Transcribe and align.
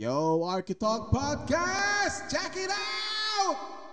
Yo, 0.00 0.40
Architalk 0.40 1.10
Podcast! 1.12 2.30
Check 2.30 2.56
it 2.56 2.70
out! 2.70 3.89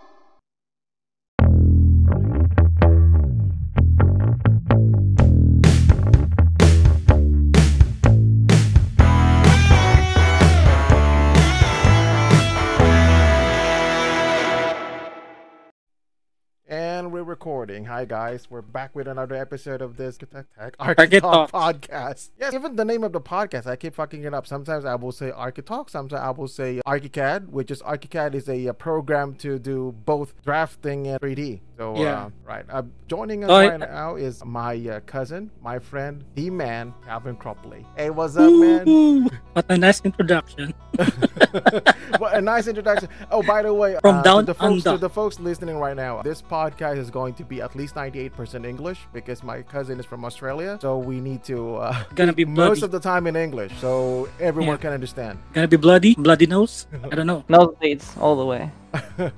Recording. 17.78 17.86
Hi 17.86 18.06
guys, 18.06 18.50
we're 18.50 18.62
back 18.62 18.96
with 18.96 19.08
another 19.08 19.36
episode 19.36 19.82
of 19.82 19.98
this 19.98 20.18
Architalk. 20.18 21.52
podcast. 21.52 22.30
Yes, 22.40 22.54
even 22.54 22.76
the 22.76 22.86
name 22.86 23.04
of 23.04 23.14
the 23.14 23.22
podcast, 23.22 23.68
I 23.68 23.76
keep 23.76 23.94
fucking 23.94 24.24
it 24.24 24.34
up. 24.34 24.48
Sometimes 24.48 24.86
I 24.86 24.96
will 24.96 25.12
say 25.12 25.32
Architalk, 25.32 25.90
sometimes 25.90 26.22
I 26.22 26.32
will 26.32 26.48
say 26.48 26.82
ArchiCAD, 26.88 27.50
which 27.50 27.70
is 27.72 27.82
ArchiCAD 27.84 28.34
is 28.34 28.50
a, 28.50 28.70
uh 28.70 28.74
program 28.74 29.36
to 29.36 29.60
do 29.60 29.94
both 30.06 30.34
drafting 30.44 31.08
and 31.08 31.20
3D. 31.22 31.62
So 31.78 31.94
Yeah. 31.96 32.26
uh, 32.26 32.30
right, 32.44 32.66
uh, 32.72 32.82
joining 33.08 33.44
us 33.44 33.52
Oh, 33.52 33.60
right 33.60 33.80
now 33.80 34.16
is 34.16 34.44
my 34.44 34.74
uh, 34.90 35.00
cousin, 35.06 35.52
my 35.62 35.78
friend, 35.78 36.24
the 36.34 36.50
man, 36.50 36.92
Calvin 37.06 37.36
Cropley. 37.38 37.86
Hey, 37.96 38.10
what's 38.10 38.36
up, 38.36 38.52
man? 38.52 39.30
What 39.54 39.66
a 39.70 39.78
nice 39.78 40.02
introduction. 40.04 40.74
what 42.18 42.34
a 42.34 42.42
nice 42.42 42.66
introduction. 42.68 43.10
Oh, 43.30 43.44
by 43.44 43.62
the 43.62 43.72
way, 43.72 43.96
From 44.02 44.18
uh, 44.18 44.22
down 44.24 44.40
to 44.48 44.54
the 44.54 44.56
folks 44.56 44.84
to 44.84 44.98
the 44.98 45.10
folks 45.10 45.40
listening 45.40 45.78
right 45.78 45.96
now, 45.96 46.24
this 46.24 46.42
podcast 46.42 46.98
is 46.98 47.12
going 47.12 47.36
to 47.36 47.44
be 47.46 47.62
at 47.62 47.76
least 47.76 47.94
98% 47.94 48.66
English 48.66 48.98
because 49.14 49.44
my 49.44 49.62
cousin 49.62 50.00
is 50.00 50.06
from 50.06 50.26
Australia, 50.26 50.80
so 50.82 50.98
we 50.98 51.22
need 51.22 51.44
to 51.44 51.76
uh, 51.78 51.94
Gonna 52.16 52.34
be 52.34 52.46
most 52.46 52.82
of 52.82 52.90
the 52.90 53.00
time 53.00 53.28
in 53.28 53.36
English 53.36 53.72
so 53.78 54.28
everyone 54.40 54.78
Yeah. 54.78 54.82
can 54.82 54.94
understand. 54.94 55.38
Gonna 55.54 55.68
be 55.68 55.78
bloody? 55.78 56.16
Bloody 56.16 56.48
nose? 56.48 56.88
I 57.12 57.14
don't 57.14 57.28
know. 57.28 57.46
Nosebleeds 57.48 58.18
all 58.20 58.36
the 58.36 58.46
way. 58.46 58.72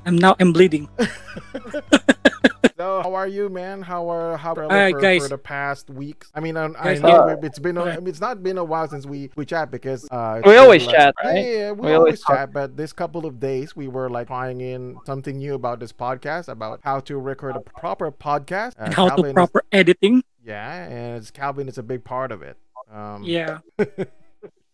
I'm 0.06 0.16
now 0.18 0.38
I'm 0.40 0.54
bleeding. 0.54 0.88
So, 2.78 3.02
how 3.04 3.14
are 3.14 3.28
you, 3.28 3.50
man? 3.50 3.82
How 3.82 4.10
are 4.10 4.38
how 4.38 4.54
are 4.54 4.64
Alright, 4.64 4.94
for, 4.94 5.02
guys. 5.02 5.24
for 5.24 5.30
the 5.30 5.38
past 5.38 5.90
weeks? 5.90 6.32
I 6.34 6.40
mean, 6.40 6.58
I, 6.58 6.66
I 6.66 6.70
Guys, 6.72 7.02
know 7.02 7.10
uh, 7.10 7.36
it's 7.44 7.60
been 7.60 7.78
a, 7.78 7.84
I 7.84 7.98
mean, 7.98 8.08
it's 8.08 8.22
not 8.22 8.42
been 8.44 8.58
a 8.58 8.64
while 8.64 8.88
since 8.88 9.06
we 9.06 9.30
we 9.36 9.46
chat 9.46 9.70
because 9.72 10.08
uh, 10.12 10.42
We 10.46 10.56
always 10.58 10.86
like- 10.86 10.96
chat, 10.96 11.16
Yeah, 11.24 11.30
right? 11.30 11.46
Yeah, 11.46 11.72
we, 11.72 11.82
We 11.82 11.94
always 11.94 11.98
always 11.98 12.22
talk. 12.22 12.36
chat. 12.38 12.54
But 12.54 12.78
this 12.78 12.94
couple 12.94 13.26
of 13.26 13.40
days, 13.40 13.76
we 13.76 13.88
were 13.88 14.10
like 14.10 14.28
trying 14.28 14.62
in 14.62 14.98
something 15.06 15.38
new 15.38 15.54
about 15.56 15.80
this 15.80 15.92
podcast 15.94 16.48
about 16.48 16.80
how 16.84 17.00
to 17.02 17.18
record 17.20 17.56
a 17.56 17.62
proper 17.62 18.12
podcast. 18.12 18.74
Uh, 18.80 18.86
And 18.86 18.94
how 18.94 19.06
to 19.06 19.10
Calvin 19.16 19.26
is- 19.28 19.34
proper 19.34 19.64
editing. 19.72 20.24
yeah, 20.44 20.86
and 20.86 21.18
it's, 21.18 21.32
Calvin 21.32 21.68
is 21.68 21.78
a 21.78 21.84
big 21.84 22.04
part 22.04 22.32
of 22.32 22.42
it. 22.42 22.58
Um, 22.92 23.24
Yeah. 23.24 23.60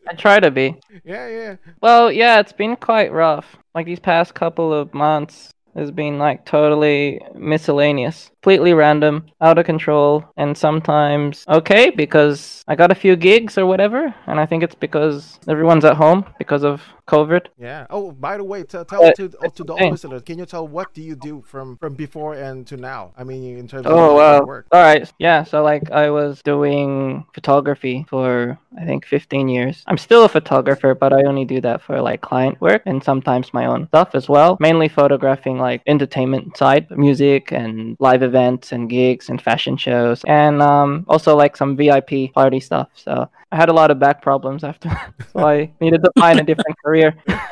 I 0.08 0.14
try 0.14 0.40
to 0.40 0.52
be. 0.52 0.76
yeah, 1.04 1.28
yeah. 1.28 1.56
Well, 1.82 2.12
yeah, 2.12 2.40
it's 2.40 2.54
been 2.54 2.76
quite 2.76 3.12
rough. 3.12 3.58
Like 3.74 3.88
these 3.88 4.00
past 4.00 4.36
couple 4.36 4.72
of 4.72 4.94
months 4.94 5.52
has 5.76 5.92
been 5.92 6.18
like 6.18 6.46
totally 6.46 7.22
miscellaneous, 7.36 8.32
completely 8.46 8.76
random, 8.76 9.26
out 9.42 9.58
of 9.58 9.66
control, 9.66 10.24
and 10.38 10.56
sometimes 10.56 11.44
okay 11.48 11.90
because 11.90 12.64
I 12.68 12.76
got 12.76 12.92
a 12.92 12.96
few 12.96 13.16
gigs 13.16 13.58
or 13.58 13.66
whatever, 13.66 14.14
and 14.28 14.40
I 14.40 14.46
think 14.46 14.62
it's 14.62 14.76
because 14.76 15.40
everyone's 15.48 15.84
at 15.84 15.98
home 15.98 16.26
because 16.38 16.64
of 16.64 16.80
COVID. 17.08 17.48
Yeah. 17.58 17.88
Oh, 17.90 18.12
by 18.12 18.38
the 18.38 18.44
way, 18.44 18.62
t- 18.64 18.84
tell 18.90 19.04
Uh, 19.06 19.12
to 19.14 19.32
oh, 19.42 19.50
to 19.50 19.64
the 19.64 19.76
listeners. 19.76 20.22
Can 20.22 20.38
you 20.38 20.46
tell 20.46 20.68
what 20.68 20.94
do 20.94 21.02
you 21.02 21.16
do 21.16 21.42
from 21.52 21.78
from 21.78 21.94
before 21.96 22.34
and 22.36 22.68
to 22.68 22.78
now? 22.78 23.02
I 23.18 23.24
mean, 23.24 23.58
in 23.58 23.68
terms 23.68 23.86
of 23.86 23.92
Oh 23.92 24.06
your 24.10 24.16
wow! 24.22 24.46
work. 24.46 24.66
All 24.72 24.82
right, 24.82 25.12
yeah. 25.18 25.44
So 25.44 25.64
like, 25.64 25.86
I 25.92 26.10
was 26.10 26.42
doing 26.44 27.26
photography 27.34 28.06
for 28.10 28.58
I 28.82 28.86
think 28.86 29.06
15 29.06 29.50
years. 29.50 29.84
I'm 29.88 29.98
still 29.98 30.24
a 30.26 30.30
photographer, 30.30 30.94
but 30.94 31.14
I 31.14 31.22
only 31.30 31.46
do 31.46 31.62
that 31.62 31.82
for 31.82 32.02
like 32.02 32.22
client 32.22 32.60
work 32.62 32.82
and 32.86 33.04
sometimes 33.04 33.54
my 33.54 33.66
own 33.66 33.88
stuff 33.88 34.10
as 34.14 34.28
well. 34.28 34.58
Mainly 34.60 34.90
photographing 34.90 35.58
like 35.58 35.82
entertainment 35.88 36.58
side, 36.58 36.86
music 36.92 37.52
and 37.52 37.98
live 38.00 38.22
events 38.24 38.35
and 38.72 38.90
gigs 38.90 39.30
and 39.30 39.42
fashion 39.42 39.78
shows, 39.78 40.22
and 40.28 40.62
um, 40.62 41.06
also 41.08 41.36
like 41.36 41.56
some 41.58 41.76
VIP 41.76 42.34
party 42.34 42.60
stuff. 42.60 42.90
So 42.96 43.30
I 43.52 43.56
had 43.56 43.70
a 43.70 43.74
lot 43.74 43.92
of 43.92 44.00
back 44.00 44.22
problems 44.22 44.64
after, 44.64 44.90
so 45.34 45.48
I 45.48 45.72
needed 45.80 46.04
to 46.04 46.12
find 46.20 46.40
a 46.40 46.44
different 46.44 46.78
career. 46.84 47.16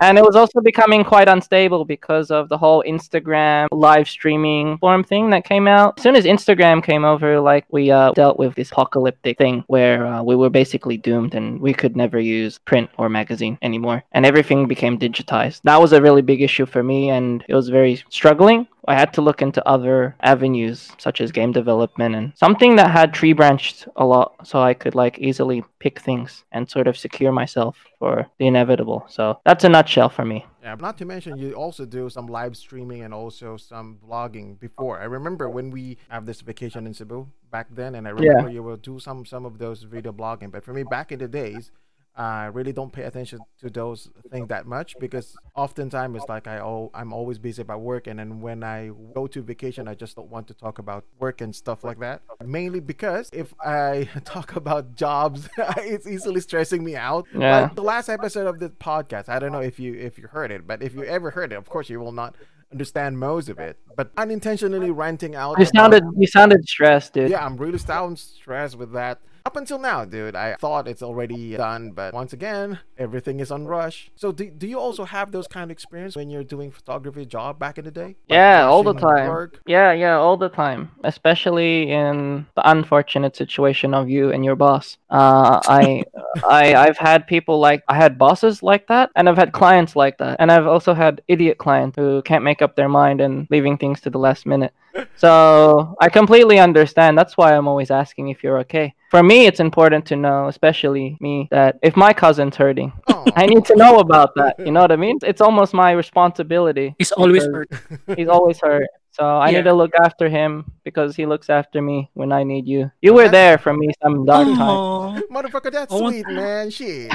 And 0.00 0.18
it 0.18 0.24
was 0.24 0.36
also 0.36 0.60
becoming 0.60 1.04
quite 1.04 1.28
unstable 1.28 1.84
because 1.84 2.30
of 2.30 2.48
the 2.48 2.58
whole 2.58 2.82
Instagram 2.86 3.68
live 3.72 4.08
streaming 4.08 4.78
form 4.78 5.02
thing 5.02 5.30
that 5.30 5.44
came 5.44 5.66
out. 5.66 5.98
As 5.98 6.02
soon 6.02 6.16
as 6.16 6.24
Instagram 6.24 6.82
came 6.82 7.04
over, 7.04 7.40
like 7.40 7.64
we 7.70 7.90
uh, 7.90 8.12
dealt 8.12 8.38
with 8.38 8.54
this 8.54 8.70
apocalyptic 8.70 9.38
thing 9.38 9.64
where 9.66 10.06
uh, 10.06 10.22
we 10.22 10.36
were 10.36 10.50
basically 10.50 10.96
doomed 10.96 11.34
and 11.34 11.60
we 11.60 11.72
could 11.72 11.96
never 11.96 12.20
use 12.20 12.58
print 12.58 12.90
or 12.98 13.08
magazine 13.08 13.58
anymore, 13.62 14.04
and 14.12 14.26
everything 14.26 14.68
became 14.68 14.98
digitized. 14.98 15.60
That 15.64 15.80
was 15.80 15.92
a 15.92 16.02
really 16.02 16.22
big 16.22 16.42
issue 16.42 16.66
for 16.66 16.82
me, 16.82 17.10
and 17.10 17.44
it 17.48 17.54
was 17.54 17.68
very 17.68 18.02
struggling. 18.10 18.66
I 18.88 18.94
had 18.94 19.12
to 19.14 19.22
look 19.22 19.42
into 19.42 19.66
other 19.66 20.16
avenues 20.20 20.90
such 20.98 21.20
as 21.20 21.30
game 21.32 21.52
development 21.52 22.14
and 22.14 22.32
something 22.36 22.76
that 22.76 22.90
had 22.90 23.14
tree 23.14 23.32
branched 23.32 23.86
a 23.96 24.04
lot 24.04 24.46
so 24.46 24.60
I 24.60 24.74
could 24.74 24.94
like 24.94 25.18
easily 25.18 25.64
pick 25.78 26.00
things 26.00 26.44
and 26.52 26.68
sort 26.68 26.86
of 26.88 26.96
secure 26.96 27.32
myself 27.32 27.76
for 27.98 28.26
the 28.38 28.46
inevitable. 28.46 29.04
So 29.08 29.38
that's 29.44 29.64
a 29.64 29.68
nutshell 29.68 30.08
for 30.08 30.24
me. 30.24 30.44
Yeah, 30.62 30.76
not 30.76 30.96
to 30.98 31.04
mention 31.04 31.36
you 31.36 31.54
also 31.54 31.84
do 31.84 32.08
some 32.08 32.26
live 32.26 32.56
streaming 32.56 33.02
and 33.02 33.12
also 33.12 33.56
some 33.56 33.98
vlogging 34.06 34.58
before. 34.58 35.00
I 35.00 35.04
remember 35.04 35.48
when 35.48 35.70
we 35.70 35.98
have 36.08 36.24
this 36.24 36.40
vacation 36.40 36.86
in 36.86 36.94
Cebu 36.94 37.26
back 37.50 37.66
then, 37.70 37.94
and 37.96 38.06
I 38.06 38.10
Yeah. 38.10 38.30
remember 38.30 38.50
you 38.50 38.62
will 38.62 38.76
do 38.76 38.98
some 38.98 39.24
some 39.24 39.44
of 39.44 39.58
those 39.58 39.82
video 39.82 40.12
blogging. 40.12 40.50
But 40.52 40.62
for 40.64 40.72
me, 40.72 40.84
back 40.84 41.10
in 41.10 41.18
the 41.18 41.28
days, 41.28 41.72
I 42.14 42.46
really 42.46 42.72
don't 42.72 42.92
pay 42.92 43.04
attention 43.04 43.38
to 43.60 43.70
those 43.70 44.10
things 44.30 44.48
that 44.48 44.66
much 44.66 44.96
because 45.00 45.34
oftentimes 45.54 46.16
it's 46.16 46.28
like 46.28 46.46
I 46.46 46.58
oh 46.58 46.90
I'm 46.92 47.12
always 47.12 47.38
busy 47.38 47.62
about 47.62 47.80
work, 47.80 48.06
and 48.06 48.18
then 48.18 48.40
when 48.42 48.62
I 48.62 48.90
go 49.14 49.26
to 49.28 49.40
vacation, 49.42 49.88
I 49.88 49.94
just 49.94 50.16
don't 50.16 50.28
want 50.30 50.46
to 50.48 50.54
talk 50.54 50.78
about 50.78 51.04
work 51.18 51.40
and 51.40 51.56
stuff 51.56 51.84
like 51.84 51.98
that. 52.00 52.20
Mainly 52.44 52.80
because 52.80 53.30
if 53.32 53.54
I 53.64 54.08
talk 54.24 54.56
about 54.56 54.94
jobs, 54.94 55.48
it's 55.78 56.06
easily 56.06 56.40
stressing 56.40 56.84
me 56.84 56.96
out. 56.96 57.26
Yeah. 57.34 57.62
Like 57.62 57.74
the 57.76 57.82
last 57.82 58.10
episode 58.10 58.46
of 58.46 58.58
the 58.60 58.68
podcast, 58.68 59.30
I 59.30 59.38
don't 59.38 59.52
know 59.52 59.60
if 59.60 59.80
you 59.80 59.94
if 59.94 60.18
you 60.18 60.26
heard 60.28 60.50
it, 60.50 60.66
but 60.66 60.82
if 60.82 60.94
you 60.94 61.04
ever 61.04 61.30
heard 61.30 61.52
it, 61.52 61.56
of 61.56 61.68
course 61.68 61.88
you 61.88 61.98
will 61.98 62.12
not 62.12 62.34
understand 62.70 63.18
most 63.18 63.48
of 63.48 63.58
it. 63.58 63.78
But 63.96 64.10
unintentionally 64.18 64.90
ranting 64.90 65.34
out. 65.34 65.58
You 65.58 65.64
about- 65.64 65.74
sounded 65.74 66.04
you 66.16 66.26
sounded 66.26 66.68
stressed, 66.68 67.14
dude. 67.14 67.30
yeah, 67.30 67.44
I'm 67.44 67.56
really 67.56 67.78
sound 67.78 68.18
stressed 68.18 68.76
with 68.76 68.92
that. 68.92 69.18
Up 69.44 69.56
until 69.56 69.78
now, 69.78 70.04
dude, 70.04 70.36
I 70.36 70.54
thought 70.54 70.86
it's 70.86 71.02
already 71.02 71.56
done, 71.56 71.90
but 71.90 72.14
once 72.14 72.32
again, 72.32 72.78
everything 72.96 73.40
is 73.40 73.50
on 73.50 73.66
rush. 73.66 74.10
So, 74.14 74.30
do, 74.30 74.48
do 74.50 74.66
you 74.68 74.78
also 74.78 75.04
have 75.04 75.32
those 75.32 75.48
kind 75.48 75.64
of 75.64 75.70
experience 75.70 76.14
when 76.14 76.30
you're 76.30 76.44
doing 76.44 76.70
photography 76.70 77.26
job 77.26 77.58
back 77.58 77.76
in 77.76 77.84
the 77.84 77.90
day? 77.90 78.16
Like 78.28 78.38
Yeah, 78.38 78.66
all 78.66 78.84
the 78.84 78.94
time. 78.94 79.28
work? 79.28 79.60
Yeah, 79.66 79.92
yeah, 79.92 80.16
all 80.16 80.36
the 80.36 80.48
time. 80.48 80.92
Especially 81.02 81.90
in 81.90 82.46
the 82.54 82.70
unfortunate 82.70 83.34
situation 83.34 83.94
of 83.94 84.08
you 84.08 84.30
and 84.30 84.44
your 84.44 84.54
boss. 84.54 84.96
Uh, 85.10 85.60
I, 85.66 86.04
I, 86.48 86.74
I've 86.74 86.98
had 86.98 87.26
people 87.26 87.58
like 87.58 87.82
I 87.88 87.96
had 87.96 88.18
bosses 88.18 88.62
like 88.62 88.86
that, 88.86 89.10
and 89.16 89.28
I've 89.28 89.36
had 89.36 89.52
clients 89.52 89.96
like 89.96 90.18
that, 90.18 90.36
and 90.38 90.52
I've 90.52 90.68
also 90.68 90.94
had 90.94 91.20
idiot 91.26 91.58
clients 91.58 91.96
who 91.96 92.22
can't 92.22 92.44
make 92.44 92.62
up 92.62 92.76
their 92.76 92.88
mind 92.88 93.20
and 93.20 93.48
leaving 93.50 93.76
things 93.76 94.00
to 94.02 94.10
the 94.10 94.18
last 94.18 94.46
minute. 94.46 94.72
So 95.16 95.94
I 96.00 96.10
completely 96.10 96.58
understand. 96.58 97.16
That's 97.16 97.36
why 97.36 97.54
I'm 97.56 97.66
always 97.66 97.90
asking 97.90 98.28
if 98.28 98.42
you're 98.42 98.58
okay. 98.58 98.94
For 99.12 99.22
me, 99.22 99.44
it's 99.44 99.60
important 99.60 100.06
to 100.06 100.16
know, 100.16 100.48
especially 100.48 101.18
me, 101.20 101.46
that 101.50 101.78
if 101.82 101.96
my 101.98 102.14
cousin's 102.14 102.56
hurting. 102.56 102.94
I 103.36 103.46
need 103.46 103.64
to 103.66 103.76
know 103.76 103.98
about 103.98 104.30
that. 104.36 104.58
You 104.58 104.70
know 104.72 104.80
what 104.80 104.92
I 104.92 104.96
mean? 104.96 105.18
It's 105.22 105.40
almost 105.40 105.74
my 105.74 105.92
responsibility. 105.92 106.94
He's 106.98 107.12
always 107.12 107.44
hurt. 107.44 107.68
He's 108.16 108.28
always 108.28 108.60
hurt. 108.60 108.86
So 109.12 109.24
I 109.24 109.50
Yeah. 109.50 109.58
need 109.58 109.64
to 109.64 109.74
look 109.74 109.90
after 110.02 110.30
him 110.30 110.64
because 110.84 111.14
he 111.14 111.26
looks 111.26 111.50
after 111.50 111.82
me 111.82 112.10
when 112.14 112.32
I 112.32 112.44
need 112.44 112.66
you. 112.66 112.90
You 113.02 113.12
were 113.12 113.28
there 113.28 113.58
for 113.58 113.74
me 113.74 113.90
some 114.02 114.24
dark 114.24 114.46
time. 114.48 114.58
Aw, 114.58 115.20
Motherfucker, 115.30 115.70
that's 115.70 115.92
I 115.92 115.96
want- 116.00 116.14
sweet, 116.14 116.26
man. 116.28 116.70
Shit. 116.70 117.12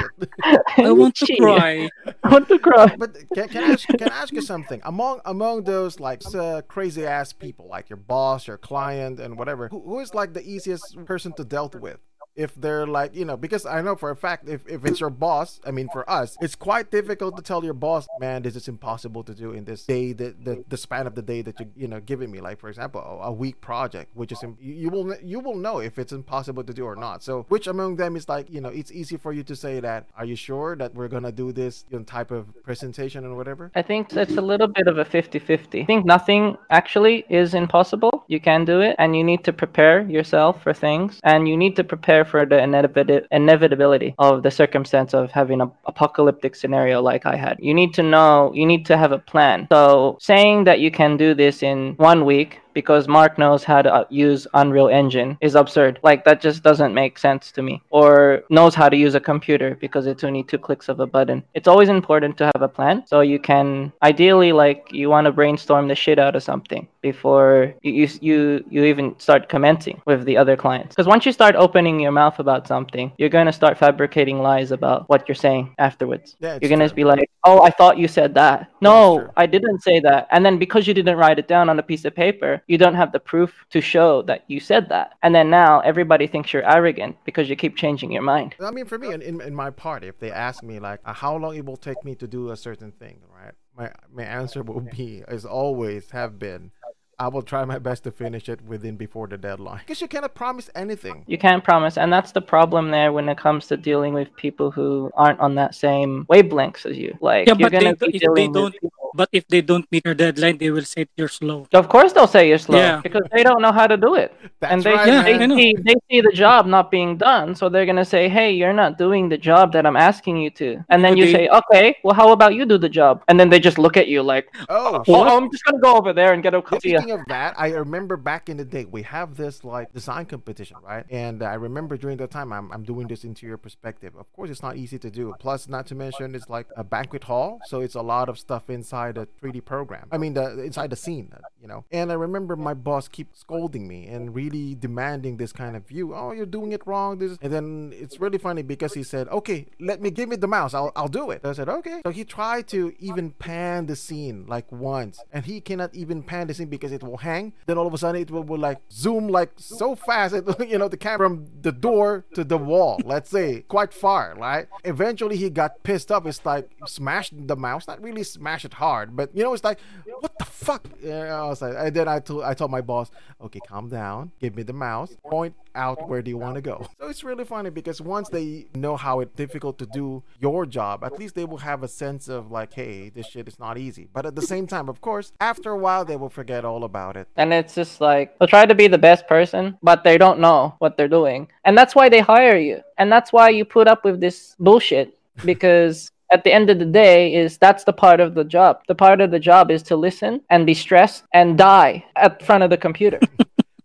I 0.76 0.92
want 0.92 1.16
to 1.16 1.36
cry. 1.40 1.88
I 2.22 2.28
want 2.30 2.46
to 2.48 2.58
cry. 2.60 2.94
But 2.96 3.16
can, 3.34 3.48
can 3.48 3.64
I 3.64 3.72
ask 3.72 3.88
can 3.88 4.08
I 4.12 4.14
ask 4.22 4.32
you 4.32 4.42
something? 4.42 4.80
Among 4.84 5.20
among 5.24 5.64
those 5.64 5.98
like 5.98 6.22
uh, 6.34 6.62
crazy 6.68 7.04
ass 7.04 7.32
people, 7.32 7.66
like 7.68 7.90
your 7.90 7.96
boss, 7.96 8.46
your 8.46 8.58
client, 8.58 9.18
and 9.18 9.36
whatever, 9.36 9.66
who, 9.68 9.80
who 9.82 9.98
is 9.98 10.14
like 10.14 10.34
the 10.34 10.42
easiest 10.48 11.04
person 11.04 11.32
to 11.32 11.44
dealt 11.44 11.74
with? 11.74 11.98
If 12.38 12.54
they're 12.54 12.86
like 12.86 13.14
you 13.14 13.24
know, 13.24 13.36
because 13.36 13.66
I 13.66 13.82
know 13.82 13.96
for 13.96 14.10
a 14.10 14.16
fact 14.16 14.48
if, 14.48 14.66
if 14.68 14.84
it's 14.84 15.00
your 15.00 15.10
boss, 15.10 15.60
I 15.66 15.72
mean 15.72 15.88
for 15.92 16.08
us, 16.08 16.36
it's 16.40 16.54
quite 16.54 16.90
difficult 16.90 17.36
to 17.36 17.42
tell 17.42 17.64
your 17.64 17.74
boss, 17.74 18.06
man, 18.20 18.42
this 18.42 18.54
is 18.54 18.68
impossible 18.68 19.24
to 19.24 19.34
do 19.34 19.52
in 19.52 19.64
this 19.64 19.84
day, 19.84 20.12
the 20.12 20.34
the, 20.40 20.64
the 20.68 20.76
span 20.76 21.06
of 21.08 21.14
the 21.14 21.22
day 21.22 21.42
that 21.42 21.58
you 21.58 21.66
you 21.76 21.88
know 21.88 22.00
giving 22.00 22.30
me. 22.30 22.40
Like 22.40 22.60
for 22.60 22.68
example, 22.68 23.00
a, 23.22 23.32
week 23.32 23.60
project, 23.60 24.08
which 24.14 24.32
is 24.32 24.42
you 24.60 24.88
will 24.90 25.14
you 25.22 25.40
will 25.40 25.56
know 25.56 25.80
if 25.80 25.98
it's 25.98 26.12
impossible 26.12 26.64
to 26.64 26.72
do 26.72 26.84
or 26.84 26.96
not. 26.96 27.22
So 27.22 27.44
which 27.48 27.66
among 27.66 27.96
them 27.96 28.16
is 28.16 28.28
like 28.28 28.48
you 28.50 28.60
know, 28.60 28.68
it's 28.68 28.92
easy 28.92 29.16
for 29.16 29.32
you 29.32 29.42
to 29.44 29.56
say 29.56 29.80
that. 29.80 30.06
Are 30.16 30.24
you 30.24 30.36
sure 30.36 30.76
that 30.76 30.94
we're 30.94 31.08
gonna 31.08 31.32
do 31.32 31.52
this 31.52 31.84
you 31.90 31.98
know, 31.98 32.04
type 32.04 32.30
of 32.30 32.46
presentation 32.62 33.24
and 33.24 33.36
whatever? 33.36 33.70
I 33.74 33.82
think 33.82 34.12
it's 34.12 34.36
a 34.36 34.46
little 34.52 34.68
bit 34.68 34.86
of 34.86 34.98
a 34.98 35.04
50 35.04 35.38
50. 35.38 35.82
I 35.82 35.84
think 35.84 36.04
nothing 36.04 36.56
actually 36.70 37.24
is 37.28 37.54
impossible. 37.54 38.24
You 38.28 38.40
can 38.40 38.64
do 38.64 38.80
it, 38.80 38.96
and 38.98 39.16
you 39.16 39.24
need 39.24 39.44
to 39.44 39.52
prepare 39.52 40.02
yourself 40.02 40.62
for 40.62 40.72
things, 40.72 41.20
and 41.24 41.48
you 41.48 41.56
need 41.56 41.76
to 41.76 41.84
prepare 41.84 42.24
for 42.28 42.46
the 42.46 42.56
inevit- 42.56 43.26
inevitability 43.30 44.14
of 44.18 44.42
the 44.42 44.50
circumstance 44.50 45.14
of 45.14 45.30
having 45.30 45.60
an 45.60 45.70
apocalyptic 45.86 46.54
scenario 46.54 47.00
like 47.00 47.26
I 47.26 47.36
had. 47.36 47.56
You 47.60 47.74
need 47.74 47.94
to 47.94 48.02
know, 48.02 48.52
you 48.54 48.66
need 48.66 48.86
to 48.86 48.96
have 48.96 49.12
a 49.12 49.18
plan. 49.18 49.66
So 49.70 50.18
saying 50.20 50.64
that 50.64 50.80
you 50.80 50.90
can 50.90 51.16
do 51.16 51.34
this 51.34 51.62
in 51.62 51.94
one 51.96 52.24
week 52.24 52.60
because 52.74 53.08
Mark 53.08 53.38
knows 53.38 53.64
how 53.64 53.82
to 53.82 53.92
uh, 53.92 54.04
use 54.08 54.46
Unreal 54.54 54.88
Engine 54.88 55.36
is 55.40 55.56
absurd. 55.56 55.98
Like 56.04 56.24
that 56.24 56.40
just 56.40 56.62
doesn't 56.62 56.94
make 56.94 57.18
sense 57.18 57.50
to 57.52 57.62
me. 57.62 57.82
Or 57.90 58.44
knows 58.50 58.74
how 58.74 58.88
to 58.88 58.96
use 58.96 59.16
a 59.16 59.20
computer 59.20 59.76
because 59.80 60.06
it's 60.06 60.22
only 60.22 60.44
two 60.44 60.58
clicks 60.58 60.88
of 60.88 61.00
a 61.00 61.06
button. 61.06 61.42
It's 61.54 61.66
always 61.66 61.88
important 61.88 62.38
to 62.38 62.44
have 62.54 62.62
a 62.62 62.68
plan 62.68 63.04
so 63.06 63.20
you 63.20 63.40
can 63.40 63.92
ideally 64.02 64.52
like 64.52 64.86
you 64.92 65.08
want 65.10 65.24
to 65.24 65.32
brainstorm 65.32 65.88
the 65.88 65.96
shit 65.96 66.20
out 66.20 66.36
of 66.36 66.42
something 66.44 66.86
before 67.00 67.74
you 67.82 67.92
you 67.92 68.08
you, 68.20 68.64
you 68.70 68.84
even 68.84 69.18
start 69.18 69.48
commenting 69.48 70.00
with 70.06 70.24
the 70.24 70.36
other 70.36 70.56
clients. 70.56 70.94
Because 70.94 71.06
once 71.06 71.24
you 71.26 71.32
start 71.32 71.54
opening 71.54 72.00
your 72.00 72.12
mouth 72.12 72.38
about 72.38 72.66
something, 72.66 73.12
you're 73.18 73.28
gonna 73.28 73.52
start 73.52 73.78
fabricating 73.78 74.40
lies 74.40 74.70
about 74.72 75.08
what 75.08 75.28
you're 75.28 75.34
saying 75.34 75.74
afterwards. 75.78 76.36
Yeah, 76.40 76.58
you're 76.60 76.70
gonna 76.70 76.92
be 76.92 77.04
like, 77.04 77.30
"Oh, 77.44 77.62
I 77.62 77.70
thought 77.70 77.98
you 77.98 78.08
said 78.08 78.34
that." 78.34 78.70
No. 78.80 79.28
I 79.36 79.46
didn't 79.46 79.82
say 79.82 80.00
that. 80.00 80.28
And 80.30 80.44
then 80.44 80.58
because 80.58 80.86
you 80.86 80.94
didn't 80.94 81.16
write 81.16 81.38
it 81.38 81.48
down 81.48 81.68
on 81.68 81.78
a 81.78 81.82
piece 81.82 82.04
of 82.04 82.14
paper, 82.14 82.62
you 82.66 82.78
don't 82.78 82.94
have 82.94 83.12
the 83.12 83.20
proof 83.20 83.64
to 83.70 83.80
show 83.80 84.22
that 84.22 84.44
you 84.48 84.60
said 84.60 84.88
that. 84.88 85.12
And 85.22 85.34
then 85.34 85.50
now 85.50 85.80
everybody 85.80 86.26
thinks 86.26 86.52
you're 86.52 86.68
arrogant 86.68 87.16
because 87.24 87.48
you 87.48 87.56
keep 87.56 87.76
changing 87.76 88.12
your 88.12 88.22
mind. 88.22 88.54
I 88.60 88.70
mean, 88.70 88.86
for 88.86 88.98
me, 88.98 89.12
in, 89.12 89.22
in, 89.22 89.40
in 89.40 89.54
my 89.54 89.70
part, 89.70 90.04
if 90.04 90.18
they 90.18 90.30
ask 90.30 90.62
me 90.62 90.78
like 90.78 91.00
uh, 91.04 91.12
how 91.12 91.36
long 91.36 91.56
it 91.56 91.64
will 91.64 91.76
take 91.76 92.04
me 92.04 92.14
to 92.16 92.26
do 92.26 92.50
a 92.50 92.56
certain 92.56 92.92
thing, 92.92 93.20
right? 93.34 93.54
My 93.76 93.92
my 94.12 94.24
answer 94.24 94.62
will 94.62 94.80
be, 94.80 95.22
as 95.28 95.44
always 95.44 96.10
have 96.10 96.38
been, 96.38 96.72
I 97.20 97.26
will 97.26 97.42
try 97.42 97.64
my 97.64 97.80
best 97.80 98.04
to 98.04 98.12
finish 98.12 98.48
it 98.48 98.60
within 98.64 98.94
before 98.96 99.26
the 99.26 99.36
deadline. 99.36 99.78
Because 99.80 100.00
you 100.00 100.06
cannot 100.06 100.36
promise 100.36 100.70
anything. 100.76 101.24
You 101.26 101.36
can't 101.36 101.64
promise, 101.64 101.98
and 101.98 102.12
that's 102.12 102.30
the 102.30 102.40
problem 102.40 102.92
there 102.92 103.12
when 103.12 103.28
it 103.28 103.36
comes 103.36 103.66
to 103.68 103.76
dealing 103.76 104.14
with 104.14 104.28
people 104.36 104.70
who 104.70 105.10
aren't 105.14 105.40
on 105.40 105.56
that 105.56 105.74
same 105.74 106.26
wavelengths 106.30 106.86
as 106.86 106.96
you. 106.96 107.18
Like 107.20 107.48
Yeah, 107.48 107.54
you're 107.58 107.70
but 107.70 107.72
gonna 107.80 107.96
do- 107.96 108.06
be 108.06 108.06
if 108.06 108.12
they 108.12 108.18
dealing 108.26 108.52
with 108.52 108.54
don't. 108.62 108.72
people- 108.80 108.92
But 109.14 109.30
if 109.32 109.48
they 109.48 109.62
don't 109.62 109.86
meet 109.90 110.04
your 110.04 110.14
deadline, 110.14 110.58
they 110.58 110.70
will 110.70 110.84
say 110.84 111.06
you're 111.16 111.28
slow. 111.40 111.66
Of 111.72 111.88
course, 111.88 112.12
they'll 112.12 112.26
say 112.28 112.46
you're 112.46 112.58
slow 112.58 112.78
Yeah. 112.78 113.00
because 113.02 113.22
they 113.34 113.42
don't 113.42 113.62
know 113.62 113.72
how 113.72 113.86
to 113.88 113.96
do 113.96 114.14
it, 114.14 114.30
That's 114.60 114.70
and 114.72 114.82
they 114.84 114.92
right, 114.92 115.08
Yeah, 115.08 115.22
they, 115.22 115.48
see, 115.56 115.74
they 115.86 115.94
see 116.10 116.20
the 116.20 116.30
job 116.32 116.66
not 116.66 116.90
being 116.90 117.16
done, 117.16 117.54
so 117.56 117.68
they're 117.70 117.86
gonna 117.86 118.04
say, 118.04 118.28
"Hey, 118.28 118.50
you're 118.52 118.74
not 118.84 118.98
doing 118.98 119.28
the 119.30 119.38
job 119.38 119.72
that 119.72 119.86
I'm 119.86 119.96
asking 119.96 120.36
you 120.36 120.50
to," 120.60 120.84
and 120.90 121.02
then 121.02 121.12
But 121.14 121.18
you 121.20 121.26
say, 121.32 121.48
"Okay, 121.48 121.96
well, 122.04 122.14
how 122.14 122.30
about 122.32 122.54
you 122.54 122.64
do 122.66 122.76
the 122.78 122.88
job?" 123.00 123.22
And 123.28 123.40
then 123.40 123.48
they 123.48 123.58
just 123.58 123.78
look 123.78 123.96
at 123.96 124.06
you 124.08 124.22
like, 124.22 124.46
Oh, 124.68 125.02
"Oh, 125.08 125.24
I'm 125.36 125.50
just 125.50 125.64
gonna 125.64 125.80
go 125.88 125.96
over 125.96 126.12
there 126.12 126.32
and 126.34 126.42
get 126.42 126.54
a 126.54 126.60
coffee." 126.62 126.94
Speaking 127.08 127.20
of 127.22 127.28
that, 127.28 127.54
I 127.58 127.70
remember 127.70 128.18
back 128.18 128.50
in 128.50 128.58
the 128.58 128.66
day 128.66 128.84
we 128.84 129.02
have 129.04 129.36
this 129.36 129.64
like 129.64 129.94
design 129.94 130.26
competition, 130.26 130.76
right? 130.84 131.06
And 131.08 131.42
I 131.42 131.54
remember 131.54 131.96
during 131.96 132.18
that 132.18 132.30
time 132.30 132.52
I'm, 132.52 132.70
I'm 132.70 132.82
doing 132.82 133.08
this 133.08 133.24
interior 133.24 133.56
perspective. 133.56 134.14
Of 134.14 134.30
course, 134.34 134.50
it's 134.50 134.62
not 134.62 134.76
easy 134.76 134.98
to 134.98 135.10
do. 135.10 135.34
Plus, 135.40 135.68
not 135.68 135.86
to 135.86 135.94
mention 135.94 136.34
it's 136.34 136.50
like 136.50 136.66
a 136.76 136.84
banquet 136.84 137.24
hall, 137.24 137.60
so 137.66 137.80
it's 137.80 137.94
a 137.94 138.02
lot 138.02 138.28
of 138.28 138.38
stuff 138.38 138.68
inside 138.68 139.16
a 139.16 139.26
3D 139.42 139.64
program. 139.64 140.06
I 140.12 140.18
mean, 140.18 140.34
the 140.34 140.62
inside 140.62 140.90
the 140.90 140.96
scene, 140.96 141.32
you 141.62 141.66
know. 141.66 141.86
And 141.90 142.12
I 142.12 142.14
remember 142.14 142.56
my 142.56 142.74
boss 142.74 143.08
keep 143.08 143.34
scolding 143.34 143.88
me 143.88 144.06
and 144.08 144.34
really 144.34 144.74
demanding 144.74 145.38
this 145.38 145.52
kind 145.52 145.76
of 145.76 145.86
view. 145.86 146.14
Oh, 146.14 146.32
you're 146.32 146.44
doing 146.44 146.72
it 146.72 146.86
wrong. 146.86 147.18
This, 147.18 147.38
and 147.40 147.50
then 147.50 147.94
it's 147.94 148.20
really 148.20 148.38
funny 148.38 148.60
because 148.60 148.92
he 148.92 149.02
said, 149.02 149.28
"Okay, 149.28 149.66
let 149.80 150.02
me 150.02 150.10
give 150.10 150.28
me 150.28 150.36
the 150.36 150.46
mouse. 150.46 150.74
I'll 150.74 150.92
I'll 150.94 151.08
do 151.08 151.30
it." 151.30 151.40
I 151.42 151.52
said, 151.52 151.70
"Okay." 151.70 152.02
So 152.04 152.10
he 152.10 152.24
tried 152.24 152.68
to 152.68 152.92
even 152.98 153.30
pan 153.30 153.86
the 153.86 153.96
scene 153.96 154.44
like 154.46 154.70
once, 154.70 155.20
and 155.32 155.46
he 155.46 155.62
cannot 155.62 155.94
even 155.94 156.22
pan 156.22 156.48
the 156.48 156.54
scene 156.54 156.68
because 156.68 156.92
it 156.98 157.06
will 157.06 157.16
hang. 157.18 157.52
Then 157.66 157.78
all 157.78 157.86
of 157.86 157.94
a 157.94 157.98
sudden 157.98 158.20
it 158.22 158.30
will, 158.30 158.42
will 158.42 158.58
like 158.58 158.80
zoom 158.90 159.28
like 159.28 159.52
so 159.56 159.94
fast. 159.94 160.34
It, 160.34 160.44
you 160.68 160.78
know, 160.78 160.88
the 160.88 160.96
camera 160.96 161.28
from 161.28 161.46
the 161.60 161.72
door 161.72 162.24
to 162.34 162.44
the 162.44 162.58
wall. 162.58 163.00
Let's 163.04 163.30
say 163.30 163.62
quite 163.68 163.92
far, 163.92 164.34
right? 164.36 164.66
Eventually 164.84 165.36
he 165.36 165.50
got 165.50 165.82
pissed 165.82 166.10
off. 166.10 166.26
It's 166.26 166.44
like 166.44 166.70
smashed 166.86 167.34
the 167.46 167.56
mouse, 167.56 167.86
not 167.86 168.02
really 168.02 168.22
smash 168.22 168.64
it 168.64 168.74
hard, 168.74 169.16
but 169.16 169.30
you 169.34 169.42
know, 169.42 169.52
it's 169.54 169.64
like 169.64 169.78
what 170.20 170.38
the 170.38 170.44
fuck. 170.44 170.88
I 171.04 171.42
was 171.46 171.62
like, 171.62 171.74
and 171.76 171.94
then 171.94 172.08
I 172.08 172.20
told 172.20 172.42
I 172.44 172.54
told 172.54 172.70
my 172.70 172.80
boss, 172.80 173.10
okay, 173.40 173.60
calm 173.66 173.88
down, 173.88 174.32
give 174.40 174.56
me 174.56 174.62
the 174.62 174.72
mouse, 174.72 175.16
point 175.28 175.54
out 175.78 176.08
where 176.08 176.20
do 176.20 176.30
you 176.30 176.36
want 176.36 176.56
to 176.56 176.60
go. 176.60 176.86
So 176.98 177.06
it's 177.08 177.22
really 177.22 177.44
funny 177.44 177.70
because 177.70 178.00
once 178.00 178.28
they 178.28 178.66
know 178.74 178.96
how 178.96 179.20
it's 179.20 179.34
difficult 179.34 179.78
to 179.78 179.86
do 179.86 180.24
your 180.40 180.66
job, 180.66 181.04
at 181.04 181.16
least 181.18 181.36
they 181.36 181.44
will 181.44 181.58
have 181.58 181.82
a 181.84 181.88
sense 181.88 182.28
of 182.28 182.50
like, 182.50 182.72
hey, 182.74 183.08
this 183.08 183.26
shit 183.26 183.46
is 183.46 183.58
not 183.58 183.78
easy. 183.78 184.08
But 184.12 184.26
at 184.26 184.34
the 184.34 184.42
same 184.42 184.66
time, 184.66 184.88
of 184.88 185.00
course, 185.00 185.32
after 185.40 185.70
a 185.70 185.78
while 185.78 186.04
they 186.04 186.16
will 186.16 186.28
forget 186.28 186.64
all 186.64 186.82
about 186.82 187.16
it. 187.16 187.28
And 187.36 187.52
it's 187.52 187.74
just 187.74 188.00
like 188.00 188.36
they'll 188.38 188.48
try 188.48 188.66
to 188.66 188.74
be 188.74 188.88
the 188.88 188.98
best 188.98 189.28
person, 189.28 189.78
but 189.80 190.02
they 190.02 190.18
don't 190.18 190.40
know 190.40 190.74
what 190.80 190.96
they're 190.96 191.16
doing. 191.20 191.48
And 191.64 191.78
that's 191.78 191.94
why 191.94 192.08
they 192.08 192.20
hire 192.20 192.58
you. 192.58 192.80
And 192.98 193.12
that's 193.12 193.32
why 193.32 193.48
you 193.50 193.64
put 193.64 193.86
up 193.86 194.04
with 194.04 194.20
this 194.20 194.56
bullshit 194.58 195.16
because 195.44 196.10
at 196.32 196.42
the 196.44 196.52
end 196.52 196.68
of 196.68 196.78
the 196.78 196.84
day 196.84 197.34
is 197.34 197.58
that's 197.58 197.84
the 197.84 197.92
part 197.92 198.18
of 198.20 198.34
the 198.34 198.44
job. 198.44 198.82
The 198.88 198.94
part 198.94 199.20
of 199.20 199.30
the 199.30 199.38
job 199.38 199.70
is 199.70 199.82
to 199.84 199.96
listen 199.96 200.42
and 200.50 200.66
be 200.66 200.74
stressed 200.74 201.24
and 201.32 201.56
die 201.56 202.04
at 202.16 202.44
front 202.44 202.64
of 202.64 202.70
the 202.70 202.76
computer. 202.76 203.20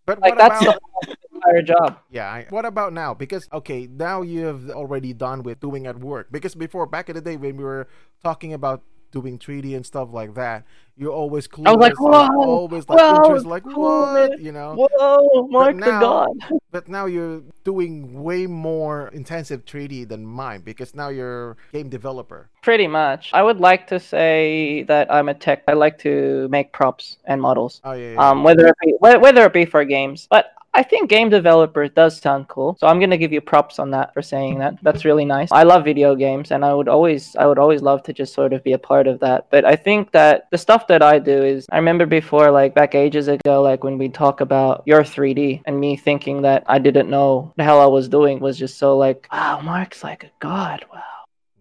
But 0.06 0.20
like 0.20 0.38
that's 0.38 0.62
about 0.62 0.80
the 1.02 1.16
entire 1.46 1.62
job. 1.62 2.00
Yeah. 2.10 2.30
I, 2.30 2.46
what 2.50 2.66
about 2.66 2.94
now? 2.94 3.14
Because 3.14 3.48
okay, 3.52 3.88
now 3.92 4.22
you 4.22 4.46
have 4.46 4.70
already 4.70 5.14
done 5.14 5.44
with 5.44 5.60
doing 5.60 5.88
at 5.88 6.00
work. 6.00 6.32
Because 6.32 6.56
before, 6.56 6.86
back 6.86 7.10
in 7.10 7.16
the 7.16 7.22
day, 7.22 7.38
when 7.38 7.58
we 7.58 7.64
were 7.64 7.88
talking 8.24 8.54
about 8.54 8.84
doing 9.12 9.38
3D 9.38 9.76
and 9.76 9.86
stuff 9.86 10.10
like 10.12 10.34
that, 10.36 10.66
you're 10.96 11.12
always 11.12 11.48
clueless. 11.48 11.68
I 11.68 11.72
was 11.72 11.80
like, 11.82 11.94
you're 12.00 12.12
whoa, 12.12 12.46
always 12.46 12.88
like 12.88 13.00
whoa, 13.00 13.24
interest, 13.24 13.46
like 13.46 13.64
cool, 13.64 14.02
what, 14.14 14.40
you 14.40 14.52
know. 14.52 14.76
Whoa, 14.76 15.48
Mark 15.50 15.78
the 15.78 15.86
God. 15.86 16.30
But 16.72 16.88
now 16.88 17.06
you're 17.06 17.44
doing 17.64 18.24
way 18.24 18.48
more 18.48 19.10
intensive 19.10 19.64
3D 19.66 20.08
than 20.08 20.26
mine 20.26 20.62
because 20.62 20.96
now 20.96 21.10
you're 21.10 21.56
game 21.72 21.88
developer. 21.90 22.50
Pretty 22.64 22.88
much. 22.88 23.30
I 23.32 23.44
would 23.44 23.60
like 23.60 23.86
to 23.88 24.00
say 24.00 24.84
that 24.84 25.12
I'm 25.14 25.30
a 25.30 25.36
tech. 25.36 25.64
I 25.68 25.74
like 25.74 26.00
to 26.00 26.48
make 26.50 26.74
props 26.74 27.18
and 27.26 27.40
models. 27.40 27.80
Oh 27.84 27.94
yeah. 27.94 28.14
yeah. 28.14 28.30
um, 28.30 28.44
whether 28.44 28.68
it 28.68 28.76
be 28.82 28.96
whether 29.00 29.46
it 29.46 29.54
be 29.54 29.66
for 29.66 29.86
games. 29.86 30.28
But 30.32 30.54
I 30.76 30.82
think 30.82 31.08
game 31.08 31.30
developer 31.30 31.88
does 31.88 32.20
sound 32.20 32.48
cool, 32.48 32.76
so 32.80 32.88
I'm 32.88 33.00
gonna 33.00 33.18
give 33.18 33.32
you 33.32 33.42
props 33.42 33.78
on 33.78 33.92
that 33.92 34.12
for 34.12 34.24
saying 34.24 34.58
that. 34.58 34.80
That's 34.82 35.06
really 35.06 35.26
nice. 35.26 35.50
I 35.52 35.62
love 35.62 35.84
video 35.84 36.16
games, 36.16 36.50
and 36.50 36.66
I 36.66 36.74
would 36.74 36.88
always 36.88 37.36
I 37.36 37.46
would 37.46 37.60
always 37.60 37.84
love 37.84 38.02
to 38.04 38.14
just 38.14 38.34
sort 38.34 38.54
of 38.54 38.64
be 38.64 38.74
a 38.74 38.80
part 38.80 39.06
of 39.06 39.20
that. 39.20 39.52
But 39.52 39.66
I 39.66 39.76
think 39.76 40.12
that 40.14 40.48
the 40.50 40.58
stuff 40.58 40.83
that 40.88 41.02
I 41.02 41.20
do 41.20 41.44
is 41.44 41.66
I 41.72 41.78
remember 41.78 42.06
before, 42.06 42.52
like 42.52 42.74
back 42.76 42.96
ages 42.96 43.28
ago, 43.28 43.62
like 43.62 43.84
when 43.84 43.98
we 43.98 44.10
talk 44.10 44.42
about 44.42 44.84
your 44.86 45.02
3D, 45.04 45.62
and 45.66 45.80
me 45.80 45.96
thinking 45.96 46.42
that 46.44 46.64
I 46.68 46.80
didn't 46.80 47.10
know 47.10 47.54
the 47.58 47.64
hell 47.64 47.80
I 47.82 47.86
was 47.88 48.08
doing 48.10 48.40
was 48.40 48.58
just 48.58 48.78
so 48.78 48.98
like, 48.98 49.28
wow, 49.32 49.62
Mark's 49.62 50.04
like 50.04 50.24
a 50.24 50.32
god. 50.40 50.86
Wow. 50.94 51.02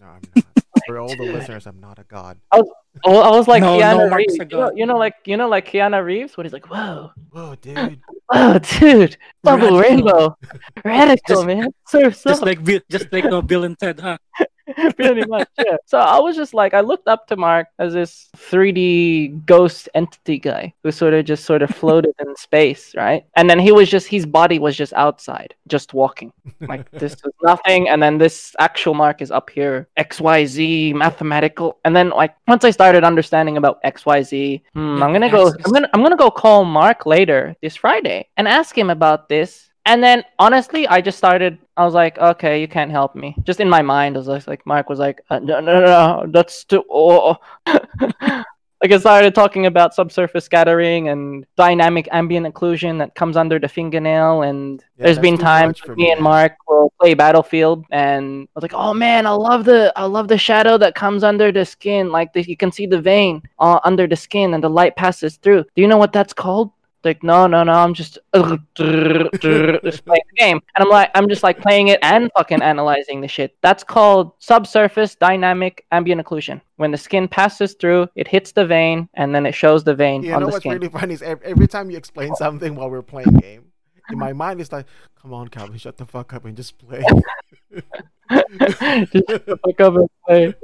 no, 0.00 0.06
I'm 0.08 0.20
not. 0.36 0.44
For 0.86 0.98
all 0.98 1.14
the 1.14 1.22
listeners, 1.22 1.66
I'm 1.68 1.78
not 1.80 2.00
a 2.00 2.04
god. 2.04 2.38
Well, 2.52 3.22
I 3.22 3.30
was 3.30 3.46
like 3.46 3.60
No, 3.60 3.78
no, 3.78 3.84
Keanu 3.84 4.10
Mark's 4.10 4.24
Reeves. 4.38 4.38
You 4.50 4.58
know, 4.58 4.72
you 4.74 4.86
know, 4.86 4.98
like 4.98 5.14
you 5.26 5.36
know, 5.36 5.48
like 5.48 5.70
Keanu 5.70 6.04
Reeves, 6.04 6.36
when 6.36 6.44
he's 6.44 6.52
like, 6.52 6.68
"Whoa, 6.68 7.12
Whoa, 7.30 7.54
dude. 7.60 8.00
Oh, 8.32 8.58
dude, 8.58 9.16
double 9.44 9.78
Radical. 9.78 9.80
rainbow, 9.80 10.38
radical 10.84 11.36
Just- 11.36 11.46
man, 11.46 11.68
surfs 11.86 12.24
Just 12.24 12.42
up, 12.42 12.46
like 12.46 12.64
Bill, 12.64 12.80
just 12.90 13.12
like 13.12 13.24
uh, 13.26 13.40
Bill 13.42 13.62
and 13.64 13.78
Ted, 13.78 14.00
huh? 14.00 14.18
pretty 14.96 15.24
much. 15.26 15.48
Yeah. 15.58 15.76
So 15.86 15.98
I 15.98 16.18
was 16.18 16.36
just 16.36 16.54
like, 16.54 16.74
I 16.74 16.80
looked 16.80 17.08
up 17.08 17.26
to 17.28 17.36
Mark 17.36 17.68
as 17.78 17.92
this 17.92 18.28
3D 18.36 19.44
ghost 19.46 19.88
entity 19.94 20.38
guy 20.38 20.74
who 20.82 20.90
sort 20.90 21.14
of 21.14 21.24
just 21.24 21.44
sort 21.44 21.62
of 21.62 21.70
floated 21.76 22.14
in 22.20 22.34
space, 22.36 22.94
right? 22.96 23.24
And 23.36 23.48
then 23.48 23.58
he 23.58 23.72
was 23.72 23.90
just 23.90 24.06
his 24.06 24.26
body 24.26 24.58
was 24.58 24.76
just 24.76 24.92
outside, 24.94 25.54
just 25.68 25.94
walking. 25.94 26.32
Like 26.60 26.90
this 26.92 27.16
was 27.24 27.32
nothing, 27.42 27.88
and 27.88 28.02
then 28.02 28.18
this 28.18 28.54
actual 28.58 28.94
Mark 28.94 29.22
is 29.22 29.30
up 29.30 29.50
here, 29.50 29.88
X 29.96 30.20
Y 30.20 30.44
Z 30.44 30.92
mathematical, 30.94 31.78
and 31.84 31.94
then 31.94 32.10
like 32.10 32.34
once 32.48 32.64
I 32.64 32.70
started 32.70 33.04
understanding 33.04 33.56
about 33.56 33.80
X 33.84 34.06
Y 34.06 34.22
Z, 34.22 34.62
hmm, 34.74 34.98
Yeah, 34.98 35.04
I'm 35.04 35.12
gonna 35.12 35.30
go. 35.30 35.48
I'm 35.48 35.72
gonna, 35.72 35.90
I'm 35.92 36.02
gonna 36.02 36.16
go 36.16 36.30
call 36.30 36.64
Mark 36.64 37.06
later 37.06 37.56
this 37.62 37.76
Friday 37.76 38.28
and 38.36 38.46
ask 38.48 38.76
him 38.76 38.90
about 38.90 39.28
this. 39.28 39.71
And 39.84 40.02
then 40.02 40.24
honestly, 40.38 40.86
I 40.86 41.00
just 41.00 41.18
started. 41.18 41.58
I 41.76 41.84
was 41.84 41.94
like, 41.94 42.18
okay, 42.18 42.60
you 42.60 42.68
can't 42.68 42.90
help 42.90 43.14
me. 43.16 43.34
Just 43.42 43.60
in 43.60 43.68
my 43.68 43.82
mind, 43.82 44.16
I 44.16 44.20
was 44.20 44.28
just 44.28 44.46
like, 44.46 44.64
Mark 44.66 44.88
was 44.88 44.98
like, 44.98 45.22
uh, 45.30 45.40
no, 45.40 45.60
no, 45.60 45.80
no, 45.80 46.26
that's 46.28 46.64
too. 46.64 46.84
Oh. 46.90 47.36
like 47.66 48.90
I 48.90 48.98
started 48.98 49.34
talking 49.34 49.66
about 49.66 49.94
subsurface 49.94 50.44
scattering 50.44 51.08
and 51.08 51.46
dynamic 51.56 52.08
ambient 52.12 52.46
occlusion 52.46 52.98
that 52.98 53.14
comes 53.14 53.36
under 53.36 53.58
the 53.58 53.68
fingernail. 53.68 54.42
And 54.42 54.84
Yeah, 54.98 55.06
there's 55.06 55.18
been 55.18 55.38
times 55.38 55.80
me 55.88 55.94
me, 55.94 56.10
and. 56.12 56.20
Mark 56.20 56.52
will 56.68 56.92
play 57.00 57.14
Battlefield, 57.14 57.84
and 57.90 58.48
I 58.48 58.50
was 58.54 58.62
like, 58.62 58.74
oh 58.74 58.92
man, 58.92 59.26
I 59.26 59.30
love 59.30 59.64
the, 59.64 59.92
I 59.96 60.04
love 60.04 60.28
the 60.28 60.38
shadow 60.38 60.78
that 60.78 60.94
comes 60.94 61.24
under 61.24 61.50
the 61.50 61.64
skin. 61.64 62.10
Like 62.10 62.32
the, 62.32 62.42
you 62.42 62.56
can 62.56 62.70
see 62.70 62.86
the 62.86 63.00
vein 63.00 63.42
uh, 63.58 63.80
under 63.84 64.06
the 64.06 64.16
skin, 64.16 64.54
and 64.54 64.62
the 64.62 64.70
light 64.70 64.94
passes 64.96 65.36
through. 65.36 65.64
Do 65.74 65.82
you 65.82 65.88
know 65.88 65.98
what 65.98 66.12
that's 66.12 66.32
called? 66.32 66.70
Like 67.04 67.22
no, 67.22 67.46
no, 67.46 67.62
no. 67.64 67.72
I'm 67.72 67.94
just 67.94 68.18
just 68.34 68.74
playing 68.74 70.24
the 70.30 70.36
game, 70.36 70.60
and 70.76 70.84
I'm 70.84 70.88
like, 70.88 71.10
I'm 71.14 71.28
just 71.28 71.42
like 71.42 71.60
playing 71.60 71.88
it 71.88 71.98
and 72.02 72.30
fucking 72.36 72.62
analyzing 72.62 73.20
the 73.20 73.28
shit. 73.28 73.56
That's 73.62 73.82
called 73.84 74.32
subsurface 74.38 75.14
dynamic 75.16 75.84
ambient 75.90 76.20
occlusion. 76.24 76.60
When 76.76 76.90
the 76.90 76.98
skin 76.98 77.28
passes 77.28 77.74
through, 77.74 78.08
it 78.14 78.28
hits 78.28 78.52
the 78.52 78.66
vein, 78.66 79.08
and 79.14 79.34
then 79.34 79.46
it 79.46 79.52
shows 79.54 79.84
the 79.84 79.94
vein 79.94 80.22
You 80.22 80.34
on 80.34 80.40
know 80.40 80.46
the 80.46 80.52
what's 80.52 80.62
skin. 80.62 80.72
really 80.72 80.88
funny 80.88 81.14
is 81.14 81.22
ev- 81.22 81.42
every 81.42 81.66
time 81.66 81.90
you 81.90 81.96
explain 81.96 82.34
something 82.36 82.74
while 82.74 82.90
we're 82.90 83.02
playing 83.02 83.32
game, 83.38 83.66
in 84.10 84.18
my 84.18 84.32
mind, 84.32 84.60
it's 84.60 84.72
like, 84.72 84.86
come 85.20 85.32
on, 85.32 85.48
Calvin, 85.48 85.78
shut 85.78 85.96
the 85.96 86.06
fuck 86.06 86.32
up 86.34 86.44
and 86.44 86.56
just 86.56 86.78
play. 86.78 87.02
Just 88.30 89.44
fuck 89.44 89.80
up 89.80 89.94
and 89.96 90.08
play. 90.26 90.54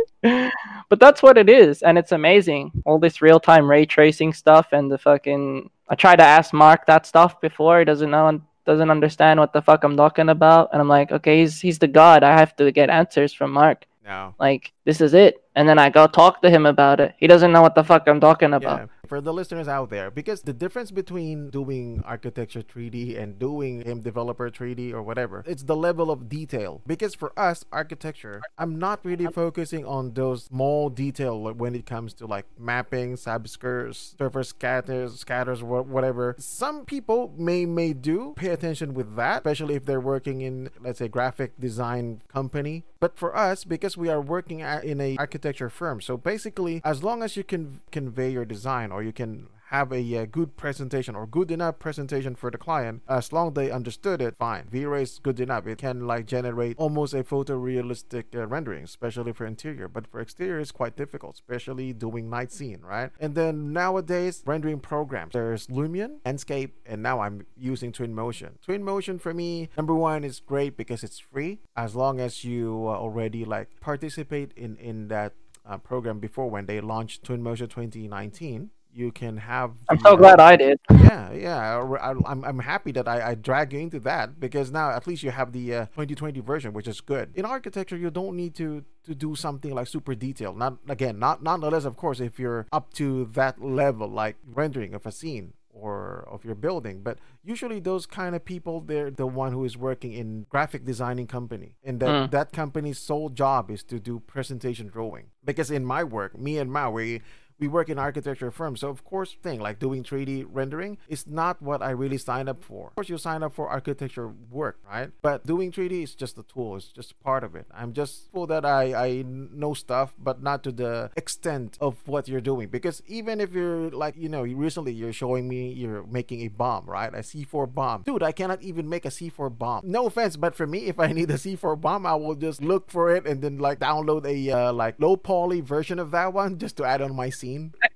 But 0.88 1.00
that's 1.00 1.22
what 1.22 1.36
it 1.38 1.48
is, 1.50 1.82
and 1.82 1.98
it's 1.98 2.12
amazing. 2.12 2.70
All 2.86 2.98
this 2.98 3.20
real 3.20 3.40
time 3.40 3.68
ray 3.68 3.84
tracing 3.86 4.32
stuff 4.32 4.68
and 4.72 4.90
the 4.90 4.98
fucking. 4.98 5.70
I 5.88 5.94
tried 5.94 6.16
to 6.16 6.24
ask 6.24 6.52
Mark 6.52 6.86
that 6.86 7.06
stuff 7.06 7.40
before. 7.40 7.78
He 7.78 7.84
doesn't 7.84 8.10
know, 8.10 8.40
doesn't 8.66 8.90
understand 8.90 9.40
what 9.40 9.52
the 9.52 9.62
fuck 9.62 9.84
I'm 9.84 9.96
talking 9.96 10.28
about, 10.28 10.70
and 10.72 10.80
I'm 10.80 10.88
like, 10.88 11.10
okay, 11.12 11.40
he's 11.40 11.60
he's 11.60 11.78
the 11.78 11.88
god. 11.88 12.22
I 12.22 12.38
have 12.38 12.54
to 12.56 12.70
get 12.72 12.90
answers 12.90 13.32
from 13.32 13.52
Mark. 13.52 13.86
no. 14.04 14.34
Like 14.38 14.72
this 14.88 15.02
is 15.02 15.12
it. 15.12 15.44
And 15.54 15.68
then 15.68 15.78
I 15.78 15.90
go 15.90 16.06
talk 16.06 16.40
to 16.42 16.50
him 16.50 16.64
about 16.64 16.98
it. 16.98 17.14
He 17.18 17.26
doesn't 17.26 17.52
know 17.52 17.60
what 17.60 17.74
the 17.74 17.84
fuck 17.84 18.04
I'm 18.06 18.20
talking 18.20 18.54
about. 18.54 18.78
Yeah, 18.78 18.86
for 19.08 19.20
the 19.20 19.32
listeners 19.32 19.66
out 19.66 19.90
there, 19.90 20.08
because 20.08 20.42
the 20.42 20.52
difference 20.52 20.92
between 20.92 21.50
doing 21.50 22.00
architecture 22.06 22.62
3D 22.62 23.20
and 23.20 23.38
doing 23.40 23.80
game 23.80 24.00
developer 24.00 24.48
3D 24.48 24.92
or 24.92 25.02
whatever, 25.02 25.42
it's 25.46 25.64
the 25.64 25.74
level 25.74 26.12
of 26.12 26.28
detail. 26.28 26.80
Because 26.86 27.16
for 27.16 27.36
us, 27.36 27.64
architecture, 27.72 28.40
I'm 28.56 28.78
not 28.78 29.04
really 29.04 29.26
focusing 29.26 29.84
on 29.84 30.14
those 30.14 30.44
small 30.44 30.90
detail 30.90 31.52
when 31.52 31.74
it 31.74 31.84
comes 31.84 32.14
to 32.14 32.26
like 32.26 32.46
mapping, 32.56 33.16
subskirts, 33.16 34.16
surface 34.16 34.50
scatters, 34.50 35.18
scatters, 35.18 35.60
whatever. 35.60 36.36
Some 36.38 36.84
people 36.84 37.34
may 37.36 37.66
may 37.66 37.94
do 37.94 38.34
pay 38.36 38.50
attention 38.50 38.94
with 38.94 39.16
that, 39.16 39.38
especially 39.38 39.74
if 39.74 39.84
they're 39.84 40.00
working 40.00 40.40
in 40.40 40.70
let's 40.80 41.00
say 41.00 41.08
graphic 41.08 41.58
design 41.58 42.22
company. 42.28 42.84
But 43.00 43.18
for 43.18 43.36
us, 43.36 43.64
because 43.64 43.96
we 43.96 44.08
are 44.08 44.20
working 44.20 44.62
at, 44.62 44.77
in 44.84 45.00
a 45.00 45.16
architecture 45.18 45.70
firm, 45.70 46.00
so 46.00 46.16
basically, 46.16 46.80
as 46.84 47.02
long 47.02 47.22
as 47.22 47.36
you 47.36 47.44
can 47.44 47.80
convey 47.90 48.30
your 48.30 48.44
design 48.44 48.92
or 48.92 49.02
you 49.02 49.12
can 49.12 49.48
have 49.70 49.92
a 49.92 50.16
uh, 50.16 50.24
good 50.24 50.56
presentation 50.56 51.14
or 51.14 51.26
good 51.26 51.50
enough 51.50 51.78
presentation 51.78 52.34
for 52.34 52.50
the 52.50 52.58
client, 52.58 53.02
as 53.08 53.32
long 53.32 53.52
they 53.52 53.70
understood 53.70 54.22
it, 54.22 54.34
fine. 54.38 54.66
V-Ray 54.70 55.02
is 55.02 55.18
good 55.22 55.38
enough. 55.40 55.66
It 55.66 55.78
can 55.78 56.06
like 56.06 56.26
generate 56.26 56.76
almost 56.78 57.12
a 57.12 57.22
photorealistic 57.22 58.34
uh, 58.34 58.46
rendering, 58.46 58.84
especially 58.84 59.32
for 59.32 59.46
interior. 59.46 59.86
But 59.88 60.06
for 60.06 60.20
exterior, 60.20 60.58
it's 60.58 60.72
quite 60.72 60.96
difficult, 60.96 61.34
especially 61.34 61.92
doing 61.92 62.30
night 62.30 62.50
scene, 62.50 62.80
right? 62.82 63.10
And 63.20 63.34
then 63.34 63.72
nowadays, 63.72 64.42
rendering 64.46 64.80
programs. 64.80 65.32
There's 65.32 65.66
Lumion, 65.66 66.20
Enscape, 66.24 66.70
and 66.86 67.02
now 67.02 67.20
I'm 67.20 67.46
using 67.56 67.92
Twinmotion. 67.92 68.52
Twinmotion 68.66 69.20
for 69.20 69.34
me, 69.34 69.68
number 69.76 69.94
one, 69.94 70.24
is 70.24 70.40
great 70.40 70.76
because 70.76 71.04
it's 71.04 71.18
free 71.18 71.60
as 71.76 71.94
long 71.94 72.20
as 72.20 72.42
you 72.42 72.84
uh, 72.86 72.92
already 72.92 73.44
like 73.44 73.80
participate 73.80 74.52
in 74.56 74.76
in 74.76 75.08
that 75.08 75.34
uh, 75.68 75.76
program 75.76 76.18
before 76.18 76.48
when 76.48 76.66
they 76.66 76.80
launched 76.80 77.24
Twinmotion 77.24 77.68
2019. 77.68 78.70
You 78.98 79.12
can 79.12 79.36
have. 79.36 79.70
I'm 79.88 79.96
the, 79.98 80.02
so 80.02 80.14
uh, 80.14 80.16
glad 80.16 80.40
I 80.40 80.56
did. 80.56 80.80
yeah, 80.90 81.32
yeah. 81.32 81.56
I, 82.02 82.10
am 82.10 82.44
I'm 82.44 82.58
happy 82.58 82.90
that 82.92 83.06
I, 83.06 83.30
I 83.30 83.34
drag 83.36 83.72
you 83.72 83.78
into 83.78 84.00
that 84.00 84.40
because 84.40 84.72
now 84.72 84.90
at 84.90 85.06
least 85.06 85.22
you 85.22 85.30
have 85.30 85.52
the 85.52 85.74
uh, 85.74 85.84
2020 85.86 86.40
version, 86.40 86.72
which 86.72 86.88
is 86.88 87.00
good. 87.00 87.30
In 87.36 87.44
architecture, 87.44 87.96
you 87.96 88.10
don't 88.10 88.36
need 88.36 88.56
to 88.56 88.84
to 89.04 89.14
do 89.14 89.36
something 89.36 89.72
like 89.72 89.86
super 89.86 90.14
detailed. 90.16 90.58
Not 90.58 90.78
again, 90.88 91.18
not 91.20 91.44
nonetheless, 91.44 91.84
of 91.84 91.96
course, 91.96 92.18
if 92.18 92.40
you're 92.40 92.66
up 92.72 92.92
to 92.94 93.26
that 93.34 93.62
level, 93.62 94.08
like 94.08 94.36
rendering 94.44 94.94
of 94.94 95.06
a 95.06 95.12
scene 95.12 95.52
or 95.70 96.26
of 96.28 96.44
your 96.44 96.56
building 96.56 97.02
but 97.04 97.18
usually 97.44 97.78
those 97.78 98.04
kind 98.04 98.34
of 98.34 98.44
people 98.44 98.80
they're 98.80 99.12
the 99.12 99.26
one 99.28 99.52
who 99.52 99.64
is 99.64 99.76
working 99.76 100.12
in 100.12 100.44
graphic 100.48 100.84
designing 100.84 101.26
company 101.26 101.76
and 101.84 102.00
that 102.00 102.08
Mm. 102.08 102.30
that 102.32 102.50
company's 102.52 102.98
sole 102.98 103.28
job 103.28 103.70
is 103.70 103.84
to 103.84 104.00
do 104.00 104.18
presentation 104.18 104.88
drawing 104.88 105.26
because 105.44 105.70
in 105.70 105.84
my 105.84 106.02
work 106.02 106.36
me 106.36 106.58
and 106.58 106.72
Ma 106.72 106.90
we 106.90 107.22
we 107.58 107.68
work 107.68 107.88
in 107.88 107.98
architecture 107.98 108.50
firms 108.50 108.80
so 108.80 108.88
of 108.88 109.04
course 109.04 109.36
thing 109.42 109.60
like 109.60 109.78
doing 109.78 110.02
3d 110.02 110.46
rendering 110.50 110.98
is 111.08 111.26
not 111.26 111.60
what 111.60 111.82
i 111.82 111.90
really 111.90 112.18
signed 112.18 112.48
up 112.48 112.62
for. 112.62 112.88
Of 112.88 112.94
course 112.94 113.08
you 113.08 113.18
sign 113.18 113.42
up 113.42 113.54
for 113.54 113.68
architecture 113.68 114.28
work 114.50 114.78
right? 114.88 115.10
But 115.22 115.46
doing 115.46 115.72
3d 115.72 116.02
is 116.02 116.14
just 116.14 116.38
a 116.38 116.42
tool 116.42 116.76
it's 116.76 116.86
just 116.86 117.18
part 117.20 117.42
of 117.44 117.54
it. 117.54 117.66
I'm 117.72 117.92
just 117.92 118.30
full 118.32 118.46
that 118.46 118.64
i 118.64 118.82
i 118.94 119.24
know 119.26 119.74
stuff 119.74 120.14
but 120.18 120.42
not 120.42 120.62
to 120.64 120.72
the 120.72 121.10
extent 121.16 121.78
of 121.80 121.96
what 122.06 122.28
you're 122.28 122.40
doing. 122.52 122.68
Because 122.68 123.02
even 123.06 123.40
if 123.40 123.52
you're 123.52 123.90
like 123.90 124.14
you 124.16 124.28
know 124.28 124.42
recently 124.42 124.92
you're 124.92 125.12
showing 125.12 125.48
me 125.48 125.72
you're 125.72 126.04
making 126.04 126.40
a 126.42 126.48
bomb 126.48 126.84
right? 126.86 127.12
A 127.12 127.24
c4 127.30 127.72
bomb. 127.72 128.02
Dude 128.02 128.22
i 128.22 128.32
cannot 128.32 128.62
even 128.62 128.88
make 128.88 129.04
a 129.04 129.14
c4 129.18 129.56
bomb. 129.56 129.82
No 129.84 130.06
offense 130.06 130.36
but 130.36 130.54
for 130.54 130.66
me 130.66 130.78
if 130.92 130.98
i 131.00 131.08
need 131.12 131.30
a 131.30 131.40
c4 131.44 131.80
bomb 131.80 132.06
i 132.06 132.14
will 132.14 132.34
just 132.34 132.62
look 132.62 132.90
for 132.90 133.14
it 133.14 133.26
and 133.26 133.42
then 133.42 133.58
like 133.58 133.78
download 133.80 134.24
a 134.26 134.38
uh, 134.50 134.72
like 134.72 134.94
low 134.98 135.16
poly 135.16 135.60
version 135.60 135.98
of 135.98 136.10
that 136.10 136.32
one 136.32 136.58
just 136.58 136.76
to 136.76 136.84
add 136.84 137.00
on 137.02 137.14
my 137.14 137.30
scene 137.30 137.47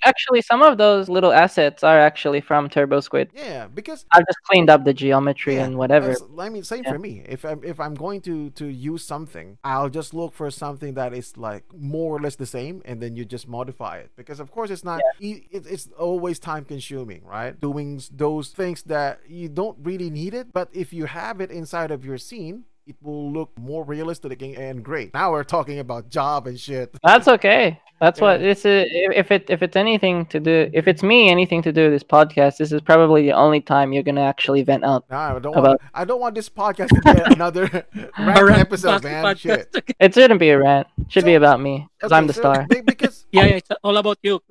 Actually, 0.04 0.42
some 0.42 0.62
of 0.62 0.78
those 0.78 1.08
little 1.08 1.32
assets 1.32 1.82
are 1.82 1.98
actually 1.98 2.40
from 2.40 2.68
Turbo 2.68 3.00
Squid. 3.00 3.30
yeah 3.34 3.66
because 3.66 4.04
I've 4.12 4.26
just 4.26 4.40
cleaned 4.48 4.68
up 4.70 4.84
the 4.84 4.92
geometry 4.94 5.56
Yeah, 5.56 5.64
and 5.66 5.76
whatever. 5.78 6.14
I 6.38 6.48
mean, 6.48 6.64
same 6.64 6.84
Yeah. 6.84 6.92
for 6.92 6.98
me. 6.98 7.22
If 7.28 7.44
I'm 7.44 7.62
if 7.64 7.78
I'm 7.80 7.94
going 7.94 8.20
to 8.22 8.50
to 8.60 8.66
use 8.66 9.04
something, 9.04 9.58
I'll 9.64 9.88
just 9.88 10.12
look 10.14 10.32
for 10.34 10.50
something 10.50 10.94
that 10.94 11.12
is 11.14 11.36
like 11.36 11.64
more 11.74 12.16
or 12.16 12.20
less 12.20 12.36
the 12.36 12.46
same, 12.46 12.82
and 12.84 13.00
then 13.02 13.16
you 13.16 13.24
just 13.24 13.46
modify 13.48 13.98
it. 13.98 14.10
Because 14.16 14.40
of 14.40 14.50
course, 14.50 14.70
it's 14.70 14.84
not. 14.84 15.00
e- 15.18 15.46
It, 15.50 15.66
it's 15.66 15.88
always 15.98 16.38
time 16.38 16.64
consuming, 16.64 17.22
right? 17.24 17.58
Doing 17.60 18.00
those 18.10 18.48
things 18.50 18.82
that 18.84 19.20
you 19.28 19.48
don't 19.48 19.78
really 19.82 20.10
need 20.10 20.34
it, 20.34 20.52
but 20.52 20.68
if 20.72 20.92
you 20.92 21.06
have 21.06 21.40
it 21.40 21.50
inside 21.50 21.90
of 21.90 22.04
your 22.04 22.18
scene. 22.18 22.64
It 22.86 22.96
will 23.00 23.30
look 23.32 23.50
more 23.58 23.84
realistic 23.84 24.42
and- 24.42 24.56
and 24.56 24.84
great. 24.84 25.14
Now 25.14 25.30
we're 25.32 25.44
talking 25.44 25.78
about 25.78 26.08
job 26.10 26.46
and 26.48 26.58
shit. 26.58 26.94
That's 27.04 27.28
okay. 27.28 27.80
That's 28.00 28.20
what 28.20 28.40
this 28.40 28.64
is. 28.64 28.88
If 28.90 29.12
if 29.14 29.30
it 29.30 29.44
if 29.48 29.62
it's 29.62 29.76
anything 29.76 30.26
to 30.26 30.40
do, 30.40 30.68
if 30.72 30.88
it's 30.88 31.04
me 31.04 31.30
anything 31.30 31.62
to 31.62 31.72
do 31.72 31.82
with 31.84 31.92
this 31.92 32.02
podcast, 32.02 32.56
this 32.56 32.72
is 32.72 32.80
probably 32.80 33.22
the 33.22 33.30
only 33.32 33.60
time 33.60 33.92
you're 33.92 34.02
gonna 34.02 34.22
actually 34.22 34.62
vent 34.64 34.82
out. 34.82 35.04
No, 35.08 35.16
I 35.16 35.38
don't 35.38 35.54
About- 35.56 35.62
want. 35.78 35.80
I 35.94 36.04
don't 36.04 36.20
want 36.20 36.34
this 36.34 36.48
podcast 36.48 36.88
to 36.88 37.14
be 37.14 37.20
another 37.36 37.86
rant 38.18 38.58
episode, 38.58 39.04
man. 39.04 39.24
podcast. 39.24 39.38
Shit. 39.76 39.94
It 40.00 40.14
shouldn't 40.14 40.40
be 40.40 40.50
a 40.50 40.58
rant. 40.58 40.88
It 41.02 41.12
should 41.12 41.24
be 41.24 41.34
about 41.34 41.60
me 41.60 41.86
because 41.96 42.10
I'm 42.10 42.26
the 42.26 42.32
so 42.34 42.40
star. 42.40 42.66
because 42.84 43.26
Yeah, 43.30 43.44
yeah, 43.44 43.54
it's 43.62 43.70
all 43.84 43.96
about 43.96 44.18
you. 44.24 44.40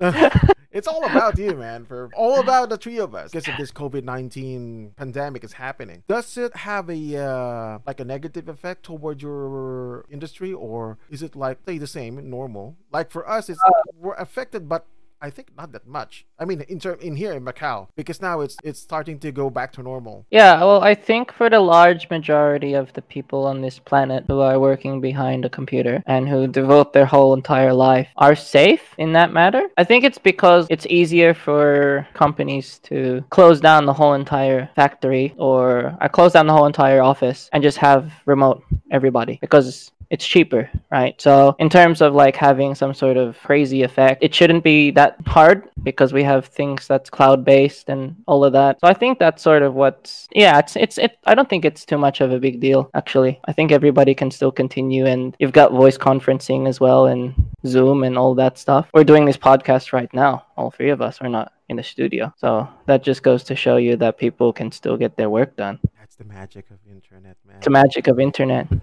it's 0.72 0.88
all 0.88 1.04
about 1.04 1.38
you, 1.38 1.54
man. 1.54 1.84
For 1.84 2.10
all 2.14 2.40
about 2.40 2.70
the 2.70 2.76
three 2.76 2.98
of 2.98 3.14
us, 3.14 3.30
because 3.30 3.48
of 3.48 3.56
this 3.56 3.70
COVID 3.70 4.04
nineteen 4.04 4.92
pandemic 4.96 5.44
is 5.44 5.52
happening. 5.52 6.02
Does 6.08 6.36
it 6.36 6.56
have 6.56 6.88
a 6.90 7.16
uh, 7.16 7.78
like 7.86 8.00
a 8.00 8.04
negative 8.04 8.48
effect 8.48 8.82
toward 8.82 9.22
your 9.22 10.04
industry, 10.10 10.52
or 10.52 10.98
is 11.10 11.22
it 11.22 11.36
like 11.36 11.58
stay 11.62 11.78
the 11.78 11.86
same, 11.86 12.28
normal? 12.28 12.76
Like 12.90 13.10
for 13.10 13.28
us, 13.28 13.48
it's 13.48 13.60
we're 13.94 14.14
affected, 14.14 14.68
but 14.68 14.86
I 15.22 15.30
think 15.30 15.56
not 15.56 15.70
that 15.70 15.86
much. 15.86 16.26
I 16.36 16.44
mean, 16.44 16.62
in 16.62 16.80
term 16.80 16.98
in 17.00 17.14
here 17.14 17.32
in 17.32 17.44
Macau, 17.44 17.86
because 17.94 18.20
now 18.20 18.40
it's 18.40 18.56
it's 18.64 18.80
starting 18.80 19.20
to 19.20 19.30
go 19.30 19.50
back 19.50 19.72
to 19.74 19.82
normal. 19.82 20.26
Yeah, 20.32 20.58
well, 20.58 20.82
I 20.82 20.96
think 20.96 21.32
for 21.32 21.48
the 21.48 21.60
large 21.60 22.10
majority 22.10 22.74
of 22.74 22.92
the 22.94 23.02
people 23.02 23.46
on 23.46 23.62
this 23.62 23.78
planet 23.78 24.24
who 24.26 24.40
are 24.40 24.58
working 24.58 25.00
behind 25.00 25.44
a 25.44 25.48
computer 25.48 26.02
and 26.06 26.28
who 26.28 26.48
devote 26.48 26.92
their 26.92 27.06
whole 27.06 27.34
entire 27.34 27.72
life 27.72 28.08
are 28.16 28.34
safe 28.34 28.94
in 28.98 29.12
that 29.12 29.32
matter. 29.32 29.62
I 29.76 29.84
think 29.84 30.02
it's 30.02 30.18
because 30.18 30.66
it's 30.70 30.86
easier 30.86 31.34
for 31.34 32.06
companies 32.14 32.80
to 32.90 33.24
close 33.30 33.60
down 33.60 33.86
the 33.86 33.92
whole 33.92 34.14
entire 34.14 34.70
factory 34.74 35.34
or 35.38 35.96
uh, 36.00 36.08
close 36.08 36.32
down 36.32 36.48
the 36.48 36.52
whole 36.52 36.66
entire 36.66 37.00
office 37.00 37.48
and 37.52 37.62
just 37.62 37.78
have 37.78 38.12
remote 38.26 38.64
everybody 38.90 39.38
because 39.40 39.91
it's 40.12 40.26
cheaper, 40.26 40.70
right? 40.90 41.18
So 41.20 41.56
in 41.58 41.70
terms 41.70 42.02
of 42.02 42.14
like 42.14 42.36
having 42.36 42.74
some 42.74 42.92
sort 42.92 43.16
of 43.16 43.38
crazy 43.38 43.82
effect, 43.82 44.22
it 44.22 44.34
shouldn't 44.34 44.62
be 44.62 44.90
that 44.92 45.16
hard 45.26 45.70
because 45.82 46.12
we 46.12 46.22
have 46.22 46.44
things 46.44 46.86
that's 46.86 47.08
cloud 47.08 47.46
based 47.46 47.88
and 47.88 48.14
all 48.26 48.44
of 48.44 48.52
that. 48.52 48.78
So 48.80 48.88
I 48.88 48.92
think 48.92 49.18
that's 49.18 49.42
sort 49.42 49.62
of 49.62 49.72
what's 49.72 50.28
yeah, 50.30 50.58
it's 50.58 50.76
it's 50.76 50.98
it 50.98 51.18
I 51.24 51.34
don't 51.34 51.48
think 51.48 51.64
it's 51.64 51.86
too 51.86 51.96
much 51.96 52.20
of 52.20 52.30
a 52.30 52.38
big 52.38 52.60
deal 52.60 52.90
actually. 52.92 53.40
I 53.46 53.52
think 53.54 53.72
everybody 53.72 54.14
can 54.14 54.30
still 54.30 54.52
continue 54.52 55.06
and 55.06 55.34
you've 55.38 55.52
got 55.52 55.72
voice 55.72 55.96
conferencing 55.96 56.68
as 56.68 56.78
well 56.78 57.06
and 57.06 57.34
Zoom 57.66 58.04
and 58.04 58.18
all 58.18 58.34
that 58.34 58.58
stuff. 58.58 58.90
We're 58.92 59.04
doing 59.04 59.24
this 59.24 59.38
podcast 59.38 59.94
right 59.94 60.12
now, 60.12 60.44
all 60.58 60.70
three 60.70 60.90
of 60.90 61.00
us. 61.00 61.22
We're 61.22 61.28
not 61.28 61.54
in 61.70 61.76
the 61.76 61.82
studio. 61.82 62.34
So 62.36 62.68
that 62.84 63.02
just 63.02 63.22
goes 63.22 63.42
to 63.44 63.56
show 63.56 63.78
you 63.78 63.96
that 63.96 64.18
people 64.18 64.52
can 64.52 64.70
still 64.72 64.98
get 64.98 65.16
their 65.16 65.30
work 65.30 65.56
done. 65.56 65.80
The 66.22 66.28
magic 66.28 66.70
of 66.70 66.78
internet, 66.88 67.36
man. 67.46 67.56
It's 67.56 67.64
the 67.64 67.70
magic 67.70 68.06
of 68.06 68.20
internet. 68.20 68.66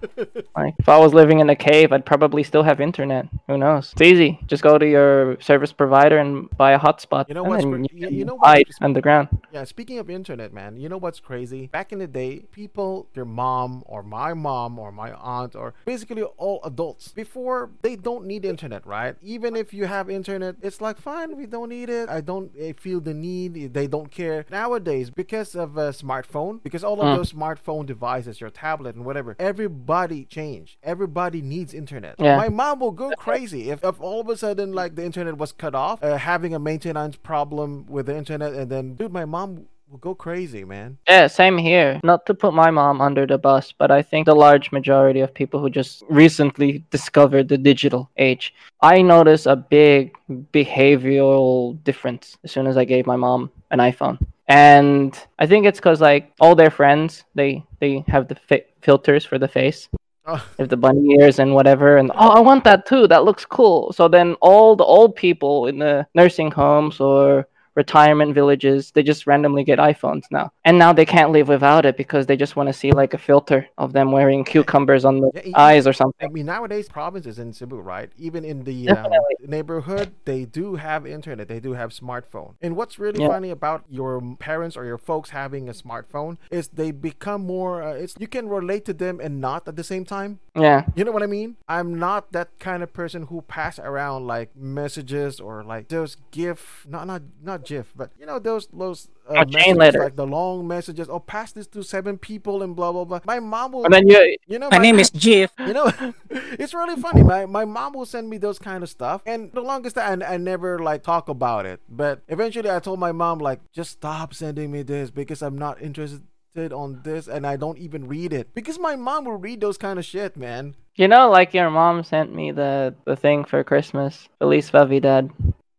Like 0.56 0.74
if 0.78 0.88
I 0.88 0.98
was 0.98 1.14
living 1.14 1.38
in 1.40 1.48
a 1.48 1.56
cave, 1.56 1.92
I'd 1.92 2.04
probably 2.04 2.42
still 2.42 2.62
have 2.64 2.80
internet. 2.80 3.26
Who 3.46 3.56
knows? 3.56 3.92
It's 3.92 4.02
easy. 4.02 4.38
Just 4.46 4.62
go 4.62 4.76
to 4.78 4.86
your 4.86 5.40
service 5.40 5.72
provider 5.72 6.18
and 6.18 6.50
buy 6.56 6.72
a 6.72 6.78
hotspot. 6.78 7.28
You 7.28 7.34
know 7.34 7.44
and 7.44 7.70
what's 7.70 7.92
you 7.94 8.08
you- 8.08 8.16
you 8.18 8.24
know 8.24 8.34
what- 8.36 8.60
underground. 8.82 9.28
Yeah, 9.52 9.64
speaking 9.64 9.98
of 9.98 10.10
internet, 10.10 10.52
man, 10.52 10.76
you 10.76 10.88
know 10.88 10.98
what's 10.98 11.20
crazy? 11.20 11.68
Back 11.68 11.92
in 11.92 11.98
the 12.00 12.06
day, 12.06 12.40
people, 12.60 13.06
your 13.14 13.24
mom 13.24 13.82
or 13.86 14.02
my 14.02 14.34
mom 14.34 14.78
or 14.78 14.90
my 14.92 15.12
aunt 15.12 15.54
or 15.54 15.72
basically 15.84 16.22
all 16.36 16.60
adults, 16.64 17.08
before 17.12 17.70
they 17.82 17.94
don't 17.96 18.24
need 18.26 18.44
internet, 18.44 18.84
right? 18.86 19.14
Even 19.22 19.56
if 19.56 19.72
you 19.72 19.84
have 19.86 20.10
internet, 20.10 20.56
it's 20.62 20.80
like, 20.80 20.98
fine, 20.98 21.36
we 21.36 21.46
don't 21.46 21.68
need 21.70 21.88
it. 21.88 22.08
I 22.08 22.20
don't 22.20 22.50
eh, 22.58 22.72
feel 22.76 23.00
the 23.00 23.14
need. 23.14 23.72
They 23.72 23.86
don't 23.86 24.10
care. 24.10 24.44
Nowadays, 24.50 25.10
because 25.10 25.54
of 25.54 25.76
a 25.76 25.90
smartphone, 26.02 26.62
because 26.62 26.82
all 26.84 27.00
of 27.00 27.06
Mm. 27.06 27.16
those 27.16 27.29
smartphone 27.32 27.86
devices, 27.86 28.40
your 28.40 28.50
tablet 28.50 28.94
and 28.94 29.04
whatever, 29.04 29.36
everybody 29.38 30.24
changed. 30.24 30.76
Everybody 30.82 31.42
needs 31.42 31.74
internet. 31.74 32.16
Yeah. 32.18 32.36
My 32.36 32.48
mom 32.48 32.80
will 32.80 32.90
go 32.90 33.10
crazy 33.16 33.70
if, 33.70 33.84
if 33.84 34.00
all 34.00 34.20
of 34.20 34.28
a 34.28 34.36
sudden 34.36 34.72
like 34.72 34.94
the 34.96 35.04
internet 35.04 35.36
was 35.36 35.52
cut 35.52 35.74
off, 35.74 36.02
uh, 36.02 36.16
having 36.16 36.54
a 36.54 36.58
maintenance 36.58 37.16
problem 37.16 37.86
with 37.86 38.06
the 38.06 38.16
internet, 38.16 38.52
and 38.54 38.70
then 38.70 38.94
dude, 38.94 39.12
my 39.12 39.24
mom 39.24 39.66
will 39.90 39.98
go 39.98 40.14
crazy, 40.14 40.64
man. 40.64 40.98
Yeah, 41.08 41.26
same 41.26 41.58
here. 41.58 42.00
Not 42.04 42.26
to 42.26 42.34
put 42.34 42.54
my 42.54 42.70
mom 42.70 43.00
under 43.00 43.26
the 43.26 43.38
bus, 43.38 43.72
but 43.76 43.90
I 43.90 44.02
think 44.02 44.26
the 44.26 44.34
large 44.34 44.70
majority 44.72 45.20
of 45.20 45.34
people 45.34 45.60
who 45.60 45.68
just 45.68 46.04
recently 46.08 46.84
discovered 46.90 47.48
the 47.48 47.58
digital 47.58 48.10
age, 48.16 48.54
I 48.80 49.02
noticed 49.02 49.46
a 49.46 49.56
big 49.56 50.16
behavioral 50.52 51.82
difference 51.82 52.38
as 52.44 52.52
soon 52.52 52.66
as 52.66 52.76
I 52.76 52.84
gave 52.84 53.06
my 53.06 53.16
mom 53.16 53.50
an 53.70 53.80
iPhone. 53.80 54.18
And 54.50 55.16
I 55.38 55.46
think 55.46 55.64
it's 55.64 55.78
because 55.78 56.00
like 56.00 56.32
all 56.40 56.56
their 56.56 56.70
friends, 56.70 57.22
they 57.36 57.64
they 57.78 58.04
have 58.08 58.26
the 58.26 58.34
fi- 58.34 58.64
filters 58.82 59.24
for 59.24 59.38
the 59.38 59.46
face, 59.46 59.88
Oh, 60.26 60.44
if 60.58 60.68
the 60.68 60.76
bunny 60.76 61.14
ears 61.20 61.38
and 61.38 61.54
whatever 61.54 61.96
and 61.98 62.10
oh 62.14 62.30
i 62.30 62.40
want 62.40 62.64
that 62.64 62.84
too. 62.84 63.06
That 63.06 63.24
looks 63.24 63.44
cool. 63.46 63.92
So 63.92 64.08
then 64.08 64.34
all 64.40 64.74
the 64.74 64.84
old 64.84 65.14
people 65.14 65.68
in 65.68 65.78
the 65.78 66.04
nursing 66.16 66.50
homes 66.50 66.98
or 67.00 67.46
retirement 67.82 68.30
villages 68.40 68.78
they 68.94 69.02
just 69.12 69.22
randomly 69.30 69.64
get 69.70 69.78
iphones 69.90 70.24
now 70.38 70.46
and 70.66 70.74
now 70.84 70.90
they 70.98 71.08
can't 71.16 71.30
live 71.36 71.48
without 71.56 71.84
it 71.88 71.96
because 72.02 72.24
they 72.26 72.36
just 72.44 72.54
want 72.56 72.68
to 72.68 72.72
see 72.82 72.90
like 73.02 73.12
a 73.14 73.18
filter 73.28 73.60
of 73.84 73.88
them 73.96 74.08
wearing 74.16 74.42
cucumbers 74.54 75.04
on 75.10 75.14
the 75.22 75.30
Yeah, 75.34 75.58
eyes 75.66 75.84
or 75.90 75.94
something. 76.00 76.26
I 76.28 76.32
mean, 76.36 76.46
nowadays 76.54 76.86
provinces 76.88 77.36
in 77.42 77.48
Cebu, 77.58 77.78
right? 77.94 78.10
Even 78.26 78.42
in 78.52 78.58
the 78.70 78.78
Definitely. 78.92 79.36
neighborhood, 79.56 80.08
they 80.30 80.44
do 80.60 80.64
have 80.86 81.00
internet. 81.18 81.44
They 81.54 81.60
do 81.68 81.72
have 81.80 81.90
smartphone. 82.02 82.52
And 82.64 82.72
what's 82.78 82.96
really 83.04 83.20
Yeah. 83.20 83.28
funny 83.34 83.50
about 83.58 83.80
your 83.98 84.12
parents 84.48 84.74
or 84.78 84.84
your 84.90 84.98
folks 85.10 85.28
having 85.42 85.64
a 85.68 85.72
smartphone 85.82 86.34
is 86.50 86.68
they 86.80 86.90
become 87.10 87.42
more. 87.56 87.74
Uh, 87.82 88.02
it's 88.02 88.14
you 88.18 88.28
can 88.36 88.46
relate 88.58 88.84
to 88.90 88.94
them 89.04 89.14
and 89.24 89.32
not 89.48 89.60
at 89.70 89.76
the 89.80 89.86
same 89.92 90.04
time. 90.16 90.30
Yeah 90.56 90.84
You 90.96 91.04
know 91.04 91.12
what 91.12 91.22
I 91.22 91.26
mean? 91.26 91.56
I'm 91.68 91.98
not 91.98 92.32
that 92.32 92.58
kind 92.58 92.82
of 92.82 92.92
person 92.92 93.26
who 93.26 93.42
pass 93.42 93.78
around 93.78 94.26
like 94.26 94.50
messages 94.56 95.38
or 95.40 95.62
like 95.62 95.88
those 95.88 96.16
GIF, 96.32 96.86
not 96.88 97.06
not 97.06 97.22
not 97.42 97.64
GIF, 97.64 97.92
but 97.94 98.10
you 98.18 98.26
know 98.26 98.38
those 98.38 98.66
those 98.72 99.08
uh, 99.28 99.44
chain 99.44 99.76
letter. 99.76 100.00
like 100.00 100.16
the 100.16 100.26
long 100.26 100.66
messages. 100.66 101.08
Oh, 101.08 101.20
pass 101.20 101.52
this 101.52 101.68
to 101.68 101.82
seven 101.84 102.18
people 102.18 102.62
and 102.64 102.74
blah 102.74 102.90
blah 102.90 103.04
blah. 103.04 103.20
My 103.24 103.38
mom 103.38 103.72
will, 103.72 103.84
and 103.84 103.94
then 103.94 104.08
you 104.08 104.36
you 104.48 104.58
know, 104.58 104.68
My 104.70 104.78
my- 104.78 104.82
name 104.82 104.98
is 104.98 105.10
Jeff. 105.10 105.52
you 105.58 105.72
know, 105.72 105.92
it's 106.58 106.74
really 106.74 107.00
funny. 107.00 107.22
My 107.22 107.46
my 107.46 107.64
mom 107.64 107.92
will 107.94 108.06
send 108.06 108.28
me 108.28 108.38
those 108.38 108.58
kind 108.58 108.82
of 108.82 108.88
stuff, 108.90 109.22
and 109.26 109.52
the 109.52 109.60
longest 109.62 109.94
time 109.96 110.22
I, 110.22 110.34
I 110.34 110.36
never 110.36 110.78
like 110.80 111.02
talk 111.04 111.28
about 111.28 111.64
it. 111.66 111.78
But 111.88 112.22
eventually, 112.28 112.70
I 112.70 112.80
told 112.80 112.98
my 112.98 113.12
mom 113.12 113.38
like, 113.38 113.60
just 113.72 113.92
stop 113.92 114.34
sending 114.34 114.70
me 114.72 114.82
this 114.82 115.10
because 115.10 115.42
I'm 115.42 115.56
not 115.56 115.80
interested 115.80 116.22
on 116.56 117.00
this, 117.04 117.28
and 117.28 117.46
I 117.46 117.56
don't 117.56 117.78
even 117.78 118.08
read 118.08 118.32
it 118.32 118.54
because 118.54 118.78
my 118.78 118.96
mom 118.96 119.24
will 119.24 119.36
read 119.36 119.60
those 119.60 119.78
kind 119.78 119.98
of 119.98 120.04
shit, 120.04 120.36
man. 120.36 120.74
you 120.96 121.06
know 121.08 121.30
like 121.30 121.54
your 121.54 121.70
mom 121.70 122.02
sent 122.02 122.34
me 122.34 122.50
the 122.52 122.94
the 123.06 123.16
thing 123.16 123.44
for 123.44 123.62
christmas 123.64 124.28
feliz 124.38 124.72
navidad 124.72 125.30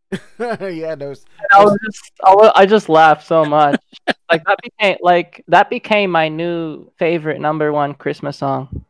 yeah, 0.39 0.95
those. 0.95 1.23
I 1.53 1.63
was 1.63 1.77
just, 1.85 2.11
I, 2.23 2.33
wa- 2.35 2.51
I 2.55 2.65
just 2.65 2.89
laughed 2.89 3.25
so 3.25 3.45
much. 3.45 3.79
like 4.31 4.43
that 4.43 4.57
became 4.61 4.97
like 5.01 5.43
that 5.47 5.69
became 5.69 6.11
my 6.11 6.27
new 6.27 6.91
favorite 6.97 7.39
number 7.39 7.71
one 7.71 7.93
Christmas 7.93 8.37
song 8.37 8.83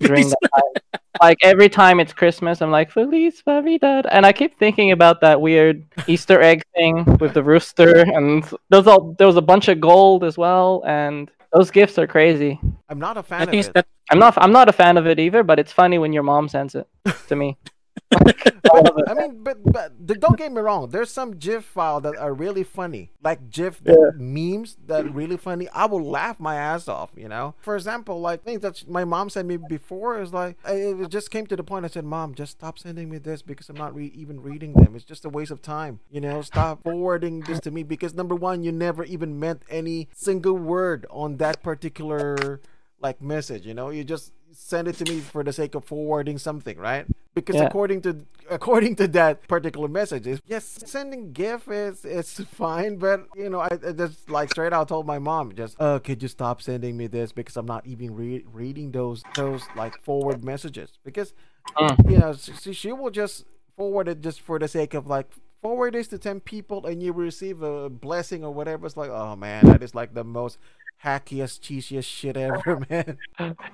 during 0.00 0.28
that 0.28 0.38
time. 0.54 1.00
Like 1.20 1.38
every 1.42 1.68
time 1.68 1.98
it's 2.00 2.12
Christmas, 2.12 2.62
I'm 2.62 2.70
like 2.70 2.90
Feliz 2.90 3.42
Navidad, 3.46 4.06
and 4.10 4.24
I 4.24 4.32
keep 4.32 4.58
thinking 4.58 4.92
about 4.92 5.20
that 5.20 5.40
weird 5.40 5.84
Easter 6.06 6.40
egg 6.40 6.62
thing 6.74 7.04
with 7.18 7.34
the 7.34 7.42
rooster, 7.42 8.00
and 8.00 8.48
there's 8.70 8.86
all 8.86 9.14
there 9.18 9.26
was 9.26 9.36
a 9.36 9.42
bunch 9.42 9.68
of 9.68 9.80
gold 9.80 10.22
as 10.22 10.38
well, 10.38 10.82
and 10.86 11.30
those 11.52 11.70
gifts 11.70 11.98
are 11.98 12.06
crazy. 12.06 12.60
I'm 12.88 12.98
not 12.98 13.16
a 13.16 13.22
fan 13.22 13.40
I 13.40 13.42
of 13.44 13.50
think 13.50 13.60
it's 13.60 13.68
it. 13.68 13.74
that 13.74 13.86
I'm 14.10 14.18
not 14.18 14.34
I'm 14.36 14.52
not 14.52 14.68
a 14.68 14.72
fan 14.72 14.96
of 14.96 15.06
it 15.06 15.18
either, 15.18 15.42
but 15.42 15.58
it's 15.58 15.72
funny 15.72 15.98
when 15.98 16.12
your 16.12 16.22
mom 16.22 16.48
sends 16.48 16.74
it 16.74 16.86
to 17.28 17.36
me. 17.36 17.56
I 18.12 18.80
love 18.80 18.98
it. 18.98 19.04
I 19.08 19.14
mean, 19.14 19.42
but 19.42 19.58
but 19.64 20.06
don't 20.06 20.36
get 20.38 20.52
me 20.52 20.60
wrong. 20.60 20.88
There's 20.88 21.10
some 21.10 21.32
GIF 21.36 21.64
file 21.64 22.00
that 22.00 22.16
are 22.16 22.32
really 22.32 22.64
funny, 22.64 23.10
like 23.22 23.50
GIF 23.50 23.82
that 23.84 24.14
memes 24.16 24.76
that 24.86 25.04
are 25.06 25.10
really 25.10 25.36
funny. 25.36 25.68
I 25.70 25.86
will 25.86 26.02
laugh 26.02 26.40
my 26.40 26.56
ass 26.56 26.88
off. 26.88 27.10
You 27.16 27.28
know. 27.28 27.54
For 27.60 27.76
example, 27.76 28.20
like 28.20 28.44
things 28.44 28.62
that 28.62 28.88
my 28.88 29.04
mom 29.04 29.30
sent 29.30 29.46
me 29.48 29.56
before 29.56 30.20
is 30.20 30.32
like 30.32 30.56
it 30.66 31.08
just 31.10 31.30
came 31.30 31.46
to 31.48 31.56
the 31.56 31.62
point. 31.62 31.84
I 31.84 31.88
said, 31.88 32.04
"Mom, 32.04 32.34
just 32.34 32.52
stop 32.52 32.78
sending 32.78 33.10
me 33.10 33.18
this 33.18 33.42
because 33.42 33.68
I'm 33.68 33.76
not 33.76 33.94
re- 33.94 34.12
even 34.14 34.40
reading 34.42 34.72
them. 34.72 34.94
It's 34.96 35.04
just 35.04 35.24
a 35.24 35.28
waste 35.28 35.50
of 35.50 35.60
time. 35.62 36.00
You 36.10 36.20
know, 36.20 36.40
stop 36.42 36.82
forwarding 36.82 37.40
this 37.40 37.60
to 37.60 37.70
me 37.70 37.82
because 37.82 38.14
number 38.14 38.34
one, 38.34 38.62
you 38.62 38.72
never 38.72 39.04
even 39.04 39.38
meant 39.38 39.62
any 39.68 40.08
single 40.14 40.54
word 40.56 41.06
on 41.10 41.36
that 41.38 41.62
particular 41.62 42.60
like 43.00 43.20
message. 43.20 43.66
You 43.66 43.74
know, 43.74 43.90
you 43.90 44.04
just 44.04 44.32
send 44.52 44.88
it 44.88 44.96
to 44.96 45.04
me 45.04 45.20
for 45.20 45.44
the 45.44 45.52
sake 45.52 45.74
of 45.74 45.84
forwarding 45.84 46.38
something, 46.38 46.78
right? 46.78 47.06
Because 47.46 47.60
Yeah. 47.60 47.66
according 47.66 48.02
to 48.02 48.24
according 48.50 48.96
to 48.96 49.06
that 49.08 49.46
particular 49.48 49.88
message, 49.88 50.26
is 50.26 50.40
yes, 50.46 50.64
sending 50.86 51.32
GIF 51.32 51.68
is 51.70 52.04
it's 52.04 52.40
fine, 52.62 52.96
but 52.96 53.26
you 53.36 53.48
know, 53.50 53.60
I, 53.60 53.68
I 53.86 53.92
just 53.92 54.30
like 54.30 54.50
straight 54.50 54.72
out 54.72 54.88
told 54.88 55.06
my 55.06 55.18
mom, 55.18 55.54
just 55.54 55.76
uh, 55.80 55.98
could 55.98 56.22
you 56.22 56.28
stop 56.28 56.62
sending 56.62 56.96
me 56.96 57.06
this 57.06 57.32
because 57.32 57.56
I'm 57.56 57.66
not 57.66 57.86
even 57.86 58.14
re- 58.14 58.44
reading 58.52 58.92
those 58.92 59.24
those 59.34 59.70
like 59.74 59.96
forward 59.98 60.44
messages 60.44 60.98
because 61.04 61.32
Mm. 61.78 62.10
you 62.10 62.18
know 62.18 62.32
she, 62.34 62.72
she 62.72 62.92
will 62.92 63.10
just 63.10 63.44
forward 63.76 64.08
it 64.08 64.20
just 64.22 64.40
for 64.40 64.58
the 64.58 64.66
sake 64.66 64.94
of 64.94 65.06
like 65.06 65.30
forward 65.60 65.92
this 65.94 66.08
to 66.08 66.18
10 66.18 66.40
people 66.40 66.86
and 66.86 67.02
you 67.02 67.12
receive 67.12 67.62
a 67.62 67.90
blessing 67.90 68.42
or 68.44 68.52
whatever 68.54 68.86
it's 68.86 68.96
like 68.96 69.10
oh 69.10 69.36
man 69.36 69.66
that 69.66 69.82
is 69.82 69.94
like 69.94 70.14
the 70.14 70.24
most 70.24 70.58
hackiest 71.04 71.60
cheesiest 71.60 72.04
shit 72.04 72.36
ever 72.36 72.84
man 72.90 73.16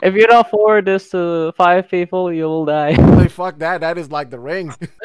If 0.02 0.14
you 0.14 0.26
don't 0.26 0.46
forward 0.48 0.84
this 0.84 1.08
to 1.10 1.52
five 1.56 1.88
people, 1.88 2.32
you 2.32 2.44
will 2.44 2.64
die. 2.64 2.90
like 3.16 3.30
fuck 3.30 3.58
that 3.58 3.80
that 3.80 3.98
is 3.98 4.10
like 4.10 4.30
the 4.30 4.38
ring 4.38 4.74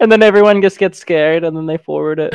and 0.00 0.10
then 0.12 0.22
everyone 0.22 0.62
just 0.62 0.78
gets 0.78 0.98
scared, 0.98 1.44
and 1.44 1.56
then 1.56 1.66
they 1.66 1.76
forward 1.78 2.18
it. 2.18 2.32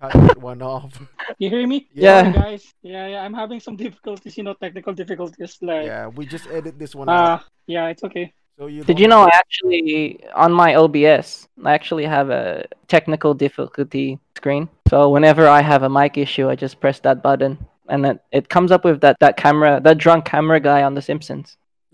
cut 0.00 0.12
that 0.12 0.38
one 0.38 0.62
off 0.62 1.00
you 1.38 1.50
hear 1.50 1.66
me? 1.66 1.88
Yeah. 1.92 2.22
Sorry, 2.22 2.32
guys. 2.32 2.74
Yeah, 2.82 3.06
yeah. 3.08 3.22
I'm 3.22 3.34
having 3.34 3.60
some 3.60 3.76
difficulties. 3.76 4.36
You 4.36 4.44
know, 4.44 4.54
technical 4.54 4.92
difficulties. 4.92 5.58
Like, 5.60 5.86
yeah 5.86 6.06
we 6.06 6.26
just 6.26 6.46
edit 6.48 6.78
this 6.78 6.94
one 6.94 7.08
uh, 7.08 7.12
out 7.12 7.44
yeah, 7.66 7.86
it's 7.88 8.02
okay. 8.02 8.32
so 8.58 8.66
you 8.66 8.82
Did 8.82 8.98
you 8.98 9.08
know 9.08 9.20
have 9.20 9.30
actually 9.34 10.18
on 10.34 10.52
my 10.52 10.74
OBS 10.74 11.48
I 11.64 11.72
actually 11.74 12.04
have 12.06 12.30
a 12.30 12.64
technical 12.88 13.34
difficulty 13.34 14.18
screen. 14.36 14.68
So 14.88 15.10
whenever 15.10 15.46
I 15.46 15.60
have 15.60 15.82
a 15.82 15.88
mic 15.88 16.16
issue, 16.16 16.48
I 16.48 16.56
just 16.56 16.80
press 16.80 17.00
that 17.00 17.22
button, 17.22 17.58
and 17.88 18.04
then 18.04 18.20
it 18.32 18.48
comes 18.48 18.72
up 18.72 18.84
with 18.84 19.00
that 19.02 19.16
that 19.20 19.36
camera, 19.36 19.80
that 19.82 19.98
drunk 19.98 20.24
camera 20.24 20.60
guy 20.60 20.82
on 20.82 20.94
The 20.94 21.02
Simpsons. 21.02 21.56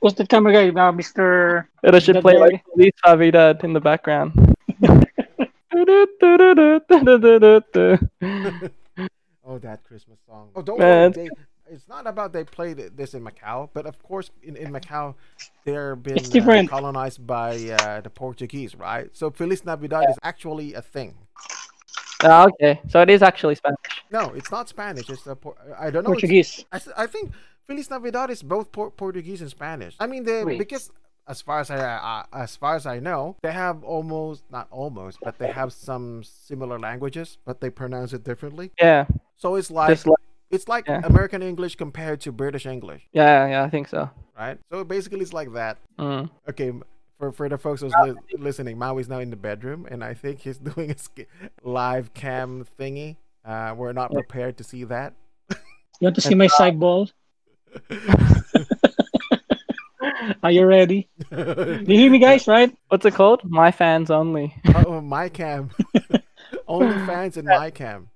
What's 0.00 0.16
the 0.16 0.26
camera 0.26 0.52
guy? 0.52 0.68
Uh, 0.68 0.92
Mr. 0.92 1.66
It 1.82 2.02
should 2.02 2.20
play 2.20 2.36
like 2.36 2.64
Feliz 2.74 2.92
Navidad 3.06 3.64
in 3.64 3.72
the 3.72 3.80
background. 3.80 4.32
oh 9.44 9.58
that 9.58 9.82
christmas 9.82 10.18
song 10.26 10.48
oh 10.54 10.62
don't 10.62 10.78
worry. 10.78 11.28
It's 11.74 11.88
not 11.88 12.06
about 12.06 12.32
they 12.32 12.44
played 12.58 12.76
this 13.00 13.10
in 13.16 13.22
macau 13.28 13.68
but 13.76 13.84
of 13.86 13.96
course 14.08 14.30
in, 14.48 14.54
in 14.56 14.68
macau 14.76 15.14
they're 15.66 15.96
been 15.96 16.18
Uh, 16.18 16.66
colonized 16.76 17.20
by 17.26 17.50
uh, 17.80 18.00
the 18.06 18.10
portuguese 18.22 18.72
right 18.88 19.08
so 19.20 19.24
feliz 19.30 19.60
navidad 19.64 20.04
is 20.12 20.18
actually 20.30 20.68
a 20.74 20.82
thing 20.94 21.10
Ah, 22.26 22.46
okay, 22.48 22.80
so 22.88 22.96
it 23.02 23.10
is 23.10 23.22
actually 23.30 23.54
Spanish. 23.62 23.78
no 24.10 24.32
it's 24.38 24.50
not 24.56 24.64
spanish 24.68 25.06
it's 25.10 25.26
a 25.26 25.36
por- 25.36 25.56
i 25.78 25.90
don't 25.90 26.04
know 26.04 26.10
Portuguese. 26.16 26.64
I, 26.72 26.78
I 27.04 27.06
think 27.06 27.32
Feliz 27.66 27.88
Navidad 27.90 28.28
is 28.30 28.42
both 28.42 28.66
por- 28.76 28.90
Portuguese 28.90 29.40
and 29.40 29.48
Spanish. 29.50 29.94
I 29.98 30.06
mean, 30.06 30.22
they 30.24 30.44
Wait. 30.44 30.58
because 30.58 30.84
as 31.26 31.40
far 31.40 31.60
as 31.64 31.70
I 31.70 31.78
uh, 31.80 32.24
as 32.44 32.52
far 32.56 32.76
as 32.76 32.84
I 32.84 32.98
know, 33.08 33.22
they 33.42 33.52
have 33.64 33.82
almost 33.82 34.44
not 34.56 34.66
almost, 34.70 35.16
but 35.26 35.38
they 35.38 35.50
have 35.60 35.70
some 35.72 36.22
similar 36.48 36.78
languages, 36.78 37.38
but 37.46 37.62
they 37.62 37.70
pronounce 37.70 38.12
it 38.12 38.22
differently. 38.22 38.66
Yeah, 38.78 39.06
So 39.42 39.54
it's 39.58 39.70
like 39.70 39.96
like 40.04 40.23
it's 40.54 40.68
like 40.68 40.86
yeah. 40.88 41.00
American 41.04 41.42
English 41.42 41.76
compared 41.76 42.20
to 42.22 42.32
British 42.32 42.66
English, 42.66 43.02
yeah, 43.12 43.46
yeah, 43.46 43.62
I 43.64 43.70
think 43.70 43.88
so. 43.88 44.08
right? 44.38 44.58
So 44.70 44.84
basically, 44.84 45.20
it's 45.20 45.32
like 45.32 45.52
that. 45.54 45.78
Mm. 45.98 46.30
Okay. 46.48 46.72
For, 47.18 47.30
for 47.30 47.48
the 47.48 47.56
folks 47.56 47.80
who's 47.80 47.94
li- 48.02 48.14
listening, 48.38 48.76
Maui's 48.76 49.08
now 49.08 49.20
in 49.20 49.30
the 49.30 49.36
bedroom, 49.36 49.86
and 49.88 50.02
I 50.02 50.14
think 50.14 50.40
he's 50.40 50.58
doing 50.74 50.90
a 50.90 50.98
sk- 50.98 51.28
live 51.62 52.12
cam 52.12 52.66
thingy. 52.78 53.16
Uh, 53.44 53.72
we're 53.76 53.92
not 53.92 54.10
prepared 54.12 54.56
to 54.58 54.64
see 54.64 54.84
that. 54.84 55.14
You 56.00 56.06
want 56.06 56.16
to 56.16 56.20
see 56.22 56.34
my 56.34 56.48
side 56.48 56.80
ball? 56.80 57.08
Are 60.42 60.50
you 60.50 60.66
ready? 60.66 61.08
Do 61.30 61.84
you 61.86 61.98
hear 61.98 62.10
me, 62.10 62.18
guys? 62.18 62.48
Right? 62.48 62.76
What's 62.88 63.06
it 63.06 63.14
called? 63.14 63.42
My 63.44 63.70
fans 63.70 64.10
only. 64.10 64.54
Oh, 64.74 65.00
my 65.00 65.28
cam. 65.28 65.70
Only 66.66 66.92
fans 67.06 67.36
in 67.36 67.44
my 67.44 67.70
cam. 67.70 68.08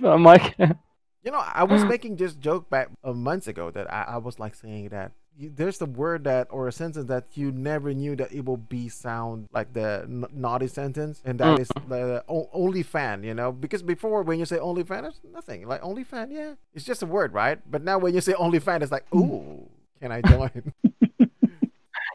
my 0.00 0.38
cam. 0.38 0.78
You 1.24 1.32
know, 1.32 1.42
I 1.42 1.64
was 1.64 1.82
mm. 1.82 1.88
making 1.88 2.16
this 2.16 2.34
joke 2.34 2.68
back 2.68 2.88
uh, 3.02 3.14
months 3.14 3.46
ago 3.48 3.70
that 3.70 3.90
I, 3.92 4.02
I 4.02 4.16
was 4.18 4.38
like 4.38 4.54
saying 4.54 4.90
that 4.90 5.12
you, 5.36 5.50
there's 5.54 5.78
the 5.78 5.86
word 5.86 6.24
that 6.24 6.48
or 6.50 6.68
a 6.68 6.72
sentence 6.72 7.06
that 7.08 7.24
you 7.32 7.50
never 7.50 7.94
knew 7.94 8.14
that 8.16 8.30
it 8.30 8.44
will 8.44 8.58
be 8.58 8.90
sound 8.90 9.48
like 9.50 9.72
the 9.72 10.02
n- 10.04 10.26
naughty 10.32 10.68
sentence, 10.68 11.22
and 11.24 11.40
that 11.40 11.58
is 11.58 11.68
mm. 11.68 11.88
the 11.88 12.24
o- 12.28 12.50
only 12.52 12.82
fan. 12.82 13.24
You 13.24 13.32
know, 13.32 13.52
because 13.52 13.82
before 13.82 14.22
when 14.22 14.38
you 14.38 14.44
say 14.44 14.58
only 14.58 14.84
fan, 14.84 15.06
it's 15.06 15.20
nothing. 15.32 15.66
Like 15.66 15.82
only 15.82 16.04
fan, 16.04 16.30
yeah, 16.30 16.54
it's 16.74 16.84
just 16.84 17.02
a 17.02 17.06
word, 17.06 17.32
right? 17.32 17.58
But 17.70 17.82
now 17.82 17.98
when 17.98 18.14
you 18.14 18.20
say 18.20 18.34
only 18.34 18.58
fan, 18.58 18.82
it's 18.82 18.92
like, 18.92 19.08
mm. 19.10 19.20
ooh, 19.20 19.68
can 20.00 20.12
I 20.12 20.20
join? 20.20 20.72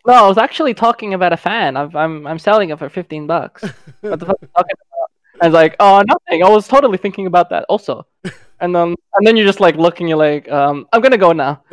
No, 0.05 0.13
I 0.13 0.27
was 0.27 0.37
actually 0.37 0.73
talking 0.73 1.13
about 1.13 1.33
a 1.33 1.37
fan. 1.37 1.75
I've, 1.75 1.95
I'm 1.95 2.25
I'm 2.25 2.39
selling 2.39 2.69
it 2.69 2.79
for 2.79 2.89
fifteen 2.89 3.27
bucks. 3.27 3.63
What 4.01 4.19
the 4.19 4.25
fuck 4.25 4.35
are 4.35 4.41
you 4.41 4.47
talking 4.55 4.75
about? 4.81 5.41
I 5.41 5.45
was 5.47 5.53
like, 5.53 5.75
oh, 5.79 6.01
nothing. 6.07 6.43
I 6.43 6.49
was 6.49 6.67
totally 6.67 6.97
thinking 6.97 7.25
about 7.27 7.49
that 7.49 7.65
also. 7.69 8.07
And 8.61 8.75
then 8.75 8.95
and 9.15 9.27
then 9.27 9.37
you're 9.37 9.45
just 9.45 9.59
like 9.59 9.75
looking, 9.75 10.07
you're 10.07 10.17
like, 10.17 10.49
um, 10.51 10.87
I'm 10.91 11.01
gonna 11.01 11.17
go 11.17 11.31
now. 11.31 11.63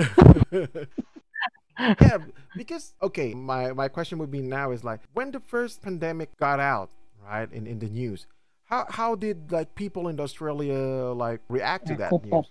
yeah, 1.78 2.18
because 2.56 2.94
okay, 3.02 3.34
my 3.34 3.72
my 3.72 3.88
question 3.88 4.18
would 4.18 4.30
be 4.30 4.40
now 4.40 4.70
is 4.70 4.84
like 4.84 5.00
when 5.14 5.30
the 5.30 5.40
first 5.40 5.82
pandemic 5.82 6.36
got 6.38 6.60
out, 6.60 6.90
right, 7.24 7.50
in 7.52 7.66
in 7.66 7.78
the 7.78 7.88
news, 7.88 8.26
how 8.64 8.86
how 8.88 9.14
did 9.14 9.50
like 9.52 9.74
people 9.74 10.08
in 10.08 10.20
Australia 10.20 11.12
like 11.12 11.40
react 11.48 11.86
to 11.88 11.96
that 11.96 12.12
news. 12.24 12.46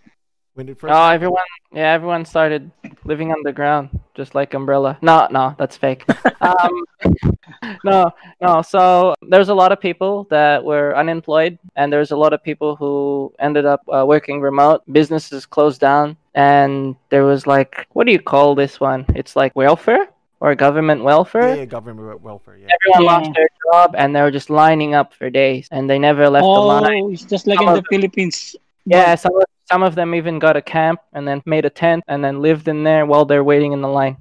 When 0.56 0.70
it 0.70 0.80
first? 0.80 0.94
Oh, 0.94 1.08
everyone, 1.10 1.44
yeah, 1.72 1.94
everyone 1.94 2.26
started 2.26 2.72
living 3.04 3.32
underground, 3.32 3.90
just 4.16 4.34
like 4.36 4.54
Umbrella. 4.54 4.98
No, 5.02 5.28
no, 5.30 5.56
that's 5.60 5.78
fake. 5.78 6.04
um, 6.42 6.84
no, 7.84 8.12
no. 8.42 8.62
So 8.62 9.14
there's 9.22 9.50
a 9.50 9.54
lot 9.54 9.72
of 9.72 9.80
people 9.80 10.26
that 10.30 10.64
were 10.64 10.96
unemployed, 10.96 11.60
and 11.76 11.92
there's 11.92 12.12
a 12.12 12.16
lot 12.18 12.34
of 12.34 12.42
people 12.44 12.76
who 12.76 13.34
ended 13.40 13.66
up 13.66 13.82
uh, 13.88 14.06
working 14.08 14.42
remote. 14.42 14.82
Businesses 14.92 15.46
closed 15.46 15.80
down, 15.82 16.18
and 16.34 16.96
there 17.10 17.24
was 17.26 17.46
like, 17.46 17.88
what 17.94 18.06
do 18.08 18.12
you 18.12 18.20
call 18.20 18.56
this 18.56 18.80
one? 18.80 19.06
It's 19.16 19.36
like 19.36 19.56
welfare 19.56 20.08
or 20.40 20.56
government 20.56 21.04
welfare. 21.04 21.50
yeah, 21.50 21.56
yeah, 21.56 21.66
government 21.66 22.22
welfare. 22.22 22.58
Yeah. 22.58 22.68
Everyone 22.76 23.04
Yeah. 23.04 23.20
lost 23.20 23.36
their 23.36 23.50
job, 23.72 23.96
and 23.98 24.16
they 24.16 24.22
were 24.22 24.32
just 24.32 24.50
lining 24.50 24.96
up 24.96 25.14
for 25.14 25.30
days, 25.30 25.68
and 25.72 25.90
they 25.90 26.00
never 26.00 26.30
left 26.30 26.44
the 26.44 26.48
line. 26.48 27.04
Oh, 27.04 27.12
it's 27.12 27.26
just 27.26 27.46
like 27.48 27.60
Some 27.60 27.70
in 27.70 27.74
the 27.76 27.84
Philippines. 27.90 28.56
Yeah, 28.86 29.16
some 29.16 29.36
of, 29.36 29.44
some 29.72 29.84
of 29.84 29.96
them 29.96 30.14
even 30.16 30.40
got 30.40 30.56
a 30.58 30.62
camp 30.62 31.00
and 31.14 31.28
then 31.28 31.42
made 31.46 31.66
a 31.66 31.70
tent 31.70 32.04
and 32.08 32.24
then 32.24 32.42
lived 32.42 32.68
in 32.68 32.84
there 32.84 33.06
while 33.06 33.26
they're 33.26 33.44
waiting 33.44 33.74
in 33.74 33.82
the 33.82 33.88
line. 33.88 34.18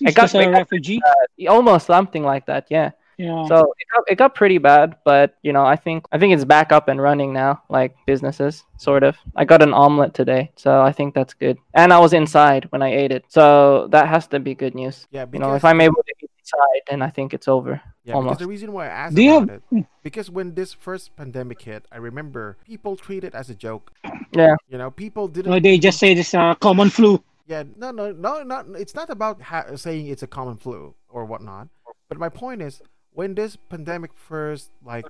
It's 0.00 0.14
got- 0.14 0.22
just 0.24 0.34
a 0.34 0.38
I 0.40 0.44
got- 0.44 0.52
refugee. 0.58 1.00
Uh, 1.06 1.50
almost 1.50 1.86
something 1.86 2.22
like 2.22 2.46
that, 2.46 2.66
yeah. 2.70 2.90
Yeah. 3.18 3.46
So 3.46 3.72
it 3.78 3.86
got, 3.94 4.04
it 4.12 4.14
got 4.16 4.34
pretty 4.34 4.58
bad, 4.58 4.96
but 5.02 5.36
you 5.42 5.54
know, 5.54 5.64
I 5.64 5.74
think 5.76 6.04
I 6.12 6.18
think 6.18 6.34
it's 6.34 6.44
back 6.44 6.70
up 6.70 6.88
and 6.88 7.00
running 7.00 7.32
now, 7.32 7.62
like 7.70 7.96
businesses, 8.06 8.62
sort 8.76 9.02
of. 9.04 9.16
I 9.34 9.46
got 9.46 9.62
an 9.62 9.72
omelet 9.72 10.12
today, 10.12 10.50
so 10.56 10.82
I 10.82 10.92
think 10.92 11.14
that's 11.14 11.32
good. 11.32 11.56
And 11.72 11.94
I 11.94 11.98
was 11.98 12.12
inside 12.12 12.66
when 12.72 12.82
I 12.82 12.92
ate 12.94 13.12
it, 13.12 13.24
so 13.28 13.88
that 13.90 14.06
has 14.08 14.26
to 14.28 14.38
be 14.38 14.54
good 14.54 14.74
news. 14.74 15.06
Yeah, 15.12 15.24
You 15.32 15.38
know, 15.38 15.54
if 15.54 15.64
I'm 15.64 15.80
able 15.80 16.02
to 16.02 16.12
eat 16.22 16.30
inside, 16.40 16.82
then 16.90 17.00
I 17.00 17.08
think 17.08 17.32
it's 17.32 17.48
over. 17.48 17.80
Yeah, 18.06 18.14
Almost. 18.14 18.38
because 18.38 18.46
the 18.46 18.48
reason 18.48 18.72
why 18.72 18.86
I 18.86 18.88
asked 19.10 19.16
Do 19.16 19.22
you 19.22 19.36
about 19.38 19.50
have- 19.50 19.62
it, 19.72 19.86
because 20.04 20.30
when 20.30 20.54
this 20.54 20.72
first 20.72 21.16
pandemic 21.16 21.60
hit, 21.60 21.84
I 21.90 21.96
remember 21.98 22.56
people 22.64 22.94
treated 22.96 23.34
it 23.34 23.34
as 23.34 23.50
a 23.50 23.54
joke. 23.54 23.90
Yeah. 24.30 24.54
You 24.68 24.78
know, 24.78 24.92
people 24.92 25.26
didn't. 25.26 25.50
No, 25.50 25.58
they 25.58 25.76
just 25.76 25.98
say 25.98 26.14
this 26.14 26.32
uh, 26.32 26.54
common 26.54 26.88
flu. 26.88 27.20
Yeah, 27.48 27.64
no, 27.76 27.90
no, 27.90 28.12
no, 28.12 28.44
not. 28.44 28.66
It's 28.78 28.94
not 28.94 29.10
about 29.10 29.42
ha- 29.42 29.74
saying 29.74 30.06
it's 30.06 30.22
a 30.22 30.26
common 30.28 30.56
flu 30.56 30.94
or 31.08 31.24
whatnot. 31.24 31.66
But 32.08 32.18
my 32.18 32.28
point 32.28 32.62
is, 32.62 32.80
when 33.12 33.34
this 33.34 33.56
pandemic 33.56 34.12
first, 34.14 34.70
like, 34.84 35.06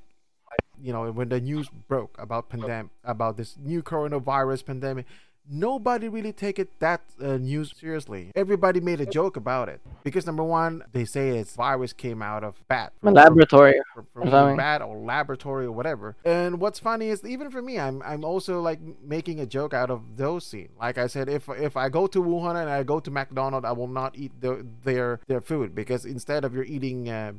you 0.80 0.92
know, 0.92 1.10
when 1.12 1.28
the 1.28 1.40
news 1.40 1.68
broke 1.88 2.16
about 2.18 2.48
pandemic, 2.48 2.92
about 3.04 3.36
this 3.36 3.56
new 3.62 3.82
coronavirus 3.82 4.64
pandemic, 4.64 5.04
nobody 5.48 6.08
really 6.08 6.32
take 6.32 6.58
it 6.58 6.78
that 6.80 7.02
uh, 7.20 7.36
news 7.36 7.72
seriously. 7.76 8.32
Everybody 8.34 8.80
made 8.80 9.00
a 9.00 9.06
joke 9.06 9.36
about 9.36 9.68
it 9.68 9.80
because 10.04 10.26
number 10.26 10.44
one, 10.44 10.82
they 10.92 11.04
say 11.04 11.38
it's 11.38 11.54
virus 11.56 11.92
came 11.92 12.22
out 12.22 12.44
of 12.44 12.56
bat 12.68 12.92
A 13.02 13.10
laboratory. 13.10 13.80
from, 13.94 14.06
or 14.14 14.30
from 14.30 14.56
bat 14.56 14.82
or 14.82 14.96
laboratory 14.96 15.66
or 15.66 15.72
whatever. 15.72 16.16
And 16.24 16.60
what's 16.60 16.78
funny 16.78 17.08
is 17.08 17.24
even 17.24 17.50
for 17.50 17.62
me, 17.62 17.78
I'm 17.78 18.02
I'm 18.02 18.24
also 18.24 18.60
like 18.60 18.80
making 19.02 19.40
a 19.40 19.46
joke 19.46 19.74
out 19.74 19.90
of 19.90 20.16
those 20.16 20.46
scenes. 20.46 20.70
Like 20.78 20.98
I 20.98 21.06
said, 21.06 21.28
if 21.28 21.48
if 21.48 21.76
I 21.76 21.88
go 21.88 22.06
to 22.06 22.22
Wuhan 22.22 22.60
and 22.60 22.70
I 22.70 22.82
go 22.82 23.00
to 23.00 23.10
McDonald's, 23.10 23.66
I 23.66 23.72
will 23.72 23.88
not 23.88 24.16
eat 24.16 24.32
the, 24.40 24.66
their 24.84 25.20
their 25.26 25.40
food 25.40 25.74
because 25.74 26.04
instead 26.04 26.44
of 26.44 26.54
you're 26.54 26.64
eating 26.64 27.08
uh, 27.08 27.32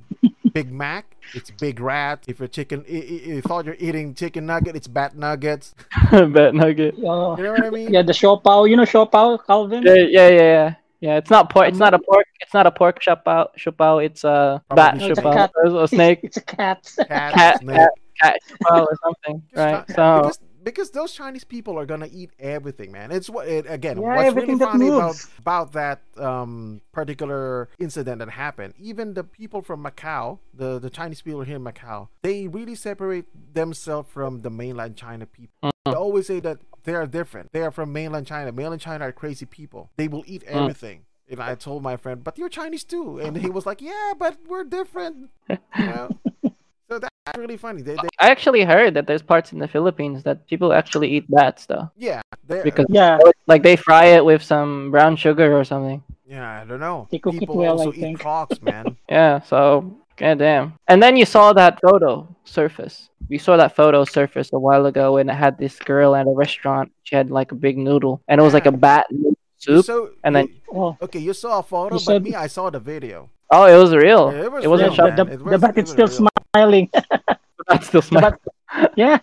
Big 0.54 0.72
Mac, 0.72 1.16
it's 1.34 1.52
Big 1.52 1.80
Rat. 1.80 2.24
If 2.28 2.40
you're 2.40 2.48
chicken, 2.48 2.84
i- 2.90 2.92
i- 2.94 3.22
you 3.36 3.42
thought 3.42 3.66
you're 3.66 3.76
eating 3.80 4.14
chicken 4.14 4.46
nugget, 4.46 4.76
it's 4.76 4.88
Bat 4.88 5.16
Nuggets. 5.18 5.76
bat 6.12 6.54
nugget. 6.54 6.96
Uh, 6.96 7.36
You 7.38 7.44
know 7.44 7.52
what 7.52 7.66
I 7.66 7.70
mean? 7.70 7.94
yeah, 7.94 8.02
the 8.02 8.14
Siopao. 8.14 8.70
You 8.70 8.76
know 8.78 8.84
Siopao, 8.84 9.40
Calvin? 9.46 9.84
Yeah, 9.84 9.94
yeah, 9.96 10.28
yeah, 10.30 10.42
yeah. 10.42 10.74
Yeah, 11.00 11.18
it's 11.18 11.30
not 11.30 11.52
pork. 11.52 11.68
It's 11.68 11.78
not 11.78 11.94
a 11.94 12.00
pork. 12.00 12.26
It's 12.40 12.54
not 12.56 12.66
a 12.66 12.72
pork 12.72 13.02
siopao. 13.04 13.50
Siopao. 13.56 14.04
It's 14.04 14.24
a 14.24 14.64
bat 14.70 14.98
Probably 14.98 15.00
No, 15.00 15.12
it's 15.12 15.20
a 15.20 15.22
siopao. 15.22 15.34
cat. 15.34 15.52
Or 15.56 15.84
a 15.84 15.88
snake. 15.88 16.20
It's 16.24 16.38
a 16.38 16.42
cat. 16.42 16.92
Cat, 17.08 17.34
Cat, 17.34 17.60
snake. 17.60 17.78
cat, 17.78 17.92
cat 18.20 18.40
or 18.72 18.98
something, 19.04 19.44
right? 19.56 19.86
Chi- 19.88 19.94
So 19.94 20.32
because 20.68 20.88
because 20.88 20.92
those 20.92 21.14
Chinese 21.14 21.44
people 21.44 21.78
are 21.78 21.86
gonna 21.86 22.10
eat 22.12 22.32
everything, 22.40 22.92
man. 22.92 23.12
It's 23.12 23.30
what 23.30 23.48
it, 23.48 23.66
again. 23.68 24.00
Yeah, 24.02 24.16
what's 24.16 24.36
really 24.36 24.58
funny 24.58 24.88
about 24.88 25.16
about 25.40 25.74
that 25.74 26.02
um, 26.18 26.82
particular 26.92 27.70
incident 27.80 28.20
that 28.20 28.30
happened. 28.30 28.74
Even 28.80 29.14
the 29.14 29.24
people 29.24 29.62
from 29.62 29.84
Macau, 29.84 30.40
the 30.54 30.80
the 30.80 30.90
Chinese 30.90 31.22
people 31.22 31.42
here 31.42 31.58
in 31.58 31.64
Macau, 31.64 32.08
they 32.22 32.48
really 32.48 32.76
separate 32.76 33.26
themselves 33.54 34.10
from 34.10 34.42
the 34.42 34.50
mainland 34.50 34.96
China 34.96 35.26
people. 35.26 35.56
Mm-hmm. 35.64 35.92
They 35.92 35.98
always 35.98 36.28
say 36.28 36.40
that 36.42 36.60
they 36.84 36.94
are 36.96 37.08
different. 37.08 37.52
They 37.52 37.62
are 37.62 37.72
from 37.72 37.92
mainland 37.92 38.28
China. 38.28 38.52
Mainland 38.52 38.82
China 38.82 39.06
are 39.06 39.12
crazy 39.12 39.46
people. 39.46 39.90
They 39.98 40.08
will 40.08 40.24
eat 40.28 40.44
Mm. 40.46 40.62
everything. 40.62 41.04
And 41.30 41.42
I 41.42 41.56
told 41.56 41.84
my 41.84 41.98
friend, 41.98 42.24
but 42.24 42.38
you're 42.38 42.48
Chinese 42.48 42.86
too. 42.86 43.20
And 43.20 43.36
he 43.36 43.50
was 43.50 43.66
like, 43.66 43.82
yeah, 43.82 44.14
but 44.18 44.38
we're 44.48 44.64
different. 44.64 45.30
You 45.78 45.86
know? 45.86 46.10
So 46.90 47.00
that's 47.00 47.38
really 47.38 47.58
funny. 47.58 47.82
They, 47.82 47.96
they 47.96 48.10
I 48.20 48.30
actually 48.30 48.64
heard 48.64 48.94
that 48.96 49.08
there's 49.08 49.22
parts 49.22 49.52
in 49.54 49.60
the 49.60 49.68
Philippines 49.68 50.24
that 50.24 50.48
people 50.48 50.74
actually 50.74 51.10
eat 51.10 51.26
bats 51.30 51.66
though, 51.66 51.90
yeah, 51.98 52.22
they 52.48 52.62
because 52.64 52.86
Yeah. 52.90 53.18
like 53.48 53.64
they 53.64 53.76
fry 53.76 54.06
it 54.18 54.24
with 54.26 54.42
some 54.44 54.92
brown 54.92 55.16
sugar 55.16 55.58
or 55.58 55.64
something. 55.64 56.04
Yeah, 56.28 56.62
I 56.62 56.66
don't 56.66 56.80
know. 56.82 57.08
They 57.12 57.20
cook 57.20 57.36
it 57.36 57.40
People 57.40 57.58
well, 57.58 57.78
also 57.80 57.92
I 57.92 57.96
eat 57.96 58.02
think. 58.02 58.20
crocs, 58.20 58.62
man. 58.70 58.98
Yeah, 59.10 59.40
so 59.42 59.96
goddamn. 60.18 60.74
And 60.88 61.02
then 61.02 61.16
you 61.16 61.26
saw 61.26 61.54
that 61.54 61.80
photo 61.82 62.28
surface. 62.44 63.10
We 63.30 63.38
saw 63.38 63.56
that 63.58 63.76
photo 63.76 64.04
surface 64.06 64.50
a 64.54 64.60
while 64.60 64.86
ago, 64.88 65.18
and 65.18 65.30
it 65.30 65.34
had 65.36 65.58
this 65.58 65.78
girl 65.80 66.16
at 66.16 66.28
a 66.28 66.32
restaurant. 66.32 66.92
She 67.04 67.16
had 67.16 67.30
like 67.32 67.52
a 67.52 67.56
big 67.56 67.78
noodle, 67.78 68.22
and 68.28 68.40
it 68.40 68.44
was 68.44 68.54
like 68.54 68.66
a 68.66 68.72
bat 68.72 69.08
soup. 69.58 69.86
so, 69.86 70.12
and 70.24 70.36
then- 70.36 70.48
you- 70.48 70.54
Oh, 70.74 70.98
okay, 71.02 71.20
you 71.20 71.34
saw 71.34 71.60
a 71.60 71.64
photo, 71.64 71.96
but 71.96 72.02
said- 72.02 72.24
me, 72.24 72.36
I 72.36 72.48
saw 72.48 72.70
the 72.70 72.80
video. 72.80 73.30
Oh, 73.50 73.64
it 73.66 73.78
was 73.82 73.96
real. 73.96 74.32
Yeah, 74.34 74.44
it 74.44 74.52
was 74.52 74.64
it 74.66 74.68
wasn't 74.68 74.90
real, 74.90 74.96
shot. 74.96 75.16
the, 75.16 75.26
It 75.34 75.44
the 75.46 75.58
bat 75.58 75.78
it 75.78 75.84
is 75.88 75.96
was 75.96 76.12
still 76.14 76.26
real. 76.26 76.30
Smiling. 76.54 76.90
That's 77.68 77.88
still 77.88 78.02
The 78.02 78.08
smart. 78.08 78.40
bat- 78.74 78.94
yeah. 78.96 79.20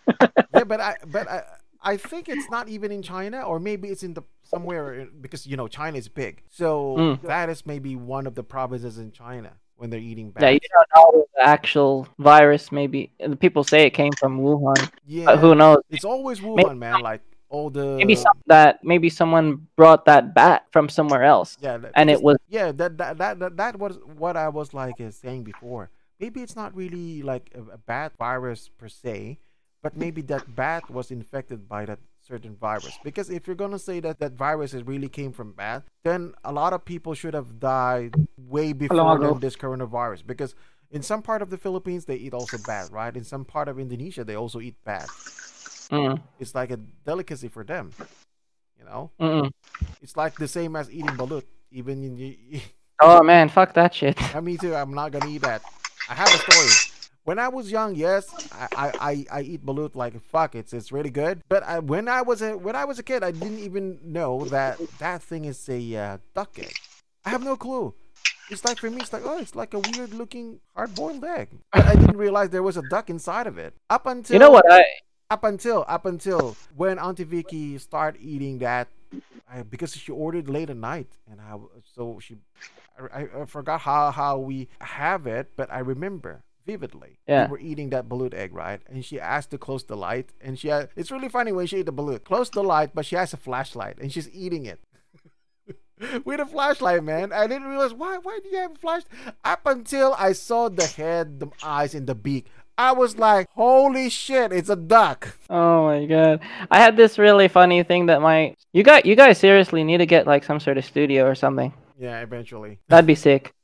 yeah, 0.54 0.64
but 0.64 0.80
I, 0.80 0.96
but 1.06 1.28
I, 1.28 1.42
I 1.82 1.96
think 1.96 2.28
it's 2.28 2.50
not 2.50 2.68
even 2.68 2.90
in 2.92 3.02
China, 3.02 3.42
or 3.42 3.58
maybe 3.60 3.88
it's 3.88 4.02
in 4.02 4.14
the 4.14 4.22
somewhere 4.42 5.06
because 5.20 5.46
you 5.46 5.56
know 5.56 5.68
China 5.68 5.98
is 5.98 6.08
big. 6.08 6.42
So 6.48 6.96
Mm. 6.98 7.22
that 7.22 7.48
is 7.48 7.66
maybe 7.66 7.96
one 7.96 8.26
of 8.26 8.34
the 8.34 8.42
provinces 8.42 8.98
in 8.98 9.12
China 9.12 9.52
when 9.76 9.90
they're 9.90 10.00
eating 10.00 10.30
bats. 10.30 10.42
Yeah, 10.42 10.50
you 10.50 10.60
don't 10.72 10.88
know 10.96 11.26
the 11.36 11.42
actual 11.46 12.06
virus. 12.18 12.70
Maybe 12.72 13.12
the 13.20 13.36
people 13.36 13.64
say 13.64 13.86
it 13.86 13.90
came 13.90 14.12
from 14.12 14.40
Wuhan, 14.40 14.90
Yeah, 15.06 15.26
but 15.26 15.38
who 15.38 15.54
knows? 15.54 15.78
it's 15.90 16.04
always 16.04 16.40
Wuhan, 16.40 16.78
man. 16.78 17.00
Like 17.00 17.22
all 17.50 17.70
the 17.70 17.96
Maybe 17.96 18.14
some 18.14 18.32
that 18.46 18.82
maybe 18.82 19.08
someone 19.10 19.66
brought 19.76 20.04
that 20.06 20.34
bat 20.34 20.64
from 20.72 20.88
somewhere 20.88 21.22
else, 21.22 21.56
yeah, 21.60 21.76
that- 21.78 21.92
and 21.94 22.10
it 22.10 22.22
was 22.22 22.36
yeah 22.48 22.72
that 22.72 22.98
that, 22.98 23.18
that 23.18 23.38
that 23.38 23.56
that 23.58 23.78
was 23.78 23.98
what 24.16 24.36
i 24.36 24.48
was 24.48 24.74
like 24.74 24.94
saying 25.10 25.44
before 25.44 25.90
maybe 26.20 26.42
it's 26.42 26.56
not 26.56 26.74
really 26.74 27.22
like 27.22 27.50
a, 27.54 27.72
a 27.72 27.78
bad 27.78 28.12
virus 28.18 28.68
per 28.68 28.88
se 28.88 29.38
but 29.82 29.96
maybe 29.96 30.22
that 30.22 30.56
bat 30.56 30.88
was 30.90 31.10
infected 31.10 31.68
by 31.68 31.84
that 31.84 31.98
certain 32.20 32.56
virus 32.56 32.98
because 33.04 33.28
if 33.28 33.46
you're 33.46 33.56
gonna 33.56 33.78
say 33.78 34.00
that 34.00 34.18
that 34.18 34.32
virus 34.32 34.72
is 34.72 34.82
really 34.84 35.08
came 35.08 35.32
from 35.32 35.52
bat 35.52 35.82
then 36.04 36.32
a 36.44 36.52
lot 36.52 36.72
of 36.72 36.84
people 36.84 37.12
should 37.12 37.34
have 37.34 37.60
died 37.60 38.14
way 38.38 38.72
before 38.72 39.18
than 39.18 39.38
this 39.40 39.56
coronavirus 39.56 40.26
because 40.26 40.54
in 40.90 41.02
some 41.02 41.20
part 41.20 41.42
of 41.42 41.50
the 41.50 41.58
philippines 41.58 42.06
they 42.06 42.16
eat 42.16 42.32
also 42.32 42.56
bat 42.66 42.88
right 42.90 43.16
in 43.16 43.24
some 43.24 43.44
part 43.44 43.68
of 43.68 43.78
indonesia 43.78 44.24
they 44.24 44.36
also 44.36 44.58
eat 44.60 44.74
bat 44.84 45.06
mm, 45.90 46.18
it's 46.40 46.54
like 46.54 46.70
a 46.70 46.78
delicacy 47.04 47.48
for 47.48 47.62
them 47.62 47.90
you 48.78 48.84
know 48.86 49.10
mm-mm. 49.20 49.50
it's 50.00 50.16
like 50.16 50.34
the 50.36 50.48
same 50.48 50.76
as 50.76 50.90
eating 50.90 51.16
balut 51.16 51.44
even 51.74 52.04
in 52.04 52.60
oh 53.02 53.22
man, 53.22 53.48
fuck 53.48 53.74
that 53.74 53.94
shit. 53.94 54.18
Uh, 54.34 54.40
me 54.40 54.56
too. 54.56 54.74
I'm 54.74 54.94
not 54.94 55.12
gonna 55.12 55.28
eat 55.28 55.42
that. 55.42 55.62
I 56.08 56.14
have 56.14 56.28
a 56.28 56.38
story. 56.38 57.00
When 57.24 57.38
I 57.38 57.48
was 57.48 57.70
young, 57.70 57.94
yes, 57.94 58.28
I 58.52 58.92
I, 59.00 59.26
I, 59.32 59.40
eat 59.42 59.64
balut 59.64 59.94
like 59.96 60.20
fuck. 60.20 60.54
It's 60.54 60.74
it's 60.74 60.92
really 60.92 61.10
good. 61.10 61.40
But 61.48 61.62
I, 61.62 61.78
when 61.78 62.06
I 62.06 62.20
was 62.20 62.42
a 62.42 62.56
when 62.56 62.76
I 62.76 62.84
was 62.84 62.98
a 62.98 63.02
kid, 63.02 63.24
I 63.24 63.30
didn't 63.30 63.60
even 63.60 63.98
know 64.04 64.44
that 64.46 64.78
that 64.98 65.22
thing 65.22 65.46
is 65.46 65.66
a 65.68 65.96
uh, 65.96 66.18
duck 66.34 66.58
egg. 66.58 66.74
I 67.24 67.30
have 67.30 67.42
no 67.42 67.56
clue. 67.56 67.94
It's 68.50 68.62
like 68.62 68.78
for 68.78 68.90
me, 68.90 68.98
it's 68.98 69.12
like 69.12 69.22
oh, 69.24 69.38
it's 69.38 69.54
like 69.54 69.72
a 69.72 69.78
weird 69.78 70.12
looking 70.12 70.60
hard 70.76 70.94
boiled 70.94 71.24
egg. 71.24 71.48
But 71.72 71.86
I 71.86 71.94
didn't 71.94 72.18
realize 72.18 72.50
there 72.50 72.62
was 72.62 72.76
a 72.76 72.82
duck 72.90 73.08
inside 73.08 73.46
of 73.46 73.56
it. 73.56 73.72
Up 73.88 74.04
until 74.06 74.34
You 74.34 74.40
know 74.40 74.50
what? 74.50 74.70
I 74.70 74.84
up 75.30 75.44
until 75.44 75.84
up 75.88 76.04
until 76.04 76.56
when 76.76 76.98
Auntie 76.98 77.24
Vicky 77.24 77.78
started 77.78 78.20
eating 78.20 78.58
that, 78.58 78.88
I, 79.50 79.62
because 79.62 79.96
she 79.96 80.12
ordered 80.12 80.50
late 80.50 80.68
at 80.68 80.76
night, 80.76 81.08
and 81.30 81.40
I 81.40 81.56
so 81.94 82.18
she, 82.20 82.36
I, 83.12 83.28
I, 83.42 83.44
forgot 83.46 83.80
how 83.80 84.10
how 84.10 84.38
we 84.38 84.68
have 84.80 85.26
it, 85.26 85.52
but 85.56 85.72
I 85.72 85.80
remember 85.80 86.44
vividly. 86.66 87.18
Yeah. 87.28 87.46
we 87.46 87.52
were 87.52 87.58
eating 87.58 87.90
that 87.90 88.08
balut 88.08 88.34
egg, 88.34 88.54
right? 88.54 88.80
And 88.88 89.04
she 89.04 89.20
asked 89.20 89.50
to 89.50 89.58
close 89.58 89.84
the 89.84 89.96
light, 89.96 90.32
and 90.40 90.58
she 90.58 90.68
had, 90.68 90.88
it's 90.96 91.10
really 91.10 91.28
funny 91.28 91.52
when 91.52 91.66
she 91.66 91.78
ate 91.78 91.86
the 91.86 91.92
balut, 91.92 92.24
close 92.24 92.50
the 92.50 92.62
light, 92.62 92.90
but 92.94 93.06
she 93.06 93.16
has 93.16 93.32
a 93.32 93.36
flashlight, 93.36 93.98
and 94.00 94.12
she's 94.12 94.30
eating 94.34 94.66
it. 94.66 94.80
With 96.24 96.40
a 96.40 96.46
flashlight, 96.46 97.04
man. 97.04 97.32
I 97.32 97.46
didn't 97.46 97.68
realize 97.68 97.94
why. 97.94 98.18
Why 98.18 98.38
do 98.42 98.48
you 98.48 98.58
have 98.58 98.72
a 98.72 98.76
flashlight? 98.76 99.34
Up 99.44 99.60
until 99.66 100.14
I 100.18 100.32
saw 100.32 100.68
the 100.68 100.86
head, 100.86 101.40
the 101.40 101.48
eyes, 101.62 101.94
and 101.94 102.06
the 102.06 102.14
beak. 102.14 102.46
I 102.76 102.90
was 102.90 103.16
like, 103.16 103.48
holy 103.52 104.10
shit, 104.10 104.52
it's 104.52 104.68
a 104.68 104.74
duck. 104.74 105.38
Oh 105.48 105.84
my 105.84 106.06
god. 106.06 106.40
I 106.72 106.80
had 106.80 106.96
this 106.96 107.20
really 107.20 107.46
funny 107.46 107.84
thing 107.84 108.06
that 108.06 108.20
my 108.20 108.56
you 108.72 108.82
got 108.82 109.06
you 109.06 109.14
guys 109.14 109.38
seriously 109.38 109.84
need 109.84 109.98
to 109.98 110.06
get 110.06 110.26
like 110.26 110.42
some 110.42 110.58
sort 110.58 110.76
of 110.76 110.84
studio 110.84 111.24
or 111.24 111.36
something. 111.36 111.72
Yeah, 111.98 112.20
eventually. 112.20 112.80
That'd 112.88 113.06
be 113.06 113.14
sick. 113.14 113.52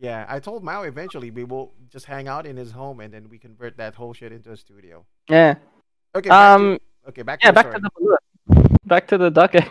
Yeah, 0.00 0.26
I 0.28 0.38
told 0.38 0.62
Mao 0.62 0.82
eventually 0.84 1.32
we 1.32 1.42
will 1.42 1.72
just 1.90 2.06
hang 2.06 2.28
out 2.28 2.46
in 2.46 2.56
his 2.56 2.70
home 2.70 3.00
and 3.00 3.12
then 3.12 3.28
we 3.28 3.36
convert 3.36 3.76
that 3.78 3.96
whole 3.96 4.12
shit 4.12 4.30
into 4.30 4.52
a 4.52 4.56
studio. 4.56 5.04
Yeah. 5.28 5.56
Okay. 6.14 6.28
Back 6.28 6.54
Um 6.54 6.78
to, 6.78 7.08
okay, 7.08 7.22
back 7.22 7.40
to 7.40 7.46
yeah, 7.46 7.50
the 7.50 7.54
back 7.54 7.66
story. 7.66 7.80
to 7.82 7.90
the. 7.90 8.68
Back 8.86 9.06
to 9.08 9.18
the 9.18 9.28
duck. 9.30 9.56
Okay, 9.56 9.68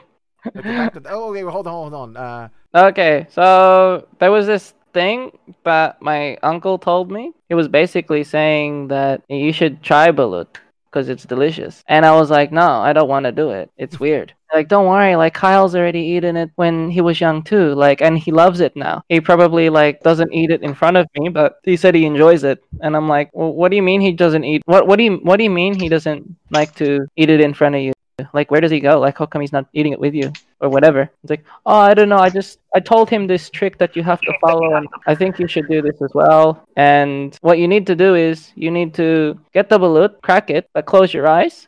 back 0.54 0.94
to 0.96 1.00
the, 1.00 1.10
oh, 1.16 1.32
okay. 1.32 1.42
Hold 1.44 1.66
on, 1.68 1.74
hold 1.74 1.94
on. 1.94 2.18
Uh, 2.18 2.50
Okay, 2.76 3.26
so 3.32 4.06
there 4.20 4.30
was 4.32 4.46
this 4.48 4.74
thing 4.94 5.32
that 5.64 6.02
my 6.02 6.36
uncle 6.44 6.78
told 6.78 7.10
me. 7.10 7.32
It 7.50 7.56
was 7.56 7.68
basically 7.70 8.24
saying 8.24 8.90
that 8.90 9.22
you 9.30 9.54
should 9.54 9.82
try 9.82 10.12
balut 10.12 10.48
because 10.92 11.08
it's 11.10 11.24
delicious. 11.26 11.84
And 11.88 12.06
I 12.06 12.12
was 12.20 12.30
like, 12.30 12.52
no, 12.52 12.68
I 12.68 12.94
don't 12.94 13.08
want 13.08 13.26
to 13.26 13.32
do 13.32 13.50
it. 13.52 13.72
It's 13.78 14.00
weird. 14.06 14.34
Like, 14.54 14.68
don't 14.68 14.88
worry. 14.88 15.16
Like, 15.16 15.34
Kyle's 15.34 15.76
already 15.76 16.00
eaten 16.02 16.38
it 16.38 16.52
when 16.56 16.90
he 16.90 17.02
was 17.02 17.20
young 17.20 17.44
too. 17.44 17.74
Like, 17.76 18.02
and 18.02 18.18
he 18.18 18.32
loves 18.32 18.60
it 18.60 18.76
now. 18.76 19.04
He 19.10 19.20
probably 19.20 19.70
like 19.70 20.02
doesn't 20.02 20.34
eat 20.34 20.52
it 20.52 20.64
in 20.64 20.74
front 20.74 20.98
of 20.98 21.08
me, 21.16 21.30
but 21.30 21.60
he 21.64 21.76
said 21.78 21.96
he 21.96 22.06
enjoys 22.06 22.44
it. 22.44 22.64
And 22.82 22.96
I'm 22.96 23.08
like, 23.08 23.30
well, 23.34 23.54
what 23.54 23.70
do 23.70 23.76
you 23.76 23.84
mean 23.84 24.02
he 24.02 24.12
doesn't 24.14 24.44
eat? 24.44 24.62
What 24.66 24.88
What 24.88 24.98
do 24.98 25.04
you 25.04 25.18
What 25.18 25.38
do 25.38 25.44
you 25.44 25.50
mean 25.50 25.80
he 25.80 25.90
doesn't 25.90 26.36
like 26.52 26.76
to 26.76 27.06
eat 27.16 27.30
it 27.30 27.42
in 27.42 27.54
front 27.54 27.76
of 27.76 27.82
you? 27.82 27.94
Like, 28.34 28.50
where 28.50 28.62
does 28.62 28.72
he 28.72 28.80
go? 28.80 29.00
Like, 29.00 29.18
how 29.18 29.28
come 29.28 29.42
he's 29.42 29.52
not 29.52 29.68
eating 29.74 29.94
it 29.94 30.00
with 30.00 30.16
you 30.16 30.34
or 30.60 30.70
whatever? 30.70 31.02
It's 31.24 31.30
like, 31.30 31.46
oh, 31.68 31.76
I 31.76 31.94
don't 31.94 32.10
know. 32.10 32.18
I 32.18 32.32
just 32.32 32.60
I 32.74 32.80
told 32.80 33.10
him 33.12 33.28
this 33.28 33.50
trick 33.52 33.78
that 33.78 33.96
you 33.96 34.02
have 34.02 34.22
to 34.22 34.34
follow, 34.42 34.76
and 34.76 34.88
I 35.06 35.14
think 35.14 35.38
you 35.38 35.48
should 35.48 35.68
do 35.68 35.84
this 35.84 36.02
as 36.02 36.12
well. 36.16 36.64
And 36.76 37.38
what 37.42 37.60
you 37.60 37.68
need 37.68 37.86
to 37.88 37.96
do 37.96 38.16
is 38.16 38.52
you 38.56 38.72
need 38.72 38.96
to 38.96 39.40
get 39.54 39.70
the 39.70 39.78
balut, 39.78 40.22
crack 40.22 40.50
it, 40.50 40.68
but 40.74 40.88
close 40.88 41.14
your 41.14 41.28
eyes, 41.28 41.68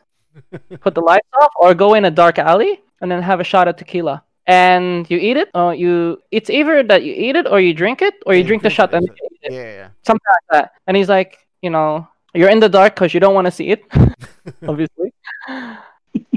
put 0.80 0.94
the 0.94 1.00
lights 1.00 1.28
off, 1.40 1.52
or 1.60 1.74
go 1.74 1.94
in 1.94 2.04
a 2.04 2.10
dark 2.10 2.38
alley 2.38 2.80
and 3.00 3.10
then 3.10 3.22
have 3.22 3.40
a 3.40 3.44
shot 3.44 3.68
of 3.68 3.76
tequila. 3.76 4.22
And 4.46 5.08
you 5.10 5.18
eat 5.18 5.36
it, 5.36 5.48
or 5.54 5.74
you 5.74 6.20
it's 6.30 6.50
either 6.50 6.82
that 6.84 7.02
you 7.04 7.12
eat 7.14 7.36
it 7.36 7.46
or 7.46 7.60
you 7.60 7.72
drink 7.74 8.02
it, 8.02 8.14
or 8.26 8.34
you 8.34 8.42
Yeah, 8.42 8.46
drink 8.46 8.62
the 8.62 8.70
shot 8.70 8.92
and 8.94 9.06
you 9.06 9.12
eat 9.32 9.40
it. 9.42 9.52
yeah, 9.52 9.62
yeah. 9.80 9.88
something 10.02 10.26
like 10.30 10.46
that. 10.62 10.72
And 10.86 10.96
he's 10.96 11.08
like, 11.08 11.38
you 11.62 11.70
know, 11.70 12.06
you're 12.34 12.48
in 12.50 12.58
the 12.60 12.68
dark 12.68 12.94
because 12.94 13.14
you 13.14 13.20
don't 13.20 13.34
want 13.34 13.46
to 13.46 13.50
see 13.52 13.68
it, 13.70 13.82
obviously. 14.66 15.12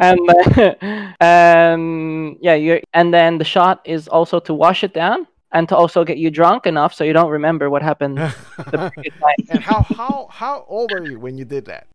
and 0.02 0.20
then, 0.28 1.16
and 1.20 2.38
yeah, 2.42 2.54
you 2.56 2.82
and 2.94 3.14
then 3.14 3.38
the 3.38 3.44
shot 3.46 3.82
is 3.86 4.08
also 4.08 4.40
to 4.42 4.54
wash 4.54 4.84
it 4.84 4.94
down 4.94 5.28
and 5.52 5.68
to 5.70 5.76
also 5.76 6.04
get 6.04 6.18
you 6.18 6.30
drunk 6.32 6.66
enough 6.66 6.94
so 6.94 7.04
you 7.04 7.14
don't 7.14 7.30
remember 7.30 7.70
what 7.70 7.82
happened 7.82 8.18
and 9.50 9.62
how 9.64 9.82
how 9.84 10.28
how 10.32 10.66
old 10.68 10.92
were 10.92 11.02
you 11.02 11.20
when 11.20 11.38
you 11.38 11.46
did 11.46 11.66
that? 11.66 11.88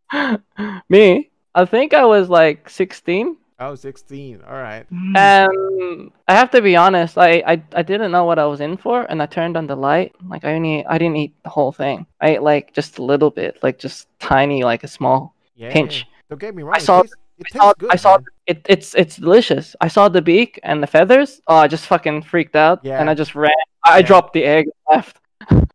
Me, 0.88 1.30
I 1.54 1.64
think 1.64 1.94
I 1.94 2.04
was 2.04 2.28
like 2.28 2.68
16. 2.70 3.36
I 3.58 3.68
was 3.70 3.80
16. 3.80 4.42
All 4.46 4.52
right. 4.54 4.86
And 5.16 6.12
I 6.28 6.34
have 6.34 6.50
to 6.52 6.62
be 6.62 6.76
honest, 6.76 7.18
I, 7.18 7.42
I 7.46 7.62
I 7.74 7.82
didn't 7.82 8.12
know 8.12 8.24
what 8.24 8.38
I 8.38 8.46
was 8.46 8.60
in 8.60 8.76
for, 8.76 9.02
and 9.02 9.20
I 9.20 9.26
turned 9.26 9.56
on 9.56 9.66
the 9.66 9.74
light. 9.74 10.14
Like 10.28 10.44
I 10.44 10.54
only 10.54 10.86
I 10.86 10.96
didn't 10.98 11.16
eat 11.16 11.34
the 11.42 11.50
whole 11.50 11.72
thing. 11.72 12.06
I 12.20 12.30
ate 12.36 12.42
like 12.42 12.72
just 12.72 12.98
a 12.98 13.02
little 13.04 13.30
bit, 13.30 13.58
like 13.62 13.78
just 13.78 14.06
tiny, 14.20 14.62
like 14.62 14.84
a 14.84 14.88
small 14.88 15.34
Yeah. 15.56 15.72
pinch. 15.72 16.06
Don't 16.30 16.38
get 16.40 16.54
me 16.54 16.62
wrong. 16.62 16.78
saw- 16.78 17.00
it 17.00 17.10
tastes, 17.10 17.16
I 17.54 17.58
saw, 17.58 17.72
good. 17.74 17.90
I 17.92 17.96
saw 17.96 18.18
it. 18.46 18.62
It's 18.68 18.94
it's 18.94 19.16
delicious. 19.16 19.74
I 19.80 19.88
saw 19.88 20.08
the 20.08 20.22
beak 20.22 20.60
and 20.62 20.80
the 20.82 20.86
feathers. 20.86 21.40
Oh, 21.48 21.56
I 21.56 21.66
just 21.66 21.86
fucking 21.86 22.22
freaked 22.22 22.54
out, 22.54 22.84
yeah. 22.84 23.00
and 23.00 23.10
I 23.10 23.14
just 23.14 23.34
ran. 23.34 23.50
I 23.84 23.98
Yeah. 23.98 24.06
dropped 24.06 24.32
the 24.34 24.44
egg 24.44 24.66
and 24.66 24.96
left. 24.96 25.18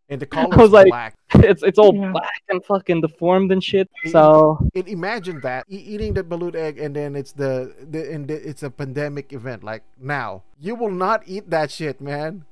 And 0.09 0.21
the 0.21 0.25
color 0.25 0.55
was 0.57 0.67
is 0.67 0.73
like- 0.73 0.87
black. 0.87 1.15
It's 1.35 1.63
it's 1.63 1.79
all 1.79 1.93
Yeah. 1.95 2.11
black 2.11 2.41
and 2.49 2.63
fucking 2.63 3.01
deformed 3.01 3.51
and 3.51 3.63
shit. 3.63 3.89
Y- 4.05 4.11
So 4.11 4.59
And 4.75 4.87
imagine 4.87 5.39
that 5.41 5.65
e- 5.69 5.77
eating 5.93 6.13
the 6.13 6.23
balut 6.23 6.55
egg, 6.55 6.77
and 6.77 6.95
then 6.95 7.15
it's 7.15 7.31
the, 7.33 7.73
the 7.89 8.11
and 8.13 8.27
the, 8.27 8.35
it's 8.49 8.61
a 8.63 8.69
pandemic 8.69 9.33
event 9.33 9.63
like 9.63 9.83
now. 9.99 10.43
You 10.59 10.75
will 10.75 10.91
not 10.91 11.23
eat 11.25 11.49
that 11.49 11.71
shit, 11.71 11.99
man. 12.01 12.45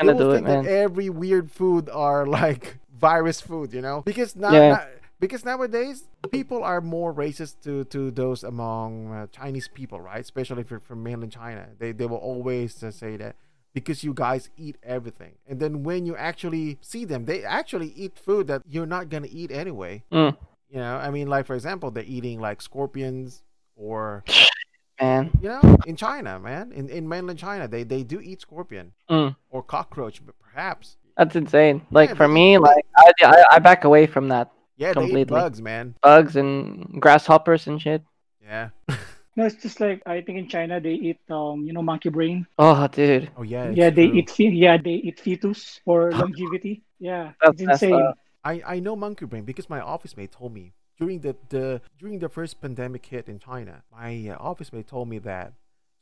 I'm 0.00 0.06
gonna 0.06 0.18
you 0.18 0.24
will 0.24 0.24
do 0.24 0.30
it, 0.30 0.34
think 0.34 0.46
man. 0.46 0.64
that 0.64 0.70
every 0.70 1.10
weird 1.10 1.50
food 1.50 1.88
are 1.90 2.26
like 2.26 2.78
virus 2.98 3.40
food, 3.40 3.72
you 3.72 3.80
know? 3.82 4.02
Because 4.02 4.34
now, 4.34 4.52
Yeah. 4.52 4.68
now- 4.72 4.86
because 5.20 5.44
nowadays 5.44 6.04
people 6.30 6.62
are 6.62 6.80
more 6.80 7.12
racist 7.12 7.56
to 7.66 7.82
to 7.94 8.10
those 8.10 8.44
among 8.44 9.10
uh, 9.12 9.26
Chinese 9.34 9.66
people, 9.66 10.00
right? 10.00 10.20
Especially 10.20 10.60
if 10.62 10.70
you're 10.70 10.78
from 10.80 11.02
mainland 11.02 11.32
China, 11.32 11.68
they 11.78 11.90
they 11.92 12.06
will 12.06 12.22
always 12.22 12.82
uh, 12.82 12.90
say 12.90 13.16
that 13.16 13.34
because 13.80 14.02
you 14.04 14.12
guys 14.14 14.50
eat 14.56 14.76
everything, 14.82 15.34
and 15.48 15.60
then 15.60 15.82
when 15.82 16.06
you 16.06 16.14
actually 16.16 16.78
see 16.80 17.04
them, 17.04 17.24
they 17.24 17.44
actually 17.44 17.90
eat 17.96 18.18
food 18.18 18.46
that 18.48 18.62
you're 18.68 18.86
not 18.96 19.08
gonna 19.08 19.28
eat 19.30 19.50
anyway. 19.50 20.02
Mm. 20.12 20.36
You 20.70 20.78
know, 20.80 20.96
I 20.96 21.10
mean, 21.10 21.28
like 21.28 21.46
for 21.46 21.54
example, 21.54 21.90
they're 21.90 22.04
eating 22.16 22.40
like 22.40 22.60
scorpions 22.62 23.42
or 23.76 24.24
man. 25.00 25.30
you 25.40 25.48
know, 25.48 25.76
in 25.86 25.96
China, 25.96 26.38
man, 26.38 26.72
in, 26.72 26.88
in 26.88 27.08
mainland 27.08 27.38
China, 27.38 27.68
they 27.68 27.82
they 27.84 28.02
do 28.02 28.20
eat 28.20 28.40
scorpion 28.40 28.92
Mm. 29.10 29.36
or 29.50 29.62
cockroach, 29.62 30.24
but 30.24 30.34
perhaps. 30.38 30.96
That's 31.16 31.34
insane. 31.34 31.82
Like 31.90 32.10
Yeah, 32.10 32.14
for 32.16 32.28
me, 32.28 32.58
like 32.58 32.84
I, 32.96 33.12
I 33.24 33.44
I 33.52 33.58
back 33.58 33.84
away 33.84 34.06
from 34.06 34.28
that. 34.28 34.50
Yeah, 34.76 34.92
they 34.92 35.00
eat 35.00 35.04
Completely. 35.06 35.34
bugs, 35.40 35.60
man. 35.60 35.94
Bugs 36.02 36.36
and 36.36 37.00
grasshoppers 37.00 37.66
and 37.66 37.80
shit. 37.82 38.02
Yeah. 38.42 38.68
No, 39.38 39.46
it's 39.46 39.62
just 39.62 39.78
like 39.78 40.02
I 40.04 40.18
think 40.20 40.36
in 40.42 40.48
China 40.50 40.80
they 40.82 40.94
eat 40.98 41.20
um 41.30 41.62
you 41.62 41.72
know 41.72 41.82
monkey 41.82 42.10
brain. 42.10 42.46
Oh, 42.58 42.88
dude. 42.90 43.30
Oh 43.38 43.46
yeah. 43.46 43.70
yeah, 43.70 43.90
they 43.90 44.08
true. 44.10 44.18
eat 44.18 44.30
fe- 44.30 44.50
yeah 44.64 44.76
they 44.76 44.98
eat 45.06 45.20
fetus 45.22 45.78
for 45.86 46.10
longevity. 46.10 46.82
Yeah, 46.98 47.32
That's 47.40 47.62
it's 47.62 47.62
messed 47.62 47.82
insane. 47.86 48.02
up. 48.02 48.18
I 48.42 48.54
I 48.66 48.76
know 48.82 48.96
monkey 48.96 49.26
brain 49.30 49.44
because 49.46 49.70
my 49.70 49.78
office 49.94 50.16
mate 50.18 50.32
told 50.32 50.52
me 50.58 50.74
during 50.98 51.20
the 51.22 51.36
the 51.54 51.80
during 52.00 52.18
the 52.18 52.28
first 52.28 52.60
pandemic 52.60 53.06
hit 53.06 53.28
in 53.28 53.38
China. 53.38 53.74
My 53.94 54.10
uh, 54.34 54.50
office 54.50 54.72
mate 54.74 54.88
told 54.88 55.06
me 55.08 55.18
that 55.30 55.52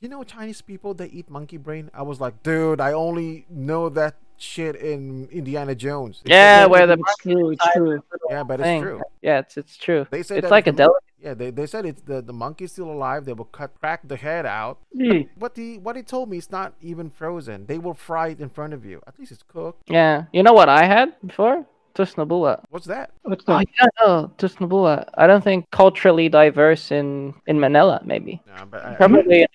you 0.01 0.09
know 0.09 0.25
Chinese 0.25 0.63
people 0.63 0.95
they 0.95 1.09
eat 1.13 1.29
monkey 1.29 1.59
brain. 1.59 1.91
I 1.93 2.03
was 2.11 2.19
like, 2.25 2.43
dude, 2.43 2.81
I 2.81 2.93
only 2.93 3.45
know 3.51 3.91
that 4.01 4.15
shit 4.39 4.77
in 4.77 5.29
Indiana 5.31 5.75
Jones. 5.75 6.21
They 6.25 6.31
said 6.33 6.37
Yeah, 6.37 6.59
that- 6.61 6.71
where 6.71 6.87
the 6.87 6.97
it's 7.05 7.17
true. 7.21 7.51
It's 7.53 7.67
true. 7.77 8.01
yeah, 8.33 8.43
but 8.49 8.61
it's 8.61 8.67
thing. 8.73 8.83
true. 8.83 9.01
Yeah, 9.21 9.39
it's 9.45 9.57
it's 9.61 9.77
true. 9.77 10.07
They 10.11 10.23
say 10.23 10.39
It's 10.39 10.51
like 10.51 10.67
a 10.67 10.71
if 10.71 10.77
delicacy. 10.77 11.06
Yeah, 11.27 11.35
they, 11.35 11.51
they 11.51 11.67
said 11.67 11.85
it's 11.87 12.03
the 12.03 12.23
the 12.23 12.33
monkey's 12.33 12.71
still 12.71 12.89
alive. 12.89 13.25
They 13.25 13.33
will 13.33 13.51
cut 13.51 13.71
crack 13.81 14.01
the 14.07 14.15
head 14.17 14.47
out. 14.47 14.79
Yeah. 14.93 15.23
What 15.35 15.57
he 15.57 15.79
what 15.79 15.97
he 15.97 16.03
told 16.05 16.31
me 16.31 16.37
is 16.39 16.53
not 16.53 16.75
even 16.81 17.11
frozen. 17.11 17.67
They 17.67 17.79
will 17.79 17.95
fry 17.95 18.29
it 18.29 18.39
in 18.41 18.49
front 18.49 18.73
of 18.75 18.85
you. 18.87 19.03
At 19.09 19.19
least 19.19 19.33
it's 19.33 19.43
cooked. 19.43 19.91
Yeah, 19.91 20.27
you 20.33 20.43
know 20.45 20.53
what 20.53 20.69
I 20.69 20.85
had 20.85 21.09
before? 21.27 21.67
Tuslob 21.97 22.29
Buwa. 22.29 22.63
What's 22.71 22.87
that? 22.87 23.11
What's 23.23 23.45
Oh 23.49 23.59
that? 23.59 23.67
yeah, 23.81 23.87
no, 24.07 24.31
Tuslob 24.39 24.69
Buwa. 24.71 25.05
I 25.15 25.27
don't 25.27 25.43
think 25.43 25.69
culturally 25.73 26.29
diverse 26.29 26.93
in 26.93 27.35
in 27.49 27.59
Manila. 27.59 28.01
Maybe 28.05 28.41
No, 28.47 28.65
but 28.71 28.85
I, 28.85 28.95
probably 28.95 29.47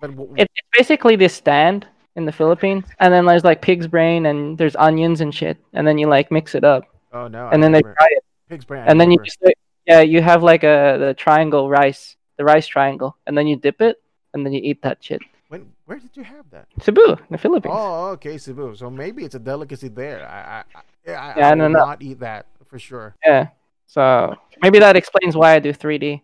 but 0.00 0.10
w- 0.14 0.34
it, 0.36 0.46
it's 0.54 0.68
basically 0.78 1.16
this 1.16 1.34
stand 1.34 1.84
in 2.14 2.26
the 2.26 2.32
Philippines, 2.40 2.84
and 3.00 3.12
then 3.12 3.26
there's 3.26 3.42
like 3.42 3.60
pig's 3.60 3.88
brain 3.88 4.26
and 4.26 4.56
there's 4.58 4.76
onions 4.76 5.20
and 5.20 5.34
shit, 5.34 5.56
and 5.72 5.84
then 5.86 5.98
you 5.98 6.06
like 6.06 6.30
mix 6.30 6.54
it 6.54 6.62
up, 6.62 6.84
oh 7.12 7.26
no. 7.26 7.48
and 7.48 7.58
I 7.58 7.62
then 7.62 7.72
they 7.72 7.82
never- 7.82 7.94
fry 7.98 8.06
it, 8.18 8.24
pig's 8.48 8.64
brain. 8.64 8.82
I 8.84 8.86
and 8.90 9.00
then 9.00 9.10
you 9.10 9.16
never- 9.16 9.24
just 9.24 9.42
like, 9.42 9.58
yeah, 9.88 10.00
you 10.04 10.20
have 10.20 10.42
like 10.44 10.62
a 10.62 10.96
the 11.00 11.14
triangle 11.16 11.68
rice, 11.72 12.16
the 12.36 12.44
rice 12.44 12.66
triangle, 12.68 13.16
and 13.26 13.32
then 13.36 13.46
you 13.48 13.56
dip 13.56 13.80
it, 13.80 13.96
and 14.34 14.44
then 14.44 14.52
you 14.52 14.60
eat 14.62 14.82
that 14.82 15.00
shit. 15.00 15.22
when 15.48 15.64
where 15.88 15.98
did 15.98 16.12
you 16.14 16.22
have 16.22 16.44
that? 16.52 16.68
Cebu, 16.84 17.16
in 17.16 17.30
the 17.32 17.38
Philippines. 17.40 17.72
Oh, 17.74 18.12
okay, 18.20 18.36
Cebu. 18.36 18.76
So 18.76 18.90
maybe 18.92 19.24
it's 19.24 19.34
a 19.34 19.40
delicacy 19.40 19.88
there. 19.88 20.28
I, 20.28 20.38
I, 20.38 20.58
I, 20.76 20.82
yeah, 21.08 21.16
I, 21.16 21.38
Yeah, 21.38 21.48
I 21.48 21.52
I 21.52 21.54
don't 21.56 21.72
not 21.72 22.02
eat 22.04 22.20
that 22.20 22.44
for 22.68 22.78
sure. 22.78 23.16
Yeah. 23.24 23.48
So 23.88 24.36
maybe 24.60 24.78
that 24.84 24.96
explains 24.96 25.32
why 25.34 25.56
I 25.56 25.60
do 25.64 25.72
3D. 25.72 26.20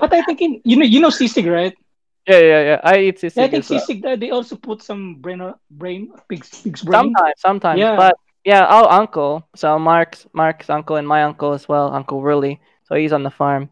But 0.00 0.12
I 0.12 0.22
think 0.24 0.40
in, 0.40 0.60
you 0.64 0.76
know 0.80 0.84
you 0.88 1.00
know 1.00 1.10
sisig 1.12 1.44
right? 1.44 1.74
Yeah, 2.26 2.40
yeah, 2.40 2.60
yeah. 2.62 2.80
I 2.84 2.98
eat 3.12 3.20
sisig 3.20 3.36
Yeah, 3.36 3.44
I 3.44 3.48
think 3.52 3.64
as 3.64 3.70
well. 3.70 3.80
sisig 3.80 4.04
uh, 4.04 4.16
they 4.16 4.30
also 4.30 4.56
put 4.56 4.82
some 4.82 5.16
brain 5.20 5.40
uh, 5.40 5.54
brain 5.70 6.08
pig's 6.28 6.48
pig's 6.64 6.82
brain. 6.82 7.12
Sometimes, 7.12 7.34
sometimes. 7.36 7.78
Yeah. 7.80 7.96
But 7.96 8.16
yeah, 8.44 8.64
our 8.64 8.90
uncle, 8.90 9.46
so 9.54 9.78
Mark's 9.78 10.26
Mark's 10.32 10.70
uncle 10.70 10.96
and 10.96 11.06
my 11.06 11.22
uncle 11.24 11.52
as 11.52 11.68
well, 11.68 11.92
Uncle 11.92 12.20
Willie. 12.20 12.60
So 12.84 12.94
he's 12.94 13.12
on 13.12 13.22
the 13.22 13.30
farm. 13.30 13.68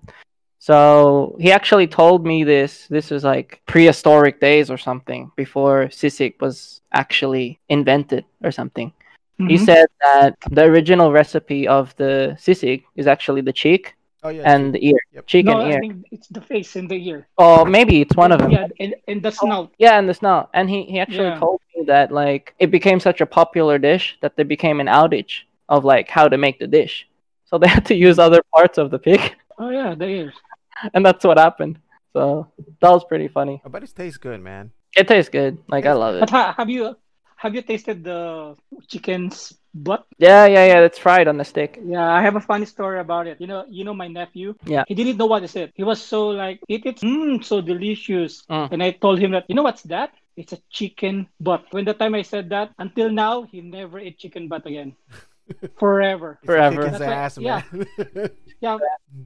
So 0.59 1.37
he 1.39 1.53
actually 1.53 1.87
told 1.87 2.27
me 2.27 2.45
this. 2.45 2.87
This 2.89 3.11
was 3.11 3.25
like 3.25 3.61
prehistoric 3.67 4.41
days 4.41 4.71
or 4.71 4.79
something 4.79 5.31
before 5.37 5.87
sisig 5.87 6.41
was 6.41 6.81
actually 6.93 7.59
invented 7.69 8.25
or 8.43 8.51
something. 8.51 8.93
He 9.39 9.57
Mhm. 9.57 9.65
said 9.65 9.87
that 10.03 10.35
the 10.51 10.65
original 10.65 11.13
recipe 11.13 11.69
of 11.69 11.95
the 11.97 12.37
sisig 12.41 12.85
is 12.97 13.07
actually 13.07 13.43
the 13.43 13.53
cheek 13.53 13.95
oh 14.25 14.31
yeah. 14.31 14.43
and 14.51 14.75
the 14.75 14.81
ear, 14.89 14.99
Yep. 15.13 15.27
cheek 15.27 15.47
No, 15.47 15.61
and 15.61 15.75
I 15.75 15.79
think 15.79 16.07
it's 16.11 16.29
the 16.29 16.41
face 16.41 16.75
and 16.75 16.89
the 16.89 16.97
ear. 16.97 17.29
Or 17.37 17.67
maybe 17.67 18.01
it's 18.01 18.17
one 18.17 18.33
of 18.33 18.41
them. 18.41 18.51
Yeah, 18.51 18.67
and, 18.81 18.95
and 19.07 19.23
the 19.23 19.31
snout. 19.31 19.73
Yeah, 19.79 19.99
and 19.99 20.09
the 20.09 20.15
snow. 20.15 20.49
And 20.55 20.71
he, 20.71 20.85
he 20.85 20.99
actually 21.01 21.29
Yeah. 21.29 21.39
told 21.39 21.61
that 21.87 22.13
like 22.13 22.55
it 22.59 22.71
became 22.71 23.01
such 23.01 23.21
a 23.21 23.27
popular 23.27 23.79
dish 23.79 24.17
that 24.23 24.37
there 24.37 24.45
became 24.45 24.81
an 24.81 24.87
outage 24.87 25.43
of 25.69 25.85
like 25.85 26.09
how 26.09 26.29
to 26.29 26.39
make 26.39 26.59
the 26.59 26.67
dish. 26.67 27.09
So 27.45 27.59
they 27.59 27.69
had 27.77 27.87
to 27.87 27.95
use 27.95 28.19
other 28.19 28.43
parts 28.55 28.79
of 28.79 28.91
the 28.91 28.99
pig, 28.99 29.35
Oh 29.59 29.71
yeah, 29.71 29.95
the 29.95 30.07
ears. 30.07 30.35
and 30.95 31.05
that's 31.05 31.25
what 31.25 31.39
happened. 31.39 31.79
So 32.13 32.49
that 32.81 32.91
was 32.91 33.05
pretty 33.05 33.29
funny. 33.29 33.61
But 33.67 33.83
it 33.83 33.93
tastes 33.95 34.19
good, 34.19 34.41
man. 34.41 34.73
It 34.97 35.09
tastes 35.09 35.29
good. 35.31 35.59
Like 35.69 35.87
I 35.87 35.93
love 35.93 36.17
it. 36.17 36.21
But 36.21 36.31
ha- 36.31 36.55
have 36.57 36.71
you 36.71 36.97
have 37.37 37.55
you 37.55 37.63
tasted 37.63 38.05
the 38.05 38.57
chicken's 38.89 39.53
butt. 39.75 40.07
Yeah, 40.19 40.47
yeah, 40.47 40.67
yeah. 40.67 40.81
It's 40.81 40.99
fried 40.99 41.29
on 41.29 41.37
the 41.37 41.45
stick. 41.45 41.79
Yeah, 41.85 42.09
I 42.11 42.23
have 42.23 42.37
a 42.37 42.41
funny 42.41 42.65
story 42.65 42.99
about 42.99 43.27
it. 43.27 43.41
You 43.41 43.47
know, 43.47 43.65
you 43.69 43.85
know 43.85 43.93
my 43.93 44.09
nephew. 44.09 44.55
Yeah. 44.65 44.85
He 44.89 44.95
didn't 44.95 45.19
know 45.19 45.27
what 45.27 45.45
is 45.45 45.55
it. 45.55 45.73
He 45.75 45.85
was 45.85 46.01
so 46.01 46.29
like, 46.29 46.61
it, 46.69 46.87
it's 46.87 47.03
mm, 47.03 47.45
so 47.45 47.61
delicious. 47.61 48.43
Mm. 48.49 48.73
And 48.73 48.83
I 48.83 48.93
told 48.93 49.19
him 49.19 49.33
that, 49.33 49.45
you 49.49 49.55
know 49.55 49.63
what's 49.63 49.83
that? 49.83 50.13
It's 50.37 50.53
a 50.53 50.59
chicken 50.71 51.29
butt. 51.41 51.65
When 51.71 51.85
the 51.85 51.95
time 51.95 52.15
I 52.15 52.23
said 52.23 52.51
that, 52.51 52.71
until 52.79 53.11
now, 53.11 53.43
he 53.45 53.61
never 53.63 53.99
ate 53.99 54.19
chicken 54.19 54.49
butt 54.49 54.67
again. 54.67 54.95
Forever. 55.79 56.39
Forever. 56.45 56.83
Kick 56.85 56.91
his 56.93 56.99
That's 57.01 57.09
why- 57.09 57.17
ass, 57.17 57.39
yeah. 57.39 57.63
man. 57.73 58.31
Yeah. 58.61 58.79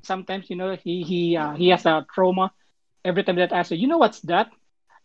Sometimes, 0.02 0.50
you 0.50 0.56
know, 0.56 0.76
he 0.76 1.02
he 1.02 1.36
uh, 1.36 1.54
he 1.54 1.68
has 1.70 1.86
a 1.86 2.06
trauma. 2.14 2.52
Every 3.04 3.24
time 3.24 3.36
that 3.36 3.52
I 3.52 3.62
say, 3.62 3.76
you 3.76 3.88
know 3.88 3.98
what's 3.98 4.20
that? 4.28 4.50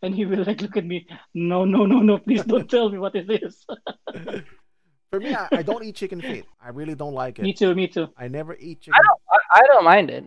And 0.02 0.14
he 0.14 0.26
will 0.26 0.44
like 0.44 0.62
look 0.62 0.76
at 0.78 0.86
me. 0.86 1.08
No, 1.34 1.64
no, 1.66 1.86
no, 1.86 2.00
no. 2.00 2.18
Please 2.20 2.44
don't 2.44 2.70
tell 2.76 2.90
me 2.90 2.98
what 3.00 3.16
it 3.16 3.30
is. 3.32 3.66
For 5.12 5.20
me, 5.20 5.34
I, 5.34 5.48
I 5.52 5.62
don't 5.64 5.84
eat 5.84 5.96
chicken 5.96 6.20
feet. 6.22 6.46
I 6.62 6.70
really 6.70 6.96
don't 6.96 7.14
like 7.14 7.40
it. 7.40 7.44
me 7.44 7.54
too. 7.54 7.74
Me 7.74 7.88
too. 7.88 8.10
I 8.18 8.28
never 8.28 8.56
eat 8.60 8.82
chicken. 8.82 9.00
I 9.00 9.02
don't. 9.08 9.20
I, 9.32 9.60
I 9.64 9.68
don't 9.68 9.86
mind 9.86 10.10
it. 10.10 10.26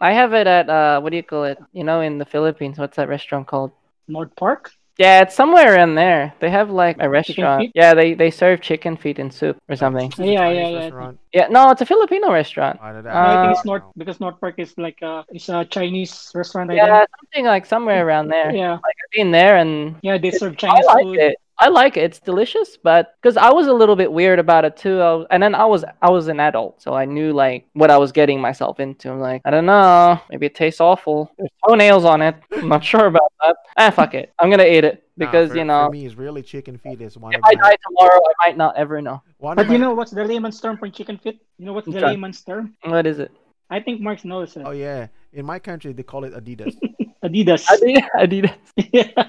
I 0.00 0.12
have 0.12 0.32
it 0.32 0.46
at 0.46 0.70
uh, 0.70 1.00
what 1.00 1.10
do 1.10 1.16
you 1.16 1.22
call 1.22 1.44
it? 1.44 1.58
You 1.72 1.84
know, 1.84 2.00
in 2.00 2.16
the 2.18 2.24
Philippines, 2.24 2.78
what's 2.78 2.96
that 2.96 3.08
restaurant 3.08 3.46
called? 3.46 3.72
North 4.08 4.34
Park. 4.36 4.70
Yeah, 5.00 5.22
it's 5.22 5.34
somewhere 5.34 5.80
in 5.80 5.94
there. 5.94 6.34
They 6.40 6.50
have 6.50 6.68
like 6.68 6.96
a 7.00 7.08
restaurant. 7.08 7.70
Yeah, 7.74 7.94
they 7.94 8.12
they 8.12 8.30
serve 8.30 8.60
chicken 8.60 8.98
feet 9.00 9.18
in 9.18 9.30
soup 9.30 9.56
or 9.66 9.74
something. 9.74 10.12
Yeah, 10.18 10.50
yeah, 10.52 10.68
yeah, 10.68 10.76
restaurant. 10.76 11.16
Yeah, 11.32 11.46
no, 11.48 11.70
it's 11.70 11.80
a 11.80 11.86
Filipino 11.86 12.28
restaurant. 12.30 12.76
I 12.82 12.92
don't- 12.92 13.04
No, 13.04 13.10
I 13.10 13.32
think 13.32 13.48
Uh, 13.48 13.52
it's 13.56 13.64
North 13.64 13.84
because 13.96 14.20
North 14.20 14.38
Park 14.38 14.56
is 14.58 14.76
like 14.76 15.00
a 15.00 15.24
it's 15.32 15.48
a 15.48 15.64
Chinese 15.64 16.12
restaurant. 16.34 16.70
I 16.70 16.74
Yeah, 16.74 17.04
something 17.18 17.46
like 17.48 17.64
somewhere 17.64 18.04
around 18.06 18.28
there. 18.28 18.52
Yeah. 18.52 18.72
Like 18.76 18.98
I've 19.02 19.14
been 19.16 19.30
there 19.32 19.56
and 19.56 19.96
Yeah, 20.02 20.18
they 20.20 20.32
serve 20.36 20.52
I 20.60 20.68
Chinese 20.68 20.84
like 20.92 21.04
food. 21.04 21.18
it. 21.32 21.36
I 21.62 21.68
like 21.68 21.96
it. 21.98 22.04
It's 22.04 22.18
delicious, 22.20 22.78
but 22.82 23.14
because 23.20 23.36
I 23.36 23.50
was 23.52 23.66
a 23.66 23.72
little 23.72 23.94
bit 23.96 24.10
weird 24.10 24.38
about 24.38 24.64
it 24.64 24.76
too. 24.78 25.00
I 25.00 25.12
was, 25.14 25.26
and 25.30 25.42
then 25.42 25.54
I 25.54 25.66
was 25.66 25.84
I 26.00 26.08
was 26.10 26.28
an 26.28 26.40
adult, 26.40 26.80
so 26.80 26.94
I 26.94 27.04
knew 27.04 27.32
like 27.34 27.66
what 27.74 27.90
I 27.90 27.98
was 27.98 28.12
getting 28.12 28.40
myself 28.40 28.80
into. 28.80 29.10
I'm 29.10 29.20
like, 29.20 29.42
I 29.44 29.50
don't 29.50 29.66
know, 29.66 30.18
maybe 30.30 30.46
it 30.46 30.54
tastes 30.54 30.80
awful. 30.80 31.30
There's 31.36 31.50
toenails 31.68 32.04
on 32.06 32.22
it. 32.22 32.34
I'm 32.52 32.68
not 32.68 32.82
sure 32.92 33.06
about 33.06 33.30
that. 33.44 33.56
Ah, 33.76 33.90
fuck 33.90 34.14
it. 34.14 34.32
I'm 34.38 34.48
gonna 34.50 34.64
eat 34.64 34.84
it 34.84 35.04
Nah, 35.18 35.26
because 35.26 35.50
for- 35.50 35.58
you 35.58 35.64
know, 35.64 35.84
for 35.86 35.90
me, 35.92 36.06
it's 36.06 36.14
really 36.14 36.42
chicken 36.42 36.78
feet 36.78 37.00
is 37.02 37.18
one 37.18 37.34
if 37.34 37.38
of 37.40 37.44
I 37.44 37.54
my, 37.54 37.70
die 37.70 37.76
tomorrow, 37.86 38.20
I 38.24 38.48
might 38.48 38.56
not 38.56 38.76
ever 38.76 39.02
know. 39.02 39.20
one 39.36 39.56
But 39.56 39.66
my, 39.66 39.74
you 39.74 39.78
know 39.78 39.92
what's 39.92 40.12
the 40.12 40.24
layman's 40.24 40.58
term 40.60 40.78
for 40.78 40.88
chicken 40.88 41.18
feet? 41.18 41.42
You 41.58 41.66
know 41.66 41.74
what's 41.74 41.86
the 41.86 41.96
Okay. 41.98 42.06
layman's 42.06 42.40
term? 42.42 42.74
What 42.84 43.06
is 43.06 43.18
it? 43.18 43.30
I 43.68 43.80
think 43.80 44.00
Mark 44.00 44.24
knows 44.24 44.56
it. 44.56 44.62
Oh 44.64 44.70
yeah, 44.72 45.08
in 45.34 45.44
my 45.44 45.58
country 45.58 45.92
they 45.92 46.02
call 46.04 46.24
it 46.24 46.32
Adidas. 46.32 46.74
Adidas. 47.22 47.66
Adidas. 47.68 48.08
Adidas. 48.16 48.56
yeah. 48.92 49.28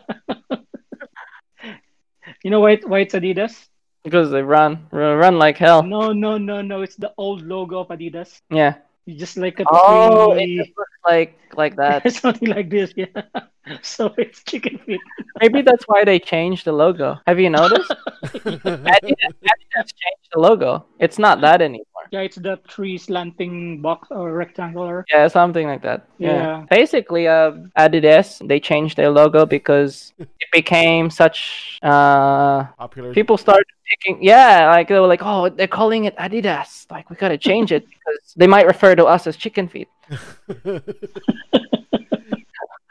You 2.44 2.50
know 2.52 2.60
why, 2.60 2.72
it- 2.72 2.88
why 2.88 3.00
it's 3.00 3.14
Adidas? 3.14 3.68
Because 4.04 4.32
they 4.32 4.42
run, 4.42 4.88
run, 4.92 5.18
run 5.18 5.38
like 5.38 5.58
hell. 5.58 5.84
No, 5.84 6.12
no, 6.12 6.38
no, 6.38 6.62
no. 6.62 6.82
It's 6.82 6.96
the 6.96 7.14
old 7.18 7.44
logo 7.44 7.80
of 7.80 7.90
Adidas. 7.90 8.42
Yeah. 8.50 8.76
You 9.06 9.16
just 9.18 9.38
like 9.38 9.60
a 9.60 9.66
Oh, 9.70 10.32
it 10.34 10.38
tree, 10.46 10.58
just 10.58 10.72
looks 10.78 10.92
like 11.06 11.38
like 11.56 11.76
that. 11.82 12.12
something 12.14 12.50
like 12.50 12.70
this. 12.70 12.94
Yeah. 12.96 13.06
So 13.84 14.12
it's 14.18 14.44
chicken 14.44 14.80
feet. 14.80 15.00
Maybe 15.40 15.62
that's 15.62 15.84
why 15.88 16.04
they 16.04 16.18
changed 16.18 16.66
the 16.66 16.72
logo. 16.74 17.20
Have 17.28 17.40
you 17.40 17.52
noticed? 17.52 17.94
Adidas, 18.24 19.34
Adidas 19.46 19.88
changed 20.02 20.28
the 20.34 20.40
logo. 20.40 20.86
It's 21.00 21.20
not 21.20 21.42
that 21.42 21.62
anymore. 21.62 21.86
Yeah, 22.12 22.22
it's 22.22 22.36
the 22.36 22.58
tree 22.68 22.98
slanting 22.98 23.82
box 23.82 24.10
or 24.12 24.34
rectangular. 24.34 25.06
Yeah, 25.10 25.30
something 25.30 25.66
like 25.66 25.82
that. 25.84 26.08
Yeah. 26.18 26.36
Yeah. 26.36 26.66
Basically, 26.70 27.26
uh, 27.26 27.52
Adidas 27.78 28.46
they 28.46 28.60
changed 28.60 28.98
their 28.98 29.10
logo 29.10 29.46
because 29.46 30.12
it 30.20 30.52
became 30.52 31.10
such. 31.10 31.80
Uh, 31.82 32.66
Popular. 32.78 33.14
people 33.14 33.38
started 33.38 33.66
picking. 33.88 34.22
Yeah, 34.22 34.68
like 34.72 34.90
they 34.90 35.00
were 35.00 35.08
like, 35.08 35.24
oh, 35.24 35.48
they're 35.48 35.68
calling 35.68 36.04
it 36.04 36.18
Adidas. 36.18 36.86
Like 36.92 37.10
we 37.10 37.16
gotta 37.16 37.38
change 37.38 37.72
it 37.72 37.86
because 37.94 38.34
they 38.36 38.48
might 38.48 38.68
refer 38.68 38.94
to 38.94 39.06
us 39.06 39.26
as 39.26 39.38
chicken 39.38 39.70
feet. 39.70 39.88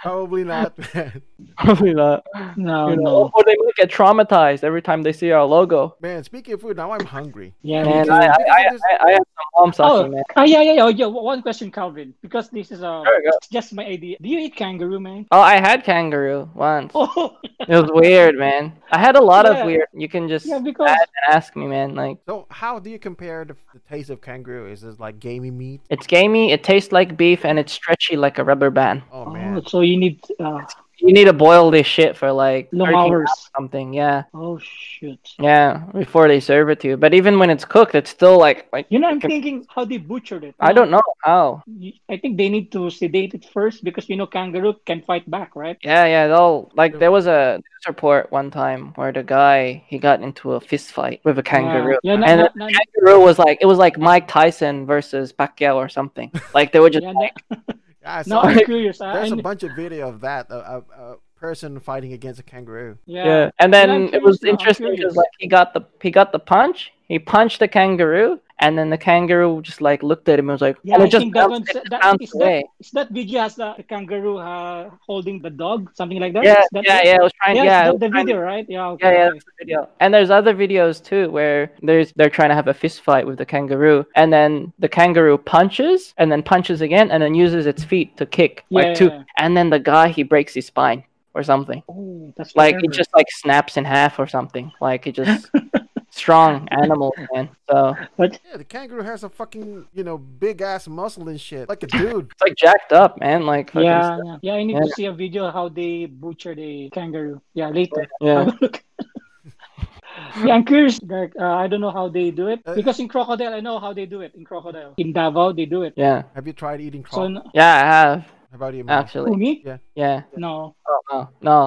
Probably 0.00 0.44
not. 0.44 0.72
man. 0.94 1.22
Probably 1.58 1.92
not. 1.94 2.24
No, 2.56 2.88
You 2.88 2.96
know, 2.96 3.02
no. 3.02 3.30
Or 3.34 3.42
they 3.44 3.54
might 3.58 3.74
get 3.76 3.90
traumatized 3.90 4.64
every 4.64 4.80
time 4.80 5.02
they 5.02 5.12
see 5.12 5.30
our 5.30 5.44
logo. 5.44 5.96
Man, 6.00 6.24
speaking 6.24 6.54
of 6.54 6.62
food, 6.62 6.76
now 6.78 6.90
I'm 6.92 7.04
hungry. 7.04 7.54
Yeah, 7.62 7.84
Man, 7.84 7.92
me 7.92 7.98
I, 8.00 8.04
too. 8.04 8.10
I, 8.12 8.26
I, 8.26 8.32
I, 8.32 9.06
I 9.06 9.10
have 9.12 9.22
some 9.36 9.46
mom 9.58 9.72
Oh, 9.78 10.08
man. 10.08 10.22
ah, 10.36 10.44
yeah, 10.44 10.62
yeah, 10.62 10.72
yeah, 10.72 10.88
yeah. 10.88 11.06
One 11.06 11.42
question, 11.42 11.70
Calvin, 11.70 12.14
because 12.22 12.48
this 12.48 12.70
is 12.72 12.82
uh, 12.82 13.02
There 13.04 13.12
we 13.18 13.24
go. 13.30 13.36
it's 13.36 13.48
just 13.48 13.74
my 13.74 13.84
idea. 13.84 14.16
Do 14.20 14.28
you 14.28 14.38
eat 14.38 14.56
kangaroo, 14.56 15.00
man? 15.00 15.26
Oh, 15.32 15.40
I 15.40 15.60
had 15.60 15.84
kangaroo 15.84 16.48
once. 16.54 16.92
Oh, 16.94 17.36
It 17.60 17.68
was 17.68 17.90
weird, 17.92 18.36
man. 18.36 18.72
I 18.90 18.98
had 18.98 19.16
a 19.16 19.22
lot 19.22 19.44
Yeah. 19.44 19.60
of 19.60 19.66
weird. 19.66 19.86
You 19.92 20.08
can 20.08 20.28
just 20.28 20.46
yeah, 20.46 20.58
because 20.58 20.88
add 20.88 20.98
and 21.26 21.36
ask 21.36 21.54
me, 21.56 21.66
man. 21.66 21.94
Like 21.94 22.18
So, 22.26 22.46
how 22.50 22.78
do 22.78 22.88
you 22.90 22.98
compare 22.98 23.44
the, 23.44 23.54
the 23.74 23.80
taste 23.88 24.08
of 24.10 24.20
kangaroo? 24.22 24.70
Is 24.72 24.80
this 24.80 24.98
like 24.98 25.20
gamey 25.20 25.50
meat? 25.50 25.80
it's 25.90 26.06
gamey, 26.06 26.52
it 26.52 26.64
tastes 26.64 26.90
like 26.90 27.16
beef, 27.18 27.44
and 27.44 27.58
it's 27.58 27.72
stretchy 27.72 28.16
like 28.16 28.38
a 28.38 28.44
rubber 28.44 28.70
band. 28.70 29.02
Oh 29.12 29.24
oh, 29.26 29.30
man, 29.30 29.62
so 29.66 29.82
you 29.90 29.98
need 29.98 30.20
uh, 30.38 30.62
You 31.00 31.14
need 31.16 31.24
to 31.32 31.32
boil 31.32 31.70
this 31.72 31.88
shit 31.88 32.12
for 32.20 32.28
like 32.28 32.68
long 32.76 32.92
13 32.92 33.00
hours. 33.00 33.30
something. 33.56 33.88
Yeah, 33.96 34.28
Oh 34.36 34.60
shoot. 34.60 35.16
yeah, 35.40 35.88
before 35.96 36.28
they 36.28 36.40
serve 36.44 36.68
it 36.68 36.78
to 36.84 36.88
you. 36.92 36.96
But 37.00 37.16
even 37.16 37.40
when 37.40 37.48
it's 37.48 37.64
cooked, 37.64 37.94
it's 37.96 38.12
still 38.12 38.36
like 38.36 38.68
like 38.68 38.84
You 38.92 38.98
know, 39.00 39.08
I'm 39.08 39.16
thinking 39.32 39.64
how 39.74 39.88
they 39.88 39.96
butchered 39.96 40.44
it. 40.44 40.52
I 40.60 40.76
don't 40.76 40.90
know 40.92 41.00
how. 41.24 41.64
I 42.12 42.16
think 42.20 42.36
they 42.36 42.50
need 42.52 42.68
to 42.76 42.92
sedate 42.92 43.32
it 43.32 43.48
first 43.48 43.80
because 43.80 44.12
you 44.12 44.16
know 44.20 44.28
kangaroo 44.28 44.76
can 44.84 45.00
fight 45.00 45.24
back, 45.24 45.56
right? 45.56 45.78
Yeah, 45.80 46.04
yeah, 46.04 46.24
they'll 46.28 46.68
like 46.76 46.92
there 47.00 47.08
was 47.18 47.24
a 47.24 47.56
news 47.64 47.84
report 47.88 48.28
one 48.28 48.50
time 48.52 48.92
where 49.00 49.08
the 49.12 49.24
guy 49.24 49.80
he 49.88 49.96
got 49.96 50.20
into 50.20 50.52
a 50.52 50.60
fist 50.60 50.92
fight 50.92 51.24
with 51.24 51.40
a 51.40 51.46
kangaroo. 51.52 51.96
Yeah, 52.04 52.20
yeah, 52.20 52.28
and 52.28 52.36
the 52.44 52.50
na- 52.60 52.68
na- 52.68 52.76
kangaroo 52.76 53.24
was 53.24 53.40
like 53.40 53.56
it 53.64 53.68
was 53.72 53.80
like 53.80 53.96
Mike 53.96 54.28
Tyson 54.28 54.84
versus 54.84 55.32
Pacquiao 55.32 55.80
or 55.80 55.88
something. 55.88 56.28
Like 56.52 56.76
they 56.76 56.80
were 56.84 56.92
just 56.96 57.08
yeah, 57.08 57.16
na- 57.16 57.56
yeah, 58.02 58.18
I 58.18 58.22
no, 58.26 58.42
curious. 58.64 59.00
I, 59.00 59.12
there's 59.12 59.32
I, 59.32 59.32
a 59.32 59.36
bunch 59.36 59.62
of 59.62 59.72
video 59.72 60.08
of 60.08 60.20
that. 60.20 60.50
A, 60.50 60.54
a, 60.56 60.78
a 61.12 61.16
person 61.36 61.80
fighting 61.80 62.12
against 62.12 62.40
a 62.40 62.42
kangaroo. 62.42 62.98
yeah. 63.06 63.24
Yeah, 63.24 63.50
and 63.58 63.72
Yeah, 63.72 63.94
I'm 63.94 64.06
then 64.06 64.10
it 64.12 64.22
was 64.22 64.38
curious 64.38 64.48
now, 64.48 64.58
I'm 64.58 64.68
interesting 64.68 64.90
because 64.96 65.16
like 65.16 65.30
he 65.38 65.48
got 65.48 65.74
the 65.74 65.82
he 66.02 66.10
got 66.10 66.32
the 66.32 66.38
punch, 66.38 66.92
he 67.10 67.18
punched 67.18 67.58
the 67.58 67.66
kangaroo, 67.66 68.38
and 68.60 68.78
then 68.78 68.88
the 68.88 68.96
kangaroo 68.96 69.62
just 69.62 69.80
like 69.80 70.00
looked 70.04 70.28
at 70.28 70.38
him 70.38 70.48
and 70.48 70.54
was 70.54 70.60
like, 70.60 70.76
Yeah, 70.84 70.94
and 70.94 71.02
I 71.02 71.06
just 71.08 71.22
think 71.22 71.34
that 71.34 71.50
one. 71.50 71.64
That, 71.64 72.16
is, 72.20 72.32
away. 72.34 72.62
that, 72.62 72.84
is 72.86 72.90
that 72.92 73.10
video 73.10 73.40
has 73.40 73.56
the, 73.56 73.74
kangaroo 73.88 74.36
uh, 74.38 74.90
holding 75.04 75.42
the 75.42 75.50
dog, 75.50 75.90
something 75.96 76.20
like 76.20 76.34
that? 76.34 76.44
Yeah, 76.44 76.62
that 76.70 76.84
yeah, 76.86 77.00
yeah. 77.02 77.16
It 77.16 77.22
was 77.22 77.32
trying. 77.32 77.56
Yeah, 77.56 77.64
Yeah, 77.64 77.84
the, 77.86 77.92
was 77.94 78.00
the 78.00 78.08
trying- 78.10 78.26
video, 78.26 78.40
right? 78.40 78.66
Yeah, 78.68 78.88
okay. 78.90 79.06
Yeah, 79.12 79.18
yeah, 79.24 79.28
okay. 79.30 79.38
the 79.38 79.52
video. 79.64 79.88
And 79.98 80.14
there's 80.14 80.30
other 80.30 80.54
videos 80.54 81.02
too 81.02 81.30
where 81.30 81.72
there's 81.82 82.12
they're 82.14 82.30
trying 82.30 82.50
to 82.50 82.54
have 82.54 82.68
a 82.68 82.74
fist 82.74 83.00
fight 83.00 83.26
with 83.26 83.38
the 83.38 83.46
kangaroo, 83.46 84.06
and 84.14 84.32
then 84.32 84.72
the 84.78 84.88
kangaroo 84.88 85.36
punches, 85.36 86.14
and 86.16 86.30
then 86.30 86.42
punches 86.44 86.80
again, 86.80 87.10
and 87.10 87.20
then 87.20 87.34
uses 87.34 87.66
its 87.66 87.82
feet 87.82 88.16
to 88.18 88.24
kick, 88.24 88.64
Yeah, 88.68 88.82
like 88.82 88.96
two, 88.96 89.06
yeah, 89.08 89.24
and 89.38 89.56
then 89.56 89.70
the 89.70 89.80
guy 89.80 90.10
he 90.10 90.22
breaks 90.22 90.54
his 90.54 90.66
spine 90.66 91.02
or 91.34 91.42
something. 91.42 91.82
Oh, 91.88 92.32
that's 92.36 92.54
Like 92.54 92.76
it 92.84 92.92
just 92.92 93.10
like 93.16 93.26
snaps 93.30 93.76
in 93.76 93.84
half 93.84 94.18
or 94.20 94.26
something. 94.28 94.70
Like 94.80 95.06
it 95.08 95.12
just 95.16 95.48
strong 96.20 96.68
animal, 96.82 97.10
man. 97.32 97.48
So 97.68 97.96
But 98.20 98.30
Yeah, 98.44 98.56
the 98.60 98.64
kangaroo 98.64 99.02
has 99.02 99.24
a 99.24 99.28
fucking 99.40 99.86
you 99.96 100.04
know 100.04 100.18
big 100.18 100.60
ass 100.60 100.84
muscle 100.88 101.28
and 101.32 101.40
shit, 101.40 101.68
like 101.68 101.82
a 101.82 101.86
dude. 101.98 102.28
it's 102.32 102.42
like 102.44 102.56
jacked 102.56 102.92
up, 102.92 103.18
man. 103.20 103.46
Like 103.46 103.72
yeah, 103.74 104.02
stuff. 104.04 104.20
yeah, 104.24 104.36
yeah. 104.46 104.54
I 104.60 104.62
need 104.64 104.76
Yeah. 104.76 104.84
to 104.88 104.92
see 104.98 105.06
a 105.06 105.12
video 105.24 105.50
how 105.50 105.68
they 105.68 106.06
butcher 106.06 106.54
the 106.54 106.90
kangaroo. 106.92 107.40
Yeah, 107.54 107.68
later. 107.70 108.04
Yeah. 108.20 108.44
will 108.44 108.54
look. 108.64 108.76
yeah, 110.44 110.54
I'm 110.54 110.64
curious. 110.64 111.00
Like, 111.02 111.32
uh, 111.38 111.54
I 111.62 111.66
don't 111.70 111.80
know 111.80 111.90
how 111.94 112.08
they 112.08 112.30
do 112.30 112.48
it 112.48 112.60
Uh, 112.66 112.74
because 112.74 112.98
in 113.00 113.08
crocodile, 113.08 113.54
I 113.54 113.60
know 113.60 113.78
how 113.78 113.92
they 113.92 114.06
do 114.06 114.20
it. 114.20 114.34
In 114.34 114.44
crocodile, 114.44 114.92
in 114.98 115.12
Davao, 115.12 115.52
they 115.52 115.64
do 115.66 115.82
it. 115.82 115.94
Yeah. 115.96 116.22
Have 116.34 116.46
you 116.46 116.52
tried 116.52 116.80
eating 116.80 117.04
So, 117.08 117.24
crocodile? 117.24 117.42
n- 117.46 117.50
Yeah, 117.54 117.72
I 117.74 117.84
have 117.86 118.20
How 118.50 118.56
about 118.60 118.74
you, 118.74 118.84
actually. 118.88 119.30
who 119.30 119.36
me? 119.38 119.64
Yeah. 119.94 120.22
No. 120.36 120.74
Oh, 120.88 121.00
no. 121.10 121.18
No. 121.40 121.58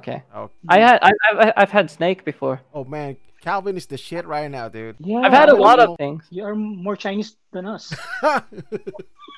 Okay. 0.00 0.22
Oh, 0.34 0.48
I 0.68 0.78
had 0.80 0.98
I, 1.02 1.10
I've 1.30 1.52
I've 1.56 1.70
had 1.72 1.90
snake 1.90 2.24
before. 2.24 2.60
oh 2.74 2.84
man, 2.84 3.16
Calvin 3.40 3.76
is 3.76 3.86
the 3.86 3.96
shit 3.96 4.26
right 4.26 4.50
now, 4.50 4.68
dude. 4.68 4.96
Yeah, 5.00 5.20
I've 5.20 5.32
had 5.32 5.48
a 5.48 5.56
lot 5.56 5.78
know. 5.78 5.92
of 5.92 5.98
things. 5.98 6.24
You 6.30 6.44
are 6.44 6.54
more 6.54 6.96
Chinese 6.96 7.36
than 7.52 7.66
us. 7.66 7.94
oh 8.22 8.42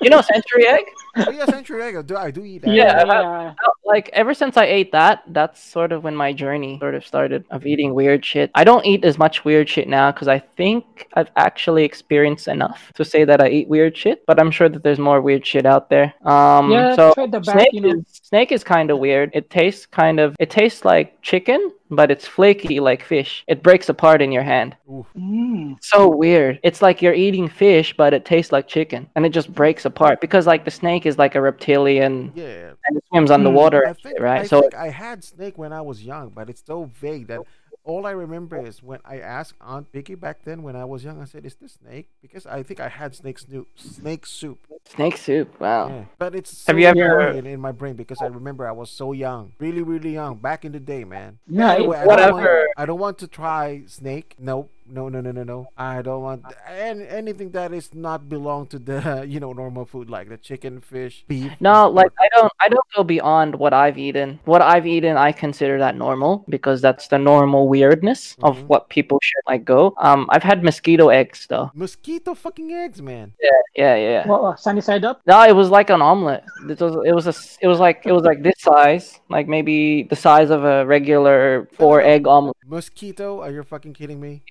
You 0.01 0.09
know, 0.09 0.21
century 0.21 0.67
egg. 0.67 0.83
yeah, 1.15 1.45
century 1.45 1.81
egg. 1.83 1.95
I 1.95 2.01
do, 2.01 2.17
I 2.17 2.31
do 2.31 2.43
eat 2.43 2.63
that. 2.63 2.73
Yeah, 2.73 3.53
I've 3.53 3.55
like 3.85 4.09
ever 4.11 4.33
since 4.33 4.57
I 4.57 4.65
ate 4.65 4.91
that, 4.91 5.23
that's 5.27 5.61
sort 5.63 5.91
of 5.91 6.03
when 6.03 6.15
my 6.15 6.33
journey 6.33 6.77
sort 6.79 6.95
of 6.95 7.05
started 7.05 7.45
of 7.51 7.65
eating 7.65 7.93
weird 7.93 8.25
shit. 8.25 8.49
I 8.55 8.63
don't 8.63 8.85
eat 8.85 9.05
as 9.05 9.17
much 9.17 9.45
weird 9.45 9.69
shit 9.69 9.87
now 9.87 10.11
because 10.11 10.27
I 10.27 10.39
think 10.39 11.07
I've 11.13 11.29
actually 11.37 11.83
experienced 11.85 12.47
enough 12.47 12.91
to 12.95 13.05
say 13.05 13.23
that 13.23 13.39
I 13.39 13.49
eat 13.49 13.67
weird 13.69 13.95
shit. 13.95 14.25
But 14.25 14.41
I'm 14.41 14.51
sure 14.51 14.67
that 14.67 14.83
there's 14.83 14.99
more 14.99 15.21
weird 15.21 15.45
shit 15.45 15.65
out 15.65 15.89
there. 15.89 16.13
Um, 16.25 16.71
Yeah, 16.71 16.95
so 16.95 17.13
the 17.15 17.39
back, 17.39 17.55
snake 17.55 17.69
you 17.73 17.81
know. 17.81 17.89
is 17.99 18.03
snake 18.23 18.51
is 18.51 18.63
kind 18.63 18.89
of 18.89 18.97
weird. 18.99 19.29
It 19.33 19.49
tastes 19.51 19.85
kind 19.85 20.19
of 20.19 20.35
it 20.39 20.49
tastes 20.49 20.83
like 20.83 21.21
chicken, 21.21 21.71
but 21.91 22.09
it's 22.09 22.27
flaky 22.27 22.79
like 22.79 23.03
fish. 23.03 23.43
It 23.47 23.61
breaks 23.63 23.87
apart 23.89 24.21
in 24.21 24.31
your 24.31 24.43
hand. 24.43 24.75
Mm. 24.89 25.77
So 25.81 26.09
weird. 26.09 26.59
It's 26.63 26.81
like 26.81 27.01
you're 27.01 27.13
eating 27.13 27.47
fish, 27.47 27.93
but 27.95 28.02
it 28.11 28.25
tastes 28.25 28.51
like 28.51 28.67
chicken, 28.67 29.07
and 29.15 29.23
it 29.25 29.29
just 29.29 29.53
breaks 29.53 29.85
apart 29.85 30.19
because 30.19 30.47
like 30.47 30.65
the 30.65 30.71
snake 30.71 31.05
is 31.05 31.17
like 31.17 31.35
a 31.35 31.41
reptilian 31.41 32.31
Yeah. 32.35 32.71
and 32.85 32.97
it 32.97 33.03
swims 33.07 33.31
underwater, 33.31 33.81
hmm. 33.81 33.85
I 33.85 33.89
and 33.91 33.99
think, 33.99 34.19
right? 34.19 34.41
I 34.41 34.45
so 34.47 34.61
think 34.61 34.73
I 34.75 34.89
had 34.89 35.23
snake 35.23 35.57
when 35.59 35.71
I 35.71 35.81
was 35.81 36.03
young, 36.03 36.29
but 36.29 36.49
it's 36.49 36.63
so 36.65 36.89
vague 36.99 37.27
that 37.27 37.39
all 37.85 38.05
I 38.05 38.11
remember 38.11 38.65
is 38.65 38.81
when 38.81 38.99
I 39.03 39.19
asked 39.19 39.55
Aunt 39.59 39.87
Vicky 39.91 40.15
back 40.15 40.45
then 40.45 40.63
when 40.63 40.73
I 40.73 40.85
was 40.85 41.03
young, 41.03 41.21
I 41.21 41.25
said, 41.25 41.45
"Is 41.45 41.55
this 41.55 41.73
snake?" 41.83 42.07
Because 42.21 42.45
I 42.45 42.63
think 42.63 42.79
I 42.79 42.87
had 42.87 43.13
snake 43.13 43.37
snoop, 43.39 43.67
snake 43.75 44.25
soup. 44.25 44.59
Snake 44.85 45.17
soup. 45.17 45.59
Wow. 45.59 45.89
Yeah. 45.89 46.05
But 46.17 46.33
it's 46.33 46.65
Have 46.67 46.79
you 46.79 46.87
ever- 46.87 47.19
ingrained 47.27 47.47
in 47.47 47.59
my 47.59 47.73
brain 47.73 47.95
because 47.95 48.21
I 48.21 48.27
remember 48.27 48.67
I 48.67 48.71
was 48.71 48.89
so 48.89 49.11
young, 49.11 49.51
really, 49.59 49.81
really 49.81 50.13
young 50.13 50.35
back 50.37 50.63
in 50.63 50.71
the 50.71 50.79
day, 50.79 51.03
man. 51.03 51.39
Yeah, 51.45 51.73
Anyway, 51.73 51.97
I 51.97 52.05
don't, 52.05 52.07
want, 52.07 52.33
whatever. 52.35 52.67
I 52.77 52.85
don't 52.85 52.99
want 52.99 53.17
to 53.19 53.27
try 53.27 53.83
snake. 53.87 54.35
Nope. 54.39 54.69
No, 54.85 55.09
no, 55.09 55.21
no, 55.21 55.31
no, 55.31 55.43
no. 55.43 55.67
I 55.77 56.01
don't 56.01 56.21
want 56.21 56.43
any, 56.67 57.07
anything 57.07 57.51
that 57.51 57.73
is 57.73 57.93
not 57.93 58.27
belong 58.29 58.67
to 58.67 58.79
the 58.79 59.25
you 59.27 59.39
know 59.39 59.53
normal 59.53 59.85
food 59.85 60.09
like 60.09 60.29
the 60.29 60.37
chicken, 60.37 60.81
fish, 60.81 61.23
beef. 61.27 61.51
No, 61.59 61.89
like. 61.89 62.11
I 62.19 62.27
don't 62.35 62.51
I 62.61 62.67
don't 62.69 62.85
go 62.95 63.03
beyond 63.03 63.55
what 63.55 63.73
I've 63.73 63.97
eaten. 63.97 64.39
What 64.45 64.61
I've 64.61 64.85
eaten 64.87 65.17
I 65.17 65.31
consider 65.31 65.79
that 65.79 65.95
normal 65.95 66.45
because 66.49 66.81
that's 66.81 67.07
the 67.07 67.17
normal 67.17 67.67
weirdness 67.67 68.35
Mhm. 68.39 68.43
of 68.49 68.69
what 68.69 68.89
people 68.89 69.19
should 69.21 69.43
like 69.47 69.65
go. 69.65 69.93
Um 69.97 70.27
I've 70.29 70.43
had 70.43 70.63
mosquito 70.63 71.09
eggs 71.09 71.47
though. 71.47 71.71
mosquito 71.73 72.33
fucking 72.35 72.71
eggs, 72.73 73.01
man. 73.01 73.33
Yeah, 73.41 73.61
yeah, 73.75 73.95
yeah. 73.95 74.27
Well, 74.27 74.45
uh, 74.45 74.55
sunny 74.55 74.81
side 74.81 75.03
up. 75.05 75.21
No, 75.25 75.41
it 75.43 75.55
was 75.55 75.69
like 75.69 75.89
an 75.89 76.01
omelet. 76.01 76.43
It 76.69 76.79
was 76.79 76.95
it 77.05 77.13
was 77.15 77.25
a 77.27 77.35
s- 77.35 77.57
it 77.61 77.67
was 77.67 77.79
like 77.79 78.05
it 78.05 78.11
was 78.11 78.23
like 78.23 78.43
this 78.43 78.59
size, 78.59 79.19
like 79.29 79.47
maybe 79.47 80.03
the 80.03 80.15
size 80.15 80.49
of 80.49 80.63
a 80.63 80.85
regular 80.85 81.67
four 81.77 82.01
egg 82.01 82.27
omelet. 82.27 82.55
Mosquito? 82.67 83.41
Are 83.41 83.51
you 83.51 83.63
fucking 83.63 83.93
kidding 83.93 84.19
me? 84.19 84.43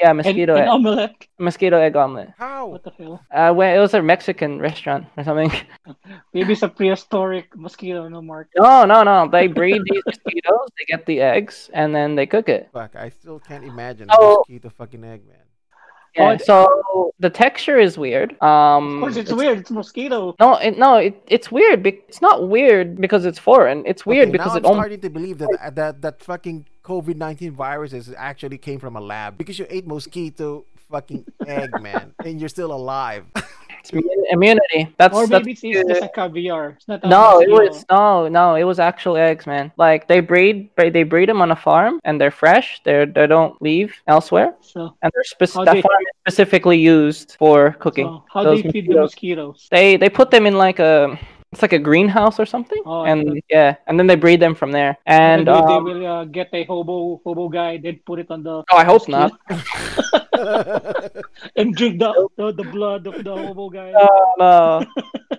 Yeah, 0.00 0.08
And, 0.10 0.16
mosquito 0.18 0.54
and 0.54 0.62
egg, 0.64 0.68
omelette. 0.68 1.26
mosquito 1.38 1.78
egg 1.80 1.96
omelet. 1.96 2.30
How? 2.38 2.66
What 2.66 2.82
the 2.84 2.90
hell? 2.98 3.20
Uh, 3.32 3.52
when 3.54 3.74
it 3.74 3.78
was 3.80 3.94
a 3.94 4.02
Mexican 4.02 4.58
restaurant 4.60 5.06
or 5.16 5.24
something. 5.24 5.50
Maybe 6.34 6.52
it's 6.52 6.62
a 6.62 6.68
prehistoric 6.68 7.56
mosquito, 7.56 8.08
no 8.08 8.20
Mark. 8.20 8.48
No, 8.56 8.84
no, 8.84 9.02
no. 9.02 9.28
They 9.30 9.46
breed 9.46 9.80
these 9.90 10.02
mosquitoes. 10.06 10.68
They 10.78 10.84
get 10.86 11.06
the 11.06 11.20
eggs 11.20 11.70
and 11.72 11.94
then 11.94 12.14
they 12.14 12.26
cook 12.26 12.48
it. 12.48 12.68
Fuck, 12.72 12.94
I 12.96 13.08
still 13.08 13.38
can't 13.40 13.64
imagine 13.64 14.08
Oh. 14.10 14.44
mosquito 14.46 14.68
fucking 14.70 15.02
egg, 15.04 15.26
man. 15.26 15.36
Yeah. 16.16 16.30
Oh, 16.30 16.36
So 16.36 17.12
the 17.18 17.30
texture 17.30 17.76
is 17.78 17.98
weird. 17.98 18.40
Um, 18.40 18.96
Of 18.96 19.00
course, 19.00 19.16
it's, 19.16 19.32
weird. 19.32 19.58
It's 19.58 19.70
mosquito. 19.70 20.36
No, 20.38 20.56
it, 20.58 20.78
no, 20.78 20.96
it, 20.96 21.20
it's 21.26 21.50
weird. 21.50 21.82
Bec- 21.82 22.04
it's 22.08 22.20
not 22.22 22.48
weird 22.48 23.00
because 23.00 23.24
it's 23.24 23.38
foreign. 23.38 23.82
It's 23.84 24.06
weird 24.06 24.28
Okay, 24.28 24.32
because 24.32 24.52
now 24.52 24.56
it 24.58 24.64
I'm 24.64 24.66
only. 24.66 24.78
starting 24.80 25.00
to 25.00 25.10
believe 25.10 25.38
that 25.38 25.74
that 25.74 26.02
that 26.02 26.22
fucking 26.22 26.66
COVID 26.84 27.16
nineteen 27.16 27.52
viruses 27.52 28.12
actually 28.16 28.58
came 28.58 28.78
from 28.78 28.96
a 28.96 29.00
lab 29.00 29.38
because 29.38 29.58
you 29.58 29.66
ate 29.70 29.86
mosquito 29.86 30.64
fucking 30.90 31.24
egg, 31.46 31.70
man, 31.80 32.12
and 32.24 32.38
you're 32.38 32.48
still 32.48 32.72
alive. 32.72 33.24
It's 33.80 33.90
immunity. 34.30 34.94
That's 34.98 35.14
Or 35.14 35.26
that's 35.26 35.44
maybe 35.44 35.52
it's, 35.52 35.60
the- 35.62 35.70
it's 35.72 35.88
just 35.88 36.02
a 36.02 36.08
caviar. 36.08 36.70
It's 36.70 36.88
not 36.88 37.02
a 37.04 37.08
no, 37.08 37.40
it 37.40 37.50
was 37.50 37.84
no, 37.90 38.28
no, 38.28 38.54
it 38.54 38.64
was 38.64 38.78
actual 38.78 39.16
eggs, 39.16 39.46
man. 39.46 39.72
Like 39.78 40.08
they 40.08 40.20
breed, 40.20 40.70
they 40.76 40.90
they 40.90 41.02
breed 41.04 41.28
them 41.28 41.40
on 41.42 41.50
a 41.50 41.56
farm, 41.56 42.00
and 42.04 42.20
they're 42.20 42.30
fresh. 42.30 42.80
They 42.84 43.06
they 43.06 43.26
don't 43.26 43.60
leave 43.62 43.94
elsewhere, 44.06 44.54
So, 44.60 44.94
and 45.02 45.10
they're 45.14 45.24
spec- 45.24 45.52
that 45.64 45.72
they- 45.74 45.82
farm 45.82 46.02
is 46.02 46.16
specifically 46.22 46.78
used 46.78 47.36
for 47.38 47.72
cooking. 47.80 48.06
so 48.06 48.24
how 48.32 48.42
Those 48.44 48.60
do 48.60 48.66
you 48.68 48.72
feed 48.72 48.88
the 48.88 49.00
mosquitoes? 49.00 49.68
They 49.70 49.96
they 49.96 50.08
put 50.10 50.30
them 50.30 50.46
in 50.46 50.56
like 50.58 50.78
a 50.80 51.18
it's 51.54 51.62
like 51.62 51.72
a 51.72 51.78
greenhouse 51.78 52.36
or 52.42 52.46
something, 52.46 52.82
Oh, 52.84 53.04
and 53.06 53.30
okay. 53.30 53.42
yeah, 53.48 53.76
and 53.86 53.94
then 53.98 54.06
they 54.10 54.16
breed 54.18 54.40
them 54.42 54.54
from 54.58 54.72
there. 54.74 54.98
And 55.06 55.46
Maybe 55.46 55.62
they 55.70 55.74
um, 55.78 55.84
will 55.84 56.06
uh, 56.06 56.24
get 56.26 56.50
a 56.52 56.64
hobo 56.64 57.20
hobo 57.24 57.48
guy, 57.48 57.78
then 57.78 58.00
put 58.04 58.18
it 58.18 58.28
on 58.30 58.42
the 58.42 58.64
oh, 58.66 58.76
I 58.76 58.84
hope 58.84 59.06
not. 59.08 59.30
and 61.56 61.74
drink 61.76 61.98
the 62.00 62.28
the, 62.36 62.52
the 62.52 62.64
blood 62.64 63.06
of 63.06 63.22
the 63.24 63.30
hobo 63.34 63.70
guy. 63.70 63.92
no. 64.38 64.84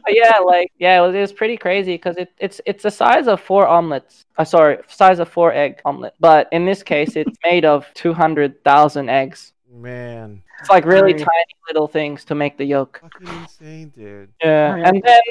But 0.05 0.13
yeah, 0.13 0.37
like 0.37 0.71
yeah, 0.77 0.99
it 0.99 1.01
was, 1.07 1.15
it 1.15 1.19
was 1.19 1.33
pretty 1.33 1.57
crazy 1.57 1.95
because 1.95 2.15
it, 2.17 2.29
it's 2.37 2.61
it's 2.65 2.83
the 2.83 2.91
size 2.91 3.27
of 3.27 3.41
four 3.41 3.65
omelets. 3.67 4.25
Uh, 4.37 4.43
sorry, 4.45 4.77
size 4.87 5.17
of 5.17 5.27
four 5.29 5.51
egg 5.51 5.81
omelet. 5.83 6.13
But 6.19 6.47
in 6.51 6.63
this 6.65 6.83
case, 6.83 7.15
it's 7.15 7.37
made 7.43 7.65
of 7.65 7.87
two 7.95 8.13
hundred 8.13 8.63
thousand 8.63 9.09
eggs. 9.09 9.53
man, 9.73 10.43
It's 10.59 10.69
like 10.69 10.85
really 10.85 11.13
Right. 11.13 11.25
tiny 11.25 11.53
little 11.67 11.87
things 11.87 12.23
to 12.25 12.35
make 12.35 12.55
the 12.57 12.65
yolk. 12.65 13.01
fucking 13.01 13.27
insane, 13.41 13.89
dude. 13.97 14.29
Yeah, 14.43 14.75
and 14.75 15.01
then 15.01 15.21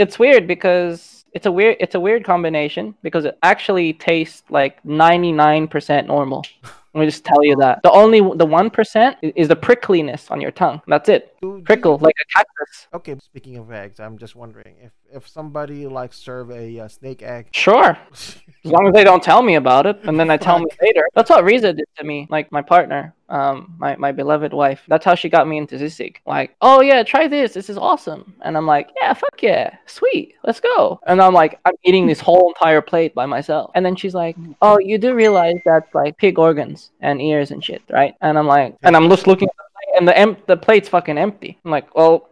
it's 0.00 0.18
weird 0.18 0.46
because 0.46 1.24
it's 1.32 1.46
a 1.46 1.52
weird 1.52 1.76
it's 1.78 1.94
a 1.94 2.00
weird 2.00 2.24
combination 2.24 2.94
because 3.02 3.24
it 3.24 3.38
actually 3.42 3.92
tastes 3.92 4.42
like 4.50 4.84
ninety 4.84 5.32
nine 5.32 5.68
percent 5.68 6.06
normal. 6.06 6.44
Let 6.92 7.00
me 7.02 7.06
just 7.06 7.24
tell 7.24 7.44
you 7.44 7.54
that 7.56 7.84
the 7.84 7.90
only 7.92 8.20
the 8.36 8.46
one 8.46 8.68
percent 8.68 9.16
is 9.22 9.46
the 9.46 9.54
prickliness 9.54 10.28
on 10.28 10.40
your 10.40 10.50
tongue. 10.50 10.80
That's 10.88 11.08
it. 11.08 11.36
Prickle 11.64 11.98
like 11.98 12.16
a 12.20 12.26
cactus. 12.36 12.88
Okay, 12.92 13.16
speaking 13.22 13.58
of 13.58 13.70
eggs, 13.70 14.00
I'm 14.00 14.18
just 14.18 14.34
wondering 14.34 14.74
if 14.82 14.90
if 15.12 15.28
somebody 15.28 15.86
like 15.86 16.12
serve 16.12 16.50
a 16.50 16.80
uh, 16.80 16.88
snake 16.88 17.22
egg. 17.22 17.48
Sure. 17.52 17.96
As 18.12 18.40
long 18.64 18.88
as 18.88 18.92
they 18.92 19.04
don't 19.04 19.22
tell 19.22 19.42
me 19.42 19.54
about 19.54 19.86
it, 19.86 20.00
and 20.04 20.18
then 20.18 20.30
I 20.30 20.36
tell 20.36 20.58
me 20.58 20.66
later. 20.82 21.06
That's 21.14 21.30
what 21.30 21.44
Riza 21.44 21.72
did 21.74 21.86
to 21.98 22.04
me, 22.04 22.26
like 22.28 22.50
my 22.50 22.62
partner, 22.62 23.14
um, 23.30 23.74
my, 23.78 23.96
my 23.96 24.12
beloved 24.12 24.52
wife. 24.52 24.82
That's 24.88 25.04
how 25.04 25.14
she 25.14 25.28
got 25.28 25.48
me 25.48 25.58
into 25.58 25.76
sisig. 25.76 26.16
Like, 26.26 26.56
oh 26.60 26.80
yeah, 26.80 27.02
try 27.02 27.28
this. 27.28 27.54
This 27.54 27.70
is 27.70 27.78
awesome. 27.78 28.34
And 28.42 28.56
I'm 28.56 28.66
like, 28.66 28.90
yeah, 29.00 29.14
fuck 29.14 29.42
yeah, 29.42 29.76
sweet, 29.86 30.34
let's 30.44 30.60
go. 30.60 31.00
And 31.06 31.20
I'm 31.22 31.34
like, 31.34 31.58
I'm 31.64 31.74
eating 31.84 32.06
this 32.06 32.20
whole 32.20 32.48
entire 32.48 32.80
plate 32.80 33.14
by 33.14 33.26
myself. 33.26 33.70
And 33.74 33.84
then 33.84 33.96
she's 33.96 34.14
like, 34.14 34.36
oh, 34.62 34.78
you 34.78 34.98
do 34.98 35.14
realize 35.14 35.56
that's 35.64 35.94
like 35.94 36.16
pig 36.18 36.38
organs 36.38 36.90
and 37.00 37.20
ears 37.22 37.50
and 37.50 37.64
shit, 37.64 37.82
right? 37.90 38.14
And 38.20 38.38
I'm 38.38 38.46
like, 38.46 38.76
and 38.82 38.96
I'm 38.96 39.08
just 39.08 39.26
looking 39.26 39.48
and 39.96 40.06
the 40.06 40.16
em- 40.16 40.36
the 40.46 40.56
plate's 40.56 40.88
fucking 40.88 41.18
empty. 41.18 41.58
I'm 41.64 41.70
like, 41.70 41.94
well. 41.94 42.29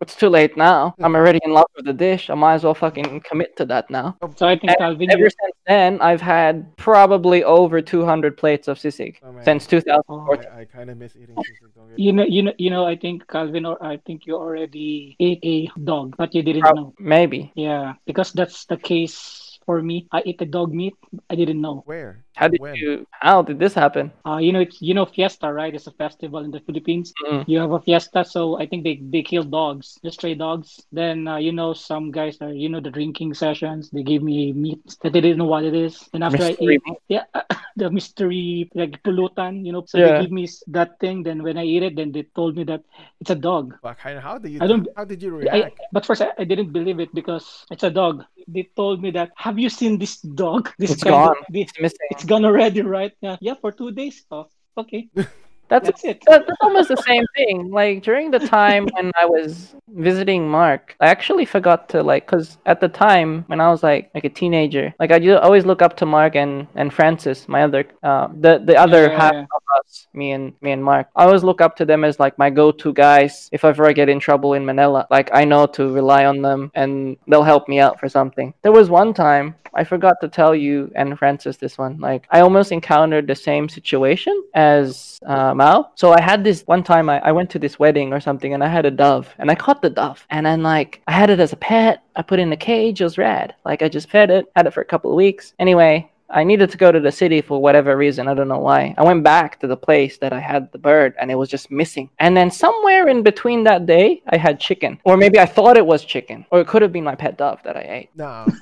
It's 0.00 0.14
too 0.14 0.28
late 0.28 0.56
now. 0.56 0.94
I'm 1.00 1.16
already 1.16 1.40
in 1.44 1.52
love 1.52 1.66
with 1.74 1.84
the 1.84 1.92
dish. 1.92 2.30
I 2.30 2.34
might 2.34 2.54
as 2.54 2.62
well 2.64 2.74
fucking 2.74 3.20
commit 3.28 3.56
to 3.56 3.64
that 3.66 3.90
now. 3.90 4.16
Oh, 4.22 4.32
so 4.36 4.46
I 4.46 4.56
think 4.56 4.78
Calvin, 4.78 5.10
Ever 5.10 5.24
you, 5.24 5.30
since 5.30 5.56
then, 5.66 6.00
I've 6.00 6.20
had 6.20 6.76
probably 6.76 7.42
over 7.42 7.82
200 7.82 8.36
plates 8.36 8.68
of 8.68 8.78
sisig 8.78 9.16
Oh, 9.24 9.34
since 9.42 9.66
2014. 9.66 10.46
I, 10.52 10.60
I 10.60 10.64
kind 10.66 10.90
of 10.90 10.98
miss 10.98 11.16
eating 11.16 11.34
sisig. 11.36 11.94
you 11.96 12.12
know, 12.12 12.24
you 12.24 12.42
know, 12.42 12.52
you 12.58 12.70
know. 12.70 12.86
I 12.86 12.94
think 12.94 13.26
Calvin, 13.26 13.66
or 13.66 13.82
I 13.82 13.96
think 14.06 14.24
you 14.24 14.36
already 14.36 15.16
ate 15.18 15.40
a 15.42 15.66
dog, 15.80 16.14
but 16.16 16.32
you 16.32 16.42
didn't 16.44 16.62
Prob- 16.62 16.76
know. 16.76 16.94
Maybe. 17.00 17.50
Yeah, 17.56 17.94
because 18.06 18.32
that's 18.32 18.66
the 18.66 18.76
case 18.76 19.58
for 19.66 19.82
me. 19.82 20.06
I 20.12 20.22
ate 20.24 20.38
the 20.38 20.46
dog 20.46 20.72
meat. 20.72 20.94
I 21.28 21.34
didn't 21.34 21.60
know. 21.60 21.82
Where? 21.86 22.24
How 22.38 22.48
did 22.48 22.60
When? 22.60 22.74
you? 22.76 23.06
How 23.10 23.42
did 23.42 23.58
this 23.58 23.74
happen? 23.74 24.12
Uh, 24.24 24.38
you 24.38 24.52
know, 24.54 24.60
it's 24.66 24.78
you 24.80 24.94
know 24.94 25.06
Fiesta, 25.14 25.52
right? 25.52 25.74
It's 25.74 25.88
a 25.88 25.94
festival 26.04 26.40
in 26.46 26.50
the 26.56 26.60
Philippines. 26.66 27.12
Mm. 27.26 27.44
You 27.50 27.58
have 27.58 27.72
a 27.72 27.80
fiesta, 27.86 28.24
so 28.24 28.58
I 28.62 28.64
think 28.70 28.84
they 28.86 28.94
they 29.14 29.22
kill 29.22 29.42
dogs, 29.42 29.98
just 30.04 30.18
stray 30.18 30.34
dogs. 30.34 30.68
Then 30.92 31.26
uh, 31.26 31.36
you 31.46 31.52
know 31.58 31.70
some 31.74 32.10
guys 32.18 32.38
are 32.40 32.52
you 32.52 32.68
know 32.72 32.80
the 32.80 32.90
drinking 32.98 33.34
sessions. 33.34 33.90
They 33.90 34.04
give 34.12 34.22
me 34.22 34.52
meat 34.52 34.80
that 35.02 35.12
they 35.12 35.20
didn't 35.20 35.38
know 35.42 35.50
what 35.54 35.64
it 35.64 35.74
is. 35.74 36.08
And 36.14 36.22
after 36.22 36.38
Mystery 36.38 36.78
I 36.86 36.90
eat, 36.92 36.98
yeah, 37.08 37.24
the 37.76 37.90
mystery 37.90 38.70
like 38.74 39.02
pulutan, 39.02 39.64
you 39.66 39.72
know. 39.72 39.82
So 39.86 39.98
Yeah. 39.98 40.06
they 40.18 40.22
give 40.22 40.32
me 40.40 40.46
that 40.78 40.98
thing. 41.00 41.22
Then 41.26 41.42
when 41.42 41.58
I 41.58 41.64
eat 41.64 41.82
it, 41.82 41.96
then 41.96 42.12
they 42.12 42.22
told 42.38 42.56
me 42.56 42.64
that 42.70 42.82
it's 43.20 43.30
a 43.30 43.38
dog. 43.50 43.74
Fuck, 43.82 43.98
how, 43.98 44.14
how 44.20 44.38
did 44.38 44.52
you? 44.52 44.60
I 44.62 44.66
don't- 44.66 44.88
How 44.96 45.04
did 45.04 45.22
you 45.22 45.30
I, 45.34 45.40
react? 45.42 45.78
but 45.92 46.06
first, 46.06 46.22
I, 46.22 46.30
I 46.38 46.44
didn't 46.44 46.70
believe 46.72 47.00
it 47.00 47.10
because 47.14 47.66
it's 47.70 47.82
a 47.82 47.90
dog. 47.90 48.24
They 48.46 48.64
told 48.76 49.02
me 49.02 49.10
that. 49.18 49.30
Have 49.36 49.58
you 49.58 49.68
seen 49.68 49.98
this 49.98 50.20
dog? 50.22 50.70
This 50.78 50.92
It's 50.92 51.02
kind 51.02 51.14
of- 51.14 51.34
gone. 51.34 51.44
this- 51.50 51.68
It's 51.68 51.80
missing. 51.80 52.08
it's 52.14 52.24
gone 52.28 52.44
already, 52.44 52.82
right? 52.82 53.12
Yeah, 53.20 53.36
yeah, 53.40 53.54
for 53.60 53.72
two 53.72 53.90
days. 53.90 54.24
Oh, 54.30 54.46
okay, 54.76 55.08
That's 55.68 55.86
that's 55.86 56.04
it. 56.04 56.22
that- 56.26 56.46
that's 56.46 56.60
almost 56.62 56.88
the 56.88 56.96
same 57.10 57.24
thing. 57.36 57.70
Like 57.70 58.02
during 58.02 58.30
the 58.30 58.38
time 58.38 58.86
when 58.94 59.12
I 59.20 59.26
was 59.26 59.74
visiting 59.88 60.48
Mark, 60.48 60.94
I 61.00 61.06
actually 61.08 61.44
forgot 61.44 61.88
to 61.90 62.02
like, 62.02 62.26
cause 62.26 62.58
at 62.66 62.80
the 62.80 62.88
time 62.88 63.44
when 63.48 63.60
I 63.60 63.68
was 63.70 63.82
like 63.82 64.10
like 64.14 64.24
a 64.24 64.28
teenager, 64.40 64.94
like 65.00 65.10
I 65.12 65.18
ju- 65.18 65.36
always 65.38 65.64
look 65.66 65.82
up 65.82 65.96
to 65.98 66.06
Mark 66.06 66.36
and 66.36 66.66
and 66.74 66.92
Francis, 66.92 67.48
my 67.48 67.62
other 67.64 67.84
uh 68.02 68.28
the 68.40 68.58
the 68.64 68.76
other 68.76 69.02
Yeah, 69.10 69.18
half 69.20 69.34
yeah. 69.34 69.42
of 69.56 69.62
us, 69.78 70.06
me 70.14 70.32
and 70.32 70.52
me 70.62 70.70
and 70.72 70.82
Mark. 70.84 71.08
I 71.16 71.24
always 71.24 71.44
look 71.44 71.60
up 71.60 71.76
to 71.76 71.84
them 71.84 72.04
as 72.04 72.18
like 72.20 72.38
my 72.38 72.50
go-to 72.50 72.92
guys 72.92 73.48
if 73.52 73.64
ever 73.64 73.86
I 73.86 73.92
get 73.92 74.08
in 74.08 74.20
trouble 74.20 74.54
in 74.54 74.64
Manila. 74.64 75.06
Like 75.10 75.28
I 75.32 75.44
know 75.44 75.66
to 75.76 75.92
rely 75.92 76.24
on 76.24 76.42
them 76.42 76.70
and 76.74 77.16
they'll 77.28 77.42
help 77.52 77.68
me 77.68 77.78
out 77.80 78.00
for 78.00 78.08
something. 78.08 78.54
There 78.62 78.72
was 78.72 78.88
one 78.90 79.12
time 79.14 79.54
I 79.74 79.84
forgot 79.84 80.16
to 80.22 80.28
tell 80.28 80.54
you 80.54 80.90
and 80.96 81.18
Francis 81.18 81.56
this 81.58 81.76
one. 81.78 81.98
Like 81.98 82.26
I 82.30 82.40
almost 82.40 82.72
encountered 82.72 83.26
the 83.26 83.34
same 83.34 83.68
situation 83.68 84.34
as 84.54 85.18
uh, 85.26 85.52
Mao. 85.58 85.90
So 85.96 86.12
I 86.12 86.20
had 86.20 86.44
this 86.44 86.62
one 86.66 86.82
time 86.82 87.10
I, 87.10 87.18
I 87.18 87.32
went 87.32 87.50
to 87.50 87.58
this 87.58 87.78
wedding 87.78 88.12
or 88.12 88.20
something 88.20 88.54
and 88.54 88.64
I 88.64 88.68
had 88.68 88.86
a 88.86 88.90
dove 88.90 89.34
and 89.38 89.50
I 89.50 89.54
caught 89.54 89.82
the 89.82 89.90
dove 89.90 90.24
and 90.30 90.46
then 90.46 90.62
like 90.62 91.02
I 91.06 91.12
had 91.12 91.30
it 91.30 91.40
as 91.40 91.52
a 91.52 91.56
pet. 91.56 92.02
I 92.16 92.22
put 92.22 92.38
it 92.38 92.42
in 92.42 92.52
a 92.52 92.56
cage. 92.56 93.00
It 93.00 93.04
was 93.04 93.18
rad. 93.18 93.54
Like 93.64 93.82
I 93.82 93.88
just 93.88 94.08
fed 94.08 94.30
it, 94.30 94.46
had 94.56 94.66
it 94.66 94.72
for 94.72 94.80
a 94.80 94.86
couple 94.92 95.10
of 95.10 95.16
weeks. 95.16 95.54
Anyway, 95.58 96.10
I 96.30 96.44
needed 96.44 96.70
to 96.70 96.76
go 96.76 96.92
to 96.92 97.00
the 97.00 97.10
city 97.10 97.40
for 97.40 97.60
whatever 97.60 97.96
reason. 97.96 98.28
I 98.28 98.34
don't 98.34 98.48
know 98.48 98.58
why. 98.58 98.94
I 98.98 99.02
went 99.02 99.24
back 99.24 99.58
to 99.60 99.66
the 99.66 99.76
place 99.76 100.18
that 100.18 100.32
I 100.32 100.40
had 100.40 100.70
the 100.72 100.78
bird 100.78 101.14
and 101.18 101.30
it 101.30 101.34
was 101.34 101.48
just 101.48 101.70
missing. 101.70 102.08
And 102.18 102.36
then 102.36 102.50
somewhere 102.50 103.08
in 103.08 103.22
between 103.22 103.64
that 103.64 103.86
day, 103.86 104.22
I 104.28 104.36
had 104.36 104.60
chicken. 104.60 105.00
Or 105.04 105.16
maybe 105.16 105.38
I 105.40 105.46
thought 105.46 105.76
it 105.76 105.86
was 105.86 106.04
chicken. 106.04 106.46
Or 106.50 106.60
it 106.60 106.68
could 106.68 106.82
have 106.82 106.92
been 106.92 107.04
my 107.04 107.14
pet 107.14 107.36
dove 107.36 107.60
that 107.64 107.76
I 107.76 107.84
ate. 107.98 108.10
No. 108.14 108.46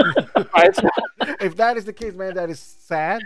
If 1.40 1.56
that 1.56 1.76
is 1.76 1.84
the 1.84 1.92
case, 1.92 2.14
man, 2.14 2.34
that 2.34 2.50
is 2.50 2.58
sad. 2.58 3.22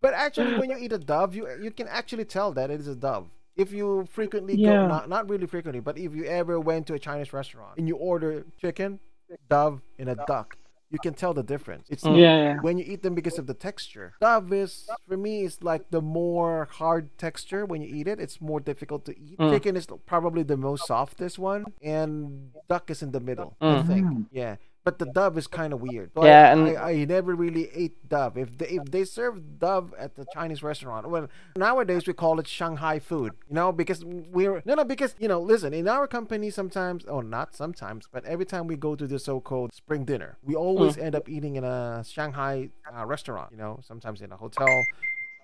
But 0.00 0.14
actually, 0.14 0.54
when 0.58 0.70
you 0.72 0.76
eat 0.78 0.92
a 0.92 0.98
dove, 0.98 1.34
you 1.34 1.46
you 1.60 1.70
can 1.70 1.88
actually 1.88 2.24
tell 2.24 2.52
that 2.52 2.70
it 2.70 2.80
is 2.80 2.88
a 2.88 2.94
dove. 2.96 3.28
If 3.56 3.72
you 3.72 4.06
frequently 4.10 4.56
Yeah. 4.56 4.68
go, 4.82 4.88
not 4.88 5.08
not 5.08 5.28
really 5.28 5.46
frequently, 5.46 5.80
but 5.80 5.98
if 5.98 6.14
you 6.14 6.24
ever 6.24 6.58
went 6.58 6.86
to 6.88 6.94
a 6.94 6.98
Chinese 6.98 7.32
restaurant 7.32 7.74
and 7.78 7.86
you 7.88 7.96
order 7.96 8.44
chicken, 8.60 9.00
dove, 9.48 9.82
and 9.98 10.08
a 10.08 10.14
duck, 10.26 10.56
you 10.90 10.98
can 10.98 11.14
tell 11.14 11.34
the 11.34 11.42
difference. 11.42 11.86
It's 11.90 12.04
Mm. 12.04 12.16
Yeah, 12.18 12.36
yeah. 12.44 12.56
when 12.66 12.78
you 12.78 12.84
eat 12.92 13.02
them 13.02 13.14
because 13.14 13.38
of 13.38 13.46
the 13.46 13.54
texture. 13.54 14.14
Dove 14.20 14.52
is 14.52 14.88
for 15.06 15.16
me 15.16 15.42
is 15.44 15.62
like 15.62 15.90
the 15.90 16.00
more 16.00 16.68
hard 16.80 17.04
texture 17.18 17.66
when 17.66 17.82
you 17.82 17.88
eat 17.98 18.08
it. 18.08 18.18
It's 18.18 18.40
more 18.40 18.60
difficult 18.60 19.04
to 19.06 19.12
eat. 19.18 19.38
Mm. 19.38 19.50
Chicken 19.50 19.76
is 19.76 19.86
probably 20.06 20.42
the 20.42 20.56
most 20.56 20.86
softest 20.86 21.38
one, 21.38 21.66
and 21.82 22.50
duck 22.68 22.90
is 22.90 23.02
in 23.02 23.10
the 23.12 23.20
middle. 23.20 23.56
I 23.60 23.64
Mm. 23.82 23.86
think. 23.86 24.06
Yeah. 24.32 24.56
But 24.90 24.98
the 24.98 25.12
dove 25.12 25.38
is 25.38 25.46
kind 25.46 25.72
of 25.72 25.80
weird. 25.80 26.10
So 26.16 26.24
Yeah, 26.24 26.48
I, 26.48 26.52
and- 26.52 26.78
I, 26.78 26.90
I 26.90 27.04
never 27.04 27.32
really 27.36 27.70
ate 27.72 28.08
dove. 28.08 28.36
If 28.36 28.58
they 28.58 28.66
if 28.78 28.84
they 28.90 29.04
serve 29.04 29.58
dove 29.60 29.94
at 29.96 30.16
the 30.16 30.26
Chinese 30.34 30.64
restaurant, 30.64 31.08
well, 31.08 31.28
nowadays 31.56 32.08
we 32.08 32.12
call 32.12 32.40
it 32.40 32.48
Shanghai 32.48 32.98
food. 32.98 33.32
You 33.48 33.54
know, 33.54 33.70
because 33.70 34.04
we're 34.04 34.62
no 34.64 34.74
no 34.74 34.84
because 34.84 35.14
you 35.22 35.28
know 35.28 35.40
listen 35.40 35.72
in 35.72 35.86
our 35.86 36.08
company 36.08 36.50
sometimes 36.50 37.04
oh 37.06 37.20
not 37.20 37.54
sometimes 37.54 38.08
but 38.14 38.24
every 38.24 38.46
time 38.52 38.66
we 38.66 38.74
go 38.88 38.96
to 38.96 39.06
the 39.06 39.18
so-called 39.28 39.72
spring 39.72 40.04
dinner 40.04 40.30
we 40.42 40.54
always 40.56 40.98
end 40.98 41.14
up 41.14 41.28
eating 41.28 41.54
in 41.54 41.62
a 41.62 42.02
Shanghai 42.04 42.70
uh, 42.92 43.06
restaurant. 43.06 43.48
You 43.52 43.58
know, 43.58 43.78
sometimes 43.90 44.20
in 44.22 44.32
a 44.32 44.36
hotel 44.36 44.74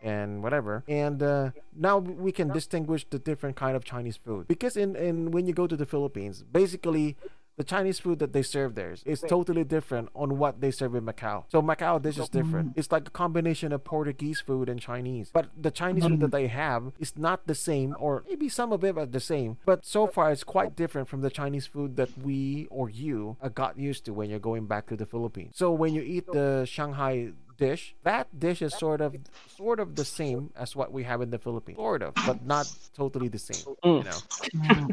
and 0.02 0.42
whatever. 0.42 0.84
And 0.88 1.22
uh, 1.22 1.50
now 1.74 1.98
we 1.98 2.32
can 2.32 2.48
distinguish 2.48 3.06
the 3.08 3.18
different 3.18 3.56
kind 3.56 3.76
of 3.76 3.84
Chinese 3.84 4.16
food 4.16 4.46
because 4.48 4.76
in, 4.76 4.94
in 4.96 5.30
when 5.30 5.46
you 5.46 5.54
go 5.54 5.66
to 5.66 5.76
the 5.76 5.86
Philippines, 5.86 6.42
basically 6.42 7.16
the 7.56 7.64
Chinese 7.64 7.98
food 7.98 8.18
that 8.18 8.32
they 8.32 8.42
serve 8.42 8.74
there 8.74 8.94
is 9.04 9.20
totally 9.22 9.64
different 9.64 10.10
on 10.14 10.38
what 10.38 10.60
they 10.60 10.70
serve 10.70 10.94
in 10.94 11.04
Macau. 11.04 11.44
So 11.48 11.62
Macau 11.62 12.00
dish 12.00 12.18
is 12.18 12.28
different. 12.28 12.74
It's 12.76 12.92
like 12.92 13.08
a 13.08 13.10
combination 13.10 13.72
of 13.72 13.82
Portuguese 13.84 14.40
food 14.40 14.68
and 14.68 14.80
Chinese. 14.80 15.30
But 15.32 15.48
the 15.60 15.70
Chinese 15.70 16.04
food 16.04 16.20
that 16.20 16.32
they 16.32 16.48
have 16.48 16.92
is 16.98 17.16
not 17.16 17.46
the 17.46 17.54
same, 17.54 17.96
or 17.98 18.24
maybe 18.28 18.48
some 18.48 18.72
of 18.72 18.84
it 18.84 18.98
are 18.98 19.06
the 19.06 19.20
same. 19.20 19.56
But 19.64 19.84
so 19.84 20.06
far, 20.06 20.30
it's 20.32 20.44
quite 20.44 20.76
different 20.76 21.08
from 21.08 21.22
the 21.22 21.30
Chinese 21.30 21.66
food 21.66 21.96
that 21.96 22.10
we 22.22 22.66
or 22.70 22.90
you 22.90 23.36
uh, 23.40 23.48
got 23.48 23.78
used 23.78 24.04
to 24.06 24.12
when 24.12 24.28
you're 24.30 24.38
going 24.38 24.66
back 24.66 24.86
to 24.88 24.96
the 24.96 25.06
Philippines. 25.06 25.54
So 25.56 25.72
when 25.72 25.94
you 25.94 26.02
eat 26.02 26.26
the 26.26 26.66
Shanghai 26.66 27.32
dish, 27.56 27.94
that 28.04 28.28
dish 28.38 28.62
is 28.62 28.74
sort 28.74 29.00
of 29.00 29.16
sort 29.56 29.80
of 29.80 29.94
the 29.96 30.04
same 30.04 30.50
as 30.56 30.76
what 30.76 30.92
we 30.92 31.02
have 31.04 31.20
in 31.22 31.30
the 31.30 31.38
Philippines. 31.38 31.76
Sort 31.78 32.02
of, 32.02 32.14
but 32.26 32.44
not 32.46 32.66
totally 32.94 33.28
the 33.28 33.38
same. 33.38 33.62
You 33.84 34.02
Mm. 34.02 34.04
know. 34.04 34.88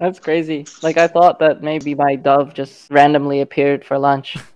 That's 0.00 0.18
crazy. 0.20 0.66
Like 0.82 0.96
I 0.96 1.06
thought 1.08 1.38
that 1.40 1.62
maybe 1.62 1.94
my 1.94 2.14
dove 2.16 2.54
just 2.54 2.90
randomly 2.90 3.40
appeared 3.40 3.84
for 3.84 3.98
lunch. 3.98 4.36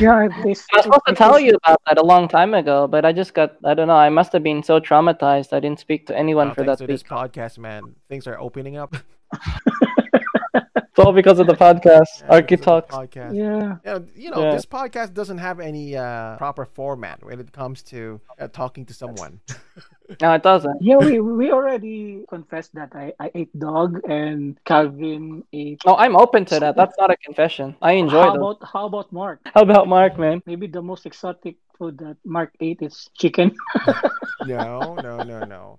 Yeah. 0.00 0.14
I 0.14 0.28
was 0.44 0.60
supposed 0.70 1.02
to 1.08 1.14
tell 1.14 1.40
you 1.40 1.56
about 1.64 1.80
that 1.86 1.98
a 1.98 2.04
long 2.04 2.28
time 2.28 2.54
ago, 2.54 2.86
but 2.86 3.04
I 3.04 3.12
just 3.12 3.34
got 3.34 3.56
I 3.64 3.74
don't 3.74 3.88
know, 3.88 3.96
I 3.96 4.08
must 4.10 4.32
have 4.32 4.42
been 4.42 4.62
so 4.62 4.78
traumatized 4.80 5.52
I 5.52 5.60
didn't 5.60 5.80
speak 5.80 6.06
to 6.06 6.16
anyone 6.16 6.50
Uh, 6.50 6.54
for 6.54 6.62
that 6.64 6.78
to 6.78 6.86
this 6.86 7.02
podcast, 7.02 7.58
man, 7.58 7.94
things 8.08 8.26
are 8.26 8.38
opening 8.38 8.76
up. 8.76 8.94
It's 10.54 10.98
all 10.98 11.12
because 11.12 11.38
of 11.38 11.46
the 11.46 11.54
podcast. 11.54 12.22
Yeah, 12.22 12.40
because 12.40 12.50
of 12.50 12.56
the 12.56 12.56
Architalks. 12.56 12.88
podcast. 12.88 13.34
Yeah. 13.36 13.76
Yeah, 13.84 13.98
you 14.16 14.30
know, 14.30 14.42
Yeah. 14.42 14.52
this 14.54 14.66
podcast 14.66 15.14
doesn't 15.14 15.38
have 15.38 15.60
any 15.60 15.96
uh, 15.96 16.36
proper 16.36 16.64
format 16.64 17.22
when 17.24 17.38
it 17.40 17.52
comes 17.52 17.82
to 17.84 18.20
uh, 18.38 18.48
talking 18.48 18.84
to 18.86 18.94
someone. 18.94 19.40
No, 20.22 20.32
it 20.32 20.42
doesn't. 20.42 20.80
Yeah, 20.80 20.96
we, 20.96 21.20
we 21.20 21.52
already 21.52 22.24
confessed 22.30 22.74
that 22.74 22.92
I, 22.94 23.12
I 23.20 23.30
ate 23.34 23.52
dog 23.58 24.00
and 24.08 24.56
Calvin 24.64 25.44
ate. 25.52 25.82
No, 25.84 25.96
I'm 25.96 26.16
open 26.16 26.46
to 26.46 26.58
that. 26.60 26.76
That's 26.76 26.96
not 26.98 27.10
a 27.10 27.16
confession. 27.18 27.76
I 27.82 27.92
enjoy 27.92 28.22
it. 28.22 28.24
how 28.24 28.32
them. 28.32 28.42
about 28.42 28.58
how 28.72 28.86
about 28.86 29.12
Mark? 29.12 29.40
How 29.54 29.60
about 29.60 29.86
Mark, 29.86 30.18
man? 30.18 30.42
Maybe 30.46 30.66
the 30.66 30.80
most 30.80 31.04
exotic 31.04 31.56
food 31.76 31.98
that 31.98 32.16
Mark 32.24 32.54
ate 32.58 32.80
is 32.80 33.10
chicken. 33.18 33.54
no, 34.46 34.94
no, 34.94 35.22
no, 35.22 35.44
no. 35.44 35.78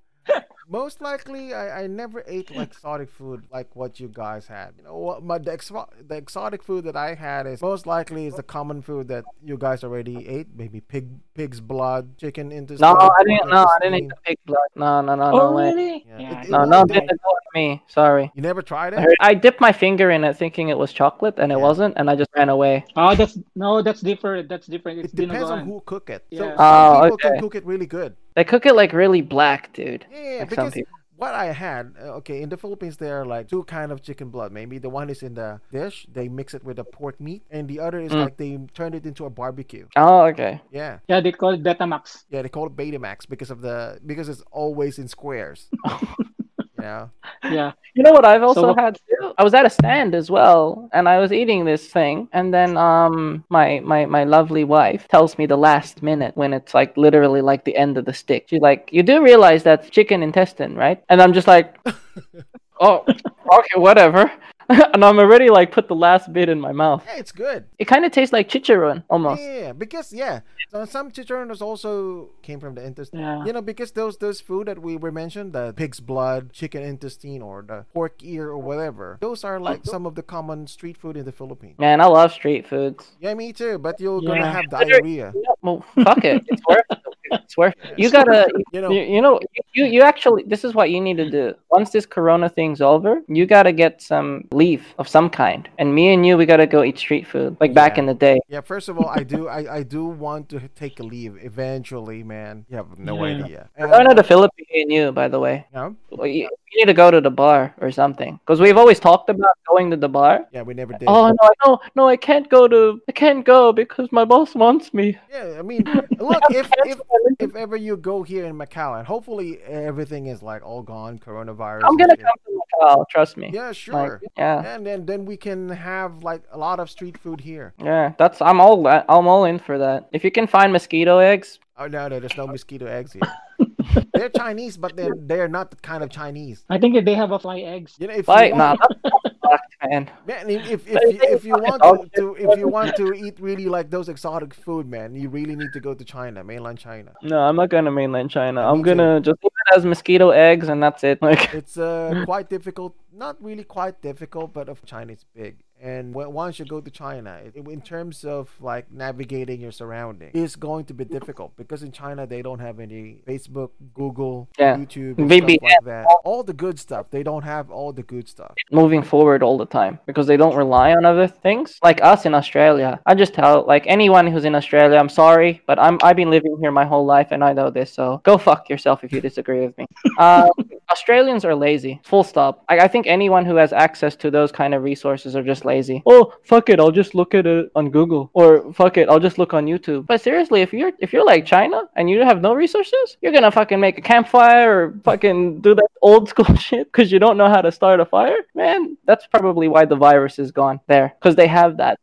Most 0.72 1.02
likely, 1.02 1.52
I, 1.54 1.84
I 1.84 1.88
never 1.88 2.24
ate 2.28 2.56
like 2.56 2.70
exotic 2.74 3.10
food 3.10 3.44
like 3.52 3.76
what 3.76 4.00
you 4.00 4.08
guys 4.08 4.46
had. 4.46 4.70
You 4.78 4.84
know, 4.84 4.98
what 4.98 5.24
my 5.24 5.40
the, 5.40 5.50
exo- 5.52 5.90
the 6.08 6.16
exotic 6.16 6.62
food 6.62 6.84
that 6.84 6.96
I 6.96 7.16
had 7.16 7.48
is 7.48 7.60
most 7.60 7.88
likely 7.88 8.28
is 8.28 8.36
the 8.36 8.44
common 8.44 8.84
food 8.84 9.08
that 9.08 9.24
you 9.44 9.58
guys 9.58 9.84
already 9.84 10.28
ate. 10.28 10.48
Maybe 10.56 10.80
pig 10.80 11.08
pig's 11.34 11.60
blood, 11.60 12.18
chicken 12.20 12.52
intestine. 12.52 12.86
No, 12.88 12.96
I 13.00 13.24
didn't. 13.24 13.50
No, 13.50 13.64
I 13.66 13.78
didn't 13.82 14.04
eat 14.04 14.10
the 14.10 14.16
pig 14.24 14.38
blood. 14.46 14.70
No, 14.76 15.02
no, 15.02 15.16
no, 15.16 15.24
oh, 15.32 15.38
no 15.38 15.52
way. 15.54 15.74
really? 15.74 16.06
Yeah. 16.08 16.20
Yeah. 16.20 16.40
It- 16.42 16.46
it 16.46 16.52
No, 16.52 16.60
was 16.60 16.70
no, 16.70 16.86
didn't 16.86 17.10
go 17.10 17.30
with 17.34 17.54
me. 17.56 17.84
Sorry. 17.88 18.32
You 18.36 18.42
never 18.44 18.62
tried 18.62 18.94
it? 18.94 19.00
heard- 19.00 19.16
I 19.20 19.34
dipped 19.34 19.60
my 19.60 19.72
finger 19.72 20.12
in 20.12 20.24
it 20.24 20.38
thinking 20.38 20.70
it 20.70 20.78
was 20.78 20.94
chocolate, 20.94 21.36
and 21.40 21.52
it 21.52 21.58
Yeah. 21.58 21.64
wasn't, 21.64 21.96
and 21.98 22.12
I 22.12 22.16
just 22.16 22.30
ran 22.38 22.50
away. 22.50 22.86
Oh, 22.96 23.16
that's 23.16 23.40
no, 23.56 23.82
that's 23.82 24.02
different. 24.02 24.48
That's 24.50 24.68
different. 24.68 25.00
It's 25.00 25.14
It 25.14 25.16
depends 25.16 25.50
on 25.50 25.66
who 25.66 25.82
cook 25.88 26.12
it. 26.12 26.26
So 26.32 26.46
Yeah. 26.46 26.56
some 26.58 26.60
Oh, 26.60 27.02
people 27.06 27.18
can 27.18 27.32
okay. 27.32 27.40
cook 27.42 27.56
it 27.56 27.66
really 27.66 27.88
good. 27.88 28.16
They 28.36 28.44
cook 28.44 28.66
it 28.66 28.76
like 28.76 28.94
really 28.94 29.22
black, 29.22 29.74
dude. 29.74 30.06
Yeah, 30.12 30.38
Like 30.40 30.50
because 30.50 30.74
what 31.18 31.34
I 31.34 31.48
had, 31.52 31.94
uh, 32.02 32.16
okay, 32.24 32.42
in 32.42 32.48
the 32.50 32.56
Philippines 32.56 32.96
there 32.96 33.20
are 33.22 33.26
like 33.26 33.50
two 33.50 33.64
kind 33.66 33.92
of 33.92 34.02
chicken 34.02 34.30
blood. 34.30 34.52
Maybe 34.54 34.78
the 34.78 34.90
one 34.90 35.10
is 35.10 35.22
in 35.24 35.34
the 35.34 35.60
dish, 35.72 36.08
they 36.14 36.30
mix 36.30 36.54
it 36.54 36.64
with 36.64 36.78
the 36.78 36.86
pork 36.86 37.20
meat, 37.20 37.44
and 37.52 37.68
the 37.68 37.80
other 37.82 38.00
is 38.00 38.12
Mm. 38.12 38.24
like 38.24 38.38
they 38.38 38.58
turn 38.74 38.94
it 38.94 39.06
into 39.06 39.26
a 39.26 39.30
barbecue. 39.30 39.88
Oh, 39.98 40.22
okay. 40.28 40.62
Yeah, 40.72 41.00
Yeah, 41.10 41.20
they 41.20 41.34
call 41.34 41.54
it 41.54 41.64
Betamax. 41.64 42.24
yeah, 42.30 42.42
they 42.42 42.50
call 42.50 42.68
it 42.68 42.76
Betamax 42.76 43.28
because 43.28 43.52
of 43.52 43.60
the 43.62 44.00
because 44.06 44.30
it's 44.30 44.44
always 44.52 44.98
in 45.00 45.08
squares. 45.10 45.68
you 46.80 46.86
know, 46.86 47.10
Yeah. 47.50 47.72
You 47.96 48.04
know 48.04 48.12
what 48.12 48.26
I've 48.26 48.44
also 48.44 48.68
what- 48.68 48.80
had 48.80 48.96
too? 48.98 49.34
I 49.38 49.44
was 49.44 49.54
at 49.54 49.66
a 49.66 49.70
stand 49.70 50.16
as 50.16 50.30
well, 50.32 50.90
and 50.94 51.08
I 51.10 51.20
was 51.20 51.32
eating 51.34 51.66
this 51.66 51.88
thing, 51.92 52.28
and 52.34 52.54
then 52.54 52.78
um 52.78 53.44
my 53.50 53.82
my 53.84 54.06
my 54.06 54.24
lovely 54.24 54.64
wife 54.64 55.08
tells 55.08 55.38
me 55.38 55.46
the 55.46 55.58
last 55.58 56.02
minute 56.04 56.36
when 56.38 56.54
it's 56.54 56.74
like 56.74 56.96
literally 56.98 57.42
like 57.42 57.64
the 57.66 57.76
end 57.76 57.98
of 57.98 58.06
the 58.06 58.14
stick. 58.14 58.46
She's 58.50 58.62
like, 58.62 58.90
"You 58.92 59.04
do 59.04 59.22
realize 59.24 59.64
that's 59.64 59.90
chicken 59.90 60.24
intestine, 60.24 60.76
right?" 60.76 61.04
And 61.10 61.22
I'm 61.22 61.34
just 61.34 61.48
like, 61.48 61.76
"Oh, 62.80 63.04
okay, 63.08 63.78
whatever." 63.78 64.32
and 64.94 65.04
I'm 65.04 65.18
already 65.18 65.50
like 65.50 65.72
put 65.72 65.88
the 65.88 65.96
last 65.96 66.32
bit 66.32 66.48
in 66.48 66.62
my 66.62 66.72
mouth. 66.72 67.04
yeah, 67.08 67.18
it's 67.18 67.32
good. 67.32 67.66
It 67.80 67.86
kind 67.86 68.06
of 68.06 68.12
tastes 68.12 68.32
like 68.32 68.48
chicharron 68.48 69.04
almost. 69.10 69.42
Yeah, 69.42 69.74
because 69.74 70.14
yeah, 70.14 70.42
so 70.70 70.86
some 70.86 71.10
chicharrones 71.10 71.60
also 71.60 72.30
came 72.44 72.60
from 72.60 72.76
the 72.76 72.84
intestine. 72.86 73.20
Yeah. 73.20 73.46
You 73.46 73.54
know, 73.54 73.64
because 73.64 73.94
those 73.94 74.18
those 74.18 74.42
food 74.42 74.68
that 74.68 74.80
we 74.80 74.96
were 74.96 75.12
mentioned, 75.12 75.54
the 75.54 75.74
pig's 75.74 76.00
blood, 76.00 76.54
chicken 76.54 76.84
intestine, 76.84 77.42
or 77.42 77.64
the 77.64 77.86
pork 77.96 78.22
ear, 78.22 78.50
or 78.50 78.60
whatever, 78.60 79.18
those 79.22 79.44
are 79.44 79.60
like 79.60 79.80
mm-hmm. 79.80 79.90
some 79.90 80.06
of 80.06 80.14
the 80.14 80.22
common 80.22 80.68
street 80.68 80.98
food 80.98 81.18
in 81.18 81.26
the 81.26 81.32
Philippines. 81.32 81.80
Man, 81.80 82.00
I 82.00 82.06
love 82.06 82.32
street 82.32 82.68
foods. 82.68 83.04
Yeah, 83.20 83.34
me 83.34 83.54
too. 83.54 83.80
But 83.80 84.00
you're 84.00 84.22
gonna 84.22 84.52
have 84.52 84.70
diarrhea. 84.70 85.34
Well, 85.62 85.84
fuck 85.94 86.24
it. 86.24 86.42
It's 86.48 86.62
worth 86.70 86.86
it. 86.90 87.00
It. 87.32 87.76
You 87.98 88.10
gotta, 88.10 88.50
You 88.74 88.82
know, 88.82 88.92
you, 88.92 89.02
you 89.02 89.22
know, 89.22 89.40
you, 89.74 89.86
you 89.86 90.02
actually, 90.02 90.44
this 90.44 90.64
is 90.64 90.74
what 90.74 90.92
you 90.92 91.02
need 91.02 91.18
to 91.18 91.30
do. 91.30 91.54
Once 91.72 91.90
this 91.92 92.06
corona 92.06 92.50
thing's 92.50 92.82
over, 92.82 93.22
you 93.28 93.46
gotta 93.46 93.72
get 93.72 94.02
some 94.02 94.48
leave 94.52 94.86
of 94.98 95.08
some 95.08 95.30
kind. 95.30 95.68
And 95.78 95.94
me 95.94 96.14
and 96.14 96.26
you, 96.26 96.38
we 96.38 96.46
gotta 96.46 96.68
go 96.68 96.84
eat 96.84 96.98
street 96.98 97.28
food, 97.28 97.58
like 97.60 97.74
back 97.74 97.98
in 97.98 98.06
the 98.06 98.14
day. 98.14 98.40
Yeah, 98.48 98.62
first 98.62 98.90
of 98.90 98.98
all, 98.98 99.08
I 99.08 99.24
do 99.24 99.48
I, 99.48 99.78
I 99.78 99.84
do 99.84 100.06
want 100.06 100.50
to 100.50 100.60
take 100.76 101.00
a 101.00 101.04
leave 101.04 101.38
eventually, 101.42 102.24
man. 102.24 102.66
You 102.70 102.78
have 102.78 102.98
no 103.00 103.16
Yeah. 103.26 103.44
idea. 103.44 103.70
Going 103.78 104.08
to 104.08 104.16
the 104.16 104.24
Philippines, 104.24 104.68
me 104.72 104.82
and 104.84 104.92
you, 104.92 105.12
by 105.12 105.28
the 105.28 105.40
way. 105.40 105.66
no? 105.74 105.96
You, 106.12 106.26
you 106.28 106.50
need 106.78 106.86
to 106.86 106.94
go 106.94 107.10
to 107.12 107.20
the 107.22 107.30
bar 107.32 107.74
or 107.80 107.92
something. 107.92 108.40
Because 108.46 108.60
we've 108.60 108.78
always 108.78 109.00
talked 109.00 109.30
about 109.30 109.50
going 109.68 109.90
to 109.92 109.98
the 109.98 110.10
bar. 110.10 110.46
Yeah, 110.52 110.62
we 110.62 110.74
never 110.74 110.94
did. 110.94 111.08
Oh, 111.08 111.28
no, 111.30 111.50
no, 111.66 111.80
no, 111.96 112.08
I 112.08 112.16
can't 112.18 112.50
go 112.50 112.68
to, 112.68 113.02
I 113.08 113.12
can't 113.12 113.44
go 113.46 113.74
because 113.74 114.12
my 114.12 114.26
boss 114.26 114.54
wants 114.56 114.94
me. 114.94 115.18
Yeah, 115.32 115.56
I 115.58 115.62
mean, 115.62 115.84
look, 116.20 116.44
if 116.52 116.70
if 116.86 117.00
if 117.40 117.56
ever 117.56 117.76
you 117.76 117.96
go 117.98 118.22
here 118.24 118.46
in 118.46 118.56
Macau, 118.58 118.98
and 118.98 119.08
hopefully 119.08 119.60
everything 119.62 120.26
is 120.28 120.44
like 120.44 120.64
all 120.66 120.82
gone, 120.84 121.18
coronavirus. 121.20 121.82
I'm 121.86 121.98
gonna 121.98 122.18
come 122.18 122.40
to 122.48 122.62
Macau, 122.82 123.06
trust 123.10 123.38
me. 123.38 123.50
Yeah, 123.54 123.68
Like, 123.68 123.76
sure. 123.76 124.22
yeah. 124.38 124.76
And 124.76 124.86
then 124.86 125.06
then 125.06 125.26
we 125.26 125.38
can 125.38 125.70
have 125.70 126.24
like 126.24 126.44
a 126.52 126.58
lot 126.58 126.80
of 126.80 126.90
street 126.90 127.18
food 127.18 127.40
here. 127.42 127.74
Yeah, 127.82 128.14
that's 128.18 128.42
I'm 128.42 128.60
all 128.60 128.86
I'm 128.88 129.28
all 129.28 129.46
in 129.46 129.58
for 129.60 129.78
that. 129.78 130.10
If 130.12 130.24
you 130.24 130.32
can 130.32 130.48
find 130.48 130.72
mosquito 130.74 131.20
eggs, 131.20 131.60
Oh 131.78 131.88
no, 131.88 132.10
no, 132.10 132.20
there's 132.20 132.36
no 132.36 132.46
mosquito 132.46 132.86
eggs 132.88 133.14
here. 133.14 133.22
they're 134.14 134.30
Chinese, 134.30 134.78
but 134.78 134.96
they're 134.96 135.16
they're 135.18 135.48
not 135.48 135.72
the 135.72 135.78
kind 135.78 136.04
of 136.04 136.10
Chinese. 136.10 136.66
I 136.70 136.78
think 136.78 137.04
they 137.06 137.14
have 137.16 137.32
a 137.32 137.40
fly 137.40 137.60
eggs. 137.60 137.96
You 138.00 138.08
know, 138.08 138.14
if 138.14 138.28
like 138.28 138.54
you 138.54 138.60
want, 138.60 138.80
that's 138.80 139.24
fucked, 139.50 139.76
man. 139.90 140.10
man, 140.28 140.50
if 140.50 140.70
if, 140.70 140.88
if, 140.88 141.14
you, 141.14 141.20
if 141.24 141.46
you 141.46 141.54
want 141.54 141.82
to, 141.84 142.22
to 142.22 142.36
if 142.36 142.60
you 142.60 142.68
want 142.68 142.96
to 142.98 143.14
eat 143.14 143.40
really 143.40 143.66
like 143.66 143.90
those 143.90 144.10
exotic 144.10 144.54
food, 144.54 144.88
man, 144.88 145.16
you 145.16 145.30
really 145.30 145.56
need 145.56 145.74
to 145.74 145.80
go 145.80 145.94
to 145.94 146.04
China, 146.04 146.44
mainland 146.44 146.80
China. 146.80 147.12
No, 147.22 147.40
I'm 147.40 147.56
not 147.56 147.70
gonna 147.70 147.92
mainland 147.92 148.30
China. 148.30 148.62
I'm 148.62 148.82
gonna 148.82 149.20
just 149.20 149.44
leave 149.44 149.52
it 149.68 149.78
as 149.78 149.86
mosquito 149.86 150.30
eggs 150.32 150.70
and 150.70 150.82
that's 150.82 151.04
it. 151.04 151.22
Like 151.22 151.54
It's 151.54 151.78
uh 151.78 152.24
quite 152.26 152.50
difficult, 152.50 152.96
not 153.14 153.42
really 153.44 153.64
quite 153.64 154.02
difficult, 154.02 154.54
but 154.54 154.70
of 154.70 154.84
China 154.86 155.14
it's 155.14 155.26
big. 155.36 155.58
And 155.82 156.14
when, 156.14 156.34
once 156.34 156.60
you 156.60 156.66
go 156.66 156.82
to 156.82 156.92
China, 156.92 157.40
in 157.56 157.82
terms 157.82 158.26
of 158.26 158.50
like 158.60 158.92
navigating 158.92 159.62
your 159.62 159.72
surrounding, 159.72 160.32
it's 160.34 160.56
going 160.56 160.86
to 160.86 160.94
be 160.94 161.06
difficult 161.06 161.56
because 161.56 161.84
in 161.84 161.92
China 161.92 162.28
they 162.28 162.42
don't 162.42 162.60
have 162.60 162.80
any 162.80 163.22
Facebook, 163.28 163.70
Google, 163.94 164.50
Yeah. 164.58 164.76
YouTube, 164.76 165.16
like 165.62 165.86
that. 165.86 166.06
All 166.26 166.44
the 166.44 166.54
good 166.54 166.80
stuff. 166.80 167.06
They 167.12 167.24
don't 167.24 167.44
have 167.44 167.72
all 167.72 167.94
the 167.94 168.04
good 168.04 168.28
stuff. 168.28 168.54
moving 168.72 169.02
forward 169.02 169.42
all 169.42 169.58
the 169.58 169.66
time 169.66 170.00
because 170.06 170.28
they 170.28 170.38
don't 170.38 170.56
rely 170.56 170.92
on 170.92 171.06
other 171.06 171.28
things. 171.28 171.80
Like 171.84 172.02
us 172.04 172.26
in 172.26 172.34
Australia, 172.34 173.00
I 173.06 173.16
just 173.16 173.34
tell 173.34 173.66
like 173.66 173.86
anyone 173.88 174.28
who's 174.28 174.46
in 174.46 174.56
Australia, 174.56 174.98
I'm 174.98 175.10
sorry, 175.10 175.62
but 175.66 175.80
I'm 175.80 175.98
I've 176.04 176.16
been 176.16 176.30
living 176.30 176.58
here 176.62 176.72
my 176.72 176.86
whole 176.86 177.06
life 177.06 177.28
and 177.32 177.44
I 177.44 177.54
know 177.54 177.70
this. 177.70 177.92
So 177.94 178.22
go 178.24 178.38
fuck 178.38 178.70
yourself 178.70 179.04
if 179.04 179.12
you 179.14 179.22
disagree 179.22 179.62
with 179.66 179.78
me. 179.78 179.86
Um, 180.20 180.50
Australians 180.92 181.46
are 181.46 181.56
lazy. 181.56 182.02
Full 182.04 182.24
stop. 182.24 182.64
I, 182.68 182.80
I 182.80 182.88
think 182.88 183.06
anyone 183.08 183.46
who 183.46 183.56
has 183.56 183.72
access 183.72 184.16
to 184.18 184.32
those 184.32 184.52
kind 184.52 184.74
of 184.74 184.84
resources 184.84 185.36
are 185.36 185.44
just 185.44 185.64
lazy. 185.72 185.98
Oh, 186.14 186.22
fuck 186.52 186.66
it, 186.72 186.78
I'll 186.82 186.92
just 187.02 187.14
look 187.20 187.32
at 187.40 187.46
it 187.54 187.72
on 187.80 187.86
Google. 187.98 188.24
Or 188.34 188.50
fuck 188.80 188.98
it, 189.02 189.06
I'll 189.10 189.24
just 189.28 189.38
look 189.42 189.54
on 189.54 189.64
YouTube. 189.74 190.02
But 190.12 190.20
seriously, 190.28 190.60
if 190.66 190.70
you're 190.78 190.92
if 191.06 191.10
you're 191.14 191.26
like 191.34 191.44
China 191.56 191.80
and 191.96 192.10
you 192.12 192.18
have 192.32 192.40
no 192.48 192.52
resources, 192.64 193.06
you're 193.22 193.36
gonna 193.38 193.52
fucking 193.60 193.80
make 193.88 193.98
a 194.04 194.06
campfire 194.14 194.70
or 194.78 194.84
fucking 195.10 195.62
do 195.68 195.72
that 195.80 195.88
old 196.02 196.24
school 196.34 196.52
shit 196.68 196.86
because 196.92 197.12
you 197.14 197.20
don't 197.26 197.38
know 197.42 197.50
how 197.56 197.62
to 197.68 197.72
start 197.80 198.00
a 198.06 198.06
fire. 198.18 198.40
Man, 198.56 198.98
that's 199.08 199.26
probably 199.36 199.68
why 199.74 199.84
the 199.86 199.96
virus 200.10 200.40
is 200.40 200.50
gone 200.62 200.80
there 200.88 201.08
because 201.20 201.36
they 201.36 201.48
have 201.48 201.78
that. 201.78 201.98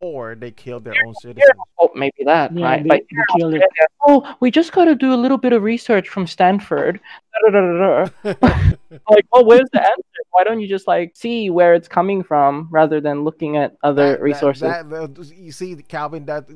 Or 0.00 0.36
they 0.36 0.52
kill 0.52 0.78
their 0.78 0.94
own 1.04 1.14
citizens. 1.22 1.50
oh, 1.80 1.90
maybe 2.02 2.22
that, 2.32 2.54
Yeah, 2.54 2.64
right? 2.68 2.82
they- 2.84 2.88
But 2.88 3.00
they 3.10 3.40
killed 3.40 3.62
oh, 4.06 4.18
we 4.38 4.48
just 4.58 4.70
got 4.76 4.84
to 4.84 4.94
do 4.94 5.10
a 5.12 5.18
little 5.24 5.40
bit 5.46 5.52
of 5.52 5.64
research 5.64 6.08
from 6.08 6.24
Stanford. 6.28 7.00
Like, 9.10 9.26
oh, 9.34 9.42
where's 9.44 9.68
the 9.72 9.80
answer? 9.82 10.02
Why 10.30 10.44
don't 10.44 10.60
you 10.60 10.68
just 10.68 10.86
like 10.86 11.12
see 11.14 11.50
where 11.50 11.74
it's 11.74 11.88
coming 11.88 12.22
from 12.22 12.68
rather 12.70 13.00
than 13.02 13.22
looking 13.22 13.56
at 13.58 13.76
other 13.82 14.12
That- 14.12 14.22
resources? 14.22 14.62
that- 14.62 14.88
that- 14.88 15.32
you 15.36 15.52
see, 15.52 15.76
Calvin, 15.76 16.24
that 16.26 16.46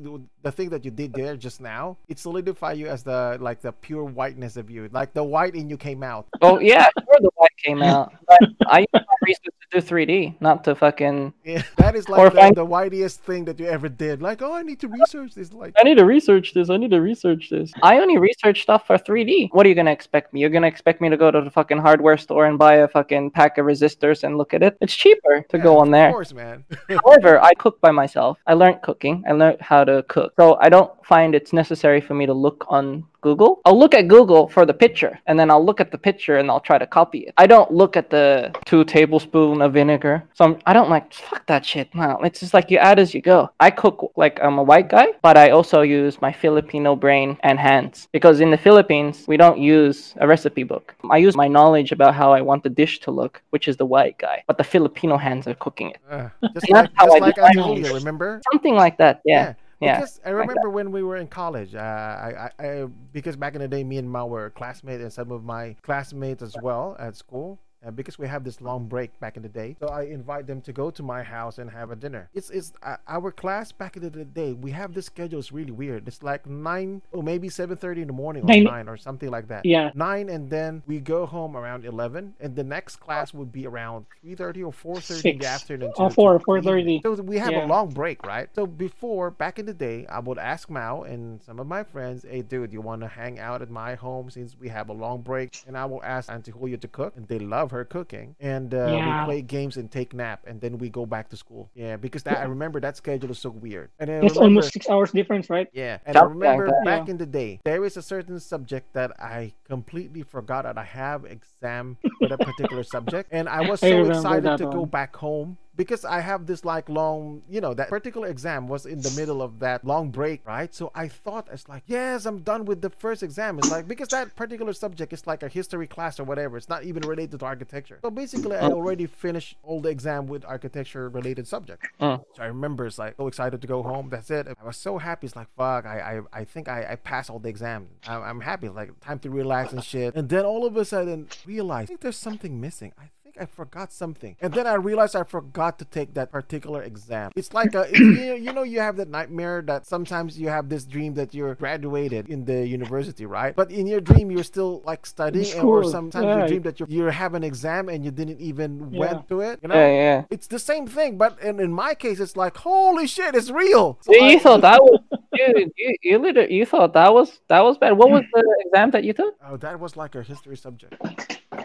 the 0.41 0.51
thing 0.51 0.69
that 0.69 0.83
you 0.83 0.89
did 0.91 1.13
there 1.13 1.35
just 1.37 1.61
now, 1.61 1.97
it 2.07 2.17
solidified 2.17 2.77
you 2.77 2.87
as 2.87 3.03
the 3.03 3.37
like 3.39 3.61
the 3.61 3.71
pure 3.71 4.03
whiteness 4.03 4.57
of 4.57 4.69
you, 4.71 4.89
like 4.91 5.13
the 5.13 5.23
white 5.23 5.53
in 5.55 5.69
you 5.69 5.77
came 5.77 6.01
out. 6.01 6.25
Oh 6.41 6.59
yeah, 6.59 6.83
sure 6.97 7.19
the 7.21 7.29
white 7.35 7.57
came 7.63 7.81
out. 7.93 8.13
But 8.27 8.39
I 8.67 8.79
use 8.79 8.87
my 8.93 9.01
research 9.27 9.53
to 9.71 9.79
do 9.79 9.87
3D, 9.87 10.35
not 10.41 10.63
to 10.65 10.73
fucking. 10.75 11.33
Yeah, 11.45 11.61
that 11.77 11.95
is 11.95 12.09
like 12.09 12.33
the, 12.33 12.51
the 12.55 12.65
whitest 12.65 13.21
thing 13.21 13.45
that 13.45 13.59
you 13.59 13.67
ever 13.67 13.89
did. 13.89 14.21
Like, 14.23 14.41
oh, 14.41 14.53
I 14.53 14.63
need 14.63 14.79
to 14.81 14.87
research 14.87 15.35
this. 15.35 15.53
Like, 15.53 15.73
I 15.79 15.83
need 15.83 15.97
to 15.97 16.05
research 16.05 16.53
this. 16.53 16.69
I 16.71 16.77
need 16.77 16.91
to 16.91 17.01
research 17.01 17.49
this. 17.51 17.71
I 17.83 17.99
only 17.99 18.17
research 18.17 18.63
stuff 18.63 18.87
for 18.87 18.97
3D. 18.97 19.49
What 19.51 19.65
are 19.65 19.69
you 19.69 19.75
gonna 19.75 19.91
expect 19.91 20.33
me? 20.33 20.39
You're 20.41 20.49
gonna 20.49 20.62
expect 20.63 21.01
me 21.01 21.09
to 21.09 21.17
go 21.17 21.31
to 21.31 21.41
the 21.41 21.49
fucking 21.51 21.79
hardware 21.79 22.17
store 22.17 22.45
and 22.45 22.57
buy 22.57 22.75
a 22.75 22.87
fucking 22.87 23.31
pack 23.31 23.57
of 23.57 23.65
resistors 23.65 24.23
and 24.23 24.37
look 24.37 24.53
at 24.53 24.63
it? 24.63 24.77
It's 24.81 24.95
cheaper 24.95 25.45
to 25.49 25.57
yeah, 25.57 25.63
go 25.63 25.77
on 25.77 25.91
there. 25.91 26.07
Of 26.07 26.13
course, 26.13 26.33
man. 26.33 26.65
However, 27.05 27.41
I 27.41 27.53
cook 27.53 27.79
by 27.81 27.91
myself. 27.91 28.39
I 28.47 28.53
learned 28.53 28.81
cooking. 28.81 29.23
I 29.27 29.33
learned 29.33 29.61
how 29.61 29.83
to 29.83 30.03
cook. 30.07 30.33
So 30.39 30.57
I 30.59 30.69
don't 30.69 30.91
find 31.05 31.35
it's 31.35 31.53
necessary 31.53 32.01
for 32.01 32.13
me 32.13 32.25
to 32.25 32.33
look 32.33 32.65
on 32.67 33.05
Google. 33.23 33.61
I'll 33.65 33.79
look 33.79 33.95
at 33.95 34.07
Google 34.07 34.47
for 34.49 34.65
the 34.65 34.73
picture 34.73 35.17
and 35.25 35.39
then 35.39 35.49
I'll 35.49 35.65
look 35.65 35.79
at 35.79 35.91
the 35.91 35.97
picture 35.97 36.37
and 36.37 36.51
I'll 36.51 36.59
try 36.59 36.77
to 36.77 36.85
copy 36.85 37.19
it. 37.19 37.33
I 37.37 37.47
don't 37.47 37.71
look 37.71 37.97
at 37.97 38.09
the 38.09 38.53
two 38.65 38.83
tablespoon 38.83 39.61
of 39.61 39.73
vinegar. 39.73 40.23
So 40.33 40.45
I'm, 40.45 40.59
I 40.65 40.73
don't 40.73 40.89
like 40.89 41.11
fuck 41.13 41.45
that 41.47 41.65
shit. 41.65 41.87
No, 41.95 42.19
it's 42.21 42.41
just 42.41 42.53
like 42.53 42.69
you 42.69 42.77
add 42.77 42.99
as 42.99 43.13
you 43.15 43.21
go. 43.21 43.49
I 43.59 43.71
cook 43.71 44.11
like 44.17 44.39
I'm 44.43 44.57
a 44.59 44.63
white 44.63 44.89
guy, 44.89 45.07
but 45.21 45.37
I 45.37 45.51
also 45.51 45.81
use 45.81 46.21
my 46.21 46.33
Filipino 46.33 46.95
brain 46.95 47.37
and 47.43 47.57
hands 47.57 48.07
because 48.11 48.41
in 48.41 48.51
the 48.51 48.57
Philippines 48.57 49.23
we 49.27 49.37
don't 49.37 49.57
use 49.57 50.13
a 50.17 50.27
recipe 50.27 50.63
book. 50.63 50.93
I 51.09 51.17
use 51.17 51.35
my 51.35 51.47
knowledge 51.47 51.91
about 51.91 52.13
how 52.13 52.33
I 52.33 52.41
want 52.41 52.63
the 52.63 52.69
dish 52.69 52.99
to 53.01 53.11
look, 53.11 53.41
which 53.51 53.67
is 53.67 53.77
the 53.77 53.85
white 53.85 54.17
guy, 54.17 54.43
but 54.47 54.57
the 54.57 54.63
Filipino 54.63 55.17
hands 55.17 55.47
are 55.47 55.55
cooking 55.55 55.91
it. 55.91 55.97
Uh, 56.09 56.29
just 56.53 56.67
That's 56.69 56.69
like, 56.69 56.91
how 56.95 57.05
just 57.05 57.39
I 57.39 57.51
like 57.53 57.93
remember? 57.93 58.41
Something 58.51 58.75
like 58.75 58.97
that. 58.97 59.21
Yeah. 59.23 59.33
Yeah. 59.33 59.53
Because 59.83 60.19
I 60.25 60.29
remember 60.29 60.69
when 60.69 60.91
we 60.91 61.03
were 61.03 61.17
in 61.17 61.27
college, 61.27 61.75
uh, 61.75 61.79
I, 61.79 62.51
I, 62.59 62.67
I, 62.67 62.85
because 63.11 63.35
back 63.35 63.55
in 63.55 63.61
the 63.61 63.67
day, 63.67 63.83
me 63.83 63.97
and 63.97 64.09
Mao 64.09 64.27
were 64.27 64.49
classmates, 64.49 65.01
and 65.01 65.11
some 65.11 65.31
of 65.31 65.43
my 65.43 65.75
classmates 65.81 66.41
as 66.41 66.55
well 66.61 66.95
at 66.99 67.15
school. 67.15 67.59
Uh, 67.85 67.91
because 67.91 68.17
we 68.17 68.27
have 68.27 68.43
this 68.43 68.61
long 68.61 68.87
break 68.87 69.17
back 69.19 69.35
in 69.37 69.43
the 69.43 69.49
day, 69.49 69.75
so 69.79 69.87
I 69.87 70.03
invite 70.03 70.47
them 70.47 70.61
to 70.61 70.71
go 70.73 70.89
to 70.91 71.03
my 71.03 71.21
house 71.23 71.57
and 71.57 71.69
have 71.69 71.91
a 71.91 71.95
dinner. 71.95 72.29
It's 72.33 72.49
it's 72.49 72.71
uh, 72.81 72.95
our 73.07 73.31
class 73.31 73.71
back 73.71 73.97
in 73.97 74.03
the 74.03 74.09
day. 74.25 74.53
We 74.53 74.71
have 74.71 74.93
this 74.93 75.05
schedule 75.07 75.39
is 75.39 75.51
really 75.51 75.71
weird. 75.71 76.07
It's 76.07 76.23
like 76.23 76.47
nine 76.47 77.01
or 77.11 77.21
maybe 77.23 77.49
seven 77.49 77.75
thirty 77.77 78.01
in 78.01 78.07
the 78.07 78.13
morning 78.13 78.43
or 78.43 78.47
Nine- 78.47 78.63
nine 78.63 78.87
or 78.87 78.95
something 78.97 79.29
like 79.29 79.47
that. 79.49 79.65
Yeah. 79.65 79.91
nine, 79.95 80.29
and 80.29 80.49
then 80.49 80.81
we 80.87 80.99
go 80.99 81.25
home 81.25 81.57
around 81.57 81.83
eleven, 81.85 82.33
and 82.39 82.55
the 82.55 82.63
next 82.63 82.97
class 82.97 83.33
would 83.33 83.51
be 83.51 83.67
around 83.67 84.05
three 84.21 84.35
thirty 84.35 84.63
or 84.63 84.71
four 84.71 85.01
thirty 85.01 85.31
in 85.31 85.39
the 85.39 85.47
afternoon. 85.47 85.91
Oh, 85.97 86.07
to- 86.09 86.13
four, 86.15 86.39
to 86.39 86.45
4:30. 86.45 87.01
So 87.01 87.13
we 87.21 87.37
have 87.37 87.53
a 87.53 87.65
long 87.67 87.89
break, 87.89 88.25
right? 88.25 88.47
So 88.55 88.65
before, 88.65 89.29
back 89.31 89.59
in 89.59 89.65
the 89.65 89.73
day, 89.73 90.05
I 90.07 90.19
would 90.19 90.37
ask 90.37 90.69
Mao 90.69 91.03
and 91.03 91.41
some 91.43 91.59
of 91.59 91.67
my 91.67 91.83
friends, 91.83 92.25
"Hey, 92.29 92.41
dude, 92.43 92.71
you 92.71 92.81
want 92.81 93.01
to 93.01 93.07
hang 93.07 93.39
out 93.39 93.61
at 93.61 93.69
my 93.69 93.95
home 93.95 94.29
since 94.29 94.55
we 94.59 94.69
have 94.69 94.89
a 94.89 94.93
long 94.93 95.21
break?" 95.21 95.61
And 95.67 95.77
I 95.77 95.85
will 95.85 96.01
ask 96.03 96.31
Auntie 96.31 96.51
Julia 96.53 96.77
to 96.77 96.87
cook, 96.87 97.13
and 97.17 97.27
they 97.27 97.39
love 97.39 97.71
her 97.73 97.83
cooking. 97.83 98.35
And 98.39 98.73
uh, 98.73 98.87
Yeah. 98.87 99.19
we 99.21 99.25
play 99.25 99.41
games 99.41 99.75
and 99.77 99.91
take 99.91 100.13
nap, 100.13 100.45
and 100.47 100.61
then 100.61 100.77
we 100.77 100.89
go 100.89 101.05
back 101.05 101.29
to 101.29 101.37
school. 101.37 101.69
Yeah, 101.75 101.97
because 101.97 102.23
that 102.23 102.37
I 102.37 102.45
remember 102.45 102.79
that 102.79 102.95
schedule 102.95 103.31
is 103.31 103.39
so 103.39 103.49
weird. 103.49 103.89
And 103.99 104.09
I 104.09 104.13
It's 104.13 104.35
remember- 104.37 104.41
almost 104.43 104.73
six 104.73 104.89
hours 104.89 105.11
difference, 105.11 105.49
right? 105.49 105.67
yeah, 105.73 105.97
and 106.05 106.15
I 106.15 106.21
Something 106.21 106.39
like 106.39 106.49
remember 106.59 106.67
that. 106.71 106.85
back 106.85 107.07
Yeah. 107.07 107.11
in 107.11 107.17
the 107.17 107.25
day, 107.25 107.59
there 107.65 107.83
is 107.83 107.97
a 107.97 108.01
certain 108.01 108.39
subject 108.39 108.93
that 108.93 109.11
I 109.19 109.53
completely 109.67 110.21
forgot 110.23 110.63
that 110.63 110.77
I 110.77 110.83
have 110.85 111.25
exam 111.25 111.97
for 112.19 112.27
that 112.29 112.39
particular 112.39 112.83
subject, 112.83 113.29
and 113.31 113.49
I 113.49 113.67
was 113.69 113.79
so 113.81 113.89
remember 113.89 114.11
excited 114.13 114.43
that 114.45 114.57
to 114.59 114.65
go 114.69 114.85
back 114.85 115.15
home 115.15 115.57
because 115.75 116.05
I 116.05 116.19
have 116.19 116.45
this 116.45 116.63
like 116.63 116.89
long, 116.89 117.41
you 117.49 117.61
know, 117.61 117.73
that 117.73 117.89
particular 117.89 118.27
exam 118.27 118.67
was 118.67 118.85
in 118.85 119.01
the 119.01 119.11
middle 119.11 119.41
of 119.41 119.59
that 119.59 119.83
long 119.85 120.09
break, 120.09 120.45
right? 120.45 120.73
So 120.73 120.91
I 120.93 121.07
thought 121.07 121.47
it's 121.51 121.67
like, 121.67 121.83
yes, 121.87 122.25
I'm 122.25 122.39
done 122.39 122.65
with 122.65 122.81
the 122.81 122.89
first 122.89 123.23
exam. 123.23 123.57
It's 123.57 123.71
like 123.71 123.87
because 123.87 124.09
that 124.09 124.35
particular 124.35 124.73
subject 124.73 125.13
is 125.13 125.25
like 125.25 125.43
a 125.43 125.47
history 125.47 125.87
class 125.87 126.19
or 126.19 126.23
whatever. 126.23 126.57
It's 126.57 126.69
not 126.69 126.83
even 126.83 127.03
related 127.03 127.39
to 127.39 127.45
architecture. 127.45 127.99
So 128.01 128.11
basically, 128.11 128.57
I 128.57 128.67
already 128.67 129.05
finished 129.07 129.57
all 129.63 129.81
the 129.81 129.89
exam 129.89 130.27
with 130.27 130.45
architecture 130.45 131.09
related 131.09 131.47
subject. 131.47 131.87
Mm. 131.99 132.23
So 132.35 132.43
I 132.43 132.47
remember 132.47 132.85
it's 132.85 132.99
like 132.99 133.15
so 133.17 133.27
excited 133.27 133.61
to 133.61 133.67
go 133.67 133.81
home. 133.83 134.09
That's 134.09 134.29
it. 134.29 134.47
I 134.47 134.65
was 134.65 134.77
so 134.77 134.97
happy. 134.97 135.27
It's 135.27 135.35
like 135.35 135.47
fuck. 135.57 135.85
I 135.85 136.21
I, 136.33 136.41
I 136.41 136.43
think 136.43 136.67
I, 136.67 136.85
I 136.91 136.95
passed 136.95 137.29
all 137.29 137.39
the 137.39 137.49
exams. 137.49 137.89
I'm, 138.07 138.21
I'm 138.21 138.41
happy. 138.41 138.69
Like 138.69 138.99
time 138.99 139.19
to 139.19 139.29
relax 139.29 139.73
and 139.73 139.83
shit. 139.83 140.15
And 140.15 140.29
then 140.29 140.45
all 140.45 140.65
of 140.65 140.77
a 140.77 140.85
sudden 140.85 141.27
realize 141.45 141.83
I 141.83 141.87
think 141.87 142.01
there's 142.01 142.17
something 142.17 142.61
missing. 142.61 142.93
I 142.99 143.09
think 143.33 143.49
I 143.49 143.55
forgot 143.55 143.91
something. 143.91 144.35
And 144.41 144.53
then 144.53 144.67
I 144.67 144.75
realized 144.75 145.15
I 145.15 145.23
forgot 145.23 145.79
to 145.79 145.85
take 145.85 146.13
that 146.13 146.31
particular 146.31 146.83
exam. 146.83 147.31
It's 147.35 147.53
like 147.53 147.73
a 147.75 147.81
it's, 147.89 147.99
you, 147.99 148.33
you 148.35 148.53
know 148.53 148.63
you 148.63 148.79
have 148.79 148.97
that 148.97 149.09
nightmare 149.09 149.61
that 149.67 149.85
sometimes 149.85 150.39
you 150.39 150.49
have 150.49 150.69
this 150.69 150.85
dream 150.85 151.13
that 151.15 151.33
you're 151.33 151.55
graduated 151.55 152.29
in 152.29 152.45
the 152.45 152.65
university, 152.67 153.25
right? 153.25 153.55
But 153.55 153.71
in 153.71 153.87
your 153.87 154.01
dream 154.01 154.31
you're 154.31 154.43
still 154.43 154.81
like 154.85 155.05
studying, 155.05 155.45
and, 155.53 155.63
or 155.63 155.83
school, 155.83 155.91
sometimes 155.91 156.25
you 156.41 156.47
dream 156.47 156.61
that 156.63 156.79
you 156.79 156.85
you 156.89 157.03
have 157.05 157.33
an 157.33 157.43
exam 157.43 157.89
and 157.89 158.03
you 158.05 158.11
didn't 158.11 158.39
even 158.39 158.89
Yeah. 158.91 158.99
went 158.99 159.27
to 159.29 159.41
it. 159.41 159.59
You 159.61 159.69
know? 159.69 159.75
Yeah, 159.75 159.87
yeah. 159.87 160.23
It's 160.29 160.47
the 160.47 160.59
same 160.59 160.87
thing, 160.87 161.17
but 161.17 161.39
in, 161.41 161.59
in 161.59 161.73
my 161.73 161.93
case, 161.95 162.19
it's 162.19 162.37
like 162.37 162.57
holy 162.57 163.07
shit, 163.07 163.35
it's 163.35 163.49
real. 163.49 163.97
So 164.01 164.13
Yeah, 164.13 164.27
you 164.29 164.37
I- 164.37 164.39
thought 164.39 164.61
that 164.61 164.83
was 164.83 164.99
dude. 165.33 165.71
You 165.77 165.95
you, 166.01 166.17
liter- 166.19 166.47
you 166.49 166.65
thought 166.65 166.93
that 166.93 167.13
was 167.13 167.39
that 167.47 167.61
was 167.63 167.77
bad. 167.77 167.93
What 167.97 168.09
was 168.11 168.23
the 168.33 168.43
exam 168.65 168.91
that 168.91 169.03
you 169.03 169.13
took? 169.13 169.35
Oh, 169.45 169.57
that 169.57 169.79
was 169.79 169.97
like 169.97 170.15
a 170.15 170.23
history 170.23 170.57
subject. 170.57 170.95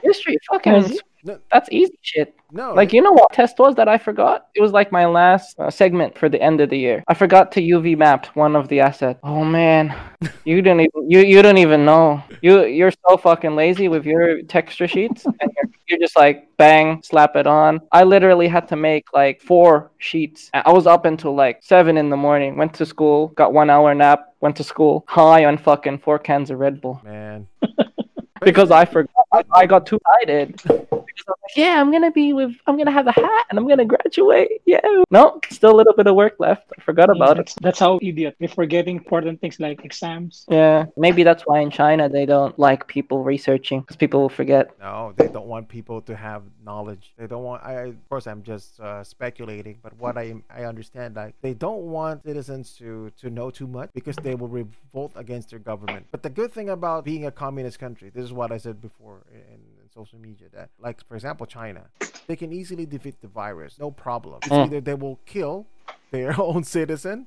History. 0.03 0.37
Fucking. 0.51 0.73
Yes. 0.75 0.99
No, 1.25 1.37
That's 1.51 1.69
easy 1.73 1.99
shit. 2.01 2.33
no, 2.53 2.73
Like 2.75 2.93
you 2.93 3.03
know 3.03 3.11
what 3.11 3.33
test 3.33 3.59
was 3.59 3.75
that 3.75 3.89
I 3.89 3.99
forgot? 3.99 4.47
It 4.55 4.61
was 4.63 4.71
like 4.71 4.93
my 4.93 5.05
last 5.05 5.59
uh, 5.59 5.69
segment 5.69 6.17
for 6.17 6.29
the 6.29 6.41
end 6.41 6.61
of 6.61 6.71
the 6.71 6.79
year. 6.79 7.03
I 7.09 7.15
forgot 7.15 7.51
to 7.53 7.61
UV 7.61 7.99
map 7.99 8.27
one 8.37 8.55
of 8.55 8.69
the 8.69 8.79
assets. 8.79 9.19
Oh 9.25 9.45
man, 9.45 9.93
you 10.45 10.63
didn't 10.63 10.83
even 10.83 11.11
you 11.11 11.21
you 11.21 11.43
don't 11.43 11.59
even 11.59 11.85
know. 11.85 12.23
You 12.41 12.67
you're 12.67 12.93
so 13.09 13.17
fucking 13.17 13.57
lazy 13.57 13.89
with 13.89 14.07
your 14.07 14.43
texture 14.43 14.87
sheets, 14.87 15.25
and 15.27 15.35
you're, 15.41 15.71
you're 15.89 15.99
just 15.99 16.15
like 16.17 16.49
bang 16.57 17.03
slap 17.03 17.35
it 17.35 17.49
on. 17.49 17.81
I 17.91 18.05
literally 18.05 18.47
had 18.47 18.69
to 18.69 18.77
make 18.77 19.13
like 19.13 19.43
four 19.43 19.91
sheets. 19.99 20.51
I 20.55 20.71
was 20.71 20.87
up 20.87 21.05
until 21.05 21.35
like 21.35 21.59
seven 21.63 21.97
in 21.97 22.11
the 22.11 22.17
morning. 22.17 22.57
Went 22.57 22.75
to 22.75 22.87
school, 22.87 23.29
got 23.29 23.53
one 23.53 23.71
hour 23.71 23.93
nap. 23.93 24.35
Went 24.41 24.55
to 24.57 24.65
school 24.65 25.05
high 25.09 25.47
on 25.47 25.59
fucking 25.59 25.99
four 25.99 26.21
cans 26.21 26.51
of 26.53 26.61
Red 26.61 26.81
Bull 26.81 27.01
man. 27.05 27.49
because 28.43 28.71
I 28.71 28.85
forgot. 28.85 29.11
I, 29.33 29.45
I 29.53 29.67
got 29.67 29.87
too 29.87 29.97
excited. 29.97 30.88
Because 31.19 31.27
I'm 31.29 31.43
like, 31.43 31.57
yeah, 31.57 31.81
I'm 31.81 31.91
gonna 31.91 32.11
be 32.11 32.33
with, 32.33 32.55
I'm 32.67 32.77
gonna 32.77 32.91
have 32.91 33.07
a 33.07 33.13
hat 33.13 33.47
and 33.51 33.59
I'm 33.59 33.67
gonna 33.69 33.85
graduate. 33.85 34.63
Yeah. 34.67 34.81
No, 35.11 35.41
still 35.51 35.75
a 35.75 35.77
little 35.77 35.95
bit 35.95 36.07
of 36.07 36.15
work 36.15 36.37
left. 36.39 36.73
I 36.79 36.83
forgot 36.83 37.11
about 37.11 37.33
it. 37.33 37.37
that's, 37.39 37.55
that's 37.61 37.79
how 37.79 37.99
idiot. 38.03 38.37
We're 38.41 38.49
forgetting 38.49 38.97
important 38.97 39.41
things 39.41 39.59
like 39.61 39.85
exams. 39.85 40.47
Yeah. 40.49 40.87
Maybe 40.97 41.23
that's 41.23 41.43
why 41.45 41.61
in 41.61 41.71
China 41.71 42.09
they 42.09 42.27
don't 42.27 42.59
like 42.59 42.87
people 42.87 43.23
researching 43.25 43.81
because 43.81 43.97
people 43.97 44.21
will 44.21 44.29
forget. 44.29 44.71
No, 44.81 45.13
they 45.17 45.29
don't 45.29 45.47
want 45.47 45.69
people 45.69 46.01
to 46.03 46.17
have 46.17 46.43
knowledge. 46.65 47.13
They 47.19 47.27
don't 47.27 47.45
want. 47.45 47.63
I 47.65 47.73
of 47.73 48.09
course 48.09 48.27
I'm 48.27 48.43
just 48.43 48.81
uh, 48.81 49.03
speculating, 49.05 49.79
but 49.83 49.93
what 49.99 50.17
I 50.17 50.35
I 50.51 50.65
understand 50.65 51.17
like 51.17 51.35
they 51.41 51.55
don't 51.55 51.85
want 51.97 52.25
citizens 52.25 52.75
to 52.79 53.11
to 53.21 53.31
know 53.31 53.51
too 53.51 53.67
much 53.67 53.91
because 53.93 54.17
they 54.17 54.35
will 54.35 54.49
revolt 54.49 55.13
against 55.17 55.51
their 55.51 55.59
government. 55.59 56.07
But 56.11 56.23
the 56.23 56.31
good 56.31 56.53
thing 56.53 56.69
about 56.71 57.05
being 57.05 57.27
a 57.27 57.31
communist 57.31 57.79
country, 57.79 58.11
this 58.15 58.25
is 58.25 58.33
what 58.33 58.53
I 58.53 58.59
said 58.59 58.81
before 58.81 59.23
in, 59.33 59.61
in 59.89 59.93
social 60.03 60.19
media, 60.19 60.49
that 60.53 60.71
like 60.79 61.05
for 61.07 61.15
example 61.15 61.47
China, 61.47 61.87
they 62.27 62.37
can 62.37 62.53
easily 62.53 62.87
defeat 62.87 63.21
the 63.21 63.29
virus, 63.29 63.79
no 63.79 63.91
problem. 63.91 64.41
It's 64.45 64.55
Mm. 64.57 64.67
either 64.67 64.81
they 64.81 64.95
will 64.95 65.19
kill 65.27 65.67
their 66.11 66.35
own 66.49 66.65
citizen 66.65 67.27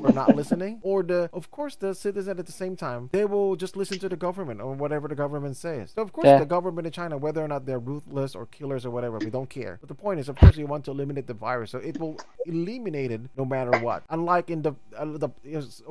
for 0.00 0.12
not 0.12 0.34
listening, 0.34 0.80
or 0.82 1.02
the 1.02 1.30
of 1.32 1.50
course 1.50 1.76
the 1.76 1.94
citizen 1.94 2.38
at 2.38 2.46
the 2.46 2.52
same 2.52 2.74
time 2.76 3.08
they 3.12 3.24
will 3.24 3.56
just 3.56 3.76
listen 3.76 3.98
to 4.00 4.08
the 4.08 4.16
government 4.16 4.60
or 4.60 4.72
whatever 4.74 5.06
the 5.08 5.14
government 5.14 5.56
says. 5.56 5.92
So 5.94 6.02
of 6.02 6.12
course 6.12 6.26
Yeah. 6.28 6.38
the 6.38 6.46
government 6.56 6.86
in 6.86 6.92
China, 6.92 7.16
whether 7.16 7.42
or 7.42 7.48
not 7.48 7.66
they're 7.66 7.78
ruthless 7.78 8.34
or 8.34 8.46
killers 8.46 8.84
or 8.86 8.90
whatever, 8.90 9.18
we 9.18 9.30
don't 9.30 9.48
care. 9.48 9.78
But 9.80 9.88
the 9.88 9.94
point 9.94 10.18
is, 10.20 10.28
of 10.28 10.36
course, 10.36 10.56
you 10.56 10.66
want 10.66 10.84
to 10.86 10.90
eliminate 10.90 11.26
the 11.26 11.34
virus, 11.34 11.70
so 11.70 11.78
it 11.78 11.98
will 12.00 12.16
eliminate 12.46 13.10
it 13.10 13.20
no 13.36 13.44
matter 13.44 13.74
what. 13.86 14.02
Unlike 14.10 14.50
in 14.50 14.62
the 14.62 14.72
uh, 14.96 15.04
the 15.24 15.30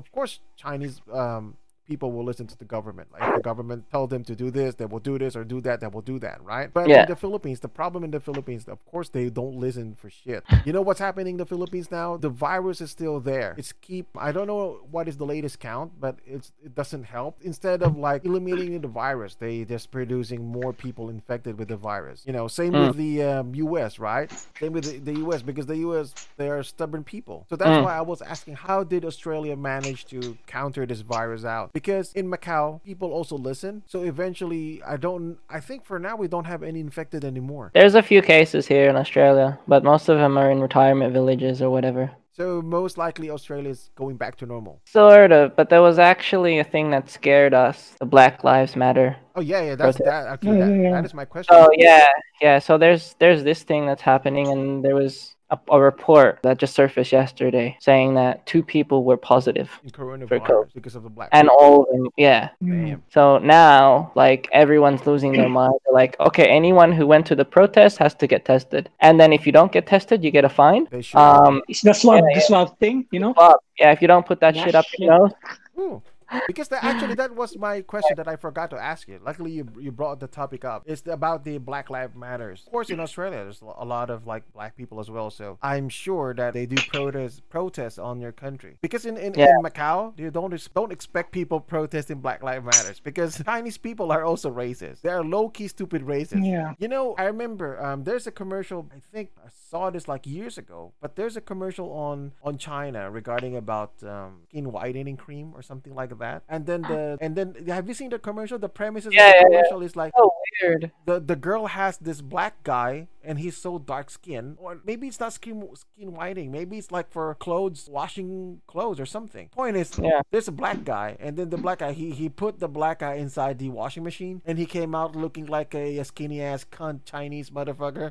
of 0.01 0.11
course 0.11 0.39
Chinese 0.55 1.01
um 1.11 1.55
people 1.87 2.11
will 2.11 2.23
listen 2.23 2.47
to 2.47 2.57
the 2.57 2.65
government. 2.65 3.09
Like 3.11 3.23
if 3.23 3.33
the 3.33 3.41
government 3.41 3.85
tell 3.91 4.07
them 4.07 4.23
to 4.25 4.35
do 4.35 4.49
this, 4.51 4.75
they 4.75 4.85
will 4.85 4.99
do 4.99 5.17
this 5.17 5.35
or 5.35 5.43
do 5.43 5.59
that, 5.61 5.81
they 5.81 5.87
will 5.87 6.01
do 6.01 6.19
that, 6.19 6.41
right? 6.43 6.71
But 6.73 6.89
Yeah. 6.89 7.01
in 7.01 7.07
the 7.07 7.15
Philippines, 7.15 7.59
the 7.59 7.67
problem 7.67 8.03
in 8.03 8.11
the 8.11 8.19
Philippines, 8.19 8.65
of 8.67 8.83
course, 8.85 9.09
they 9.09 9.29
don't 9.29 9.55
listen 9.57 9.95
for 9.95 10.09
shit. 10.09 10.43
You 10.65 10.73
know 10.73 10.81
what's 10.81 10.99
happening 10.99 11.33
in 11.33 11.37
the 11.37 11.45
Philippines 11.45 11.91
now? 11.91 12.17
The 12.17 12.29
virus 12.29 12.81
is 12.81 12.91
still 12.91 13.19
there. 13.19 13.55
It's 13.57 13.73
keep. 13.73 14.07
I 14.17 14.31
don't 14.31 14.47
know 14.47 14.79
what 14.89 15.07
is 15.07 15.17
the 15.17 15.25
latest 15.25 15.59
count, 15.59 15.99
but 15.99 16.17
it's 16.25 16.51
it 16.63 16.75
doesn't 16.75 17.03
help. 17.03 17.39
Instead 17.41 17.81
of 17.83 17.97
like 17.97 18.23
eliminating 18.25 18.79
the 18.81 18.87
virus, 18.87 19.35
they 19.35 19.65
just 19.65 19.91
producing 19.91 20.45
more 20.45 20.73
people 20.73 21.09
infected 21.09 21.57
with 21.59 21.67
the 21.67 21.77
virus. 21.77 22.23
You 22.25 22.33
know, 22.33 22.47
same 22.47 22.73
with 22.73 22.95
the 22.95 23.23
um, 23.23 23.55
U.S. 23.55 23.99
Right? 23.99 24.29
Same 24.59 24.73
with 24.73 24.85
the, 24.85 24.99
the 24.99 25.13
U.S. 25.25 25.41
because 25.41 25.65
the 25.65 25.77
U.S. 25.77 26.13
they 26.37 26.49
are 26.49 26.63
stubborn 26.63 27.03
people. 27.03 27.45
So 27.49 27.55
that's 27.55 27.71
Mm. 27.71 27.83
why 27.83 27.95
I 27.97 28.01
was 28.01 28.21
asking, 28.21 28.55
how 28.55 28.83
did 28.83 29.05
Australia 29.05 29.55
manage 29.55 30.05
to 30.07 30.37
counter 30.45 30.85
this 30.85 31.01
virus 31.01 31.45
out? 31.45 31.70
Because 31.73 32.13
in 32.13 32.29
Macau, 32.29 32.83
people 32.83 33.11
also 33.11 33.37
listen. 33.37 33.83
So 33.87 34.03
eventually, 34.03 34.81
I 34.85 34.97
don't. 34.97 35.37
I 35.49 35.59
think 35.59 35.85
for 35.85 35.99
now 35.99 36.15
we 36.15 36.27
don't 36.27 36.45
have 36.45 36.63
any 36.63 36.79
infected 36.79 37.23
anymore. 37.25 37.71
There's 37.73 37.95
a 37.95 38.01
few 38.01 38.21
cases 38.21 38.67
here 38.67 38.89
in 38.89 38.95
Australia, 38.95 39.59
but 39.67 39.83
most 39.83 40.09
of 40.09 40.17
them 40.17 40.37
are 40.37 40.51
in 40.51 40.59
retirement 40.61 41.13
villages 41.13 41.61
or 41.61 41.69
whatever. 41.69 42.11
So 42.33 42.61
most 42.61 42.97
likely 42.97 43.29
Australia 43.29 43.69
is 43.69 43.89
going 43.95 44.15
back 44.15 44.37
to 44.37 44.45
normal. 44.45 44.79
Sort 44.85 45.33
of, 45.33 45.55
but 45.57 45.69
there 45.69 45.81
was 45.81 45.99
actually 45.99 46.59
a 46.59 46.63
thing 46.63 46.89
that 46.91 47.09
scared 47.09 47.53
us 47.53 47.93
the 47.99 48.05
Black 48.05 48.43
Lives 48.45 48.75
Matter. 48.75 49.17
Oh 49.35 49.41
yeah, 49.41 49.61
yeah. 49.61 49.75
That's 49.75 49.97
Protest. 49.97 50.05
that. 50.05 50.27
Actually, 50.33 50.59
Yeah, 50.59 50.65
that, 50.65 50.75
yeah, 50.75 50.81
yeah. 50.81 50.91
that 50.93 51.05
is 51.05 51.13
my 51.13 51.25
question. 51.25 51.55
Oh 51.55 51.69
yeah, 51.77 52.07
yeah. 52.41 52.59
So 52.59 52.77
there's 52.77 53.15
there's 53.19 53.43
this 53.43 53.63
thing 53.63 53.85
that's 53.85 54.01
happening, 54.01 54.47
and 54.47 54.83
there 54.83 54.95
was 54.95 55.35
a, 55.51 55.59
a 55.69 55.79
report 55.79 56.39
that 56.43 56.57
just 56.57 56.73
surfaced 56.73 57.11
yesterday 57.11 57.77
saying 57.79 58.15
that 58.15 58.45
two 58.45 58.63
people 58.63 59.03
were 59.03 59.17
positive, 59.17 59.69
in 59.83 59.89
coronavirus 59.91 60.45
COVID. 60.47 60.73
because 60.73 60.95
of 60.95 61.03
the 61.03 61.09
black. 61.09 61.29
and 61.33 61.49
all 61.49 61.83
of 61.83 61.87
them, 61.91 62.07
yeah. 62.17 62.49
Damn. 62.63 63.03
So 63.09 63.37
now, 63.37 64.11
like 64.15 64.47
everyone's 64.51 65.05
losing 65.05 65.33
their 65.33 65.49
mind. 65.49 65.73
They're 65.85 65.93
like, 65.93 66.19
okay, 66.19 66.45
anyone 66.45 66.91
who 66.91 67.05
went 67.05 67.25
to 67.27 67.35
the 67.35 67.45
protest 67.45 67.97
has 67.99 68.13
to 68.15 68.27
get 68.27 68.45
tested, 68.45 68.89
and 69.01 69.19
then 69.19 69.31
if 69.33 69.45
you 69.45 69.51
don't 69.51 69.71
get 69.71 69.85
tested, 69.85 70.23
you 70.23 70.31
get 70.31 70.45
a 70.45 70.49
fine. 70.49 70.87
They 70.89 71.01
should. 71.01 71.17
Um, 71.19 71.61
It's 71.67 71.81
the 71.81 71.93
swab, 71.93 72.23
Yeah, 72.29 72.35
the 72.35 72.41
swab 72.41 72.79
thing, 72.79 73.05
you 73.11 73.19
know? 73.19 73.33
yeah, 73.77 73.91
if 73.91 74.01
you 74.01 74.07
don't 74.07 74.25
put 74.25 74.39
that 74.39 74.55
That 74.55 74.63
shit 74.65 74.75
up 74.75 74.85
shit. 74.85 75.01
your 75.01 75.19
nose, 75.19 75.31
Ooh. 75.79 76.01
Because 76.47 76.67
that, 76.69 76.83
actually 76.83 77.15
that 77.15 77.35
was 77.35 77.57
my 77.57 77.81
question 77.81 78.15
that 78.17 78.27
I 78.27 78.35
forgot 78.35 78.69
to 78.71 78.77
ask 78.77 79.07
you. 79.07 79.19
Luckily 79.23 79.51
you 79.51 79.67
you 79.79 79.91
brought 79.91 80.19
the 80.19 80.27
topic 80.27 80.63
up. 80.65 80.83
It's 80.85 81.03
about 81.07 81.43
the 81.43 81.57
Black 81.57 81.89
Lives 81.89 82.15
Matters. 82.15 82.63
Of 82.65 82.71
course, 82.71 82.89
in 82.89 82.99
Australia 82.99 83.43
there's 83.43 83.61
a 83.61 83.85
lot 83.85 84.09
of 84.09 84.27
like 84.27 84.43
black 84.53 84.75
people 84.77 84.99
as 84.99 85.09
well. 85.09 85.29
So 85.29 85.57
I'm 85.61 85.89
sure 85.89 86.33
that 86.35 86.53
they 86.53 86.65
do 86.65 86.77
protest 86.93 87.41
protests 87.49 87.97
on 87.97 88.19
your 88.21 88.31
country. 88.31 88.77
Because 88.81 89.05
in 89.05 89.17
in, 89.17 89.33
Yeah. 89.33 89.55
in 89.57 89.63
Macau, 89.63 90.17
you 90.17 90.31
don't 90.31 90.53
don't 90.73 90.91
expect 90.91 91.31
people 91.31 91.59
protesting 91.59 92.19
Black 92.19 92.43
Lives 92.43 92.65
Matters 92.65 92.99
because 92.99 93.41
Chinese 93.45 93.77
people 93.77 94.11
are 94.11 94.23
also 94.23 94.49
racist. 94.51 95.01
They 95.01 95.09
are 95.09 95.23
low 95.23 95.49
key 95.49 95.67
stupid 95.67 96.01
racist. 96.03 96.45
Yeah. 96.45 96.73
You 96.79 96.87
know, 96.87 97.15
I 97.17 97.23
remember 97.25 97.81
um, 97.83 98.03
there's 98.03 98.27
a 98.27 98.31
commercial. 98.31 98.89
I 98.95 98.99
think 99.13 99.29
I 99.45 99.49
saw 99.69 99.89
this 99.89 100.07
like 100.07 100.25
years 100.27 100.57
ago, 100.57 100.93
but 101.01 101.15
there's 101.15 101.37
a 101.37 101.41
commercial 101.41 101.91
on 101.91 102.31
on 102.43 102.57
China 102.57 103.09
regarding 103.11 103.55
about 103.55 103.91
um, 104.03 104.41
skin 104.49 104.71
whitening 104.71 105.17
cream 105.17 105.51
or 105.55 105.61
something 105.61 105.93
like 105.95 106.11
that. 106.21 106.43
And 106.47 106.65
then 106.65 106.81
the 106.83 107.17
and 107.21 107.35
then 107.35 107.55
have 107.67 107.87
you 107.87 107.93
seen 107.93 108.09
the 108.09 108.19
commercial? 108.19 108.57
The 108.57 108.69
premises 108.69 109.13
Yeah, 109.13 109.27
of 109.27 109.33
the 109.33 109.37
yeah, 109.37 109.41
yeah. 109.41 109.47
commercial 109.67 109.81
is 109.83 109.95
like 109.95 110.13
so 110.17 110.31
weird. 110.61 110.91
the 111.05 111.19
the 111.19 111.35
girl 111.35 111.67
has 111.67 111.97
this 111.97 112.21
black 112.21 112.63
guy 112.63 113.07
and 113.23 113.37
he's 113.37 113.55
so 113.57 113.77
dark 113.77 114.09
skinned 114.09 114.57
or 114.59 114.79
maybe 114.83 115.05
it's 115.07 115.19
not 115.19 115.31
skin 115.33 115.61
skin 115.75 116.09
whitening 116.13 116.49
maybe 116.51 116.77
it's 116.79 116.89
like 116.91 117.11
for 117.11 117.35
clothes 117.35 117.87
washing 117.91 118.61
clothes 118.65 118.99
or 118.99 119.05
something 119.05 119.47
point 119.49 119.77
is 119.77 119.93
Yeah. 120.01 120.21
there's 120.31 120.47
a 120.47 120.51
black 120.51 120.83
guy 120.83 121.17
and 121.19 121.37
then 121.37 121.49
the 121.51 121.57
black 121.57 121.79
guy 121.85 121.91
he 121.93 122.09
he 122.11 122.29
put 122.29 122.59
the 122.59 122.67
black 122.67 122.99
guy 123.05 123.15
inside 123.21 123.59
the 123.59 123.69
washing 123.69 124.03
machine 124.03 124.41
and 124.45 124.57
he 124.57 124.65
came 124.65 124.95
out 124.95 125.15
looking 125.15 125.45
like 125.45 125.75
a, 125.75 125.99
a 125.99 126.05
skinny 126.05 126.41
ass 126.41 126.65
cunt 126.65 127.05
chinese 127.05 127.51
motherfucker 127.51 128.09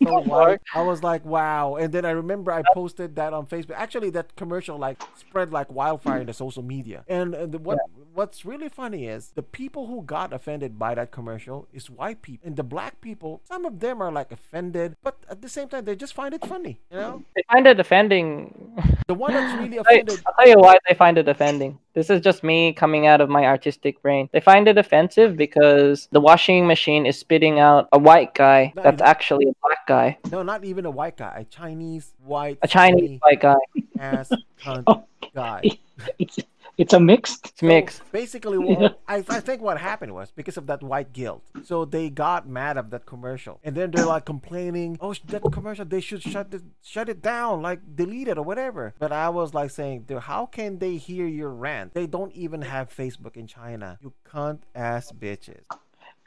so 0.06 0.20
white. 0.20 0.60
I 0.74 0.82
was 0.82 1.02
like, 1.02 1.24
wow. 1.24 1.76
And 1.76 1.92
then 1.92 2.04
I 2.04 2.10
remember 2.10 2.52
I 2.52 2.62
posted 2.74 3.16
that 3.16 3.32
on 3.32 3.46
Facebook. 3.46 3.74
Actually, 3.76 4.10
that 4.10 4.34
commercial 4.36 4.78
like 4.78 5.02
spread 5.16 5.52
like 5.52 5.70
wildfire 5.72 6.20
in 6.20 6.26
the 6.26 6.32
social 6.32 6.62
media. 6.62 7.04
And 7.08 7.34
uh, 7.34 7.46
the, 7.46 7.58
what 7.58 7.78
what's 8.14 8.44
really 8.44 8.68
funny 8.68 9.06
is 9.06 9.32
the 9.34 9.42
people 9.42 9.86
who 9.86 10.02
got 10.02 10.32
offended 10.32 10.78
by 10.78 10.94
that 10.94 11.10
commercial 11.10 11.68
is 11.72 11.88
white 11.90 12.22
people, 12.22 12.46
and 12.46 12.56
the 12.56 12.62
black 12.64 13.00
people. 13.00 13.40
Some 13.44 13.64
of 13.64 13.80
them 13.80 14.00
are 14.02 14.10
like 14.12 14.32
offended, 14.32 14.96
but 15.02 15.16
at 15.28 15.42
the 15.42 15.48
same 15.48 15.68
time 15.68 15.84
they 15.84 15.96
just 15.96 16.14
find 16.14 16.34
it 16.34 16.44
funny. 16.46 16.80
You 16.90 16.96
know, 16.98 17.24
They 17.36 17.42
find 17.50 17.66
it 17.66 17.78
offending. 17.80 18.72
the 19.06 19.14
one 19.14 19.32
that's 19.32 19.58
really 19.60 19.78
I'll 19.78 19.84
tell 19.84 19.94
you- 19.96 20.02
offended. 20.02 20.22
I'll 20.26 20.34
tell 20.38 20.48
you 20.48 20.58
why 20.58 20.78
they 20.88 20.94
find 20.94 21.18
it 21.18 21.28
offending. 21.28 21.78
This 21.94 22.08
is 22.08 22.20
just 22.20 22.44
me 22.44 22.72
coming 22.72 23.06
out 23.06 23.20
of 23.20 23.28
my 23.28 23.44
artistic 23.46 24.00
brain. 24.00 24.28
They 24.32 24.40
find 24.40 24.68
it 24.68 24.78
offensive 24.78 25.36
because 25.36 26.08
the 26.12 26.20
washing 26.20 26.66
machine 26.66 27.04
is 27.04 27.18
spitting 27.18 27.58
out 27.58 27.88
a 27.92 27.98
white 27.98 28.34
guy 28.34 28.72
No, 28.76 28.82
that's 28.82 29.02
it- 29.02 29.04
actually 29.04 29.46
a 29.48 29.54
black 29.62 29.86
guy, 29.88 30.18
No, 30.30 30.42
not 30.42 30.64
even 30.64 30.86
a 30.86 30.90
white 30.90 31.16
guy, 31.16 31.34
a 31.40 31.44
Chinese 31.44 32.12
white 32.24 32.58
a 32.62 32.68
Chinese 32.68 33.18
white 33.22 33.40
guy. 33.40 33.56
ass 33.98 34.30
cunt 34.62 35.04
guy. 35.34 35.62
It's 36.76 36.90
it's 36.90 36.94
a 36.94 37.00
mixed. 37.00 37.46
It's 37.46 37.62
mixed. 37.62 37.98
So 37.98 38.04
basically, 38.10 38.58
what 38.58 39.00
I, 39.06 39.16
I 39.28 39.40
think 39.40 39.62
what 39.62 39.78
happened 39.78 40.12
was 40.12 40.30
because 40.32 40.56
of 40.56 40.66
that 40.66 40.82
white 40.82 41.12
guilt. 41.12 41.42
So 41.62 41.84
they 41.84 42.10
got 42.10 42.48
mad 42.48 42.76
of 42.76 42.90
that 42.90 43.06
commercial, 43.06 43.60
and 43.62 43.76
then 43.76 43.90
they're 43.92 44.06
like 44.06 44.24
complaining, 44.24 44.98
"Oh, 45.00 45.14
that 45.26 45.42
commercial, 45.52 45.84
they 45.84 46.00
should 46.00 46.22
shut 46.22 46.52
it, 46.52 46.62
shut 46.82 47.08
it 47.08 47.22
down, 47.22 47.62
like 47.62 47.80
delete 47.94 48.28
it 48.28 48.38
or 48.38 48.42
whatever." 48.42 48.94
But 48.98 49.12
I 49.12 49.28
was 49.28 49.54
like 49.54 49.70
saying, 49.70 50.02
"Dude, 50.08 50.20
how 50.20 50.46
can 50.46 50.78
they 50.78 50.96
hear 50.96 51.26
your 51.26 51.50
rant? 51.50 51.94
They 51.94 52.06
don't 52.06 52.32
even 52.32 52.62
have 52.62 52.94
Facebook 52.94 53.36
in 53.36 53.46
China. 53.46 53.98
You 54.02 54.12
cunt 54.26 54.60
ass 54.74 55.12
bitches." 55.12 55.62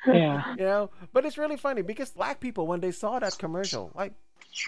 Yeah. 0.05 0.55
You 0.57 0.65
know, 0.65 0.89
but 1.13 1.25
it's 1.25 1.37
really 1.37 1.57
funny 1.57 1.81
because 1.81 2.11
black 2.11 2.39
people 2.39 2.67
when 2.67 2.79
they 2.81 2.91
saw 2.91 3.19
that 3.19 3.37
commercial, 3.37 3.91
like, 3.95 4.13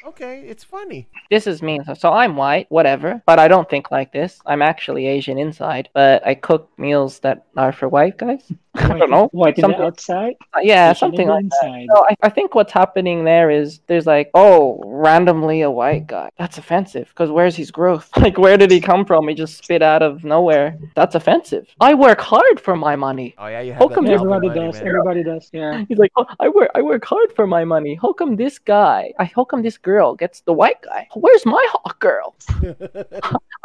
okay, 0.07 0.41
it's 0.47 0.63
funny. 0.63 1.07
This 1.29 1.47
is 1.47 1.61
me. 1.61 1.79
So, 1.85 1.93
so 1.93 2.11
I'm 2.11 2.35
white, 2.35 2.67
whatever, 2.69 3.21
but 3.25 3.39
I 3.39 3.47
don't 3.47 3.69
think 3.69 3.91
like 3.91 4.11
this. 4.11 4.39
I'm 4.45 4.61
actually 4.61 5.07
Asian 5.07 5.37
inside, 5.37 5.89
but 5.93 6.25
I 6.25 6.35
cook 6.35 6.69
meals 6.77 7.19
that 7.19 7.45
are 7.57 7.71
for 7.71 7.87
white 7.89 8.17
guys. 8.17 8.51
I 8.75 8.97
don't 8.97 9.09
know. 9.09 9.29
White 9.31 9.57
Something- 9.57 9.81
outside. 9.81 10.35
Uh, 10.53 10.59
yeah, 10.61 10.87
Asian 10.91 10.99
something 10.99 11.21
in 11.21 11.27
the 11.27 11.33
like 11.33 11.49
that. 11.49 11.87
So 11.95 12.05
I, 12.09 12.15
I 12.23 12.29
think 12.29 12.55
what's 12.55 12.73
happening 12.73 13.23
there 13.23 13.49
is 13.49 13.79
there's 13.87 14.05
like, 14.05 14.29
oh, 14.33 14.81
randomly 14.85 15.61
a 15.61 15.71
white 15.71 16.07
guy. 16.07 16.29
That's 16.37 16.57
offensive 16.57 17.07
because 17.09 17.31
where's 17.31 17.55
his 17.55 17.71
growth? 17.71 18.09
Like, 18.25 18.37
where 18.39 18.57
did 18.57 18.71
he 18.71 18.81
come 18.81 19.05
from? 19.05 19.27
He 19.27 19.35
just 19.35 19.63
spit 19.63 19.83
out 19.83 20.01
of 20.01 20.23
nowhere. 20.23 20.79
That's 20.95 21.13
offensive. 21.13 21.67
I 21.79 21.93
work 21.93 22.19
hard 22.19 22.59
for 22.59 22.75
my 22.75 22.95
money. 22.95 23.35
Oh 23.37 23.45
yeah, 23.47 23.61
you 23.61 23.73
have 23.73 23.79
How 23.81 23.87
come 23.87 24.07
Everybody 24.07 24.47
money, 24.47 24.59
does. 24.59 24.75
man. 24.79 24.87
Everybody 24.87 25.23
does. 25.23 25.49
Yeah. 25.53 25.85
He's 25.87 25.99
like, 25.99 26.11
oh, 26.17 26.25
I 26.39 26.49
work, 26.49 26.71
I 26.73 26.81
work 26.81 27.05
hard 27.05 27.33
for 27.35 27.45
my 27.45 27.63
money. 27.63 27.93
How 28.01 28.13
come 28.13 28.35
this 28.35 28.57
guy? 28.57 29.13
I 29.19 29.25
how 29.25 29.45
come 29.45 29.61
this 29.61 29.74
girl 29.77 30.15
gets 30.15 30.41
the 30.41 30.53
white 30.53 30.81
guy? 30.81 31.07
Where's 31.13 31.45
my 31.45 31.65
hot 31.71 31.99
girl? 31.99 32.35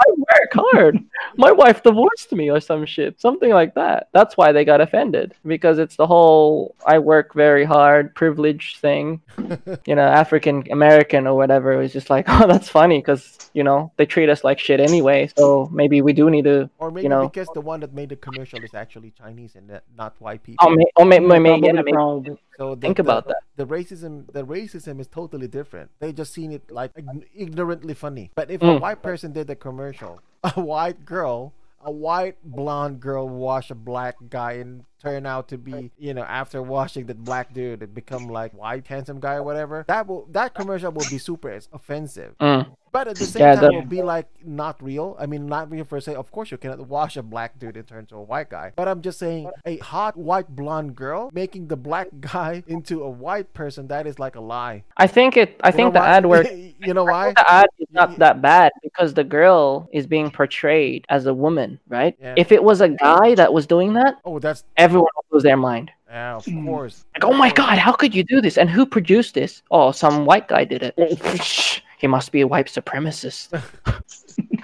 I 0.01 0.05
work 0.17 0.53
hard. 0.53 0.99
My 1.37 1.53
wife 1.53 1.83
divorced 1.83 2.33
me 2.33 2.51
or 2.51 2.61
some 2.61 2.87
shit, 2.87 3.21
something 3.21 3.51
like 3.51 3.75
that. 3.75 4.09
That's 4.13 4.37
why 4.37 4.53
they 4.53 4.65
got 4.65 4.81
offended 4.81 5.35
because 5.45 5.79
it's 5.79 5.97
the 5.97 6.07
whole 6.07 6.75
I 6.87 6.99
work 6.99 7.35
very 7.35 7.65
hard 7.65 8.15
privilege 8.15 8.79
thing. 8.79 9.21
You 9.87 9.95
know, 9.95 10.03
African 10.03 10.65
American 10.71 11.27
or 11.27 11.35
whatever. 11.35 11.73
It 11.73 11.79
was 11.79 11.93
just 11.93 12.11
like, 12.11 12.27
oh, 12.29 12.47
that's 12.47 12.69
funny 12.69 12.99
because 12.99 13.51
you 13.53 13.65
know 13.65 13.93
they 13.97 14.07
treat 14.07 14.29
us 14.29 14.45
like 14.45 14.59
shit 14.59 14.81
anyway. 14.81 15.31
So 15.37 15.69
maybe 15.73 16.03
we 16.03 16.13
do 16.13 16.31
need 16.31 16.45
to. 16.45 16.71
Or 16.79 16.91
maybe 16.91 17.09
know. 17.09 17.29
because 17.29 17.49
the 17.55 17.61
one 17.61 17.81
that 17.81 17.93
made 17.93 18.09
the 18.09 18.17
commercial 18.17 18.63
is 18.63 18.75
actually 18.75 19.13
Chinese 19.13 19.57
and 19.57 19.81
not 19.97 20.15
white 20.21 20.43
people. 20.43 20.67
Oh, 20.67 20.75
may, 20.75 20.85
oh, 20.97 21.05
may, 21.05 21.19
may, 21.19 21.39
may, 21.39 21.51
Probably, 21.51 21.67
yeah, 21.67 21.73
maybe. 21.73 22.41
So 22.61 22.75
the, 22.75 22.81
Think 22.83 22.99
the- 22.99 23.03
about 23.05 23.27
that. 23.29 23.39
The 23.57 23.65
racism, 23.67 24.31
the 24.33 24.45
racism 24.45 25.01
is 25.01 25.07
totally 25.07 25.49
different. 25.49 25.91
They 25.99 26.13
just 26.13 26.35
seen 26.35 26.53
it 26.53 26.71
like 26.71 26.93
ignorantly 27.35 27.95
funny. 27.95 28.31
But 28.35 28.51
if 28.51 28.61
a 28.61 28.67
Mm. 28.67 28.81
white 28.83 29.03
person 29.03 29.33
did 29.33 29.47
the 29.47 29.57
commercial, 29.57 30.21
a 30.45 30.61
white 30.61 31.07
girl, 31.07 31.55
a 31.83 31.91
white 31.91 32.37
blonde 32.45 33.01
girl 33.01 33.27
wash 33.27 33.71
a 33.71 33.75
black 33.75 34.17
guy 34.29 34.53
and 34.61 34.85
turn 35.01 35.25
out 35.25 35.49
to 35.49 35.57
be, 35.57 35.91
you 35.97 36.13
know, 36.13 36.23
after 36.25 36.61
washing 36.63 37.07
that 37.07 37.25
black 37.25 37.55
dude, 37.55 37.83
it 37.83 37.95
become 37.95 38.29
like 38.29 38.53
white 38.53 38.87
handsome 38.87 39.21
guy 39.21 39.37
or 39.37 39.43
whatever. 39.43 39.87
That 39.89 40.07
will 40.07 40.27
that 40.33 40.53
commercial 40.53 40.93
will 40.93 41.09
be 41.09 41.17
super 41.17 41.49
offensive. 41.73 42.37
Mm. 42.39 42.67
But 42.93 43.07
at 43.07 43.17
the 43.17 43.25
same 43.25 43.41
Yeah, 43.43 43.55
time, 43.55 43.61
the- 43.65 43.71
it 43.71 43.75
will 43.77 43.87
be 43.87 44.03
like 44.03 44.27
not 44.45 44.83
real. 44.83 45.17
I 45.19 45.27
mean, 45.27 45.47
not 45.47 45.71
real 45.71 45.85
for 45.85 46.01
say. 46.01 46.15
Of 46.15 46.33
course, 46.33 46.51
you 46.51 46.59
cannot 46.59 46.81
wash 46.89 47.17
a 47.17 47.23
black 47.23 47.59
dude 47.59 47.77
and 47.77 47.87
turn 47.87 48.07
to 48.07 48.17
a 48.17 48.23
white 48.23 48.51
guy. 48.51 48.73
But 48.75 48.89
I'm 48.89 49.01
just 49.01 49.19
saying, 49.19 49.49
a 49.65 49.77
hot 49.79 50.17
white 50.17 50.49
blonde 50.49 50.97
girl 50.97 51.31
making 51.33 51.69
the 51.69 51.77
black 51.77 52.09
guy 52.21 52.65
into 52.67 53.03
a 53.05 53.09
white 53.09 53.55
person. 53.55 53.87
That 53.89 54.07
is 54.07 54.19
like 54.19 54.35
a 54.35 54.41
lie. 54.41 54.83
I 54.97 55.07
think 55.07 55.37
it. 55.37 55.61
I 55.63 55.69
You 55.69 55.73
think 55.77 55.95
the 55.95 56.01
why? 56.01 56.09
ad 56.17 56.27
work. 56.27 56.47
you 56.81 56.95
know 56.95 57.05
why? 57.05 57.33
The 57.35 57.51
ad 57.51 57.67
is 57.79 57.87
not 57.93 58.19
that 58.19 58.43
bad 58.43 58.73
because 58.83 59.15
the 59.15 59.25
girl 59.25 59.89
is 59.93 60.07
being 60.07 60.31
portrayed 60.31 61.05
as 61.09 61.27
a 61.27 61.35
woman, 61.35 61.79
right? 61.89 62.17
Yeah. 62.21 62.35
If 62.37 62.51
it 62.51 62.65
was 62.65 62.81
a 62.81 62.89
guy 62.89 63.35
that 63.37 63.53
was 63.53 63.67
doing 63.67 63.93
that, 63.95 64.17
Oh, 64.25 64.39
that's 64.41 64.65
everyone 64.77 65.09
lose 65.31 65.45
their 65.45 65.57
mind. 65.57 65.93
yeah, 66.09 66.35
of 66.37 66.45
course. 66.67 67.05
Like, 67.15 67.25
oh 67.25 67.33
my 67.33 67.53
god, 67.53 67.79
how 67.79 67.93
could 67.93 68.15
you 68.17 68.25
do 68.25 68.41
this? 68.41 68.59
And 68.59 68.69
who 68.69 68.85
produced 68.85 69.35
this? 69.35 69.63
Oh, 69.71 69.93
some 69.93 70.25
white 70.27 70.49
guy 70.49 70.65
did 70.65 70.83
it. 70.83 70.95
he 72.01 72.07
must 72.07 72.33
be 72.33 72.41
a 72.41 72.47
white 72.47 72.67
supremacist. 72.67 73.49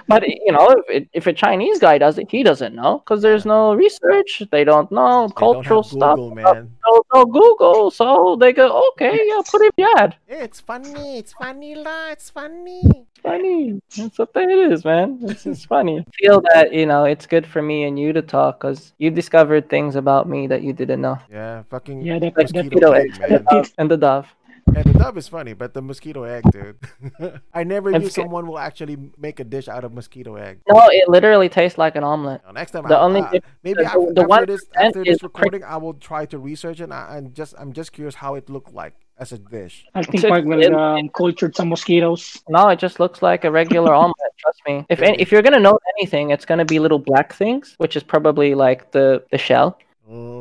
But 0.09 0.25
you 0.25 0.53
know, 0.53 0.69
if, 0.69 0.85
it, 0.89 1.09
if 1.11 1.27
a 1.27 1.33
Chinese 1.33 1.79
guy 1.79 1.97
does 1.97 2.17
it, 2.17 2.31
he 2.31 2.41
doesn't 2.41 2.73
know 2.73 2.99
because 2.99 3.21
there's 3.21 3.45
no 3.45 3.73
research. 3.73 4.41
They 4.51 4.63
don't 4.63 4.89
know 4.89 5.27
They 5.27 5.33
don't 5.33 5.35
cultural 5.35 5.83
have 5.83 5.91
stuff. 5.91 6.15
Google, 6.15 6.35
man. 6.35 6.71
No, 6.87 7.03
no 7.13 7.25
Google, 7.25 7.91
so 7.91 8.37
they 8.39 8.53
go, 8.53 8.87
okay, 8.93 9.19
yeah, 9.25 9.41
put 9.51 9.61
it 9.63 9.73
in 9.77 9.83
the 9.83 10.01
ad. 10.01 10.15
It's 10.29 10.61
funny. 10.61 11.17
It's 11.17 11.33
funny, 11.33 11.75
la. 11.75 12.11
It's 12.11 12.29
funny. 12.29 13.05
funny. 13.21 13.81
That's 13.97 14.17
what 14.17 14.29
it 14.35 14.71
is, 14.71 14.85
man. 14.85 15.19
It's 15.23 15.43
just 15.43 15.67
funny. 15.67 15.99
I 15.99 16.05
feel 16.21 16.41
that 16.53 16.71
you 16.71 16.85
know 16.85 17.03
it's 17.03 17.25
good 17.27 17.45
for 17.45 17.61
me 17.61 17.83
and 17.83 17.99
you 17.99 18.13
to 18.13 18.21
talk 18.21 18.61
because 18.61 18.93
you 18.99 19.11
discovered 19.11 19.69
things 19.69 19.97
about 19.97 20.29
me 20.29 20.47
that 20.47 20.61
you 20.63 20.71
didn't 20.71 21.01
know. 21.01 21.19
Yeah, 21.29 21.63
fucking 21.69 22.01
Yeah, 22.01 22.19
that- 22.19 22.37
Like 22.37 22.47
that- 22.47 22.63
mosquito 22.63 22.93
mosquito 22.93 23.25
egg, 23.27 23.43
eggs 23.51 23.73
and 23.77 23.91
the 23.91 23.97
dove. 23.97 24.33
And 24.77 24.85
the 24.85 24.93
dove. 24.93 24.97
Yeah, 24.97 24.97
the 24.97 24.99
dove 25.03 25.17
is 25.17 25.27
funny, 25.27 25.53
but 25.53 25.73
the 25.73 25.81
mosquito 25.81 26.23
egg, 26.23 26.43
dude. 26.51 26.77
I 27.53 27.63
never 27.63 27.91
That's 27.91 28.01
knew 28.01 28.07
good. 28.09 28.13
someone 28.13 28.47
will 28.47 28.59
actually 28.59 28.97
make 29.17 29.39
a 29.39 29.43
dish 29.43 29.67
out 29.67 29.83
of 29.83 29.93
mosquito 29.93 30.35
egg. 30.35 30.59
No, 30.69 30.81
it 30.91 31.07
literally 31.09 31.49
tastes 31.49 31.77
like 31.77 31.95
an 31.95 32.03
omelet. 32.03 32.41
Now, 32.45 32.51
next 32.51 32.71
time, 32.71 32.83
The 32.87 32.95
I, 32.95 33.01
only 33.01 33.21
uh, 33.21 33.39
maybe 33.63 33.83
the- 33.83 33.85
after, 33.85 33.99
the 34.13 34.21
after 34.21 34.27
one 34.27 34.45
this 34.45 34.65
after 34.75 35.03
this 35.03 35.23
recording, 35.23 35.63
I 35.63 35.77
will 35.77 35.93
try 35.95 36.25
to 36.27 36.37
research 36.37 36.79
it. 36.79 36.85
And 36.85 36.93
I, 36.93 37.17
I'm 37.17 37.33
just 37.33 37.53
I'm 37.57 37.73
just 37.73 37.91
curious 37.91 38.15
how 38.15 38.35
it 38.35 38.49
looked 38.49 38.73
like 38.73 38.93
as 39.19 39.31
a 39.31 39.37
dish. 39.39 39.85
I 39.95 40.03
think 40.03 40.21
So 40.21 40.29
Mark 40.29 40.45
will 40.45 40.61
it- 40.61 40.73
um, 40.73 41.09
cultured 41.09 41.55
some 41.55 41.69
mosquitoes. 41.69 42.37
No, 42.49 42.69
it 42.69 42.79
just 42.79 42.99
looks 42.99 43.21
like 43.21 43.45
a 43.45 43.51
regular 43.51 43.93
omelet. 44.03 44.15
Trust 44.37 44.61
me. 44.67 44.85
If 44.89 45.01
any, 45.01 45.19
if 45.19 45.31
you're 45.31 45.41
gonna 45.41 45.59
know 45.59 45.77
anything, 45.97 46.29
it's 46.29 46.45
gonna 46.45 46.65
be 46.65 46.77
little 46.79 46.99
black 46.99 47.33
things, 47.33 47.73
which 47.79 47.95
is 47.95 48.03
probably 48.03 48.53
like 48.55 48.91
the 48.91 49.23
the 49.31 49.37
shell. 49.37 49.79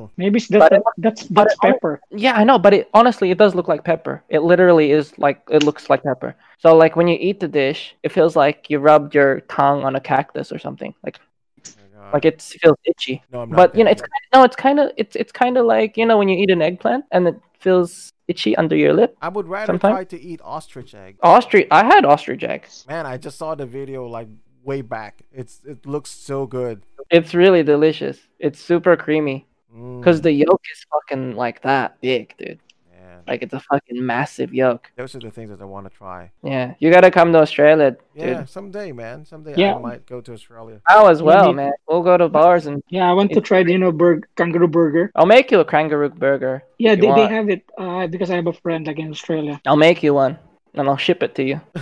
Oh, 0.06 0.10
Maybe 0.16 0.36
it's 0.38 0.48
that's 0.48 0.62
But 0.68 0.72
it- 0.72 0.82
that's 0.98 1.22
but 1.24 1.44
that's 1.44 1.54
it- 1.54 1.60
pepper. 1.60 2.00
Yeah, 2.10 2.34
I 2.34 2.44
know, 2.44 2.58
but 2.58 2.72
it 2.74 2.88
honestly 2.94 3.30
it 3.30 3.38
does 3.38 3.54
look 3.54 3.68
like 3.68 3.84
pepper. 3.84 4.22
It 4.28 4.40
literally 4.42 4.90
is 4.92 5.16
like 5.18 5.42
it 5.50 5.62
looks 5.62 5.88
like 5.90 6.02
pepper. 6.02 6.34
So 6.58 6.76
like 6.76 6.96
when 6.96 7.08
you 7.08 7.16
eat 7.20 7.40
the 7.40 7.48
dish, 7.48 7.94
it 8.02 8.12
feels 8.12 8.36
like 8.36 8.70
you 8.70 8.78
rubbed 8.78 9.14
your 9.14 9.40
tongue 9.42 9.84
on 9.84 9.96
a 9.96 10.00
cactus 10.00 10.52
or 10.52 10.58
something. 10.58 10.94
Like 11.04 11.18
oh 11.18 12.00
my 12.02 12.12
like 12.12 12.24
it 12.24 12.40
feels 12.42 12.76
itchy. 12.84 13.22
no, 13.32 13.40
I'm 13.42 13.50
not 13.50 13.56
But 13.56 13.74
you 13.76 13.84
know, 13.84 13.90
it's 13.90 14.02
kinda, 14.02 14.26
no, 14.34 14.44
it's 14.44 14.56
kind 14.56 14.78
of 14.80 14.90
it's 14.96 15.16
it's 15.16 15.32
kind 15.32 15.56
of 15.58 15.66
like 15.66 15.96
you 15.96 16.06
know 16.06 16.18
when 16.18 16.28
you 16.28 16.38
eat 16.38 16.50
an 16.50 16.62
eggplant 16.62 17.04
and 17.12 17.26
it 17.28 17.36
feels 17.58 18.12
itchy 18.28 18.56
under 18.56 18.76
your 18.76 18.92
lip. 18.92 19.16
I 19.22 19.28
would 19.28 19.48
rather 19.48 19.66
sometime- 19.66 19.92
try 19.92 20.04
to 20.04 20.20
eat 20.20 20.40
ostrich 20.44 20.94
egg. 20.94 21.16
Ostrich, 21.22 21.68
I 21.70 21.84
had 21.84 22.04
ostrich 22.04 22.42
eggs. 22.44 22.84
Man, 22.88 23.06
I 23.06 23.16
just 23.16 23.38
saw 23.38 23.54
the 23.54 23.66
video 23.66 24.06
like 24.06 24.28
way 24.64 24.82
back. 24.82 25.22
It's 25.32 25.60
it 25.64 25.86
looks 25.86 26.10
so 26.10 26.46
good. 26.46 26.82
It's 27.10 27.34
really 27.34 27.62
delicious. 27.62 28.18
It's 28.38 28.58
super 28.60 28.96
creamy 28.96 29.46
Mm, 29.76 30.00
because 30.00 30.20
the 30.22 30.32
yolk 30.32 30.62
is 30.72 30.84
fucking 30.92 31.36
like 31.36 31.62
that 31.62 32.00
big, 32.00 32.34
dude. 32.38 32.58
man, 32.90 33.20
Like 33.28 33.42
it's 33.42 33.52
a 33.52 33.60
fucking 33.60 34.04
massive 34.04 34.54
yolk. 34.54 34.90
those 34.96 35.14
are 35.14 35.20
the 35.20 35.30
things 35.30 35.50
that 35.50 35.60
I 35.60 35.64
want 35.66 35.84
to 35.90 35.96
try. 35.96 36.30
Yeah, 36.42 36.74
you 36.78 36.90
gotta 36.90 37.10
come 37.10 37.32
to 37.34 37.40
Australia, 37.40 37.90
dude. 37.90 38.00
Yeah, 38.14 38.44
someday, 38.46 38.92
man. 38.92 39.24
Someday 39.26 39.54
Yeah. 39.56 39.74
I 39.74 39.78
might 39.78 40.06
go 40.06 40.20
to 40.22 40.32
Australia. 40.32 40.80
How 40.84 41.08
as 41.08 41.22
well, 41.22 41.46
Maybe- 41.52 41.56
man. 41.56 41.72
We'll 41.88 42.02
go 42.02 42.16
to 42.16 42.28
bars 42.28 42.64
and 42.66 42.82
Yeah, 42.88 43.10
I 43.10 43.12
want 43.12 43.32
to 43.32 43.40
try 43.40 43.62
the 43.62 43.72
you 43.72 43.78
know 43.78 43.92
burg- 43.92 44.26
kangaroo 44.36 44.68
burger. 44.68 45.10
I'll 45.14 45.26
make 45.36 45.50
you 45.50 45.60
a 45.60 45.64
kangaroo 45.64 46.08
burger. 46.08 46.62
Yeah, 46.78 46.94
they, 46.94 47.10
they 47.12 47.26
have 47.28 47.48
it 47.50 47.62
uh, 47.78 48.06
because 48.06 48.30
I 48.30 48.36
have 48.36 48.46
a 48.46 48.52
friend 48.64 48.86
like 48.86 48.98
in 48.98 49.10
Australia. 49.10 49.60
I'll 49.66 49.76
make 49.88 50.02
you 50.02 50.14
one 50.14 50.38
and 50.74 50.88
I'll 50.88 50.96
ship 51.08 51.22
it 51.22 51.34
to 51.36 51.42
you. 51.44 51.60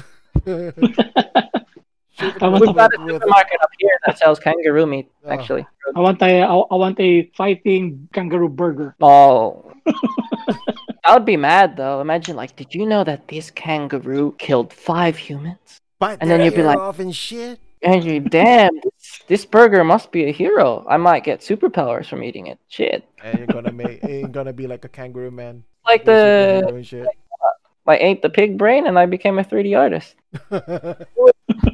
Shoot 2.19 2.43
I 2.43 2.49
want 2.49 2.65
We've 2.67 2.75
got 2.75 2.91
a 2.97 3.03
with- 3.03 3.15
supermarket 3.15 3.59
up 3.63 3.71
here 3.79 3.99
that 4.07 4.19
sells 4.19 4.39
kangaroo 4.39 4.87
meat, 4.87 5.11
Oh. 5.25 5.31
actually. 5.31 5.67
I 5.97 6.01
want 6.01 6.23
a 6.23 6.43
I 6.43 6.47
I 6.55 6.75
want 6.75 6.99
a 7.01 7.31
fighting 7.37 8.09
kangaroo 8.13 8.49
burger. 8.49 8.95
Oh. 9.01 9.73
I 11.07 11.13
would 11.13 11.25
be 11.27 11.37
mad 11.37 11.77
though. 11.77 12.01
Imagine, 12.01 12.37
like, 12.37 12.57
did 12.57 12.75
you 12.75 12.87
know 12.87 13.05
that 13.05 13.29
this 13.29 13.51
kangaroo 13.51 14.33
killed 14.39 14.73
five 14.73 15.17
humans? 15.17 15.81
Bite 15.99 16.19
And 16.21 16.31
then 16.31 16.41
you'd 16.43 16.55
be 16.55 16.63
like- 16.63 16.79
off 16.79 16.99
and 16.99 17.15
shit. 17.15 17.59
And 17.83 18.03
you, 18.03 18.19
damn, 18.19 18.75
this, 18.83 19.21
this 19.27 19.45
burger 19.45 19.85
must 19.85 20.11
be 20.11 20.25
a 20.25 20.33
hero. 20.33 20.87
I 20.89 20.97
might 20.97 21.23
get 21.23 21.41
superpowers 21.41 22.09
from 22.09 22.25
eating 22.25 22.47
it. 22.47 22.59
Shit. 22.69 23.05
And 23.23 23.37
you're 23.37 23.47
gonna 23.47 23.73
make 23.73 24.03
ain't 24.05 24.33
gonna 24.33 24.55
be 24.55 24.67
like 24.67 24.87
a 24.87 24.89
kangaroo 24.89 25.31
man. 25.31 25.65
Like 25.85 26.07
the, 26.07 26.63
superhero 26.65 26.77
and 26.77 26.87
shit. 26.87 27.07
I 27.87 27.93
uh, 27.93 27.99
ate 28.01 28.23
the 28.23 28.31
pig 28.31 28.57
brain 28.57 28.87
and 28.87 28.99
I 28.99 29.05
became 29.05 29.39
a 29.39 29.45
3D 29.45 29.77
artist. 29.77 30.15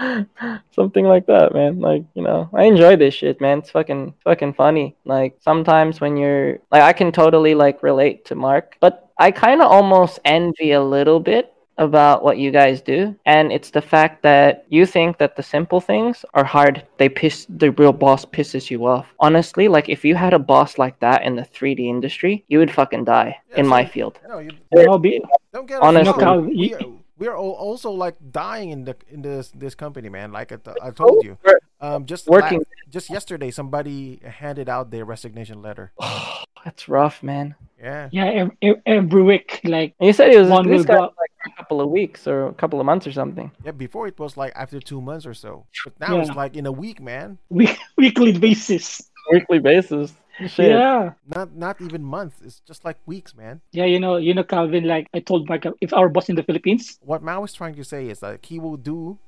Something 0.72 1.04
like 1.04 1.26
that, 1.26 1.52
man. 1.52 1.80
Like, 1.80 2.04
you 2.14 2.22
know, 2.22 2.48
I 2.54 2.64
enjoy 2.64 2.96
this 2.96 3.14
shit, 3.14 3.40
man. 3.40 3.58
It's 3.58 3.70
fucking 3.70 4.14
fucking 4.24 4.54
funny. 4.54 4.96
Like 5.04 5.36
sometimes 5.40 6.00
when 6.00 6.16
you're 6.16 6.58
like 6.70 6.82
I 6.82 6.92
can 6.92 7.12
totally 7.12 7.54
like 7.54 7.82
relate 7.82 8.24
to 8.26 8.34
Mark, 8.34 8.76
but 8.80 9.08
I 9.18 9.30
kind 9.30 9.60
of 9.60 9.70
almost 9.70 10.18
envy 10.24 10.72
a 10.72 10.82
little 10.82 11.20
bit 11.20 11.52
about 11.78 12.22
what 12.22 12.36
you 12.36 12.50
guys 12.50 12.82
do. 12.82 13.16
And 13.24 13.50
it's 13.50 13.70
the 13.70 13.80
fact 13.80 14.22
that 14.22 14.66
you 14.68 14.84
think 14.84 15.16
that 15.18 15.34
the 15.36 15.42
simple 15.42 15.80
things 15.80 16.24
are 16.34 16.44
hard. 16.44 16.86
They 16.98 17.08
piss 17.08 17.46
the 17.48 17.70
real 17.72 17.92
boss 17.94 18.24
pisses 18.26 18.70
you 18.70 18.86
off. 18.86 19.06
Honestly, 19.18 19.66
like 19.66 19.88
if 19.88 20.04
you 20.04 20.14
had 20.14 20.34
a 20.34 20.38
boss 20.38 20.76
like 20.76 21.00
that 21.00 21.22
in 21.22 21.36
the 21.36 21.42
3D 21.42 21.88
industry, 21.88 22.44
you 22.48 22.58
would 22.58 22.70
fucking 22.70 23.04
die 23.04 23.38
Yeah, 23.50 23.60
in 23.60 23.66
my 23.66 23.86
field. 23.86 24.18
no, 24.28 24.38
you 24.40 24.50
I'll 24.76 24.98
be 24.98 25.22
don't 25.54 25.66
get 25.66 25.80
us 25.80 25.88
Honestly. 25.88 26.22
No, 26.24 26.46
you- 26.48 26.76
are, 26.76 26.99
we 27.20 27.28
are 27.28 27.36
al- 27.36 27.60
also 27.68 27.90
like 27.92 28.16
dying 28.32 28.70
in 28.70 28.84
the 28.84 28.96
in 29.08 29.22
this 29.22 29.52
this 29.54 29.76
company, 29.76 30.08
man. 30.08 30.32
Like 30.32 30.50
I 30.82 30.90
told 30.90 31.22
you. 31.22 31.38
Um, 31.82 32.04
just 32.04 32.26
Working. 32.26 32.58
la- 32.58 32.90
just 32.90 33.08
yesterday, 33.08 33.50
somebody 33.50 34.20
handed 34.24 34.68
out 34.68 34.90
their 34.90 35.04
resignation 35.04 35.62
letter. 35.62 35.92
That's 36.64 36.88
rough, 36.88 37.22
man. 37.22 37.54
Yeah. 37.80 38.08
yeah 38.12 38.26
ev- 38.26 38.50
ev- 38.60 38.82
every 38.84 39.22
week 39.22 39.60
like 39.64 39.94
And 39.98 40.06
you 40.08 40.12
said 40.12 40.30
it 40.30 40.38
was 40.38 40.50
One 40.50 40.68
this 40.68 40.84
will 40.84 40.84
guy 40.84 40.98
like 41.00 41.32
a 41.46 41.56
couple 41.56 41.80
of 41.80 41.88
weeks 41.88 42.26
or 42.26 42.48
a 42.48 42.52
couple 42.52 42.80
of 42.80 42.84
months 42.84 43.06
or 43.06 43.12
something. 43.12 43.50
Yeah. 43.64 43.72
Before 43.72 44.06
it 44.06 44.18
was 44.18 44.36
like 44.36 44.52
after 44.56 44.78
two 44.80 45.00
months 45.00 45.24
or 45.24 45.32
so, 45.32 45.64
but 45.84 45.98
now 46.00 46.20
it's 46.20 46.34
like 46.36 46.56
in 46.56 46.66
a 46.66 46.72
week, 46.72 47.00
man. 47.00 47.38
week, 47.48 47.78
weekly 47.96 48.32
basis. 48.36 49.08
Weekly 49.32 49.58
basis. 49.58 50.12
Shit. 50.48 50.70
Yeah. 50.70 51.12
Not 51.34 51.54
not 51.54 51.80
even 51.80 52.02
months. 52.04 52.36
It's 52.44 52.60
just 52.60 52.84
like 52.84 52.98
weeks, 53.06 53.34
man. 53.36 53.60
Yeah, 53.72 53.84
you 53.84 54.00
know, 54.00 54.16
you 54.16 54.34
know, 54.34 54.44
Calvin. 54.44 54.84
Like 54.84 55.08
I 55.14 55.20
told 55.20 55.48
Mark, 55.48 55.64
if 55.80 55.92
our 55.92 56.08
boss 56.08 56.28
in 56.28 56.36
the 56.36 56.42
Philippines, 56.42 56.98
What 57.02 57.22
Mao 57.22 57.44
is 57.44 57.52
trying 57.52 57.74
to 57.76 57.84
say 57.84 58.08
is 58.08 58.20
that 58.20 58.44
he 58.46 58.58
will 58.58 58.76
do 58.76 59.18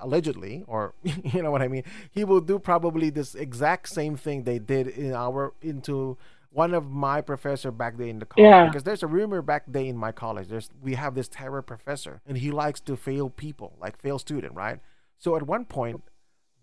allegedly 0.00 0.62
or 0.68 0.94
you 1.02 1.42
know 1.42 1.50
what 1.50 1.60
i 1.60 1.66
mean 1.66 1.82
he 2.12 2.22
will 2.22 2.40
do 2.40 2.56
probably 2.56 3.10
this 3.10 3.34
exact 3.34 3.88
same 3.88 4.16
thing 4.16 4.44
they 4.44 4.60
did 4.60 4.86
in 4.86 5.12
our 5.12 5.52
into 5.60 6.16
one 6.52 6.72
of 6.72 6.88
my 6.90 7.20
professor 7.20 7.72
back 7.72 7.96
there 7.96 8.06
in 8.06 8.20
the 8.20 8.26
college 8.26 8.48
Yeah. 8.48 8.66
because 8.66 8.84
there's 8.84 9.02
a 9.02 9.08
rumor 9.08 9.42
back 9.42 9.64
there 9.66 9.84
in 9.84 9.96
my 9.96 10.12
college 10.12 10.46
there's 10.46 10.70
we 10.80 10.94
have 10.94 11.16
this 11.16 11.28
terror 11.28 11.62
professor 11.62 12.20
and 12.26 12.38
he 12.38 12.52
likes 12.52 12.80
to 12.82 12.96
fail 12.96 13.28
people 13.28 13.72
like 13.80 13.98
fail 13.98 14.20
student 14.20 14.54
right 14.54 14.78
so 15.18 15.34
at 15.34 15.42
one 15.42 15.64
point 15.64 16.02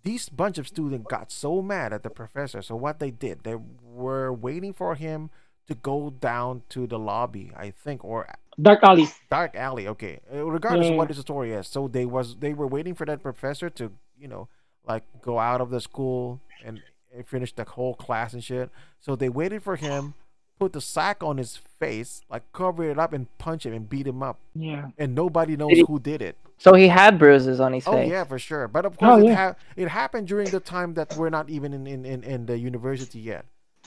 these 0.07 0.29
bunch 0.29 0.57
of 0.57 0.67
students 0.67 1.05
got 1.09 1.31
so 1.31 1.61
mad 1.61 1.91
at 1.93 2.03
the 2.03 2.09
professor. 2.09 2.61
So 2.61 2.75
what 2.75 2.99
they 2.99 3.11
did 3.11 3.43
they 3.43 3.57
were 3.83 4.31
waiting 4.31 4.73
for 4.73 4.95
him 4.95 5.29
to 5.67 5.75
go 5.75 6.09
down 6.09 6.61
to 6.69 6.87
the 6.87 6.97
lobby 6.97 7.51
i 7.57 7.69
think 7.69 8.03
or 8.03 8.25
Dark 8.59 8.79
Alley. 8.83 9.07
dark 9.29 9.53
alley 9.55 9.87
okay. 9.87 10.19
Uh, 10.33 10.45
regardless 10.45 10.85
Yeah, 10.87 10.91
of 10.93 10.97
what 10.97 11.09
the 11.09 11.13
story 11.15 11.51
is 11.51 11.67
so 11.67 11.87
they 11.87 12.05
was 12.05 12.37
they 12.37 12.53
were 12.53 12.67
waiting 12.67 12.95
for 12.95 13.05
that 13.05 13.21
professor 13.21 13.69
to 13.71 13.91
you 14.17 14.27
know 14.27 14.47
like 14.87 15.03
go 15.21 15.37
out 15.39 15.59
of 15.59 15.69
the 15.69 15.81
school 15.81 16.39
and, 16.63 16.81
and 17.13 17.27
finish 17.27 17.53
the 17.53 17.65
whole 17.65 17.93
class 17.93 18.33
and 18.33 18.43
shit. 18.43 18.69
So 19.01 19.15
they 19.15 19.29
waited 19.29 19.61
for 19.61 19.75
him 19.75 20.13
put 20.59 20.73
the 20.73 20.81
sack 20.81 21.21
on 21.23 21.37
his 21.37 21.57
face 21.79 22.21
like 22.29 22.43
cover 22.53 22.83
it 22.89 22.97
up 22.97 23.13
and 23.13 23.25
punch 23.37 23.65
him 23.65 23.73
and 23.73 23.89
beat 23.89 24.07
him 24.07 24.21
up 24.23 24.37
Yeah. 24.55 24.89
and 24.97 25.13
nobody 25.15 25.55
knows 25.55 25.71
he- 25.73 25.85
who 25.87 25.99
did 25.99 26.21
it 26.21 26.35
So 26.57 26.73
he 26.73 26.87
had 26.87 27.19
bruises 27.19 27.59
on 27.59 27.73
his 27.73 27.85
oh 27.87 27.91
face. 27.93 28.09
yeah 28.09 28.23
for 28.23 28.39
sure 28.39 28.67
but 28.67 28.83
of 28.85 28.93
Oh, 29.01 29.05
course 29.05 29.23
it, 29.25 29.35
ha- 29.35 29.55
it 29.75 29.87
happened 29.89 30.27
during 30.27 30.49
the 30.49 30.59
time 30.59 30.95
that 30.95 31.15
we're 31.17 31.29
not 31.29 31.49
even 31.49 31.73
in, 31.73 31.85
in, 31.85 32.05
in, 32.05 32.23
in 32.23 32.45
the 32.47 32.57
university 32.57 33.19
yet 33.19 33.45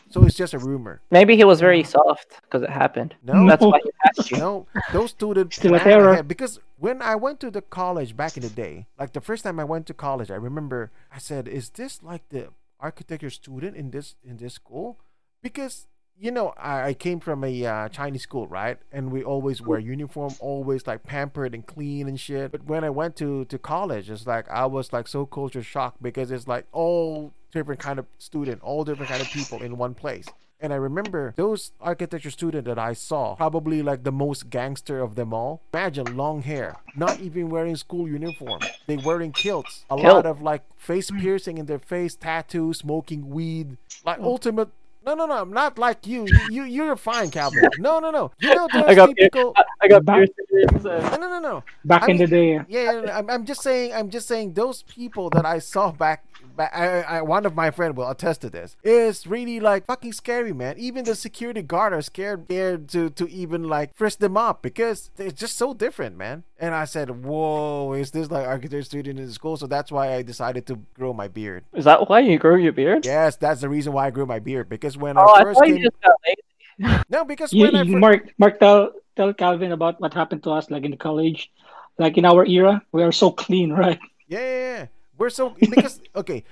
so 0.08 0.22
it's 0.24 0.34
just 0.36 0.54
a 0.54 0.58
rumor 0.58 1.00
Maybe 1.10 1.36
he 1.36 1.44
was 1.44 1.60
very 1.60 1.82
soft 1.84 2.28
because 2.42 2.62
it 2.62 2.70
happened. 2.70 3.14
no 3.22 3.46
That's 3.48 3.62
why 3.64 3.78
he 3.82 3.90
asked 4.08 4.30
you. 4.30 4.36
No, 4.46 4.66
those 4.92 5.10
students 5.10 5.56
Still 5.56 5.74
a 5.74 5.78
plan 5.78 5.88
terror. 5.98 6.12
ahead. 6.12 6.26
because 6.28 6.58
when 6.78 7.00
I 7.02 7.14
went 7.14 7.38
to 7.40 7.50
the 7.50 7.62
college 7.62 8.16
back 8.16 8.36
in 8.36 8.42
the 8.42 8.48
day, 8.64 8.86
like 8.98 9.12
the 9.12 9.20
first 9.20 9.44
time 9.44 9.60
I 9.60 9.64
went 9.64 9.86
to 9.86 9.94
college, 9.94 10.30
I 10.30 10.34
remember 10.48 10.90
I 11.14 11.18
said, 11.18 11.46
"Is 11.46 11.68
this 11.70 12.02
like 12.02 12.22
the 12.30 12.48
architecture 12.80 13.30
student 13.30 13.76
in 13.76 13.90
this 13.90 14.16
in 14.24 14.38
this 14.38 14.54
school?" 14.54 14.98
Because 15.42 15.86
you 16.20 16.30
know, 16.30 16.52
I, 16.58 16.88
I 16.88 16.94
came 16.94 17.18
from 17.18 17.42
a 17.44 17.66
uh, 17.66 17.88
Chinese 17.88 18.22
school, 18.22 18.46
right? 18.46 18.76
And 18.92 19.10
we 19.10 19.24
always 19.24 19.62
wear 19.62 19.80
mm. 19.80 19.86
uniform, 19.86 20.34
always 20.38 20.86
like 20.86 21.02
pampered 21.02 21.54
and 21.54 21.66
clean 21.66 22.06
and 22.08 22.20
shit. 22.20 22.52
But 22.52 22.66
when 22.66 22.84
I 22.84 22.90
went 22.90 23.16
to 23.16 23.46
to 23.46 23.58
college, 23.58 24.10
it's 24.10 24.26
like 24.26 24.48
I 24.50 24.66
was 24.66 24.92
like 24.92 25.08
so 25.08 25.24
culture 25.24 25.62
shocked 25.62 26.02
because 26.02 26.30
it's 26.30 26.46
like 26.46 26.66
all 26.72 27.32
different 27.52 27.80
kind 27.80 27.98
of 27.98 28.06
student, 28.18 28.62
all 28.62 28.84
different 28.84 29.10
kind 29.10 29.22
of 29.22 29.28
people 29.28 29.62
in 29.62 29.78
one 29.78 29.94
place. 29.94 30.26
And 30.62 30.74
I 30.74 30.76
remember 30.76 31.32
those 31.36 31.72
architecture 31.80 32.30
student 32.30 32.66
that 32.66 32.78
I 32.78 32.92
saw, 32.92 33.34
probably 33.34 33.80
like 33.80 34.04
the 34.04 34.12
most 34.12 34.50
gangster 34.50 35.00
of 35.00 35.14
them 35.14 35.32
all. 35.32 35.62
Imagine 35.72 36.18
long 36.18 36.42
hair, 36.42 36.76
not 36.94 37.18
even 37.20 37.48
wearing 37.48 37.76
school 37.76 38.06
uniform. 38.06 38.60
They 38.86 38.98
wearing 38.98 39.32
kilts. 39.32 39.86
A 39.88 39.96
lot 39.96 40.26
of 40.26 40.42
like 40.42 40.62
face 40.76 41.10
mm. 41.10 41.18
piercing 41.18 41.56
in 41.56 41.64
their 41.64 41.78
face, 41.78 42.14
tattoos, 42.14 42.78
smoking 42.78 43.30
weed. 43.30 43.78
Like 44.04 44.18
mm. 44.18 44.24
ultimate 44.24 44.68
no, 45.04 45.14
no, 45.14 45.26
no, 45.26 45.40
I'm 45.40 45.52
not 45.52 45.78
like 45.78 46.06
you. 46.06 46.26
You, 46.50 46.64
you 46.64 46.84
you're 46.84 46.96
fine, 46.96 47.30
Calvin. 47.30 47.68
No, 47.78 47.98
no, 48.00 48.10
no. 48.10 48.30
You 48.40 48.54
know 48.54 48.68
those 48.72 48.84
I 48.84 48.94
got 48.94 49.08
typical. 49.16 49.54
I 49.82 49.88
got 49.88 50.04
Back- 50.04 50.28
piercings. 50.50 50.84
No, 50.84 50.98
no, 51.16 51.28
no, 51.28 51.38
no. 51.40 51.64
Back 51.84 52.02
I 52.04 52.10
in 52.12 52.16
the 52.18 52.26
day. 52.26 52.52
Yeah, 52.54 52.62
yeah, 52.68 53.02
yeah, 53.04 53.18
I'm, 53.18 53.30
I'm 53.30 53.44
just 53.44 53.62
saying. 53.62 53.92
I'm 53.94 54.10
just 54.10 54.28
saying. 54.28 54.52
Those 54.54 54.82
people 54.82 55.30
that 55.30 55.46
I 55.46 55.58
saw 55.58 55.90
back, 55.90 56.22
back 56.22 56.24
I, 56.60 57.00
I, 57.02 57.22
one 57.22 57.46
of 57.46 57.54
my 57.54 57.70
friend 57.70 57.96
will 57.96 58.08
attest 58.08 58.40
to 58.42 58.50
this. 58.50 58.76
Is 58.82 59.26
really 59.26 59.60
like 59.60 59.86
fucking 59.86 60.12
scary, 60.12 60.52
man. 60.52 60.76
Even 60.78 61.04
the 61.04 61.14
security 61.14 61.62
guard 61.62 61.92
are 61.92 62.02
scared, 62.02 62.44
scared 62.46 62.88
to 62.90 63.10
to 63.10 63.28
even 63.30 63.64
like 63.64 63.94
frisk 63.94 64.18
them 64.18 64.36
up 64.36 64.62
because 64.62 65.10
they're 65.16 65.30
just 65.30 65.56
so 65.56 65.72
different, 65.74 66.16
man. 66.16 66.44
And 66.58 66.74
I 66.74 66.84
said, 66.84 67.24
"Whoa, 67.24 67.92
is 67.94 68.10
this 68.10 68.30
like 68.30 68.46
architecture 68.46 68.82
student 68.82 69.18
in 69.18 69.26
the 69.26 69.32
school?" 69.32 69.56
So 69.56 69.66
that's 69.66 69.90
why 69.90 70.14
I 70.14 70.22
decided 70.22 70.66
to 70.66 70.80
grow 70.94 71.12
my 71.12 71.28
beard. 71.28 71.64
Is 71.74 71.84
that 71.84 72.08
why 72.08 72.20
you 72.20 72.38
grew 72.38 72.56
your 72.56 72.72
beard? 72.72 73.04
Yes, 73.06 73.36
that's 73.36 73.60
the 73.62 73.68
reason 73.68 73.92
why 73.92 74.06
I 74.06 74.10
grew 74.10 74.26
my 74.26 74.38
beard 74.38 74.68
because 74.68 74.96
when 74.96 75.16
Oh, 75.16 75.22
I 75.22 75.40
I 75.40 75.42
first 75.42 75.58
thought 75.58 75.66
came, 75.66 75.76
you 75.78 75.84
just 75.84 76.00
got 76.02 76.14
lazy. 76.26 77.02
no, 77.08 77.24
because 77.24 77.52
You, 77.52 77.64
when 77.64 77.76
I 77.76 77.82
you- 77.82 77.96
Mark, 77.96 78.28
Mark, 78.38 78.58
tell 78.60 78.92
tell 79.16 79.32
Calvin 79.34 79.72
about 79.72 80.00
what 80.00 80.14
happened 80.14 80.42
to 80.44 80.50
us, 80.52 80.70
like 80.70 80.84
in 80.84 80.90
the 80.92 80.96
college, 80.96 81.50
like 81.98 82.16
in 82.18 82.24
our 82.24 82.44
era, 82.46 82.82
we 82.92 83.02
are 83.02 83.12
so 83.12 83.30
clean, 83.30 83.72
right? 83.84 83.98
Yeah, 84.28 84.40
yeah, 84.40 84.76
yeah. 84.78 84.86
We're 85.20 85.30
so 85.30 85.56
because 85.70 86.00
okay, 86.16 86.38
e- 86.38 86.44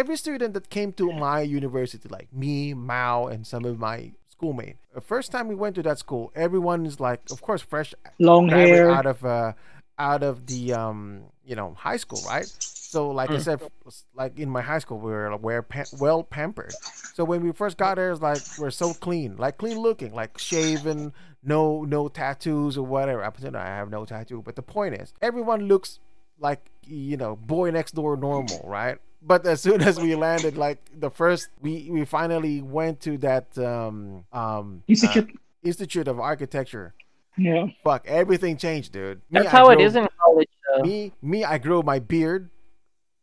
every 0.00 0.16
student 0.16 0.54
that 0.54 0.70
came 0.70 0.92
to 0.94 1.12
my 1.12 1.42
university, 1.42 2.08
like 2.08 2.32
me, 2.32 2.74
Mao, 2.74 3.26
and 3.28 3.46
some 3.46 3.66
of 3.66 3.78
my 3.78 4.12
schoolmates, 4.28 4.80
the 4.94 5.02
first 5.02 5.32
time 5.32 5.48
we 5.48 5.56
went 5.56 5.76
to 5.76 5.82
that 5.84 5.98
school, 5.98 6.32
everyone 6.36 6.86
is 6.86 7.00
like, 7.00 7.20
of 7.30 7.42
course, 7.42 7.62
fresh 7.62 7.94
Long 8.18 8.48
hair. 8.48 8.90
out 8.90 9.06
of 9.06 9.24
uh, 9.24 9.52
out 9.98 10.22
of 10.24 10.46
the 10.46 10.72
um, 10.74 11.24
you 11.44 11.56
know, 11.56 11.74
high 11.74 11.96
school, 11.98 12.22
right? 12.22 12.48
So, 12.86 13.10
like 13.10 13.34
I 13.34 13.38
Mm. 13.38 13.40
said, 13.40 13.60
like 14.14 14.38
in 14.38 14.50
my 14.50 14.62
high 14.62 14.78
school, 14.80 14.98
we 14.98 15.12
were 15.12 15.36
we're 15.36 15.62
pa- 15.62 15.86
well 15.92 16.22
pampered. 16.24 16.76
So 17.12 17.24
when 17.24 17.42
we 17.42 17.52
first 17.52 17.78
got 17.78 17.96
there, 17.96 18.12
it's 18.12 18.22
like 18.22 18.42
we're 18.56 18.70
so 18.70 18.94
clean, 18.94 19.36
like 19.36 19.58
clean 19.58 19.78
looking, 19.78 20.12
like 20.14 20.38
shaven, 20.38 21.12
no 21.42 21.84
no 21.84 22.08
tattoos 22.08 22.78
or 22.78 22.86
whatever. 22.86 23.24
Up 23.24 23.36
until 23.36 23.52
now, 23.52 23.62
I 23.62 23.66
have 23.66 23.90
no 23.90 24.04
tattoo, 24.04 24.42
but 24.42 24.56
the 24.56 24.62
point 24.62 24.94
is, 24.94 25.12
everyone 25.22 25.66
looks 25.68 26.00
like 26.38 26.60
you 26.86 27.16
know, 27.16 27.36
boy 27.36 27.70
next 27.70 27.92
door 27.94 28.16
normal, 28.16 28.60
right? 28.64 28.98
But 29.22 29.46
as 29.46 29.62
soon 29.62 29.80
as 29.80 29.98
we 29.98 30.14
landed, 30.14 30.56
like 30.58 30.78
the 30.98 31.10
first, 31.10 31.48
we 31.60 31.88
we 31.90 32.04
finally 32.04 32.60
went 32.62 33.00
to 33.02 33.16
that 33.18 33.56
um 33.58 34.24
um 34.32 34.82
uh, 34.86 34.92
Institute. 34.92 35.38
Institute 35.62 36.08
of 36.08 36.20
Architecture. 36.20 36.92
yeah. 37.38 37.66
Fuck, 37.82 38.06
everything 38.06 38.56
changed, 38.58 38.92
dude. 38.92 39.18
Me, 39.30 39.40
That's 39.40 39.46
I 39.46 39.50
how 39.50 39.70
it 39.70 39.76
grew- 39.76 39.86
is 39.86 39.96
in 39.96 40.06
college. 40.22 40.48
Though. 40.76 40.82
me 40.82 41.12
me 41.22 41.44
i 41.44 41.58
grew 41.58 41.82
my 41.82 41.98
beard 42.00 42.50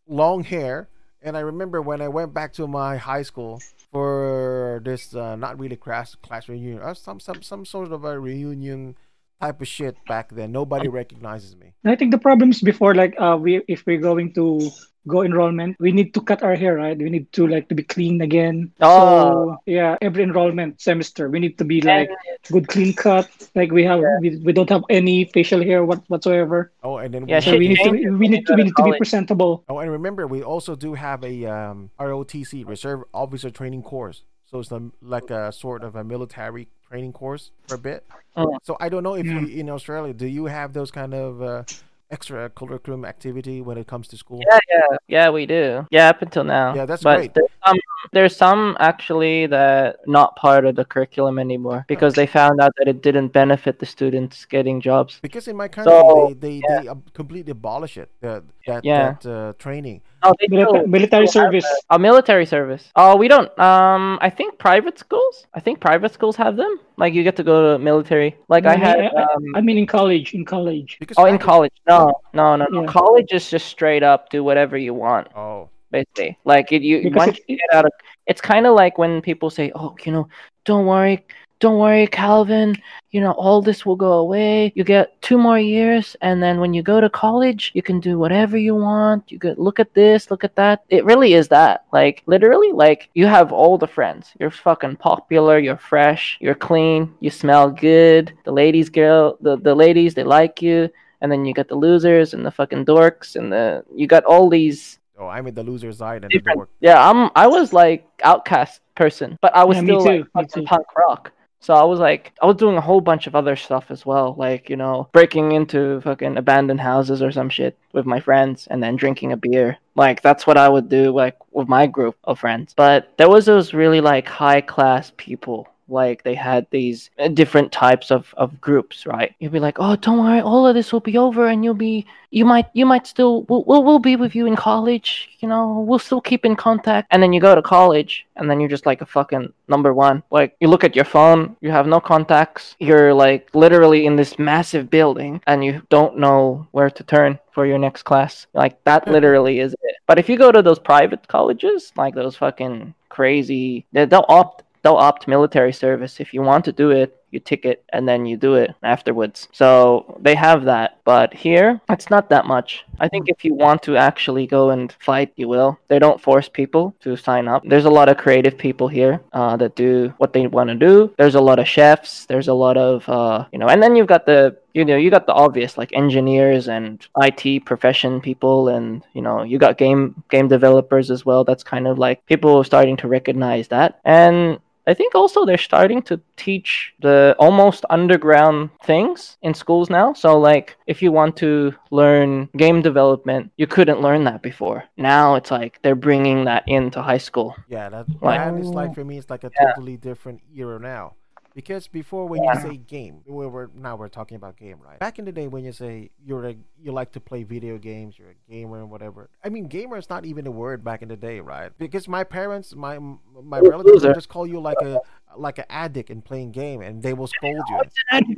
long 0.07 0.43
hair 0.43 0.87
and 1.21 1.35
i 1.35 1.39
remember 1.41 1.81
when 1.81 1.99
i 2.01 2.07
went 2.07 2.33
back 2.33 2.53
to 2.53 2.67
my 2.67 2.97
high 2.97 3.23
school 3.23 3.59
for 3.91 4.79
this 4.85 5.13
uh, 5.15 5.35
not 5.35 5.59
really 5.59 5.75
class 5.75 6.15
class 6.15 6.47
reunion 6.47 6.79
or 6.81 6.93
some 6.95 7.19
some 7.19 7.41
some 7.41 7.65
sort 7.65 7.91
of 7.91 8.03
a 8.05 8.19
reunion 8.19 8.95
type 9.41 9.59
of 9.61 9.67
shit 9.67 9.97
back 10.07 10.29
then 10.31 10.51
nobody 10.51 10.87
recognizes 10.87 11.55
me 11.55 11.71
I 11.83 11.95
think 11.95 12.11
the 12.11 12.19
problems 12.19 12.61
before, 12.61 12.93
like, 12.93 13.15
uh, 13.17 13.37
we 13.41 13.61
if 13.67 13.85
we're 13.87 13.97
going 13.97 14.33
to 14.33 14.69
go 15.07 15.23
enrollment, 15.23 15.77
we 15.79 15.91
need 15.91 16.13
to 16.13 16.21
cut 16.21 16.43
our 16.43 16.53
hair, 16.53 16.75
right? 16.75 16.95
We 16.95 17.09
need 17.09 17.31
to 17.33 17.47
like 17.47 17.67
to 17.69 17.75
be 17.75 17.81
clean 17.81 18.21
again. 18.21 18.71
Oh. 18.81 19.57
So 19.57 19.57
yeah, 19.65 19.97
every 20.01 20.21
enrollment 20.21 20.79
semester, 20.79 21.27
we 21.29 21.39
need 21.39 21.57
to 21.57 21.65
be 21.65 21.81
like 21.81 22.09
good 22.51 22.67
clean 22.67 22.93
cut. 22.93 23.25
Like 23.55 23.71
we 23.71 23.83
have, 23.83 23.99
we, 24.21 24.37
we 24.37 24.53
don't 24.53 24.69
have 24.69 24.83
any 24.89 25.25
facial 25.25 25.63
hair 25.63 25.83
what, 25.83 26.05
whatsoever. 26.07 26.71
oh 26.83 26.97
and 26.97 27.13
then 27.13 27.27
Yeah, 27.27 27.37
we, 27.37 27.41
So 27.41 27.57
we 27.57 27.67
need 27.69 27.77
to, 27.77 27.83
changes 27.83 28.19
we 28.19 28.27
need 28.27 28.45
to, 28.45 28.53
we 28.53 28.63
need 28.63 28.75
to 28.77 28.83
be 28.83 28.93
presentable. 28.97 29.63
oh 29.69 29.79
and 29.79 29.89
remember 29.89 30.27
we 30.27 30.43
also 30.43 30.75
do 30.75 30.93
have 30.93 31.23
a 31.23 31.45
um 31.45 31.89
rotc 31.99 32.67
reserve 32.67 33.01
officer 33.13 33.49
training 33.49 33.81
course 33.81 34.21
so 34.51 34.59
it's 34.59 34.71
a, 34.71 34.81
like 35.01 35.29
a 35.29 35.51
sort 35.51 35.83
of 35.83 35.95
a 35.95 36.03
military 36.03 36.67
training 36.87 37.13
course 37.13 37.51
for 37.67 37.75
a 37.75 37.77
bit 37.77 38.03
Oh. 38.35 38.57
so 38.63 38.77
i 38.79 38.87
don't 38.89 39.03
know 39.03 39.15
if 39.15 39.25
Yeah. 39.25 39.39
you 39.41 39.47
in 39.59 39.69
australia 39.69 40.13
do 40.13 40.25
you 40.27 40.45
have 40.45 40.73
those 40.73 40.91
kind 40.91 41.13
of 41.13 41.41
uh, 41.41 41.63
extra 42.11 42.49
curriculum 42.49 43.03
activity 43.05 43.61
when 43.61 43.77
it 43.77 43.87
comes 43.87 44.07
to 44.09 44.17
school 44.17 44.41
Yeah, 44.49 44.59
yeah, 44.69 44.97
yeah, 45.07 45.29
we 45.29 45.45
do. 45.45 45.87
Yeah, 45.91 46.09
up 46.09 46.21
until 46.21 46.43
now. 46.43 46.75
Yeah, 46.75 46.85
that's 46.85 47.03
but 47.03 47.15
great. 47.17 47.33
There's 47.33 47.47
some, 47.65 47.77
there's 48.13 48.35
some 48.35 48.75
actually 48.79 49.45
that 49.47 49.97
not 50.07 50.35
part 50.35 50.65
of 50.65 50.75
the 50.75 50.85
curriculum 50.85 51.39
anymore 51.39 51.85
because 51.87 52.13
they 52.13 52.25
found 52.27 52.59
out 52.59 52.71
that 52.77 52.87
it 52.87 53.01
didn't 53.01 53.29
benefit 53.29 53.79
the 53.79 53.85
students 53.85 54.45
getting 54.45 54.81
jobs. 54.81 55.19
Because 55.21 55.47
in 55.47 55.55
my 55.55 55.67
country, 55.67 55.91
So, 55.91 56.33
they 56.39 56.61
they, 56.67 56.83
they 56.83 56.89
completely 57.13 57.51
abolish 57.51 57.97
it. 57.97 58.09
The, 58.21 58.43
that 58.67 58.83
Yeah. 58.85 59.15
that 59.21 59.25
uh, 59.29 59.53
training. 59.57 60.01
Oh, 60.23 60.33
they 60.39 60.47
Milita- 60.47 60.87
military 60.87 61.25
still 61.27 61.43
service. 61.43 61.63
that. 61.63 61.81
Oh, 61.89 61.97
military 61.97 62.45
service. 62.45 62.91
Oh, 62.95 63.15
we 63.15 63.27
don't. 63.27 63.49
Um, 63.59 64.19
I 64.21 64.29
think 64.29 64.59
private 64.59 64.99
schools. 64.99 65.47
I 65.53 65.59
think 65.59 65.79
private 65.79 66.13
schools 66.13 66.35
have 66.35 66.57
them. 66.57 66.79
Like 66.97 67.13
you 67.15 67.23
get 67.23 67.35
to 67.37 67.43
go 67.43 67.73
to 67.73 67.79
military. 67.79 68.35
Like 68.47 68.65
I 68.65 68.73
I 68.73 68.77
had. 68.77 68.99
I- 68.99 69.09
Um, 69.21 69.43
I 69.55 69.61
mean, 69.61 69.77
in 69.77 69.85
college, 69.87 70.33
in 70.33 70.45
college. 70.45 70.97
Because 70.99 71.17
oh, 71.19 71.25
in 71.25 71.37
college. 71.37 71.73
No, 71.87 72.13
no, 72.33 72.55
no, 72.55 72.65
no. 72.69 72.81
Yeah. 72.81 72.87
College 72.87 73.31
is 73.33 73.49
just 73.49 73.65
straight 73.67 74.03
up 74.03 74.29
do 74.29 74.43
whatever 74.43 74.77
you 74.77 74.93
want. 74.93 75.27
Oh, 75.35 75.69
basically. 75.91 76.37
Like 76.45 76.71
it, 76.71 76.81
you 76.81 77.03
Because 77.03 77.27
once 77.27 77.39
you 77.47 77.57
get 77.57 77.73
out 77.73 77.85
of, 77.85 77.91
it's 78.27 78.41
kind 78.41 78.65
of 78.65 78.75
like 78.75 78.97
when 78.97 79.21
people 79.21 79.49
say, 79.49 79.71
"Oh, 79.75 79.95
you 80.05 80.11
know, 80.11 80.27
don't 80.65 80.85
worry, 80.85 81.25
don't 81.61 81.77
worry, 81.77 82.07
Calvin. 82.07 82.75
You 83.11 83.21
know, 83.21 83.31
all 83.33 83.61
this 83.61 83.85
will 83.85 83.95
go 83.95 84.13
away. 84.13 84.73
You 84.75 84.83
get 84.83 85.21
two 85.21 85.37
more 85.37 85.59
years, 85.59 86.17
and 86.21 86.41
then 86.41 86.59
when 86.59 86.73
you 86.73 86.81
go 86.81 86.99
to 86.99 87.09
college, 87.09 87.71
you 87.75 87.83
can 87.83 87.99
do 87.99 88.17
whatever 88.17 88.57
you 88.57 88.75
want. 88.75 89.31
You 89.31 89.37
could 89.37 89.59
look 89.59 89.79
at 89.79 89.93
this, 89.93 90.31
look 90.31 90.43
at 90.43 90.55
that. 90.55 90.83
It 90.89 91.05
really 91.05 91.33
is 91.35 91.47
that. 91.49 91.85
Like 91.93 92.23
literally, 92.25 92.71
like 92.71 93.09
you 93.13 93.27
have 93.27 93.51
all 93.51 93.77
the 93.77 93.87
friends. 93.87 94.33
You're 94.39 94.51
fucking 94.51 94.95
popular. 94.97 95.59
You're 95.59 95.77
fresh. 95.77 96.37
You're 96.41 96.55
clean. 96.55 97.13
You 97.19 97.29
smell 97.29 97.69
good. 97.69 98.33
The 98.43 98.51
ladies, 98.51 98.89
girl, 98.89 99.37
the 99.41 99.57
the 99.57 99.75
ladies, 99.75 100.13
they 100.15 100.23
like 100.23 100.61
you." 100.61 100.89
And 101.21 101.31
then 101.31 101.45
you 101.45 101.53
got 101.53 101.67
the 101.67 101.75
losers 101.75 102.33
and 102.33 102.43
the 102.43 102.49
fucking 102.49 102.85
dorks 102.85 103.35
and 103.35 103.53
the 103.53 103.85
you 103.95 104.07
got 104.07 104.25
all 104.25 104.49
these 104.49 104.97
oh, 105.21 105.27
I'm 105.27 105.47
in 105.47 105.53
the 105.53 105.63
loser 105.63 105.93
side 105.93 106.23
and 106.23 106.31
the 106.31 106.39
different. 106.39 106.69
Yeah, 106.79 107.09
I'm. 107.09 107.29
I 107.35 107.47
was 107.47 107.71
like 107.71 108.07
outcast 108.23 108.81
person, 108.95 109.37
but 109.41 109.55
I 109.55 109.63
was 109.63 109.77
Yeah, 109.77 109.83
still 109.83 110.03
like 110.03 110.31
fucking 110.33 110.65
punk 110.65 110.87
rock. 110.97 111.31
So 111.63 111.75
I 111.75 111.83
was 111.83 111.99
like, 111.99 112.33
I 112.41 112.47
was 112.47 112.55
doing 112.55 112.75
a 112.75 112.81
whole 112.81 113.01
bunch 113.01 113.27
of 113.27 113.35
other 113.35 113.55
stuff 113.55 113.91
as 113.91 114.03
well, 114.03 114.33
like 114.35 114.67
you 114.67 114.75
know, 114.75 115.07
breaking 115.13 115.51
into 115.51 116.01
fucking 116.01 116.37
abandoned 116.37 116.81
houses 116.81 117.21
or 117.21 117.31
some 117.31 117.49
shit 117.49 117.77
with 117.93 118.07
my 118.07 118.19
friends, 118.19 118.67
and 118.71 118.81
then 118.81 118.95
drinking 118.95 119.31
a 119.31 119.37
beer. 119.37 119.77
Like 119.95 120.21
that's 120.23 120.47
what 120.47 120.57
I 120.57 120.67
would 120.67 120.89
do, 120.89 121.11
like 121.11 121.37
with 121.51 121.67
my 121.67 121.85
group 121.85 122.17
of 122.23 122.39
friends. 122.39 122.73
But 122.75 123.13
there 123.17 123.29
was 123.29 123.45
those 123.45 123.75
really 123.75 124.01
like 124.01 124.27
high 124.27 124.61
class 124.61 125.11
people. 125.17 125.67
Like 125.91 126.23
they 126.23 126.35
had 126.35 126.67
these 126.71 127.09
uh, 127.19 127.27
different 127.27 127.71
types 127.71 128.11
of, 128.11 128.33
of 128.37 128.59
groups, 128.61 129.05
right? 129.05 129.35
You'd 129.39 129.51
be 129.51 129.59
like, 129.59 129.77
oh, 129.79 129.95
don't 129.95 130.19
worry, 130.19 130.41
all 130.41 130.67
of 130.67 130.75
this 130.75 130.91
will 130.91 130.99
be 131.01 131.17
over, 131.17 131.47
and 131.47 131.63
you'll 131.63 131.73
be 131.73 132.05
you 132.31 132.45
might 132.45 132.67
you 132.73 132.85
might 132.85 133.05
still 133.05 133.43
we'll, 133.43 133.63
we'll, 133.65 133.83
we'll 133.83 133.99
be 133.99 134.15
with 134.15 134.33
you 134.33 134.45
in 134.47 134.55
college 134.55 135.29
you 135.41 135.47
know 135.47 135.85
we'll 135.85 135.99
still 135.99 136.21
keep 136.21 136.45
in 136.45 136.55
contact. 136.55 137.07
And 137.11 137.21
then 137.21 137.33
you 137.33 137.41
go 137.41 137.53
to 137.53 137.61
college 137.61 138.25
and 138.37 138.49
then 138.49 138.59
you're 138.59 138.69
just 138.69 138.85
like 138.85 139.01
a 139.01 139.05
fucking 139.05 139.53
number 139.67 139.93
one. 139.93 140.23
Like 140.31 140.55
you 140.59 140.69
look 140.69 140.83
at 140.83 140.95
your 140.95 141.05
phone 141.05 141.55
you 141.61 141.69
have 141.71 141.87
no 141.87 141.99
contacts 141.99 142.75
you're 142.79 143.13
like 143.13 143.53
literally 143.53 144.05
in 144.05 144.15
this 144.15 144.39
massive 144.39 144.89
building 144.89 145.41
and 145.45 145.63
you 145.63 145.81
don't 145.89 146.17
know 146.17 146.67
where 146.71 146.89
to 146.89 147.03
turn 147.03 147.37
for 147.51 147.65
your 147.65 147.77
next 147.77 148.03
class. 148.03 148.47
Like 148.53 148.81
that 148.85 149.07
literally 149.07 149.59
is 149.59 149.73
it. 149.73 149.95
But 150.07 150.17
if 150.17 150.29
you 150.29 150.37
go 150.37 150.51
to 150.51 150.61
those 150.61 150.79
private 150.79 151.27
colleges 151.27 151.91
like 151.97 152.15
those 152.15 152.37
fucking 152.37 152.95
crazy 153.09 153.85
they'll 153.91 154.25
opt 154.29 154.63
they'll 154.81 154.95
opt 154.95 155.27
military 155.27 155.73
service. 155.73 156.19
If 156.19 156.33
you 156.33 156.41
want 156.41 156.65
to 156.65 156.71
do 156.71 156.91
it 156.91 157.21
you 157.31 157.39
tick 157.39 157.65
it 157.65 157.83
and 157.91 158.07
then 158.07 158.25
you 158.25 158.37
do 158.37 158.55
it 158.55 158.75
afterwards. 158.83 159.47
So 159.51 160.19
they 160.21 160.35
have 160.35 160.65
that. 160.65 160.99
But 161.03 161.33
here 161.33 161.81
it's 161.89 162.09
not 162.09 162.29
that 162.29 162.45
much. 162.45 162.85
I 162.99 163.07
think 163.07 163.27
if 163.27 163.43
you 163.43 163.55
want 163.55 163.81
to 163.83 163.97
actually 163.97 164.45
go 164.45 164.69
and 164.69 164.91
fight 164.99 165.33
you 165.35 165.47
will. 165.47 165.79
They 165.87 165.99
don't 165.99 166.21
force 166.21 166.47
people 166.47 166.93
to 167.01 167.15
sign 167.15 167.47
up. 167.47 167.63
There's 167.65 167.85
a 167.85 167.89
lot 167.89 168.09
of 168.09 168.17
creative 168.17 168.57
people 168.57 168.87
here 168.87 169.21
uh, 169.33 169.57
that 169.57 169.75
do 169.75 170.13
what 170.17 170.33
they 170.33 170.47
want 170.47 170.69
to 170.69 170.75
do. 170.75 171.13
There's 171.17 171.35
a 171.35 171.41
lot 171.41 171.59
of 171.59 171.67
chefs. 171.67 172.25
There's 172.25 172.49
a 172.49 172.53
lot 172.53 172.77
of 172.77 173.07
uh, 173.09 173.45
you 173.51 173.59
know 173.59 173.67
and 173.67 173.81
then 173.81 173.95
you've 173.95 174.07
got 174.07 174.25
the 174.25 174.57
you 174.73 174.85
know 174.85 174.95
you 174.95 175.09
got 175.09 175.25
the 175.25 175.33
obvious 175.33 175.77
like 175.77 175.91
engineers 175.93 176.67
and 176.67 177.05
IT 177.17 177.65
profession 177.65 178.21
people 178.21 178.69
and 178.69 179.03
you 179.13 179.21
know 179.21 179.43
you 179.43 179.57
got 179.57 179.77
game 179.77 180.23
game 180.29 180.47
developers 180.47 181.09
as 181.09 181.25
well. 181.25 181.43
That's 181.43 181.63
kind 181.63 181.87
of 181.87 181.97
like 181.97 182.25
people 182.25 182.57
are 182.57 182.65
starting 182.65 182.97
to 182.97 183.07
recognize 183.07 183.69
that. 183.69 183.99
And 184.05 184.59
I 184.87 184.93
think 184.93 185.13
also 185.15 185.45
they're 185.45 185.57
starting 185.57 186.01
to 186.03 186.19
teach 186.37 186.93
the 187.01 187.35
almost 187.39 187.85
underground 187.89 188.69
things 188.83 189.37
in 189.41 189.53
schools 189.53 189.89
now. 189.89 190.13
So 190.13 190.39
like 190.39 190.75
if 190.87 191.01
you 191.01 191.11
want 191.11 191.37
to 191.37 191.73
learn 191.91 192.49
game 192.57 192.81
development, 192.81 193.51
you 193.57 193.67
couldn't 193.67 194.01
learn 194.01 194.23
that 194.25 194.41
before. 194.41 194.83
Now 194.97 195.35
it's 195.35 195.51
like 195.51 195.79
they're 195.83 195.95
bringing 195.95 196.45
that 196.45 196.63
into 196.67 197.01
high 197.01 197.19
school. 197.19 197.55
Yeah, 197.67 197.89
that, 197.89 198.05
Like- 198.21 198.39
that 198.39 198.59
is 198.59 198.67
like 198.67 198.95
for 198.95 199.05
me. 199.05 199.17
It's 199.17 199.29
like 199.29 199.43
a 199.43 199.51
Yeah. 199.59 199.73
totally 199.73 199.97
different 199.97 200.41
era 200.55 200.79
now. 200.79 201.13
Because 201.53 201.87
before, 201.87 202.27
when 202.27 202.43
Yeah. 202.43 202.53
you 202.55 202.61
say 202.61 202.77
game, 202.77 203.21
we 203.27 203.45
we're 203.45 203.67
now 203.75 203.95
we're 203.97 204.07
talking 204.07 204.35
about 204.37 204.55
game, 204.55 204.77
right? 204.79 204.99
Back 204.99 205.19
in 205.19 205.25
the 205.25 205.31
day, 205.33 205.47
when 205.47 205.63
you 205.65 205.73
say 205.73 206.09
you're 206.25 206.45
a 206.47 206.55
you 206.81 206.91
like 206.93 207.11
to 207.11 207.19
play 207.19 207.43
video 207.43 207.77
games, 207.77 208.17
you're 208.17 208.29
a 208.29 208.51
gamer 208.51 208.79
and 208.79 208.89
whatever. 208.89 209.29
I 209.43 209.49
mean, 209.49 209.67
gamer 209.67 209.97
is 209.97 210.09
not 210.09 210.25
even 210.25 210.47
a 210.47 210.51
word 210.51 210.83
back 210.83 211.01
in 211.01 211.09
the 211.09 211.17
day, 211.17 211.39
right? 211.41 211.71
Because 211.77 212.07
my 212.07 212.23
parents, 212.23 212.73
my 212.75 212.99
my 212.99 213.59
Loser. 213.59 213.69
relatives, 213.71 214.03
just 214.15 214.29
call 214.29 214.47
you 214.47 214.59
like 214.61 214.81
a 214.81 215.01
like 215.35 215.57
an 215.57 215.65
addict 215.69 216.09
in 216.09 216.21
playing 216.21 216.51
game, 216.51 216.81
and 216.81 217.03
they 217.03 217.13
will 217.13 217.27
scold 217.27 217.61
you. 217.69 217.81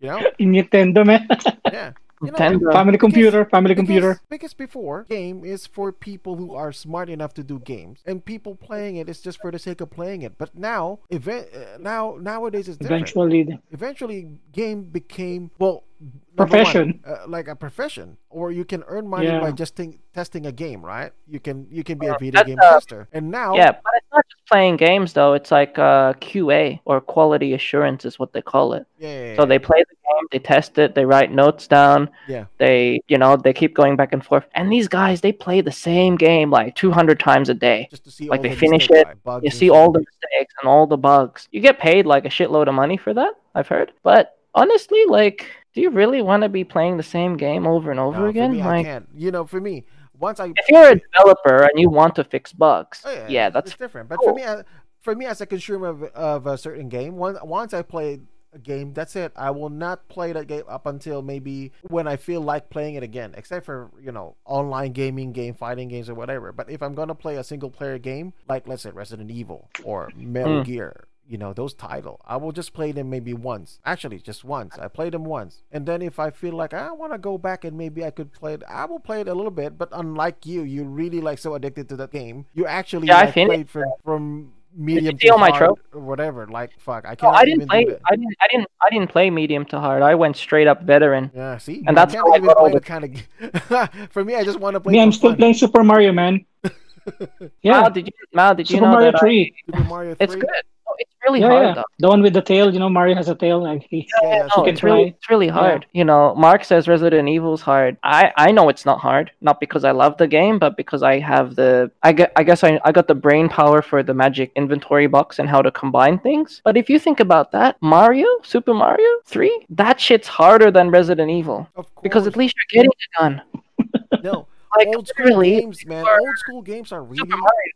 You 0.00 0.08
know? 0.10 0.24
In 0.38 0.52
Nintendo, 0.52 1.04
man. 1.04 1.26
Yeah. 1.72 1.90
You 2.22 2.30
know, 2.32 2.38
Nintendo. 2.38 2.72
family 2.72 2.92
Because- 2.92 3.00
computer, 3.00 3.44
family 3.44 3.74
computer. 3.74 4.20
Because, 4.28 4.28
because 4.28 4.54
before, 4.54 5.04
game 5.08 5.44
is 5.44 5.66
for 5.66 5.92
people 5.92 6.36
who 6.36 6.54
are 6.54 6.72
smart 6.72 7.08
enough 7.08 7.32
to 7.34 7.42
do 7.44 7.58
games, 7.60 8.02
and 8.06 8.24
people 8.24 8.54
playing 8.54 8.96
it 8.96 9.08
is 9.08 9.20
just 9.20 9.40
for 9.40 9.50
the 9.50 9.58
sake 9.58 9.80
of 9.80 9.90
playing 9.90 10.22
it. 10.22 10.36
But 10.38 10.54
now, 10.56 11.00
event 11.10 11.48
uh, 11.54 11.78
now 11.78 12.16
nowadays 12.20 12.68
it's 12.68 12.78
different. 12.78 13.02
Eventually, 13.02 13.58
Eventually, 13.70 14.28
game 14.52 14.84
became 14.84 15.50
well 15.58 15.84
number 15.84 15.87
Profession. 16.36 17.00
one, 17.04 17.14
uh, 17.16 17.24
like 17.26 17.48
a 17.48 17.56
profession, 17.56 18.16
or 18.30 18.52
you 18.52 18.64
can 18.64 18.84
earn 18.86 19.08
money 19.08 19.26
Yeah. 19.26 19.40
by 19.40 19.50
just 19.50 19.74
ting- 19.74 19.98
testing 20.14 20.46
a 20.46 20.52
game, 20.52 20.84
right? 20.84 21.10
You 21.26 21.40
can 21.40 21.66
you 21.70 21.82
can 21.82 21.98
be 21.98 22.06
a 22.06 22.16
video 22.16 22.44
game 22.44 22.58
uh, 22.62 22.74
tester, 22.74 23.08
and 23.12 23.28
now 23.30 23.56
Yeah, 23.56 23.72
but 23.72 23.92
it's 23.96 24.06
not 24.12 24.24
just 24.30 24.46
playing 24.46 24.76
games 24.76 25.12
though. 25.12 25.32
It's 25.34 25.50
like 25.50 25.76
uh, 25.78 26.12
QA 26.20 26.78
or 26.84 27.00
quality 27.00 27.54
assurance 27.54 28.04
is 28.04 28.20
what 28.20 28.32
they 28.32 28.40
call 28.42 28.74
it. 28.74 28.86
yeah, 28.98 29.08
yeah, 29.08 29.34
So 29.36 29.42
yeah, 29.42 29.46
they 29.46 29.58
play 29.58 29.82
the 29.88 29.94
game, 29.96 30.26
they 30.30 30.38
test 30.38 30.78
it, 30.78 30.94
they 30.94 31.04
write 31.04 31.32
notes 31.32 31.66
down. 31.66 32.08
Yeah. 32.28 32.44
They, 32.58 33.00
you 33.08 33.18
know, 33.18 33.36
they 33.36 33.52
keep 33.52 33.74
going 33.74 33.96
back 33.96 34.12
and 34.12 34.24
forth. 34.24 34.44
And 34.54 34.70
these 34.72 34.86
guys, 34.86 35.20
they 35.20 35.32
play 35.32 35.60
the 35.60 35.72
same 35.72 36.14
game 36.14 36.50
like 36.52 36.76
200 36.76 37.18
times 37.18 37.48
a 37.48 37.54
day. 37.54 37.88
just 37.90 38.04
to 38.04 38.10
see 38.12 38.28
like 38.28 38.38
all 38.38 38.42
they 38.44 38.50
the 38.50 38.56
finish 38.56 38.88
it, 38.90 39.08
right? 39.24 39.42
You 39.42 39.50
see 39.50 39.70
all 39.70 39.90
the 39.90 39.98
mistakes 40.00 40.54
and 40.60 40.68
all 40.68 40.86
the 40.86 40.96
bugs. 40.96 41.48
You 41.50 41.60
get 41.60 41.80
paid 41.80 42.06
like 42.06 42.24
a 42.24 42.28
shitload 42.28 42.68
of 42.68 42.74
money 42.74 42.96
for 42.96 43.12
that, 43.14 43.34
I've 43.56 43.66
heard. 43.66 43.90
But 44.04 44.36
honestly, 44.54 45.04
like, 45.08 45.46
do 45.74 45.80
you 45.80 45.90
really 45.90 46.22
want 46.22 46.42
to 46.42 46.48
be 46.48 46.64
playing 46.64 46.96
the 46.96 47.02
same 47.02 47.36
game 47.36 47.66
over 47.66 47.90
and 47.90 48.00
over 48.00 48.20
No, 48.20 48.26
again? 48.26 48.52
me, 48.52 48.62
I 48.62 48.82
can't. 48.82 49.08
You 49.14 49.30
know, 49.30 49.44
for 49.46 49.60
me, 49.60 49.84
once 50.18 50.40
I 50.40 50.46
if 50.46 50.68
you're 50.68 50.90
a 50.90 50.94
developer 51.00 51.64
and 51.64 51.78
you 51.78 51.88
want 51.90 52.14
to 52.16 52.24
fix 52.24 52.52
bugs, 52.52 53.02
Oh, 53.04 53.12
yeah, 53.28 53.48
it's- 53.48 53.52
that's 53.54 53.76
different. 53.76 54.08
But 54.08 54.18
cool. 54.18 54.28
for 54.30 54.34
me, 54.34 54.62
for 55.00 55.14
me 55.14 55.26
as 55.26 55.40
a 55.40 55.46
consumer 55.46 55.86
of, 55.88 56.02
of 56.04 56.46
a 56.46 56.58
certain 56.58 56.88
game, 56.88 57.16
once 57.16 57.38
once 57.42 57.72
I 57.74 57.82
play 57.82 58.20
a 58.54 58.58
game, 58.58 58.94
that's 58.94 59.14
it. 59.14 59.30
I 59.36 59.50
will 59.50 59.68
not 59.68 60.08
play 60.08 60.32
that 60.32 60.46
game 60.46 60.64
up 60.68 60.86
until 60.86 61.20
maybe 61.22 61.70
when 61.88 62.08
I 62.08 62.16
feel 62.16 62.40
like 62.40 62.70
playing 62.70 62.94
it 62.94 63.02
again. 63.02 63.34
Except 63.36 63.64
for 63.64 63.90
you 64.00 64.10
know 64.10 64.36
online 64.46 64.92
gaming, 64.92 65.32
game 65.32 65.54
fighting 65.54 65.88
games 65.88 66.08
or 66.10 66.14
whatever. 66.14 66.50
But 66.50 66.70
if 66.70 66.82
I'm 66.82 66.94
gonna 66.94 67.14
play 67.14 67.36
a 67.36 67.44
single 67.44 67.70
player 67.70 67.98
game, 67.98 68.32
like 68.48 68.66
let's 68.66 68.82
say 68.82 68.90
Resident 68.90 69.30
Evil 69.30 69.68
or 69.84 70.10
Metal 70.16 70.62
Mm. 70.62 70.64
Gear. 70.64 71.04
You 71.28 71.36
know 71.36 71.52
those 71.52 71.74
title. 71.74 72.20
I 72.26 72.36
will 72.38 72.52
just 72.52 72.72
play 72.72 72.90
them 72.90 73.10
maybe 73.10 73.34
once. 73.34 73.80
Actually, 73.84 74.18
just 74.18 74.44
once. 74.44 74.78
I 74.78 74.88
played 74.88 75.12
them 75.12 75.24
once, 75.24 75.62
and 75.70 75.84
then 75.84 76.00
if 76.00 76.18
I 76.18 76.30
feel 76.30 76.54
like 76.54 76.72
I 76.72 76.90
want 76.92 77.12
to 77.12 77.18
go 77.18 77.36
back 77.36 77.64
and 77.64 77.76
maybe 77.76 78.02
I 78.04 78.10
could 78.10 78.32
play 78.32 78.54
it, 78.54 78.62
I 78.66 78.86
will 78.86 78.98
play 78.98 79.20
it 79.20 79.28
a 79.28 79.34
little 79.34 79.50
bit. 79.50 79.76
But 79.76 79.90
unlike 79.92 80.46
you, 80.46 80.62
you 80.62 80.84
really 80.84 81.20
like 81.20 81.38
so 81.38 81.54
addicted 81.54 81.88
to 81.90 81.96
that 81.96 82.12
game. 82.12 82.46
You 82.54 82.64
actually 82.66 83.08
Yeah, 83.08 83.18
I 83.18 83.24
like, 83.26 83.34
finished 83.34 83.48
played 83.54 83.68
from 83.70 83.92
from 84.04 84.52
medium 84.74 85.18
see 85.18 85.26
to 85.26 85.32
all 85.34 85.38
my 85.38 85.50
hard 85.50 85.72
or 85.92 86.00
whatever. 86.00 86.46
Like 86.46 86.70
fuck, 86.80 87.04
I 87.06 87.14
can't. 87.14 87.34
I 87.36 87.44
didn't 87.44 87.62
even 87.64 87.68
play. 87.68 87.96
I 88.10 88.16
didn't. 88.16 88.34
I 88.40 88.46
didn't. 88.50 88.68
I 88.80 88.88
didn't 88.90 89.10
play 89.10 89.28
medium 89.28 89.64
to 89.66 89.80
hard. 89.80 90.00
I 90.02 90.14
went 90.14 90.36
straight 90.38 90.66
up 90.66 90.82
veteran. 90.82 91.30
Yeah, 91.34 91.58
see, 91.58 91.84
And 91.86 91.94
that's 91.94 92.14
I 92.14 92.18
how 92.18 92.32
I 92.32 92.36
even 92.36 92.46
got 92.48 92.56
all 92.56 92.70
play 92.70 92.72
the- 92.72 92.80
the 92.80 92.84
kind 92.86 93.04
of. 93.04 94.10
for 94.12 94.24
me, 94.24 94.34
I 94.34 94.44
just 94.44 94.60
want 94.60 94.74
to 94.74 94.80
play. 94.80 94.92
me, 94.94 95.00
I'm 95.02 95.12
still 95.12 95.30
fun. 95.32 95.36
playing 95.38 95.54
Super 95.54 95.84
Mario, 95.84 96.12
man. 96.12 96.46
yeah, 97.62 97.80
Mao, 97.82 97.88
did 97.90 98.06
you? 98.06 98.12
Mao, 98.32 98.52
did 98.54 98.70
you 98.70 98.80
know 98.80 98.88
Mario 98.92 99.12
that 99.12 99.22
I- 99.22 99.52
Super 99.66 99.84
Mario 99.84 100.14
3. 100.14 100.24
it's 100.24 100.34
good. 100.34 100.62
Oh, 100.90 100.94
it's 100.98 101.10
really 101.26 101.40
Yeah, 101.40 101.48
hard 101.48 101.66
yeah. 101.66 101.74
though. 101.74 101.84
The 101.98 102.08
one 102.08 102.22
with 102.22 102.32
the 102.32 102.40
tail, 102.42 102.72
you 102.72 102.78
know, 102.78 102.88
Mario 102.88 103.14
has 103.16 103.28
a 103.28 103.34
tail. 103.34 103.62
Like 103.62 103.82
he, 103.90 104.08
Yeah, 104.22 104.28
yeah, 104.28 104.42
No, 104.42 104.48
so 104.48 104.62
can 104.62 104.72
it's 104.72 104.82
really, 104.82 105.08
it's 105.08 105.28
really 105.28 105.48
hard. 105.48 105.84
You 105.92 106.04
know, 106.04 106.34
Mark 106.34 106.64
says 106.64 106.88
Resident 106.88 107.28
Evil's 107.28 107.60
hard. 107.60 107.96
I, 108.02 108.32
I 108.36 108.50
know 108.52 108.68
it's 108.68 108.86
not 108.86 108.98
hard, 109.00 109.30
not 109.40 109.60
because 109.60 109.84
I 109.84 109.90
love 109.90 110.16
the 110.16 110.26
game, 110.26 110.58
but 110.58 110.76
because 110.76 111.02
I 111.02 111.18
have 111.18 111.56
the, 111.56 111.90
I 112.02 112.12
get, 112.12 112.32
I 112.36 112.42
guess 112.42 112.64
I, 112.64 112.80
I 112.84 112.92
got 112.92 113.06
the 113.08 113.14
brain 113.14 113.48
power 113.48 113.82
for 113.82 114.02
the 114.02 114.14
magic 114.14 114.50
inventory 114.56 115.06
box 115.06 115.38
and 115.38 115.48
how 115.48 115.60
to 115.60 115.70
combine 115.70 116.18
things. 116.18 116.62
But 116.64 116.76
if 116.76 116.88
you 116.88 116.98
think 116.98 117.20
about 117.20 117.52
that, 117.52 117.76
Mario, 117.82 118.26
Super 118.42 118.72
Mario 118.74 119.08
Three, 119.26 119.66
that 119.70 120.00
shit's 120.00 120.28
harder 120.28 120.70
than 120.70 120.90
Resident 120.90 121.30
Evil 121.30 121.68
Of 121.76 121.92
course. 121.94 122.02
because 122.02 122.26
at 122.26 122.36
least 122.36 122.54
you're 122.56 122.82
getting 122.82 122.92
it 122.98 123.18
done. 123.20 123.42
no 124.22 124.46
Like 124.76 124.88
old 124.88 125.08
school 125.08 125.24
literally, 125.26 125.60
games, 125.60 125.86
man. 125.86 126.04
are 126.06 126.20
Old 126.20 126.36
school 126.38 126.62
games 126.62 126.92
are 126.92 127.02
really 127.02 127.30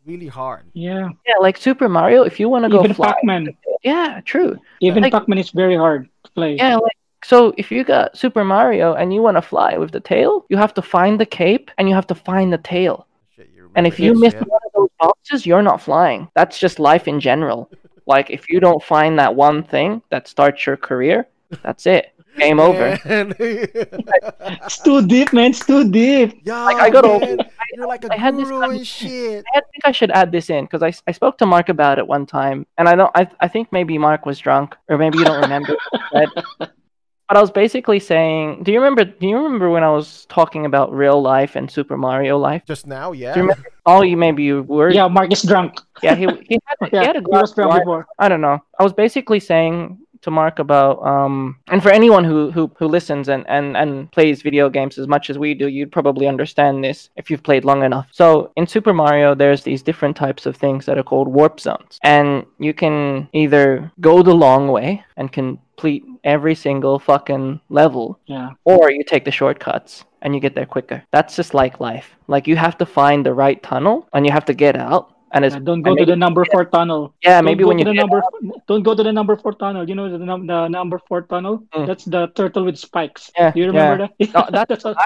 really 0.05 0.27
hard. 0.27 0.63
yeah. 0.73 1.09
yeah, 1.27 1.33
like 1.41 1.57
Super 1.57 1.89
Mario. 1.89 2.23
If 2.23 2.39
you 2.39 2.49
want 2.49 2.65
to 2.65 2.69
go 2.69 2.79
Even 2.83 2.93
fly, 2.93 3.13
Pac-Man. 3.13 3.55
yeah, 3.83 4.21
true. 4.25 4.57
Even 4.79 5.03
Like- 5.03 5.11
Pac-Man 5.13 5.37
is 5.39 5.49
very 5.51 5.75
hard 5.75 6.07
to 6.23 6.31
play. 6.31 6.55
Yeah, 6.55 6.75
like 6.77 6.97
so 7.23 7.53
if 7.57 7.71
you 7.71 7.83
got 7.83 8.17
Super 8.17 8.43
Mario 8.43 8.93
and 8.93 9.13
you 9.13 9.21
want 9.21 9.37
to 9.37 9.41
fly 9.41 9.77
with 9.77 9.91
the 9.91 9.99
tail, 10.01 10.45
you 10.49 10.57
have 10.57 10.73
to 10.75 10.81
find 10.81 11.19
the 11.19 11.25
cape 11.25 11.71
and 11.77 11.87
you 11.89 11.95
have 11.95 12.07
to 12.07 12.15
find 12.15 12.51
the 12.51 12.57
tail. 12.57 13.07
Shit, 13.35 13.49
And 13.75 13.87
if 13.87 13.99
you 13.99 14.13
that 14.13 14.19
miss 14.19 14.33
shit? 14.33 14.47
one 14.47 14.59
of 14.65 14.71
those 14.75 14.89
boxes, 14.99 15.45
you're 15.45 15.61
not 15.63 15.81
flying. 15.81 16.27
That's 16.35 16.59
just 16.59 16.79
life 16.79 17.07
in 17.07 17.19
general. 17.19 17.69
Like 18.05 18.29
if 18.29 18.49
you 18.49 18.59
don't 18.59 18.83
find 18.83 19.17
that 19.19 19.33
one 19.33 19.63
thing 19.63 20.01
that 20.09 20.27
starts 20.27 20.65
your 20.67 20.75
career, 20.75 21.25
that's 21.63 21.85
it. 21.85 22.12
Game 22.37 22.59
over. 22.59 22.99
Man. 23.05 23.33
It's 23.39 24.81
too 24.81 25.05
deep, 25.05 25.33
man. 25.33 25.51
It's 25.51 25.65
too 25.65 25.89
deep. 25.89 26.41
yeah, 26.43 26.63
Like, 26.63 26.77
I 26.77 26.89
got 26.89 27.05
all- 27.05 27.19
man. 27.19 27.37
You're 27.75 27.87
like 27.87 28.03
a 28.03 28.13
I 28.13 28.17
had 28.17 28.37
this 28.37 28.47
guru 28.49 28.69
and 28.69 28.85
shit. 28.87 29.43
I 29.55 29.61
think 29.71 29.83
I 29.83 29.91
should 29.91 30.11
add 30.11 30.31
this 30.31 30.51
in 30.51 30.65
because 30.65 30.83
I, 30.83 30.93
I 31.07 31.11
spoke 31.11 31.39
to 31.39 31.45
Mark 31.47 31.69
about 31.69 31.97
it 31.97 32.05
one 32.05 32.27
time, 32.27 32.67
and 32.77 32.87
I 32.87 32.93
don't 32.95 33.09
I, 33.15 33.27
I 33.39 33.47
think 33.47 33.71
maybe 33.71 33.97
Mark 33.97 34.27
was 34.27 34.37
drunk 34.37 34.75
or 34.89 34.97
maybe 34.99 35.17
you 35.17 35.25
don't 35.25 35.41
remember. 35.41 35.75
but, 36.11 36.29
but 36.59 36.69
I 37.29 37.41
was 37.41 37.49
basically 37.49 37.99
saying, 37.99 38.61
do 38.61 38.71
you 38.71 38.77
remember? 38.79 39.05
Do 39.05 39.27
you 39.27 39.37
remember 39.37 39.71
when 39.71 39.83
I 39.83 39.89
was 39.89 40.25
talking 40.27 40.67
about 40.67 40.93
real 40.93 41.19
life 41.19 41.55
and 41.55 41.69
Super 41.71 41.97
Mario 41.97 42.37
life? 42.37 42.61
Just 42.67 42.85
now, 42.85 43.11
yeah. 43.11 43.33
Do 43.33 43.39
you 43.39 43.43
remember? 43.47 43.67
Oh, 43.87 44.03
you 44.03 44.17
maybe 44.17 44.43
you 44.43 44.61
were. 44.63 44.91
Yeah, 44.91 45.07
Mark 45.07 45.31
is 45.33 45.41
drunk. 45.41 45.79
yeah. 46.03 46.13
He 46.13 46.27
he 46.47 46.59
had, 46.67 46.89
he 46.91 46.97
had 47.07 47.15
a 47.15 47.19
he 47.19 47.25
glass 47.25 47.41
was 47.41 47.53
drunk 47.55 47.73
before. 47.79 48.05
I 48.19 48.29
don't 48.29 48.41
know. 48.41 48.59
I 48.79 48.83
was 48.83 48.93
basically 48.93 49.39
saying 49.39 49.97
to 50.23 50.31
Mark 50.31 50.59
about 50.59 50.95
um 51.05 51.57
and 51.71 51.81
for 51.83 51.91
anyone 51.91 52.23
who 52.23 52.51
who, 52.51 52.71
who 52.79 52.87
listens 52.87 53.29
and, 53.29 53.45
and 53.47 53.77
and 53.77 54.11
plays 54.11 54.41
video 54.41 54.69
games 54.69 54.97
as 54.97 55.07
much 55.07 55.29
as 55.29 55.37
we 55.37 55.53
do, 55.53 55.67
you'd 55.67 55.91
probably 55.91 56.27
understand 56.27 56.83
this 56.83 57.09
if 57.15 57.29
you've 57.29 57.43
played 57.43 57.65
long 57.65 57.83
enough. 57.83 58.07
So 58.11 58.51
in 58.55 58.65
Super 58.67 58.93
Mario 58.93 59.35
there's 59.35 59.63
these 59.63 59.81
different 59.83 60.15
types 60.17 60.45
of 60.45 60.55
things 60.55 60.85
that 60.85 60.97
are 60.97 61.03
called 61.03 61.27
warp 61.27 61.59
zones. 61.59 61.99
And 62.03 62.45
you 62.59 62.73
can 62.73 63.27
either 63.33 63.91
go 64.01 64.23
the 64.23 64.33
long 64.33 64.67
way 64.69 65.03
and 65.17 65.31
complete 65.31 66.03
every 66.23 66.55
single 66.55 66.99
fucking 66.99 67.59
level 67.69 68.19
Yeah. 68.27 68.49
or 68.63 68.91
you 68.91 69.03
take 69.03 69.25
the 69.25 69.31
shortcuts 69.31 70.05
and 70.21 70.33
you 70.33 70.39
get 70.39 70.55
there 70.55 70.65
quicker. 70.65 71.03
That's 71.11 71.35
just 71.35 71.53
like 71.53 71.79
life. 71.81 72.15
Like 72.27 72.47
you 72.47 72.55
have 72.55 72.77
to 72.77 72.85
find 72.85 73.25
the 73.25 73.33
right 73.33 73.61
tunnel 73.61 74.07
and 74.13 74.25
you 74.25 74.31
have 74.31 74.45
to 74.45 74.53
get 74.53 74.75
out. 74.77 75.12
And 75.33 75.43
it's 75.45 75.55
Yeah, 75.55 75.61
don't 75.65 75.81
go 75.81 75.91
and 75.91 75.97
to 75.97 76.01
maybe- 76.05 76.11
the 76.11 76.15
number 76.15 76.45
four 76.45 76.65
tunnel. 76.65 77.13
yeah, 77.23 77.37
Don't 77.41 77.45
maybe 77.45 77.63
when 77.63 77.79
you 77.79 77.85
the 77.85 77.93
number. 77.93 78.21
Don't 78.67 78.83
go 78.83 78.93
to 78.95 79.01
the 79.03 79.11
number 79.11 79.35
four 79.35 79.53
tunnel. 79.53 79.87
You 79.89 79.95
know 79.95 80.07
the, 80.09 80.19
num- 80.19 80.45
the 80.45 80.67
number 80.67 80.99
four 81.07 81.23
tunnel. 81.23 81.65
Mm. 81.73 81.87
That's 81.87 82.05
the 82.05 82.27
turtle 82.37 82.63
with 82.65 82.77
spikes. 82.77 83.31
Yeah, 83.37 83.51
Do 83.51 83.59
you 83.59 83.67
remember 83.67 84.07
that? 84.07 84.11
No, 84.33 84.45
that's 84.51 84.83
what- 84.85 84.97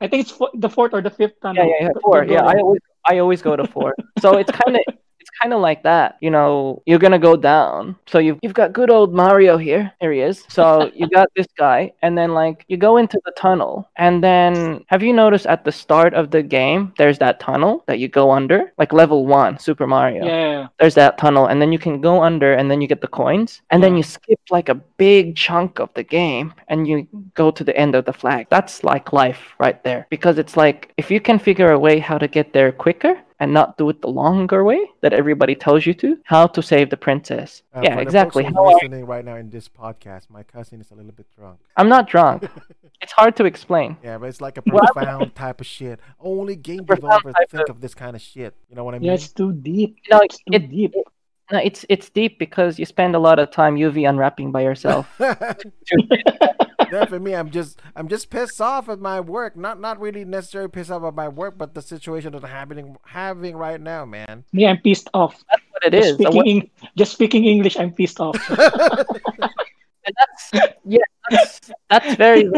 I 0.00 0.08
think 0.08 0.24
it's 0.24 0.32
the 0.54 0.68
fourth 0.70 0.94
or 0.94 1.02
the 1.02 1.10
fifth 1.10 1.36
tunnel. 1.42 1.60
yeah, 1.62 1.70
yeah, 1.78 1.88
yeah, 1.92 2.00
four. 2.02 2.24
Yeah, 2.24 2.44
I 2.46 2.56
always 2.56 2.80
I 3.04 3.18
always 3.18 3.42
go 3.42 3.54
to 3.54 3.66
four. 3.66 3.94
so 4.18 4.38
it's 4.40 4.50
kind 4.50 4.76
of 4.80 4.82
kind 5.40 5.52
of 5.52 5.60
like 5.60 5.82
that. 5.82 6.16
You 6.20 6.30
know, 6.30 6.82
you're 6.86 6.98
gonna 6.98 7.18
go 7.18 7.36
down. 7.36 7.96
So 8.06 8.18
you've 8.18 8.38
you've 8.42 8.54
got 8.54 8.72
good 8.72 8.90
old 8.90 9.14
Mario 9.14 9.56
here. 9.56 9.92
Here 10.00 10.12
he 10.12 10.20
is. 10.20 10.44
So 10.48 10.90
you 10.94 11.08
got 11.08 11.28
this 11.36 11.46
guy, 11.56 11.92
and 12.02 12.16
then 12.16 12.34
like 12.34 12.64
you 12.68 12.76
go 12.76 12.96
into 12.96 13.20
the 13.24 13.32
tunnel, 13.32 13.88
and 13.96 14.22
then 14.22 14.84
have 14.88 15.02
you 15.02 15.12
noticed 15.12 15.46
at 15.46 15.64
the 15.64 15.72
start 15.72 16.14
of 16.14 16.30
the 16.30 16.42
game 16.42 16.92
there's 16.98 17.18
that 17.18 17.40
tunnel 17.40 17.84
that 17.86 17.98
you 17.98 18.08
go 18.08 18.30
under, 18.30 18.72
like 18.78 18.92
level 18.92 19.26
one, 19.26 19.58
Super 19.58 19.86
Mario. 19.86 20.24
Yeah. 20.24 20.68
There's 20.78 20.94
that 20.94 21.18
tunnel, 21.18 21.46
and 21.46 21.60
then 21.60 21.72
you 21.72 21.78
can 21.78 22.00
go 22.00 22.22
under, 22.22 22.54
and 22.54 22.70
then 22.70 22.80
you 22.80 22.88
get 22.88 23.00
the 23.00 23.08
coins, 23.08 23.62
and 23.70 23.82
then 23.82 23.96
you 23.96 24.02
skip 24.02 24.40
like 24.50 24.68
a 24.68 24.74
big 24.74 25.36
chunk 25.36 25.80
of 25.80 25.90
the 25.94 26.02
game, 26.02 26.54
and 26.68 26.86
you 26.86 27.06
go 27.34 27.50
to 27.50 27.64
the 27.64 27.76
end 27.76 27.94
of 27.94 28.04
the 28.04 28.12
flag. 28.12 28.46
That's 28.50 28.84
like 28.84 29.12
life 29.12 29.54
right 29.58 29.82
there, 29.84 30.06
because 30.10 30.38
it's 30.38 30.56
like 30.56 30.92
if 30.96 31.10
you 31.10 31.20
can 31.20 31.38
figure 31.38 31.72
a 31.72 31.78
way 31.78 31.98
how 31.98 32.18
to 32.18 32.28
get 32.28 32.52
there 32.52 32.72
quicker 32.72 33.16
and 33.40 33.52
not 33.54 33.78
do 33.78 33.88
it 33.88 34.02
the 34.02 34.08
longer 34.08 34.62
way 34.62 34.78
that 35.00 35.12
everybody 35.14 35.54
tells 35.54 35.86
you 35.86 35.94
to, 35.94 36.18
how 36.24 36.46
to 36.46 36.62
save 36.62 36.90
the 36.90 36.96
princess. 36.96 37.62
Uh, 37.74 37.80
yeah, 37.82 37.98
exactly. 37.98 38.44
folks 38.44 38.54
How 38.54 38.62
who 38.62 38.68
are 38.68 38.72
I, 38.72 38.74
listening 38.74 39.06
right 39.06 39.24
now 39.24 39.36
in 39.36 39.48
this 39.50 39.68
podcast, 39.68 40.28
my 40.28 40.42
cousin 40.42 40.80
is 40.80 40.90
a 40.90 40.94
little 40.94 41.12
bit 41.12 41.26
drunk. 41.34 41.58
I'm 41.76 41.88
not 41.88 42.06
drunk. 42.06 42.48
it's 43.00 43.12
hard 43.12 43.34
to 43.36 43.46
explain. 43.46 43.96
Yeah, 44.04 44.18
but 44.18 44.26
it's 44.26 44.42
like 44.42 44.58
a 44.58 44.62
profound 44.62 45.34
type 45.34 45.60
of 45.60 45.66
shit. 45.66 46.00
Only 46.20 46.54
game 46.54 46.84
developers 46.84 47.34
think 47.50 47.68
of- 47.68 47.76
of 47.76 47.80
this 47.80 47.94
kind 47.94 48.14
of 48.14 48.20
shit. 48.22 48.54
You 48.68 48.76
know 48.76 48.84
what 48.84 48.94
I 48.94 48.98
mean? 48.98 49.06
Yeah, 49.08 49.14
it's 49.14 49.32
too 49.32 49.52
deep. 49.52 49.96
No, 50.10 50.18
it's 50.18 50.36
too 50.36 50.52
it- 50.52 50.70
deep. 50.70 50.94
No, 51.52 51.58
it's 51.58 51.84
it's 51.88 52.08
deep 52.10 52.38
because 52.38 52.78
you 52.78 52.84
spend 52.84 53.16
a 53.16 53.18
lot 53.18 53.40
of 53.40 53.50
time 53.50 53.74
UV 53.74 54.08
unwrapping 54.08 54.52
by 54.52 54.60
yourself. 54.60 55.08
yeah, 56.92 57.04
for 57.06 57.18
me, 57.20 57.34
I'm 57.34 57.50
just 57.50 57.80
I'm 57.96 58.08
just 58.08 58.30
pissed 58.30 58.60
off 58.60 58.88
at 58.88 58.98
my 59.00 59.20
work. 59.20 59.56
Not 59.56 59.80
not 59.80 60.00
really 60.00 60.24
necessarily 60.24 60.68
pissed 60.70 60.90
off 60.90 61.02
at 61.04 61.14
my 61.14 61.28
work, 61.28 61.56
but 61.58 61.74
the 61.74 61.82
situation 61.82 62.32
that's 62.32 62.44
happening 62.44 62.96
having 63.06 63.56
right 63.56 63.80
now, 63.80 64.04
man. 64.04 64.44
Me, 64.52 64.66
I'm 64.66 64.78
pissed 64.78 65.08
off. 65.14 65.42
That's 65.50 65.62
what 65.70 65.84
it 65.84 65.92
Just 65.96 66.08
is. 66.08 66.14
speaking, 66.16 66.36
What- 66.36 66.46
Eng- 66.48 66.70
just 66.96 67.12
speaking 67.12 67.44
English, 67.44 67.76
I'm 67.78 67.92
pissed 67.92 68.20
off. 68.20 68.36
And 70.06 70.14
that's 70.18 70.70
yeah, 70.86 70.98
that's 71.30 71.70
that's 71.90 72.14
very 72.16 72.50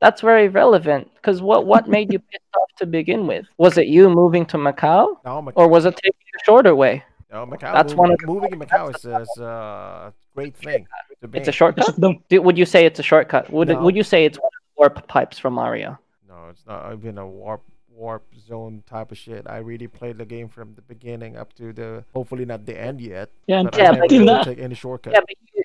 that's 0.00 0.20
very 0.20 0.48
relevant 0.48 1.08
because 1.14 1.40
what 1.40 1.66
what 1.66 1.88
made 1.88 2.12
you 2.12 2.18
pissed 2.18 2.42
off 2.54 2.68
to 2.78 2.84
begin 2.86 3.26
with? 3.26 3.46
Was 3.56 3.78
it 3.78 3.86
you 3.86 4.10
moving 4.10 4.44
to 4.46 4.58
Macau, 4.58 5.16
No, 5.24 5.40
Mac- 5.40 5.56
or 5.56 5.66
was 5.66 5.86
it 5.86 5.96
taking 5.96 6.20
the 6.34 6.40
shorter 6.44 6.74
way? 6.74 7.02
no 7.32 7.46
Macau. 7.46 7.72
that's 7.72 7.92
moving, 7.94 7.96
one 7.96 8.12
of 8.12 8.18
the- 8.18 8.26
moving 8.26 8.52
in 8.52 8.58
Macau 8.60 8.94
is, 8.94 9.02
is 9.04 9.38
a 9.38 10.12
great 10.34 10.54
thing. 10.56 10.86
To 11.22 11.28
It's 11.34 11.48
a 11.48 11.50
me. 11.50 11.52
shortcut. 11.54 11.96
Because. 11.96 12.14
Do- 12.28 12.42
Would 12.42 12.56
you 12.58 12.64
say 12.66 12.86
it's 12.86 12.98
a 12.98 13.02
shortcut? 13.02 13.50
Would 13.50 13.68
No. 13.68 13.80
Would 13.82 13.96
you 13.96 14.02
say 14.02 14.24
it's 14.24 14.38
one 14.38 14.46
of 14.46 14.76
warp 14.76 15.06
pipes 15.08 15.38
from 15.38 15.54
Mario? 15.54 15.98
No, 16.28 16.48
it's 16.50 16.64
not 16.66 16.92
even 16.92 17.18
a 17.18 17.26
warp 17.26 17.62
warp 17.90 18.24
zone 18.38 18.82
type 18.88 19.12
of 19.12 19.18
shit. 19.18 19.46
I 19.46 19.58
really 19.58 19.86
played 19.86 20.16
the 20.16 20.24
game 20.24 20.48
from 20.48 20.74
the 20.74 20.80
beginning 20.82 21.36
up 21.36 21.52
to 21.54 21.72
the 21.74 22.04
hopefully 22.14 22.46
not 22.46 22.64
the 22.64 22.78
end 22.80 23.00
yet. 23.00 23.28
Yeah, 23.46 23.62
But 23.64 23.76
Yeah, 23.76 23.82
I 23.84 23.86
but 23.90 23.92
never 23.92 24.02
until 24.04 24.26
really 24.34 24.44
take 24.44 24.58
any 24.58 24.74
shortcut. 24.74 25.12
Yeah, 25.12 25.20
but 25.20 25.36
you, 25.54 25.62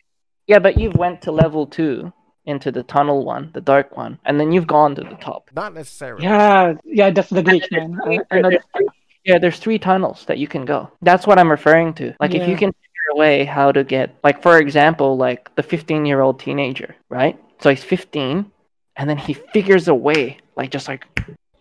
yeah, 0.48 0.60
but 0.60 0.78
you've 0.78 0.96
went 0.96 1.22
to 1.24 1.32
level 1.32 1.66
two 1.66 2.12
into 2.46 2.72
the 2.74 2.84
tunnel 2.84 3.24
one, 3.26 3.52
the 3.54 3.62
dark 3.62 3.96
one, 3.96 4.20
and 4.26 4.38
then 4.40 4.52
you've 4.52 4.68
gone 4.68 4.96
to 4.96 5.02
the 5.04 5.16
top. 5.16 5.50
Not 5.56 5.74
necessarily. 5.74 6.24
Yeah, 6.26 6.74
yeah, 6.84 7.10
that's 7.12 7.30
the 7.30 7.42
glitch, 7.42 7.72
man. 7.72 7.98
I, 8.06 8.20
I 8.30 8.42
There's 8.42 8.64
three- 8.76 8.88
yeah, 9.24 9.40
there's 9.40 9.58
three 9.58 9.80
tunnels 9.80 10.26
that 10.28 10.38
you 10.38 10.48
can 10.48 10.66
go. 10.66 10.92
That's 11.02 11.26
what 11.26 11.40
I'm 11.40 11.50
referring 11.50 11.94
to. 11.96 12.14
Like 12.20 12.36
if 12.36 12.48
you 12.50 12.56
can 12.58 12.72
figure 12.74 12.85
a 12.85 12.85
way 13.14 13.46
how 13.46 13.72
to 13.72 13.84
get, 13.84 14.16
like 14.24 14.42
for 14.42 14.58
example, 14.58 15.18
like 15.18 15.54
the 15.56 15.64
15 15.64 16.06
year 16.06 16.22
old 16.22 16.40
teenager, 16.40 16.96
right? 17.10 17.40
So 17.60 17.70
he's 17.70 17.84
15, 17.84 18.52
and 18.98 19.10
then 19.10 19.18
he 19.18 19.34
figures 19.34 19.88
a 19.88 19.96
way, 19.96 20.38
like 20.56 20.72
just 20.72 20.88
like, 20.88 21.06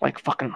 like 0.01 0.19
fucking, 0.19 0.55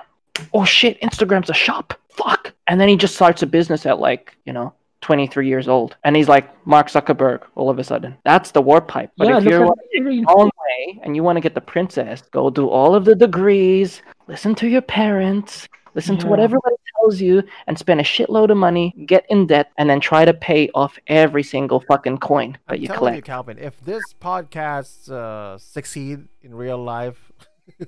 oh 0.52 0.64
shit, 0.64 1.00
Instagram's 1.00 1.50
a 1.50 1.54
shop, 1.54 1.94
fuck, 2.08 2.52
and 2.66 2.80
then 2.80 2.88
he 2.88 2.96
just 2.96 3.14
starts 3.14 3.42
a 3.42 3.46
business 3.46 3.86
at 3.86 3.98
like 3.98 4.36
you 4.44 4.52
know 4.52 4.72
23 5.02 5.46
years 5.46 5.68
old, 5.68 5.96
and 6.04 6.16
he's 6.16 6.28
like 6.28 6.48
Mark 6.66 6.88
Zuckerberg 6.88 7.42
all 7.54 7.70
of 7.70 7.78
a 7.78 7.84
sudden. 7.84 8.16
That's 8.24 8.50
the 8.50 8.62
warp 8.62 8.88
pipe. 8.88 9.10
But 9.16 9.28
yeah, 9.28 9.38
if 9.38 9.44
you're 9.44 9.64
your 9.64 10.24
own 10.28 10.46
way 10.46 11.00
and 11.02 11.14
you 11.14 11.22
want 11.22 11.36
to 11.36 11.40
get 11.40 11.54
the 11.54 11.60
princess, 11.60 12.22
go 12.32 12.50
do 12.50 12.68
all 12.68 12.94
of 12.94 13.04
the 13.04 13.14
degrees, 13.14 14.02
listen 14.26 14.54
to 14.56 14.68
your 14.68 14.82
parents, 14.82 15.68
listen 15.94 16.18
to 16.18 16.26
what 16.26 16.38
Yeah. 16.38 16.46
everybody 16.46 16.74
tells 17.08 17.20
you, 17.20 17.42
and 17.66 17.78
spend 17.78 18.00
a 18.00 18.04
shitload 18.04 18.50
of 18.50 18.56
money, 18.56 18.94
get 19.06 19.24
in 19.28 19.46
debt, 19.46 19.70
and 19.78 19.88
then 19.88 20.00
try 20.00 20.24
to 20.24 20.34
pay 20.34 20.68
off 20.74 20.98
every 21.06 21.42
single 21.42 21.80
fucking 21.80 22.18
coin 22.18 22.58
that 22.68 22.74
I'm 22.74 22.82
you 22.82 22.88
telling 22.88 23.14
you, 23.14 23.22
collect. 23.22 23.26
Calvin, 23.26 23.58
if 23.58 23.80
this 23.80 24.02
podcast 24.20 25.10
uh, 25.10 25.58
succeed 25.58 26.28
in 26.42 26.54
real 26.54 26.78
life, 26.78 27.32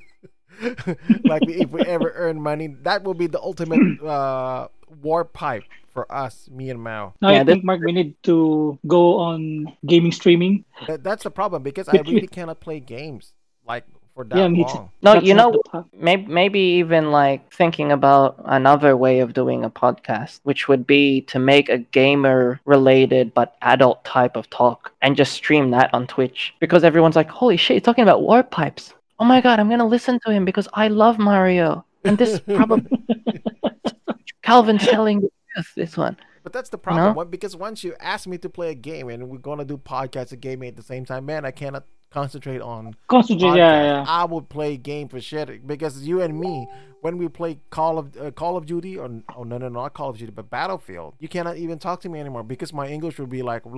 like 1.24 1.42
if 1.48 1.70
we 1.70 1.82
ever 1.82 2.12
earn 2.14 2.40
money, 2.40 2.68
that 2.82 3.02
will 3.02 3.14
be 3.14 3.26
the 3.26 3.40
ultimate 3.40 4.02
uh, 4.04 4.68
warp 5.02 5.32
pipe 5.32 5.64
for 5.92 6.10
us, 6.12 6.48
me 6.50 6.70
and 6.70 6.80
Mao. 6.80 7.14
No, 7.20 7.30
Yeah, 7.30 7.40
I 7.40 7.44
think 7.44 7.64
Mark, 7.64 7.80
we 7.84 7.92
need 7.92 8.14
to 8.22 8.78
go 8.86 9.18
on 9.18 9.76
gaming 9.86 10.12
streaming. 10.12 10.64
That, 10.86 11.02
that's 11.02 11.24
the 11.24 11.30
problem 11.30 11.62
because 11.62 11.88
I 11.88 12.00
really 12.06 12.28
cannot 12.28 12.60
play 12.60 12.80
games 12.80 13.34
like 13.66 13.84
for 14.14 14.24
that 14.24 14.36
Yeah, 14.36 14.48
me 14.48 14.64
too. 14.64 14.88
No, 15.02 15.14
That's 15.14 15.26
you 15.26 15.34
know, 15.34 15.60
maybe 15.92 16.26
maybe 16.26 16.60
even 16.60 17.10
like 17.10 17.52
thinking 17.52 17.92
about 17.92 18.40
another 18.44 18.96
way 18.96 19.20
of 19.20 19.32
doing 19.32 19.64
a 19.64 19.70
podcast, 19.70 20.40
which 20.42 20.68
would 20.68 20.86
be 20.86 21.22
to 21.22 21.38
make 21.38 21.68
a 21.68 21.78
gamer 21.78 22.60
related 22.64 23.32
but 23.34 23.56
adult 23.62 24.04
type 24.04 24.36
of 24.36 24.48
talk 24.50 24.92
and 25.02 25.16
just 25.16 25.32
stream 25.32 25.70
that 25.70 25.92
on 25.92 26.06
Twitch 26.06 26.54
because 26.60 26.84
everyone's 26.84 27.16
like, 27.16 27.30
"Holy 27.30 27.56
shit, 27.56 27.76
he's 27.76 27.82
talking 27.82 28.02
about 28.02 28.22
warp 28.22 28.50
pipes." 28.50 28.94
Oh 29.18 29.24
my 29.24 29.40
god, 29.40 29.60
I'm 29.60 29.68
gonna 29.68 29.86
listen 29.86 30.18
to 30.26 30.32
him 30.32 30.44
because 30.44 30.68
I 30.74 30.88
love 30.88 31.18
Mario, 31.18 31.84
and 32.04 32.16
this 32.18 32.40
probably 32.54 32.90
Calvin's 34.42 34.86
telling 34.86 35.20
the 35.20 35.30
truth. 35.54 35.72
This 35.76 35.96
one. 35.96 36.16
But 36.42 36.52
that's 36.54 36.70
the 36.70 36.78
problem 36.78 37.04
know? 37.04 37.12
What- 37.12 37.30
because 37.30 37.54
once 37.54 37.84
you 37.84 37.94
ask 38.00 38.26
me 38.26 38.38
to 38.38 38.48
play 38.48 38.70
a 38.70 38.74
game 38.74 39.08
and 39.08 39.28
we're 39.28 39.38
gonna 39.38 39.64
do 39.64 39.76
podcasts 39.76 40.32
and 40.32 40.40
gaming 40.40 40.68
at 40.68 40.76
the 40.76 40.82
same 40.82 41.04
time, 41.04 41.26
man, 41.26 41.44
I 41.44 41.50
cannot 41.50 41.84
concentrate 42.10 42.60
on 42.60 42.94
Concentrate, 43.08 43.50
podcast. 43.50 43.56
yeah, 43.56 43.82
yeah. 43.84 44.04
I 44.06 44.24
would 44.24 44.48
play 44.48 44.76
game 44.76 45.08
for 45.08 45.20
shit 45.20 45.66
because 45.66 46.06
you 46.06 46.20
and 46.22 46.38
me, 46.38 46.66
when 47.00 47.18
we 47.18 47.28
play 47.28 47.58
Call 47.70 47.98
of 47.98 48.16
uh, 48.20 48.30
Call 48.32 48.56
of 48.56 48.66
Duty 48.66 48.96
or 48.98 49.06
oh 49.36 49.44
no 49.44 49.58
no 49.58 49.68
no 49.68 49.80
not 49.80 49.94
Call 49.94 50.10
of 50.10 50.18
Duty 50.18 50.32
but 50.32 50.50
Battlefield, 50.50 51.14
you 51.18 51.28
cannot 51.28 51.56
even 51.56 51.78
talk 51.78 52.00
to 52.02 52.08
me 52.08 52.20
anymore 52.20 52.42
because 52.42 52.72
my 52.72 52.88
English 52.88 53.18
would 53.18 53.30
be 53.30 53.42
like 53.42 53.62
you 53.64 53.72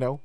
know, 0.00 0.20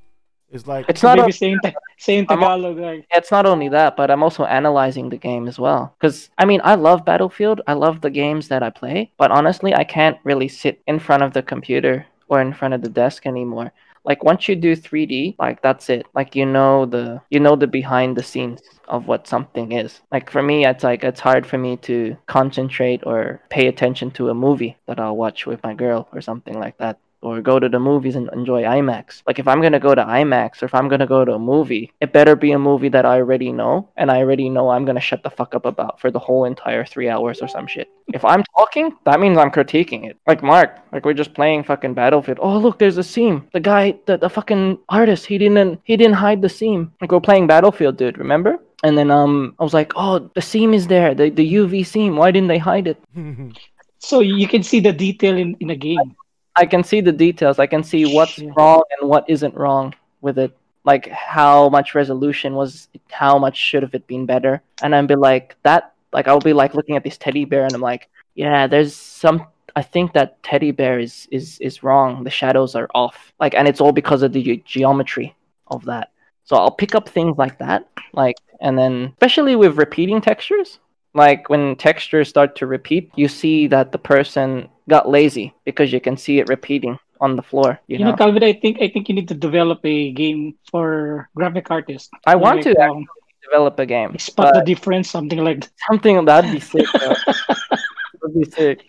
it's 0.49 0.65
like 0.65 0.85
It's 0.87 1.03
not. 1.03 1.17
Maybe 1.17 1.29
a- 1.29 1.33
saying, 1.33 1.59
ta- 1.63 1.71
saying 1.97 2.25
I'm 2.29 2.39
Tagalog, 2.39 2.77
like, 2.77 3.05
it's 3.11 3.31
not 3.31 3.45
only 3.45 3.69
that, 3.69 3.97
but 3.97 4.09
I'm 4.09 4.23
also 4.23 4.45
analyzing 4.45 5.09
the 5.09 5.17
game 5.17 5.47
as 5.47 5.59
well. 5.59 5.93
Because 5.99 6.29
I 6.37 6.45
mean, 6.45 6.61
I 6.63 6.75
love 6.75 7.05
Battlefield. 7.05 7.61
I 7.67 7.73
love 7.73 8.01
the 8.01 8.09
games 8.09 8.47
that 8.47 8.63
I 8.63 8.69
play. 8.69 9.11
But 9.17 9.31
honestly, 9.31 9.73
I 9.73 9.83
can't 9.83 10.17
really 10.23 10.47
sit 10.47 10.81
in 10.87 10.99
front 10.99 11.23
of 11.23 11.33
the 11.33 11.43
computer 11.43 12.05
or 12.29 12.41
in 12.41 12.53
front 12.53 12.73
of 12.73 12.81
the 12.81 12.89
desk 12.89 13.25
anymore. 13.25 13.71
Like 14.07 14.23
once 14.23 14.47
you 14.47 14.55
do 14.55 14.75
3D, 14.75 15.35
like 15.37 15.61
that's 15.61 15.89
it. 15.89 16.05
Like 16.15 16.35
you 16.35 16.45
know 16.45 16.85
the 16.85 17.21
you 17.29 17.39
know 17.41 17.55
the 17.57 17.67
behind 17.67 18.15
the 18.15 18.23
scenes 18.23 18.61
of 18.87 19.07
what 19.07 19.27
something 19.27 19.73
is. 19.73 19.99
Like 20.11 20.31
for 20.31 20.41
me, 20.41 20.65
it's 20.65 20.83
like 20.83 21.03
it's 21.03 21.19
hard 21.19 21.45
for 21.45 21.57
me 21.57 21.75
to 21.89 22.15
concentrate 22.25 23.01
or 23.05 23.41
pay 23.49 23.67
attention 23.67 24.11
to 24.11 24.29
a 24.29 24.33
movie 24.33 24.77
that 24.87 24.99
I'll 24.99 25.17
watch 25.17 25.45
with 25.45 25.61
my 25.61 25.73
girl 25.73 26.07
or 26.13 26.21
something 26.21 26.57
like 26.57 26.77
that 26.77 26.97
or 27.21 27.41
go 27.41 27.59
to 27.59 27.69
the 27.69 27.79
movies 27.79 28.15
and 28.15 28.29
enjoy 28.33 28.63
IMAX. 28.63 29.23
Like 29.25 29.39
if 29.39 29.47
I'm 29.47 29.61
gonna 29.61 29.79
go 29.79 29.95
to 29.95 30.03
IMAX 30.03 30.61
or 30.61 30.65
if 30.65 30.73
I'm 30.73 30.87
gonna 30.87 31.07
go 31.07 31.25
to 31.25 31.33
a 31.33 31.39
movie, 31.39 31.91
it 31.99 32.13
better 32.13 32.35
be 32.35 32.51
a 32.51 32.59
movie 32.59 32.89
that 32.89 33.05
I 33.05 33.17
already 33.17 33.51
know 33.51 33.89
and 33.97 34.11
I 34.11 34.17
already 34.19 34.49
know 34.49 34.69
I'm 34.69 34.85
gonna 34.85 34.99
shut 34.99 35.23
the 35.23 35.29
fuck 35.29 35.55
up 35.55 35.65
about 35.65 35.99
for 35.99 36.11
the 36.11 36.19
whole 36.19 36.45
entire 36.45 36.85
three 36.85 37.09
hours 37.09 37.41
or 37.41 37.47
some 37.47 37.67
shit. 37.67 37.89
If 38.13 38.23
I'm 38.23 38.43
talking, 38.57 38.95
that 39.05 39.19
means 39.19 39.37
I'm 39.37 39.51
critiquing 39.51 40.09
it. 40.09 40.17
Like 40.27 40.43
Mark, 40.43 40.79
like 40.91 41.05
we're 41.05 41.13
just 41.13 41.33
playing 41.33 41.63
fucking 41.63 41.93
Battlefield. 41.93 42.39
Oh 42.41 42.57
look, 42.57 42.79
there's 42.79 42.97
a 42.97 43.03
seam. 43.03 43.47
The 43.53 43.59
guy, 43.59 43.95
the, 44.05 44.17
the 44.17 44.29
fucking 44.29 44.79
artist, 44.89 45.25
he 45.25 45.37
didn't 45.37 45.79
he 45.83 45.97
didn't 45.97 46.15
hide 46.15 46.41
the 46.41 46.49
seam. 46.49 46.93
Like 47.01 47.11
we're 47.11 47.19
playing 47.19 47.47
Battlefield, 47.47 47.97
dude. 47.97 48.17
Remember? 48.17 48.59
And 48.83 48.95
then 48.95 49.09
um, 49.09 49.55
I 49.59 49.63
was 49.63 49.73
like, 49.73 49.91
oh, 49.95 50.29
the 50.35 50.41
seam 50.41 50.73
is 50.73 50.87
there, 50.87 51.15
the 51.15 51.29
the 51.29 51.53
UV 51.55 51.85
seam. 51.85 52.15
Why 52.15 52.31
didn't 52.31 52.47
they 52.47 52.59
hide 52.59 52.87
it? 52.87 52.97
so 53.99 54.19
you 54.19 54.47
can 54.47 54.61
see 54.63 54.79
the 54.79 54.93
detail 54.93 55.35
in, 55.37 55.55
in 55.59 55.71
a 55.71 55.75
game. 55.75 56.15
I 56.57 56.65
can 56.65 56.83
see 56.83 57.01
the 57.01 57.11
details. 57.11 57.59
I 57.59 57.67
can 57.67 57.83
see 57.83 58.13
what's 58.13 58.39
wrong 58.57 58.83
and 58.99 59.09
what 59.09 59.29
isn't 59.29 59.55
wrong 59.55 59.93
with 60.21 60.37
it. 60.39 60.57
Like 60.83 61.07
how 61.09 61.69
much 61.69 61.93
resolution 61.93 62.55
was, 62.55 62.87
how 63.11 63.37
much 63.37 63.57
should 63.57 63.83
have 63.83 63.93
it 63.93 64.07
been 64.07 64.25
better? 64.25 64.61
And 64.81 64.95
I'd 64.95 65.07
be 65.07 65.15
like 65.15 65.55
that. 65.63 65.93
Like 66.11 66.27
I'll 66.27 66.39
be 66.39 66.53
like 66.53 66.73
looking 66.73 66.95
at 66.95 67.03
this 67.03 67.17
teddy 67.17 67.45
bear, 67.45 67.65
and 67.65 67.73
I'm 67.75 67.81
like, 67.81 68.09
yeah, 68.35 68.67
there's 68.67 68.95
some. 68.95 69.45
I 69.75 69.83
think 69.83 70.13
that 70.13 70.41
teddy 70.41 70.71
bear 70.71 70.99
is 70.99 71.27
is 71.29 71.59
is 71.59 71.83
wrong. 71.83 72.23
The 72.23 72.29
shadows 72.29 72.73
are 72.75 72.89
off. 72.95 73.33
Like, 73.39 73.53
and 73.53 73.67
it's 73.67 73.81
all 73.81 73.91
because 73.91 74.23
of 74.23 74.31
the 74.31 74.41
ge- 74.41 74.65
geometry 74.65 75.35
of 75.67 75.85
that. 75.85 76.11
So 76.45 76.55
I'll 76.55 76.71
pick 76.71 76.95
up 76.95 77.09
things 77.09 77.37
like 77.37 77.59
that, 77.59 77.89
like, 78.13 78.37
and 78.61 78.77
then 78.79 79.11
especially 79.11 79.57
with 79.57 79.77
repeating 79.77 80.21
textures. 80.21 80.79
Like 81.13 81.49
when 81.49 81.75
textures 81.75 82.29
start 82.29 82.55
to 82.57 82.65
repeat, 82.67 83.11
you 83.15 83.27
see 83.27 83.67
that 83.67 83.91
the 83.91 83.97
person 83.97 84.69
got 84.89 85.09
lazy 85.09 85.53
because 85.65 85.91
you 85.93 85.99
can 85.99 86.17
see 86.17 86.39
it 86.39 86.47
repeating 86.49 86.97
on 87.19 87.35
the 87.35 87.41
floor. 87.41 87.79
You, 87.87 87.97
You 87.97 88.05
know, 88.05 88.11
know, 88.11 88.17
Calvin, 88.17 88.43
I 88.43 88.53
think 88.53 88.81
I 88.81 88.87
think 88.89 89.09
you 89.09 89.15
need 89.15 89.27
to 89.29 89.33
develop 89.35 89.79
a 89.85 90.11
game 90.11 90.55
for 90.71 91.29
graphic 91.35 91.69
artists. 91.71 92.09
I 92.25 92.35
want 92.35 92.63
to 92.63 92.69
Like, 92.73 92.89
um, 92.89 93.05
develop 93.43 93.79
a 93.79 93.85
game. 93.85 94.17
spot 94.19 94.53
the 94.53 94.61
difference, 94.61 95.09
something 95.09 95.39
like 95.43 95.61
that. 95.61 95.71
something 95.89 96.23
that'd 96.25 96.51
be 96.51 96.59
sick. 96.59 96.85
That'd 96.93 98.33
be 98.33 98.45
sick. 98.45 98.83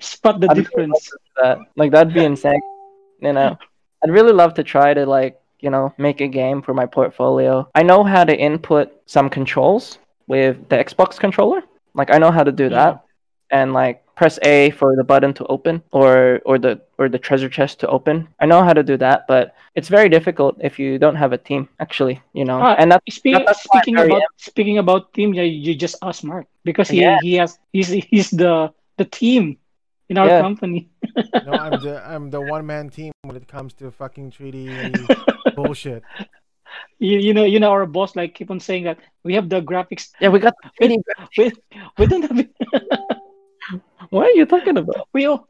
Spot 0.00 0.40
the 0.40 0.48
I'd 0.50 0.54
difference. 0.56 1.10
that. 1.42 1.58
Like 1.76 1.90
that'd 1.92 2.14
be 2.14 2.24
insane. 2.24 2.60
You 3.20 3.32
know, 3.32 3.58
I'd 4.02 4.10
really 4.10 4.32
love 4.32 4.54
to 4.54 4.62
try 4.64 4.94
to 4.94 5.04
like 5.06 5.40
you 5.60 5.70
know 5.70 5.92
make 5.98 6.20
a 6.20 6.28
game 6.28 6.62
for 6.62 6.72
my 6.74 6.86
portfolio. 6.86 7.68
I 7.74 7.82
know 7.82 8.02
how 8.04 8.24
to 8.24 8.34
input 8.36 8.92
some 9.06 9.28
controls 9.28 9.98
with 10.26 10.68
the 10.68 10.76
Xbox 10.76 11.18
controller. 11.18 11.62
Like 11.94 12.10
I 12.10 12.18
know 12.18 12.30
how 12.30 12.44
to 12.44 12.52
do 12.52 12.68
that, 12.70 13.04
and 13.50 13.72
like 13.72 14.03
press 14.16 14.38
A 14.42 14.70
for 14.70 14.94
the 14.96 15.04
button 15.04 15.34
to 15.34 15.44
open 15.46 15.82
or 15.92 16.40
or 16.44 16.58
the 16.58 16.80
or 16.98 17.08
the 17.08 17.18
treasure 17.18 17.48
chest 17.48 17.80
to 17.80 17.88
open. 17.88 18.28
I 18.40 18.46
know 18.46 18.62
how 18.62 18.72
to 18.72 18.82
do 18.82 18.96
that, 18.98 19.26
but 19.26 19.54
it's 19.74 19.88
very 19.88 20.08
difficult 20.08 20.56
if 20.60 20.78
you 20.78 20.98
don't 20.98 21.16
have 21.16 21.32
a 21.32 21.38
team. 21.38 21.68
Actually, 21.80 22.20
you 22.32 22.44
know, 22.44 22.60
Ah, 22.62 22.74
and 22.78 22.92
that's 22.92 23.02
Speaking, 23.14 23.44
that's 23.46 23.64
why 23.66 23.80
speaking 23.80 23.98
I 23.98 24.04
about 24.06 24.22
speaking 24.38 24.78
about 24.78 25.12
team, 25.14 25.34
yeah, 25.34 25.42
you 25.42 25.74
just 25.74 25.96
ask 26.02 26.22
Mark 26.24 26.46
because 26.64 26.88
he, 26.88 27.00
Yeah. 27.02 27.18
he 27.20 27.34
has 27.36 27.58
he's 27.72 27.88
he's 27.88 28.30
the 28.30 28.72
the 28.96 29.04
team 29.04 29.58
in 30.08 30.18
our 30.18 30.28
Yeah. 30.28 30.40
company. 30.40 30.88
no, 31.46 31.52
I'm 31.54 31.80
the 31.80 31.98
I'm 32.12 32.30
the 32.30 32.40
one 32.40 32.66
man 32.66 32.90
team 32.90 33.12
when 33.22 33.36
it 33.36 33.48
comes 33.48 33.74
to 33.74 33.90
fucking 33.90 34.30
3D 34.30 35.08
bullshit. 35.56 36.02
You, 36.98 37.18
you 37.18 37.34
know 37.34 37.44
you 37.44 37.58
know 37.60 37.70
our 37.70 37.86
boss 37.86 38.16
like 38.16 38.34
keep 38.34 38.50
on 38.50 38.60
saying 38.60 38.84
that 38.84 38.98
we 39.24 39.34
have 39.34 39.48
the 39.48 39.60
graphics. 39.60 40.10
yeah. 40.20 40.28
We 40.30 40.38
got 40.38 40.54
We, 40.80 40.98
we, 41.38 41.52
we 41.98 42.06
don't 42.06 42.22
have 42.22 42.46
What 44.14 44.26
are 44.28 44.36
you 44.38 44.46
talking 44.46 44.76
about? 44.78 45.08
we, 45.12 45.26
o- 45.28 45.46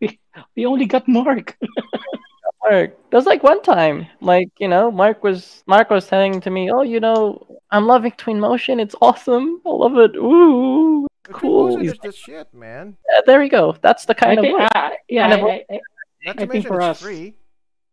we 0.00 0.18
we 0.56 0.64
only 0.64 0.86
got 0.86 1.06
Mark. 1.06 1.56
Mark. 2.64 2.90
There 3.10 3.18
was 3.20 3.26
like 3.26 3.42
one 3.42 3.60
time, 3.62 4.06
like 4.20 4.48
you 4.58 4.68
know, 4.68 4.90
Mark 4.90 5.22
was 5.22 5.62
Mark 5.66 5.90
was 5.90 6.06
saying 6.06 6.40
to 6.42 6.50
me, 6.50 6.70
"Oh, 6.72 6.82
you 6.82 7.00
know, 7.00 7.44
I'm 7.70 7.86
loving 7.86 8.12
Twinmotion. 8.12 8.80
It's 8.80 8.94
awesome. 9.02 9.60
I 9.66 9.70
love 9.70 9.96
it. 9.98 10.16
Ooh, 10.16 11.06
The 11.24 11.32
cool." 11.34 11.76
Motion 11.76 11.84
is 11.86 11.98
the 12.02 12.12
shit, 12.12 12.48
man. 12.54 12.96
Yeah, 13.12 13.20
there 13.26 13.40
we 13.40 13.48
go. 13.48 13.76
That's 13.82 14.04
the 14.06 14.16
I 14.16 14.20
kind 14.24 14.38
of 14.38 14.44
think, 14.44 14.60
uh, 14.74 14.90
yeah, 15.08 15.28
kind 15.28 15.40
of 15.40 15.46
I, 15.46 15.50
I, 15.52 15.64
I- 15.76 15.80
Not 16.24 16.30
I 16.30 16.32
to 16.32 16.38
think 16.38 16.52
mention 16.54 16.68
for 16.68 16.80
it's 16.80 16.84
us- 16.96 17.02
free. 17.02 17.34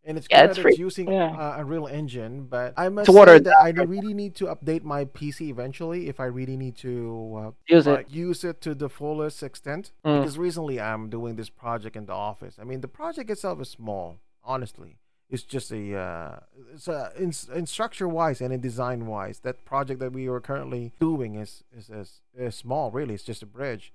And 0.05 0.17
it's 0.17 0.27
Yeah, 0.29 0.41
good 0.41 0.49
it's 0.49 0.57
that 0.57 0.61
free. 0.63 0.71
it's 0.71 0.79
using 0.79 1.09
Yeah. 1.11 1.31
uh, 1.37 1.55
Unreal 1.59 1.87
Engine, 1.87 2.45
but 2.45 2.73
I 2.75 2.89
must 2.89 3.05
To 3.07 3.11
say 3.13 3.17
water 3.19 3.39
that 3.39 3.55
I 3.57 3.69
really 3.69 4.13
need 4.13 4.35
to 4.35 4.45
update 4.47 4.83
my 4.83 5.05
PC 5.05 5.49
eventually 5.49 6.09
if 6.09 6.19
I 6.19 6.25
really 6.25 6.57
need 6.57 6.75
to 6.77 7.35
uh, 7.37 7.51
Use 7.69 7.87
it. 7.87 7.91
like, 7.91 8.13
use 8.13 8.43
it 8.43 8.59
to 8.61 8.75
the 8.75 8.89
fullest 8.89 9.41
extent. 9.43 9.91
Mm. 10.05 10.19
Because 10.19 10.37
recently 10.37 10.79
I'm 10.81 11.09
doing 11.09 11.35
this 11.37 11.49
project 11.49 11.95
in 11.95 12.05
the 12.05 12.13
office. 12.13 12.57
I 12.59 12.63
mean, 12.65 12.81
the 12.81 12.87
project 12.89 13.29
itself 13.29 13.61
is 13.61 13.69
small, 13.69 14.17
honestly. 14.43 14.97
it's 15.29 15.43
just 15.43 15.71
a 15.71 15.95
uh, 15.97 16.39
it's 16.75 16.87
a 16.87 17.11
in, 17.17 17.31
in 17.55 17.65
structure 17.65 18.07
wise 18.07 18.39
and 18.41 18.53
in 18.53 18.59
design 18.59 19.07
wise 19.07 19.39
that 19.39 19.63
project 19.65 19.99
that 20.01 20.11
we 20.11 20.27
are 20.27 20.41
currently 20.41 20.91
doing 20.99 21.35
is 21.43 21.63
is, 21.75 21.89
is 21.89 22.09
is 22.37 22.53
small 22.55 22.91
really 22.91 23.13
it's 23.15 23.23
just 23.31 23.41
a 23.41 23.45
bridge 23.47 23.85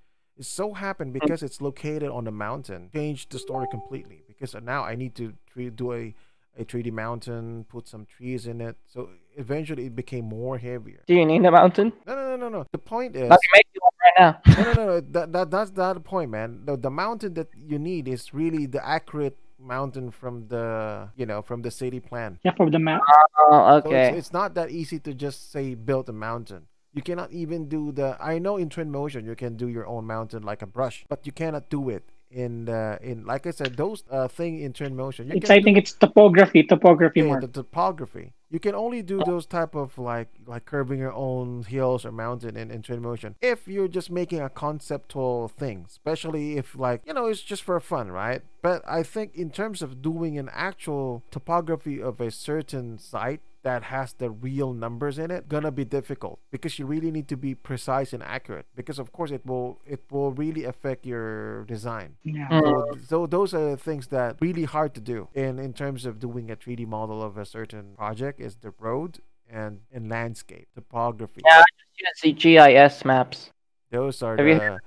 it 0.41 0.47
so 0.47 0.73
happened 0.73 1.13
because 1.13 1.41
it's 1.47 1.61
located 1.61 2.11
on 2.19 2.25
the 2.25 2.33
mountain 2.47 2.83
changed 2.93 3.31
the 3.31 3.39
story 3.39 3.67
completely 3.71 4.19
because 4.39 4.55
now 4.63 4.85
i 4.85 4.95
need 4.95 5.15
to 5.15 5.33
tre- 5.53 5.71
do 5.71 5.93
a 5.93 6.15
a 6.59 6.65
3d 6.65 6.91
mountain 6.91 7.65
put 7.69 7.87
some 7.87 8.05
trees 8.05 8.47
in 8.47 8.61
it 8.61 8.77
so 8.87 9.09
eventually 9.37 9.87
it 9.87 9.95
became 9.95 10.25
more 10.25 10.59
heavier 10.59 11.01
Do 11.07 11.15
you 11.15 11.25
need 11.25 11.45
a 11.45 11.51
mountain? 11.53 11.93
no 12.07 12.15
no 12.17 12.25
no 12.31 12.37
no 12.37 12.49
no 12.49 12.67
the 12.73 12.79
point 12.79 13.15
is 13.15 13.29
Let 13.31 13.39
me 13.45 13.49
make 13.55 13.67
you 13.75 13.81
one 13.89 13.97
right 14.05 14.17
now. 14.25 14.33
no, 14.57 14.63
no, 14.65 14.73
no, 14.73 14.87
no. 14.95 15.01
That, 15.01 15.33
that, 15.33 15.51
that's 15.53 15.73
not 15.77 15.95
the 15.95 16.01
point, 16.01 16.31
man. 16.33 16.63
The, 16.65 16.77
the 16.77 16.91
mountain 16.91 17.35
that 17.35 17.49
you 17.71 17.79
need 17.79 18.09
is 18.09 18.35
really 18.35 18.67
the 18.67 18.83
accurate 18.85 19.37
mountain 19.61 20.11
from 20.11 20.49
the, 20.49 21.09
you 21.17 21.27
know, 21.27 21.43
from 21.43 21.63
the 21.63 21.71
city 21.71 22.01
plan. 22.01 22.39
Yeah, 22.43 22.55
from 22.55 22.71
the 22.71 22.79
map. 22.81 23.03
Oh, 23.39 23.81
So 23.83 23.89
okay. 23.89 24.09
it's, 24.09 24.19
it's 24.19 24.33
not 24.33 24.55
that 24.55 24.71
easy 24.71 24.99
to 25.07 25.15
just 25.15 25.53
say 25.53 25.75
build 25.77 26.09
a 26.09 26.13
mountain. 26.13 26.67
You 26.93 27.03
cannot 27.03 27.31
even 27.31 27.69
do 27.69 27.93
the. 27.93 28.17
I 28.21 28.39
know 28.41 28.57
in 28.57 28.69
Twinmotion 28.69 29.25
you 29.25 29.37
can 29.37 29.55
do 29.57 29.69
your 29.69 29.87
own 29.87 30.05
mountain 30.07 30.43
like 30.43 30.63
a 30.63 30.67
brush, 30.67 31.05
but 31.09 31.25
you 31.27 31.33
cannot 31.33 31.69
do 31.71 31.89
it 31.89 32.03
in 32.31 32.65
the 32.67 32.99
in 33.03 33.25
like 33.25 33.47
I 33.47 33.51
said 33.51 33.77
those 33.77 34.05
uh 34.11 34.29
thing 34.29 34.61
in 34.61 34.73
Twinmotion. 34.73 35.27
You 35.29 35.37
It's 35.37 35.51
I 35.51 35.61
think 35.61 35.77
do- 35.77 35.79
it's 35.79 35.93
topography, 35.93 36.63
topography 36.63 37.21
yeah, 37.21 37.27
more. 37.27 37.41
the 37.41 37.49
topography. 37.49 38.33
You 38.51 38.59
can 38.61 38.75
only 38.75 39.03
do 39.03 39.23
those 39.25 39.45
type 39.47 39.75
of 39.75 39.99
like 39.99 40.29
like 40.47 40.65
curving 40.65 40.99
your 40.99 41.13
own 41.13 41.65
hills 41.65 42.05
or 42.07 42.13
mountain 42.13 42.57
in, 42.57 42.71
in 42.71 42.83
Twinmotion 42.83 43.35
if 43.43 43.69
you're 43.69 43.89
just 43.89 44.11
making 44.11 44.41
a 44.41 44.49
conceptual 44.49 45.49
thing, 45.49 45.85
especially 45.89 46.57
if 46.57 46.75
like 46.77 47.03
you 47.07 47.13
know 47.13 47.27
it's 47.27 47.43
just 47.43 47.63
for 47.63 47.79
fun, 47.81 48.11
right? 48.11 48.43
But 48.63 48.83
I 48.89 49.03
think 49.03 49.35
in 49.35 49.51
terms 49.51 49.83
of 49.83 50.03
doing 50.03 50.39
an 50.39 50.49
actual 50.53 51.23
topography 51.31 52.01
of 52.03 52.21
a 52.21 52.31
certain 52.31 52.99
site 52.99 53.41
that 53.63 53.83
has 53.85 54.13
the 54.15 54.31
real 54.31 54.73
numbers 54.73 55.19
in 55.19 55.31
it 55.31 55.49
gonna 55.49 55.71
be 55.71 55.85
difficult 55.85 56.39
because 56.51 56.79
you 56.79 56.87
really 56.87 57.11
need 57.11 57.29
to 57.29 57.37
be 57.37 57.55
precise 57.55 58.13
and 58.13 58.23
accurate 58.23 58.67
because 58.75 58.99
of 58.99 59.13
course 59.13 59.31
it 59.31 59.45
will 59.45 59.81
it 59.87 60.03
will 60.11 60.33
really 60.33 60.65
affect 60.65 61.05
your 61.07 61.65
design 61.65 62.17
Yeah. 62.23 62.49
So, 62.49 62.63
mm-hmm. 62.63 63.03
so 63.05 63.27
those 63.27 63.55
are 63.55 63.71
the 63.71 63.77
things 63.77 64.09
that 64.09 64.37
really 64.41 64.65
hard 64.65 64.95
to 64.95 65.01
do 65.01 65.29
in 65.35 65.59
in 65.59 65.73
terms 65.73 66.07
of 66.07 66.19
doing 66.19 66.51
a 66.51 66.57
3D 66.57 66.87
model 66.87 67.23
of 67.23 67.37
a 67.37 67.45
certain 67.45 67.95
project 67.97 68.41
is 68.41 68.57
the 68.57 68.73
road 68.79 69.19
and 69.51 69.81
and 69.93 70.09
landscape 70.09 70.69
topography. 70.75 71.41
Yeah, 71.45 71.61
I 71.61 71.65
Use 72.07 72.21
the 72.23 72.33
GIS 72.33 73.05
maps. 73.05 73.51
Those 73.91 74.23
are 74.23 74.37
Have 74.37 74.47
you- 74.47 74.59
the 74.59 74.79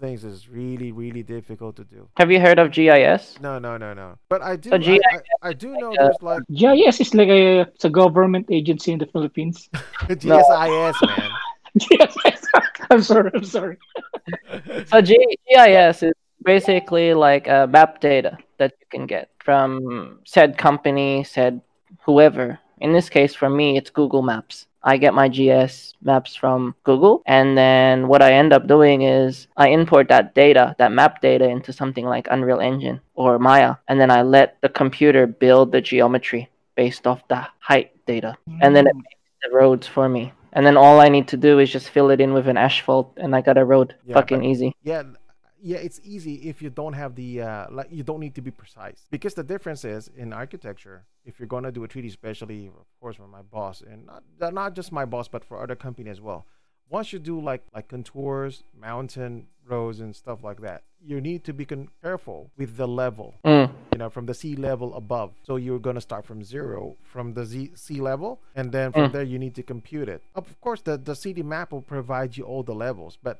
things 0.00 0.24
is 0.24 0.48
really 0.48 0.92
really 0.92 1.22
difficult 1.22 1.76
to 1.76 1.84
do. 1.84 2.08
Have 2.16 2.30
you 2.32 2.40
heard 2.40 2.58
of 2.58 2.72
GIS? 2.72 3.38
No, 3.40 3.58
no, 3.58 3.76
no, 3.76 3.94
no. 3.94 4.18
But 4.28 4.42
I 4.42 4.56
do 4.56 4.70
So 4.70 4.76
I, 4.76 4.78
GIS 4.78 5.02
I, 5.42 5.48
I 5.48 5.52
do 5.52 5.76
know 5.76 5.92
uh, 5.92 5.96
there's 6.02 6.22
like 6.22 6.42
GIS 6.52 7.00
is 7.00 7.14
like 7.14 7.28
a 7.28 7.60
it's 7.60 7.84
a 7.84 7.90
government 7.90 8.46
agency 8.50 8.92
in 8.92 8.98
the 8.98 9.06
Philippines. 9.06 9.68
GSIS, 10.08 11.06
man. 11.06 11.30
yes, 11.90 12.16
I'm 12.90 13.02
sorry, 13.02 13.30
I'm 13.34 13.44
sorry. 13.44 13.78
So 14.86 15.00
G- 15.00 15.38
GIS 15.48 16.02
is 16.02 16.14
basically 16.42 17.14
like 17.14 17.46
a 17.46 17.68
map 17.70 18.00
data 18.00 18.38
that 18.58 18.72
you 18.80 18.86
can 18.90 19.06
get 19.06 19.30
from 19.38 20.18
said 20.24 20.58
company, 20.58 21.22
said 21.24 21.60
whoever. 22.04 22.58
In 22.80 22.92
this 22.92 23.08
case, 23.08 23.34
for 23.34 23.48
me, 23.50 23.76
it's 23.76 23.90
Google 23.90 24.22
Maps. 24.22 24.66
I 24.82 24.96
get 24.96 25.14
my 25.14 25.28
GIS 25.28 25.94
maps 26.02 26.34
from 26.34 26.74
Google, 26.84 27.22
and 27.26 27.56
then 27.56 28.08
what 28.08 28.22
I 28.22 28.32
end 28.32 28.52
up 28.52 28.66
doing 28.66 29.02
is 29.02 29.46
I 29.56 29.68
import 29.68 30.08
that 30.08 30.34
data, 30.34 30.74
that 30.78 30.92
map 30.92 31.20
data, 31.20 31.48
into 31.48 31.72
something 31.72 32.06
like 32.06 32.28
Unreal 32.30 32.60
Engine 32.60 33.00
or 33.14 33.38
Maya, 33.38 33.76
and 33.88 34.00
then 34.00 34.10
I 34.10 34.22
let 34.22 34.60
the 34.62 34.68
computer 34.68 35.26
build 35.26 35.72
the 35.72 35.80
geometry 35.80 36.48
based 36.76 37.06
off 37.06 37.26
the 37.28 37.46
height 37.58 37.92
data, 38.06 38.36
and 38.60 38.74
then 38.74 38.86
it 38.86 38.94
mm. 38.94 39.02
makes 39.02 39.20
the 39.42 39.56
roads 39.56 39.86
for 39.86 40.08
me. 40.08 40.32
And 40.52 40.66
then 40.66 40.76
all 40.76 41.00
I 41.00 41.08
need 41.08 41.28
to 41.28 41.36
do 41.36 41.60
is 41.60 41.70
just 41.70 41.90
fill 41.90 42.10
it 42.10 42.20
in 42.20 42.32
with 42.32 42.48
an 42.48 42.56
asphalt, 42.56 43.12
and 43.16 43.36
I 43.36 43.40
got 43.40 43.58
a 43.58 43.64
road. 43.64 43.94
Yeah, 44.04 44.14
Fucking 44.14 44.42
easy. 44.44 44.74
Yeah, 44.82 45.04
yeah, 45.62 45.78
it's 45.78 46.00
easy 46.04 46.34
if 46.48 46.62
you 46.62 46.70
don't 46.70 46.94
have 46.94 47.14
the 47.14 47.42
uh, 47.42 47.66
like 47.70 47.88
you 47.90 48.02
don't 48.02 48.20
need 48.20 48.34
to 48.34 48.42
be 48.42 48.50
precise 48.50 49.06
because 49.10 49.34
the 49.34 49.42
difference 49.44 49.84
is 49.84 50.08
in 50.16 50.32
architecture. 50.32 51.04
If 51.24 51.38
you're 51.38 51.48
gonna 51.48 51.70
do 51.72 51.84
a 51.84 51.88
3D, 51.88 52.08
especially 52.08 52.66
of 52.68 52.86
course 53.00 53.16
for 53.16 53.28
my 53.28 53.42
boss 53.42 53.82
and 53.82 54.06
not 54.06 54.22
not 54.54 54.74
just 54.74 54.90
my 54.92 55.04
boss 55.04 55.28
but 55.28 55.44
for 55.44 55.62
other 55.62 55.76
company 55.76 56.10
as 56.10 56.20
well. 56.20 56.46
Once 56.88 57.12
you 57.12 57.18
do 57.20 57.40
like 57.40 57.62
like 57.74 57.86
contours, 57.88 58.64
mountain 58.78 59.46
roads 59.68 60.00
and 60.00 60.16
stuff 60.16 60.42
like 60.42 60.60
that, 60.62 60.82
you 61.04 61.20
need 61.20 61.44
to 61.44 61.52
be 61.52 61.64
con- 61.64 61.88
careful 62.02 62.50
with 62.56 62.76
the 62.76 62.88
level. 62.88 63.34
Mm. 63.44 63.70
You 63.92 63.98
know, 63.98 64.10
from 64.10 64.26
the 64.26 64.34
sea 64.34 64.56
level 64.56 64.94
above. 64.96 65.30
So 65.44 65.54
you're 65.56 65.78
gonna 65.78 66.00
start 66.00 66.24
from 66.26 66.42
zero 66.42 66.96
from 67.12 67.34
the 67.34 67.44
z- 67.46 67.70
sea 67.74 68.00
level, 68.00 68.40
and 68.56 68.72
then 68.72 68.90
from 68.92 69.10
Mm. 69.10 69.12
there 69.12 69.22
you 69.22 69.38
need 69.38 69.54
to 69.54 69.62
compute 69.62 70.08
it. 70.08 70.20
Of 70.34 70.60
course, 70.60 70.80
the 70.82 70.96
the 70.96 71.14
city 71.14 71.42
map 71.44 71.70
will 71.72 71.82
provide 71.96 72.36
you 72.36 72.44
all 72.44 72.62
the 72.64 72.74
levels, 72.74 73.18
but 73.22 73.38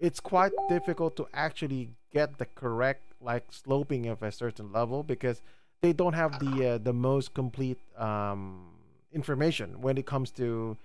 it's 0.00 0.18
quite 0.18 0.52
difficult 0.68 1.14
to 1.16 1.28
actually 1.32 1.90
get 2.12 2.38
the 2.38 2.46
correct 2.46 3.02
like 3.20 3.44
sloping 3.50 4.06
of 4.06 4.22
a 4.22 4.32
certain 4.32 4.72
level 4.72 5.02
because 5.02 5.42
they 5.82 5.92
don't 5.92 6.14
have 6.14 6.38
the 6.40 6.70
uh, 6.70 6.78
the 6.78 6.92
most 6.92 7.34
complete 7.34 7.78
um, 7.96 8.70
information 9.12 9.80
when 9.80 9.98
it 9.98 10.06
comes 10.06 10.30
to 10.30 10.76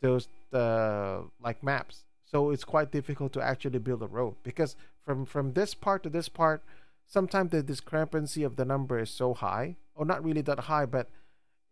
those 0.00 0.28
uh, 0.52 1.20
like 1.40 1.62
maps. 1.62 2.04
So 2.24 2.50
it's 2.50 2.64
quite 2.64 2.90
difficult 2.90 3.32
to 3.34 3.42
actually 3.42 3.78
build 3.78 4.02
a 4.02 4.06
road 4.06 4.34
because 4.42 4.74
from 5.04 5.26
from 5.26 5.52
this 5.52 5.74
part 5.74 6.02
to 6.04 6.08
this 6.08 6.28
part, 6.28 6.62
sometimes 7.06 7.50
the 7.50 7.62
discrepancy 7.62 8.42
of 8.42 8.56
the 8.56 8.64
number 8.64 8.98
is 8.98 9.10
so 9.10 9.34
high, 9.34 9.76
or 9.94 10.04
not 10.04 10.24
really 10.24 10.42
that 10.42 10.60
high, 10.60 10.86
but 10.86 11.08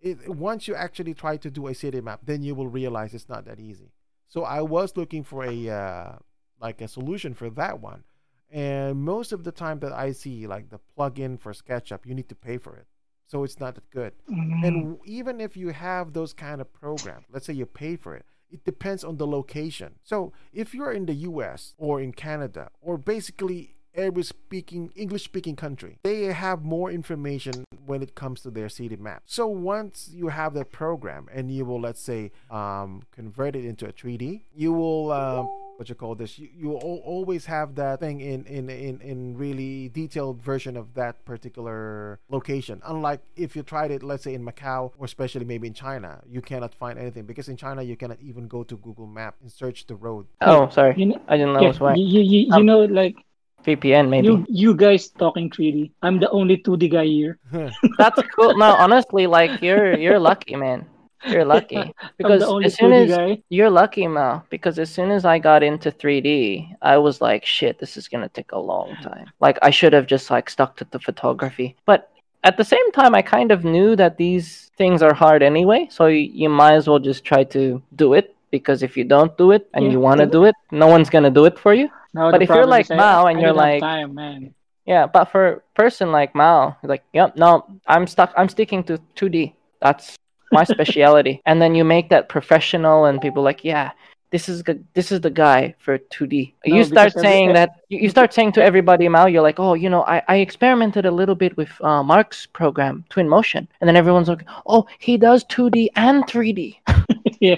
it, 0.00 0.28
once 0.28 0.68
you 0.68 0.74
actually 0.74 1.14
try 1.14 1.36
to 1.38 1.50
do 1.50 1.66
a 1.66 1.74
city 1.74 2.00
map, 2.00 2.20
then 2.24 2.42
you 2.42 2.54
will 2.54 2.68
realize 2.68 3.14
it's 3.14 3.28
not 3.28 3.44
that 3.46 3.58
easy. 3.58 3.90
So 4.28 4.44
I 4.44 4.60
was 4.60 4.96
looking 4.96 5.24
for 5.24 5.44
a 5.44 5.68
uh, 5.68 6.12
like 6.60 6.80
a 6.80 6.88
solution 6.88 7.34
for 7.34 7.50
that 7.50 7.80
one. 7.80 8.04
And 8.50 9.00
most 9.02 9.32
of 9.32 9.44
the 9.44 9.52
time 9.52 9.78
that 9.80 9.92
I 9.92 10.12
see 10.12 10.46
like 10.46 10.70
the 10.70 10.80
plugin 10.96 11.38
for 11.40 11.52
SketchUp, 11.52 12.04
you 12.04 12.14
need 12.14 12.28
to 12.28 12.34
pay 12.34 12.58
for 12.58 12.76
it. 12.76 12.86
So 13.26 13.44
it's 13.44 13.60
not 13.60 13.76
that 13.76 13.88
good. 13.90 14.12
Mm. 14.28 14.66
And 14.66 14.98
even 15.04 15.40
if 15.40 15.56
you 15.56 15.68
have 15.68 16.12
those 16.12 16.32
kind 16.32 16.60
of 16.60 16.72
programs, 16.72 17.26
let's 17.32 17.46
say 17.46 17.52
you 17.52 17.64
pay 17.64 17.94
for 17.94 18.16
it, 18.16 18.24
it 18.50 18.64
depends 18.64 19.04
on 19.04 19.18
the 19.18 19.26
location. 19.26 19.94
So 20.02 20.32
if 20.52 20.74
you're 20.74 20.90
in 20.92 21.06
the 21.06 21.14
US 21.14 21.74
or 21.78 22.00
in 22.00 22.12
Canada 22.12 22.70
or 22.80 22.98
basically 22.98 23.76
every 23.94 24.24
speaking 24.24 24.90
English 24.96 25.24
speaking 25.24 25.54
country, 25.54 25.98
they 26.02 26.24
have 26.24 26.64
more 26.64 26.90
information 26.90 27.64
when 27.86 28.02
it 28.02 28.16
comes 28.16 28.40
to 28.42 28.50
their 28.50 28.68
city 28.68 28.96
map. 28.96 29.22
So 29.26 29.46
once 29.46 30.10
you 30.12 30.28
have 30.28 30.54
that 30.54 30.72
program 30.72 31.28
and 31.32 31.50
you 31.52 31.64
will 31.64 31.80
let's 31.80 32.02
say 32.02 32.32
um, 32.50 33.02
convert 33.12 33.54
it 33.54 33.64
into 33.64 33.86
a 33.86 33.92
3D, 33.92 34.42
you 34.52 34.72
will 34.72 35.12
um, 35.12 35.48
what 35.80 35.88
you 35.88 35.94
call 35.94 36.14
this 36.14 36.38
you, 36.38 36.48
you 36.54 36.72
always 36.74 37.46
have 37.46 37.74
that 37.74 38.00
thing 38.00 38.20
in, 38.20 38.44
in 38.44 38.68
in 38.68 39.00
in 39.00 39.36
really 39.38 39.88
detailed 39.88 40.40
version 40.42 40.76
of 40.76 40.92
that 40.94 41.24
particular 41.24 42.20
location 42.28 42.82
unlike 42.84 43.20
if 43.34 43.56
you 43.56 43.62
tried 43.62 43.90
it 43.90 44.02
let's 44.02 44.24
say 44.24 44.34
in 44.34 44.44
macau 44.44 44.92
or 44.98 45.06
especially 45.06 45.44
maybe 45.46 45.66
in 45.66 45.72
china 45.72 46.20
you 46.28 46.42
cannot 46.42 46.74
find 46.74 46.98
anything 46.98 47.24
because 47.24 47.48
in 47.48 47.56
china 47.56 47.80
you 47.82 47.96
cannot 47.96 48.20
even 48.20 48.46
go 48.46 48.62
to 48.62 48.76
google 48.76 49.06
map 49.06 49.36
and 49.40 49.50
search 49.50 49.86
the 49.86 49.94
road 49.96 50.26
Oh, 50.42 50.68
sorry. 50.68 50.94
You 50.98 51.06
know, 51.06 51.20
I 51.28 51.38
didn't 51.38 51.54
know 51.54 51.62
yeah, 51.62 51.72
it 51.72 51.80
was 51.80 51.80
why. 51.80 51.94
you, 51.94 52.04
you, 52.04 52.20
you, 52.20 52.40
you 52.52 52.54
Um, 52.54 52.66
know, 52.66 52.84
like 52.84 53.16
VPN, 53.64 54.08
maybe. 54.08 54.26
you 54.26 54.44
you 54.48 54.74
guys 54.74 55.08
talking 55.08 55.50
3D. 55.50 55.92
I'm 56.02 56.18
the 56.20 56.30
only 56.30 56.56
2D 56.58 56.88
guy 56.90 57.04
here. 57.06 57.38
That's 57.98 58.20
cool. 58.36 58.56
No, 58.56 58.72
honestly, 58.72 59.26
like 59.26 59.60
you're 59.62 59.96
you're 59.98 60.18
lucky, 60.18 60.56
man. 60.56 60.86
You're 61.26 61.44
lucky 61.44 61.92
because 62.18 62.42
as 62.42 62.74
soon 62.76 62.92
2D 62.92 63.02
as 63.10 63.16
guy. 63.16 63.42
you're 63.48 63.70
lucky, 63.70 64.06
Mao, 64.06 64.42
because 64.50 64.78
as 64.78 64.90
soon 64.90 65.10
as 65.10 65.24
I 65.24 65.38
got 65.38 65.62
into 65.62 65.90
3D, 65.90 66.76
I 66.82 66.96
was 66.98 67.20
like, 67.20 67.44
shit, 67.44 67.78
this 67.78 67.96
is 67.96 68.08
gonna 68.08 68.28
take 68.28 68.52
a 68.52 68.58
long 68.58 68.96
time. 69.02 69.26
Like 69.40 69.58
I 69.62 69.70
should 69.70 69.92
have 69.92 70.06
just 70.06 70.30
like 70.30 70.48
stuck 70.48 70.76
to 70.76 70.86
the 70.90 70.98
photography, 70.98 71.76
but 71.84 72.10
at 72.42 72.56
the 72.56 72.64
same 72.64 72.90
time, 72.92 73.14
I 73.14 73.20
kind 73.20 73.52
of 73.52 73.64
knew 73.64 73.94
that 73.96 74.16
these 74.16 74.70
things 74.78 75.02
are 75.02 75.12
hard 75.12 75.42
anyway, 75.42 75.88
so 75.90 76.06
you, 76.06 76.20
you 76.32 76.48
might 76.48 76.72
as 76.72 76.88
well 76.88 76.98
just 76.98 77.22
try 77.22 77.44
to 77.44 77.82
do 77.96 78.14
it. 78.14 78.34
Because 78.50 78.82
if 78.82 78.96
you 78.96 79.04
don't 79.04 79.36
do 79.38 79.52
it 79.52 79.68
and 79.74 79.84
Yeah, 79.84 79.92
you 79.92 80.00
want 80.00 80.18
to 80.18 80.26
do 80.26 80.44
it, 80.44 80.56
no 80.72 80.88
one's 80.88 81.08
gonna 81.08 81.30
do 81.30 81.44
it 81.44 81.56
for 81.56 81.72
you. 81.72 81.88
Now 82.12 82.32
But 82.32 82.42
if 82.42 82.48
you're 82.48 82.66
like 82.66 82.90
Mao 82.90 83.26
and 83.26 83.38
I 83.38 83.42
you're 83.42 83.52
like- 83.52 83.80
time, 83.80 84.14
man. 84.14 84.54
Yeah, 84.86 85.06
but 85.06 85.26
for 85.26 85.46
a 85.46 85.60
person 85.76 86.10
like 86.10 86.34
Mao, 86.34 86.76
like, 86.82 87.04
yep, 87.12 87.36
no, 87.36 87.64
I'm 87.86 88.08
stuck. 88.08 88.32
I'm 88.36 88.48
sticking 88.48 88.82
to 88.84 88.98
2D. 89.14 89.52
That's 89.80 90.16
my 90.50 90.64
specialty. 90.64 91.40
and 91.46 91.60
then 91.60 91.74
you 91.74 91.84
make 91.84 92.10
that 92.10 92.28
professional, 92.28 93.04
and 93.04 93.20
people 93.20 93.42
like, 93.42 93.64
yeah, 93.64 93.92
this 94.30 94.48
is 94.48 94.62
the 94.62 94.78
this 94.94 95.10
is 95.12 95.20
the 95.20 95.30
guy 95.30 95.74
for 95.78 95.98
2D. 95.98 96.52
No, 96.66 96.76
you 96.76 96.84
start 96.84 97.12
saying 97.12 97.52
that. 97.52 97.70
You, 97.88 98.08
start 98.08 98.32
saying 98.32 98.52
to 98.52 98.62
everybody, 98.62 99.08
Mao, 99.08 99.26
you're 99.26 99.42
like, 99.42 99.58
oh, 99.58 99.74
you 99.74 99.90
know, 99.90 100.04
I, 100.04 100.22
I 100.28 100.36
experimented 100.36 101.04
a 101.04 101.10
little 101.10 101.34
bit 101.34 101.56
with 101.56 101.70
uh, 101.80 102.02
Mark's 102.02 102.46
program, 102.46 103.04
Twinmotion, 103.10 103.66
and 103.80 103.88
then 103.88 103.96
everyone's 103.96 104.28
like, 104.28 104.44
oh, 104.66 104.86
he 104.98 105.16
does 105.16 105.44
2D 105.44 105.88
and 105.96 106.24
3D. 106.24 106.76
yeah. 107.44 107.56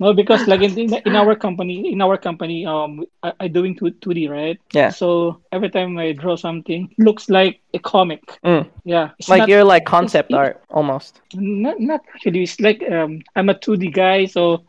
No, 0.00 0.12
because 0.14 0.46
like 0.46 0.62
in, 0.62 0.94
in 0.94 1.16
our 1.16 1.36
company, 1.36 1.92
in 1.92 2.00
our 2.00 2.16
company, 2.16 2.66
um, 2.66 3.04
I, 3.22 3.32
I 3.40 3.48
doing 3.48 3.76
two 3.76 3.90
two 3.90 4.14
D, 4.14 4.28
right? 4.28 4.58
Yeah. 4.72 4.90
So 4.90 5.40
every 5.52 5.70
time 5.70 5.98
I 5.98 6.12
draw 6.12 6.36
something, 6.36 6.92
looks 6.98 7.28
like 7.28 7.60
a 7.74 7.78
comic. 7.78 8.22
Mm. 8.42 8.68
Yeah. 8.84 9.10
It's 9.18 9.28
like 9.28 9.40
not, 9.40 9.48
you're 9.48 9.64
like 9.64 9.84
concept 9.84 10.32
art 10.32 10.64
almost. 10.70 11.20
not 11.34 11.78
not 11.78 12.00
actually. 12.14 12.42
It's 12.42 12.58
like 12.60 12.82
um, 12.90 13.22
I'm 13.36 13.48
a 13.48 13.54
two 13.54 13.76
D 13.76 13.90
guy, 13.90 14.24
so 14.24 14.64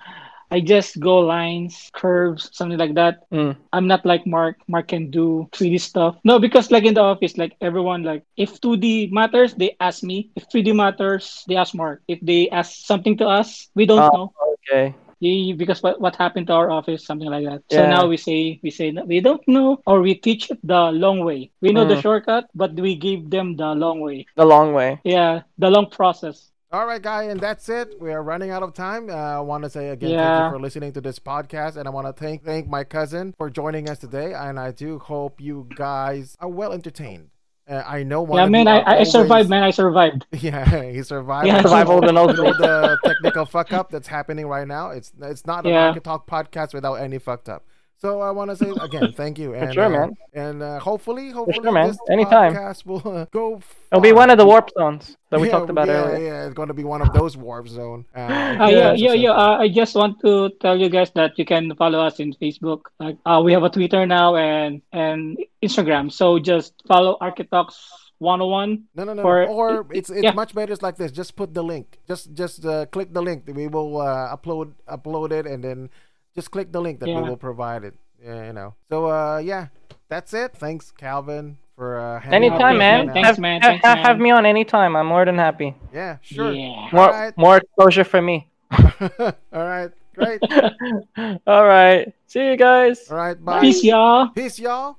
I 0.52 0.60
just 0.62 1.00
go 1.00 1.18
lines, 1.20 1.90
curves, 1.94 2.50
something 2.54 2.78
like 2.78 2.96
that. 2.96 3.30
Mm. 3.32 3.56
I'm 3.74 3.88
not 3.88 4.06
like 4.06 4.26
Mark. 4.26 4.58
Mark 4.68 4.88
can 4.90 5.10
do 5.12 5.48
3D 5.54 5.78
stuff. 5.78 6.18
No, 6.24 6.40
because 6.40 6.72
like 6.72 6.86
in 6.86 6.94
the 6.94 7.02
office, 7.02 7.38
like 7.38 7.56
everyone, 7.62 8.04
like 8.04 8.24
if 8.38 8.60
2D 8.62 9.08
matters, 9.12 9.54
they 9.56 9.76
ask 9.80 10.04
me. 10.04 10.30
If 10.36 10.50
3D 10.50 10.72
matters, 10.74 11.44
they 11.48 11.56
ask 11.56 11.74
Mark. 11.76 12.02
If 12.08 12.20
they 12.22 12.50
ask 12.50 12.86
something 12.86 13.18
to 13.18 13.26
us, 13.28 13.70
we 13.76 13.86
don't 13.86 14.08
Oh. 14.08 14.10
know. 14.12 14.34
Okay. 14.72 14.96
Yeah, 15.20 15.54
because 15.56 15.82
what, 15.82 16.00
what 16.00 16.16
happened 16.16 16.48
to 16.48 16.54
our 16.54 16.70
office, 16.70 17.06
something 17.06 17.30
like 17.30 17.46
that. 17.46 17.64
Yeah. 17.70 17.78
So 17.78 17.86
now 17.86 18.08
we 18.08 18.18
say 18.18 18.60
we 18.64 18.70
say 18.70 18.92
we 18.92 19.20
don't 19.22 19.42
know, 19.48 19.82
or 19.86 20.02
we 20.02 20.16
teach 20.16 20.52
the 20.64 20.92
long 20.92 21.24
way. 21.24 21.52
We 21.62 21.72
know 21.72 21.86
the 21.86 21.96
Mm. 21.96 22.02
shortcut, 22.02 22.46
but 22.56 22.74
we 22.76 22.96
give 22.96 23.30
them 23.30 23.56
the 23.56 23.74
long 23.74 24.00
way. 24.02 24.26
The 24.36 24.46
long 24.46 24.74
way. 24.74 25.00
Yeah, 25.04 25.42
the 25.58 25.70
long 25.70 25.90
process. 25.90 26.52
All 26.70 26.86
right, 26.86 27.02
guy, 27.02 27.24
and 27.24 27.40
that's 27.40 27.70
it. 27.70 27.96
We 28.02 28.12
are 28.12 28.22
running 28.22 28.50
out 28.50 28.62
of 28.62 28.74
time. 28.74 29.10
Uh, 29.10 29.14
I 29.14 29.40
want 29.40 29.64
to 29.64 29.70
say 29.70 29.90
again, 29.90 30.18
thank 30.18 30.44
you 30.44 30.58
for 30.58 30.62
listening 30.62 30.92
to 30.94 31.02
this 31.02 31.18
podcast, 31.18 31.78
and 31.78 31.88
I 31.88 31.92
want 31.92 32.08
to 32.08 32.14
thank 32.14 32.44
thank 32.44 32.68
my 32.68 32.84
cousin 32.84 33.34
for 33.38 33.50
joining 33.50 33.90
us 33.90 34.00
today. 34.00 34.34
And 34.34 34.60
I 34.60 34.72
do 34.72 35.00
hope 35.00 35.40
you 35.40 35.70
guys 35.76 36.36
are 36.42 36.50
well 36.50 36.74
entertained. 36.74 37.30
Uh, 37.70 37.84
I 37.86 38.04
know 38.04 38.22
one 38.22 38.40
yeah, 38.40 38.46
man, 38.50 38.68
I, 38.68 39.00
I 39.00 39.04
survived, 39.04 39.50
man. 39.50 39.64
I 39.64 39.72
survived. 39.72 40.26
Yeah, 40.40 40.84
he 40.92 41.04
survived. 41.04 41.48
Yeah, 41.48 41.60
I 41.60 41.62
Survival 41.62 42.00
of 42.00 42.14
the 42.14 42.20
all 42.20 42.28
the 42.28 42.98
technical 43.06 43.46
fuck 43.46 43.72
up 43.72 43.90
that's 43.90 44.08
happening 44.08 44.48
right 44.48 44.68
now. 44.68 44.92
It's 44.92 45.14
it's 45.22 45.46
not 45.46 45.66
a 45.66 45.70
Yeah. 45.70 45.94
Talk 46.04 46.28
podcast 46.30 46.74
without 46.74 46.96
any 46.96 47.18
fucked 47.18 47.48
up. 47.48 47.66
So 48.00 48.22
I 48.22 48.30
want 48.30 48.52
to 48.52 48.56
say 48.56 48.70
again, 48.82 49.12
thank 49.14 49.40
you, 49.40 49.54
and 49.60 49.74
sure, 49.74 49.86
uh, 49.86 49.90
man. 49.90 50.16
and 50.34 50.62
uh, 50.62 50.80
hopefully, 50.80 51.32
hopefully, 51.32 51.64
sure, 51.64 51.72
man. 51.72 51.88
this 51.88 51.98
Anytime. 52.12 52.54
podcast 52.54 52.86
will 52.86 53.02
uh, 53.08 53.26
go. 53.32 53.60
It'll 53.92 54.02
be 54.02 54.12
one 54.12 54.30
of 54.30 54.38
the 54.38 54.46
warp 54.46 54.70
zones 54.78 55.18
that 55.32 55.40
we 55.40 55.48
Yeah, 55.48 55.54
talked 55.54 55.70
about 55.72 55.88
yeah, 55.88 56.04
earlier. 56.06 56.26
Yeah, 56.28 56.46
it's 56.46 56.54
going 56.54 56.68
to 56.68 56.76
be 56.76 56.84
one 56.84 57.02
of 57.02 57.12
those 57.14 57.36
warp 57.36 57.68
zone. 57.68 58.06
Uh, 58.16 58.20
Uh, 58.28 58.68
yeah, 58.68 58.68
yeah, 58.70 58.94
yeah, 58.94 59.14
yeah. 59.14 59.32
Uh, 59.32 59.58
I 59.58 59.68
just 59.70 59.96
want 59.96 60.20
to 60.22 60.50
tell 60.62 60.78
you 60.78 60.90
guys 60.90 61.10
that 61.16 61.38
you 61.40 61.46
can 61.46 61.74
follow 61.76 62.00
us 62.00 62.20
in 62.20 62.34
Facebook. 62.34 62.82
Like, 63.00 63.18
uh, 63.26 63.42
we 63.44 63.52
have 63.54 63.64
a 63.64 63.70
Twitter 63.70 64.06
now 64.06 64.36
and 64.36 64.82
and 64.94 65.38
Instagram. 65.64 66.12
So 66.12 66.38
just 66.38 66.74
follow 66.88 67.18
Architox 67.20 67.74
101. 68.20 68.84
No, 68.96 69.04
no, 69.06 69.14
no. 69.14 69.22
For- 69.22 69.46
Or 69.48 69.88
it's 69.92 70.10
it's 70.10 70.24
yeah. 70.24 70.32
much 70.34 70.54
better. 70.54 70.72
It's 70.74 70.82
like 70.82 70.98
this. 70.98 71.12
Just 71.12 71.36
put 71.36 71.54
the 71.54 71.64
link. 71.64 71.98
Just 72.08 72.34
just 72.34 72.66
uh, 72.66 72.86
click 72.88 73.14
the 73.14 73.22
link. 73.22 73.44
We 73.48 73.68
will 73.68 74.02
uh, 74.02 74.36
upload 74.36 74.74
upload 74.88 75.32
it, 75.32 75.46
and 75.46 75.64
then 75.64 75.90
just 76.38 76.52
click 76.52 76.72
the 76.72 76.80
link 76.80 77.00
that 77.00 77.08
we 77.08 77.16
will 77.16 77.36
provide 77.36 77.84
it. 77.84 77.96
Yeah, 78.24 78.46
you 78.46 78.54
know. 78.54 78.76
So 78.90 79.08
uh, 79.08 79.40
yeah, 79.40 79.68
that's 80.08 80.34
it. 80.34 80.54
Thanks, 80.56 80.92
Calvin, 80.92 81.58
for 81.76 81.98
uh, 81.98 82.20
hanging 82.20 82.52
out 82.52 82.62
Anytime, 82.62 82.78
man. 82.78 83.08
Thanks, 83.12 83.28
have, 83.28 83.40
man. 83.40 83.62
Thanks, 83.62 83.84
ha- 83.84 83.96
man. 83.96 84.06
have 84.06 84.20
me 84.20 84.30
on 84.30 84.46
anytime. 84.46 84.96
I'm 84.96 85.08
more 85.08 85.26
than 85.26 85.38
happy. 85.38 85.76
Yeah, 85.92 86.18
sure. 86.22 86.54
Yeah. 86.54 86.90
More, 86.94 87.12
Alright. 87.12 87.38
more 87.38 87.58
exposure 87.58 88.04
for 88.04 88.22
me. 88.22 88.48
All 88.72 89.34
right, 89.52 89.90
great. 90.14 90.42
All 91.48 91.66
right. 91.66 92.14
See 92.28 92.46
you 92.46 92.56
guys. 92.56 93.10
All 93.10 93.18
right, 93.18 93.44
bye. 93.44 93.62
Peace, 93.62 93.84
y'all. 93.84 94.30
Peace, 94.30 94.60
y'all. 94.60 94.98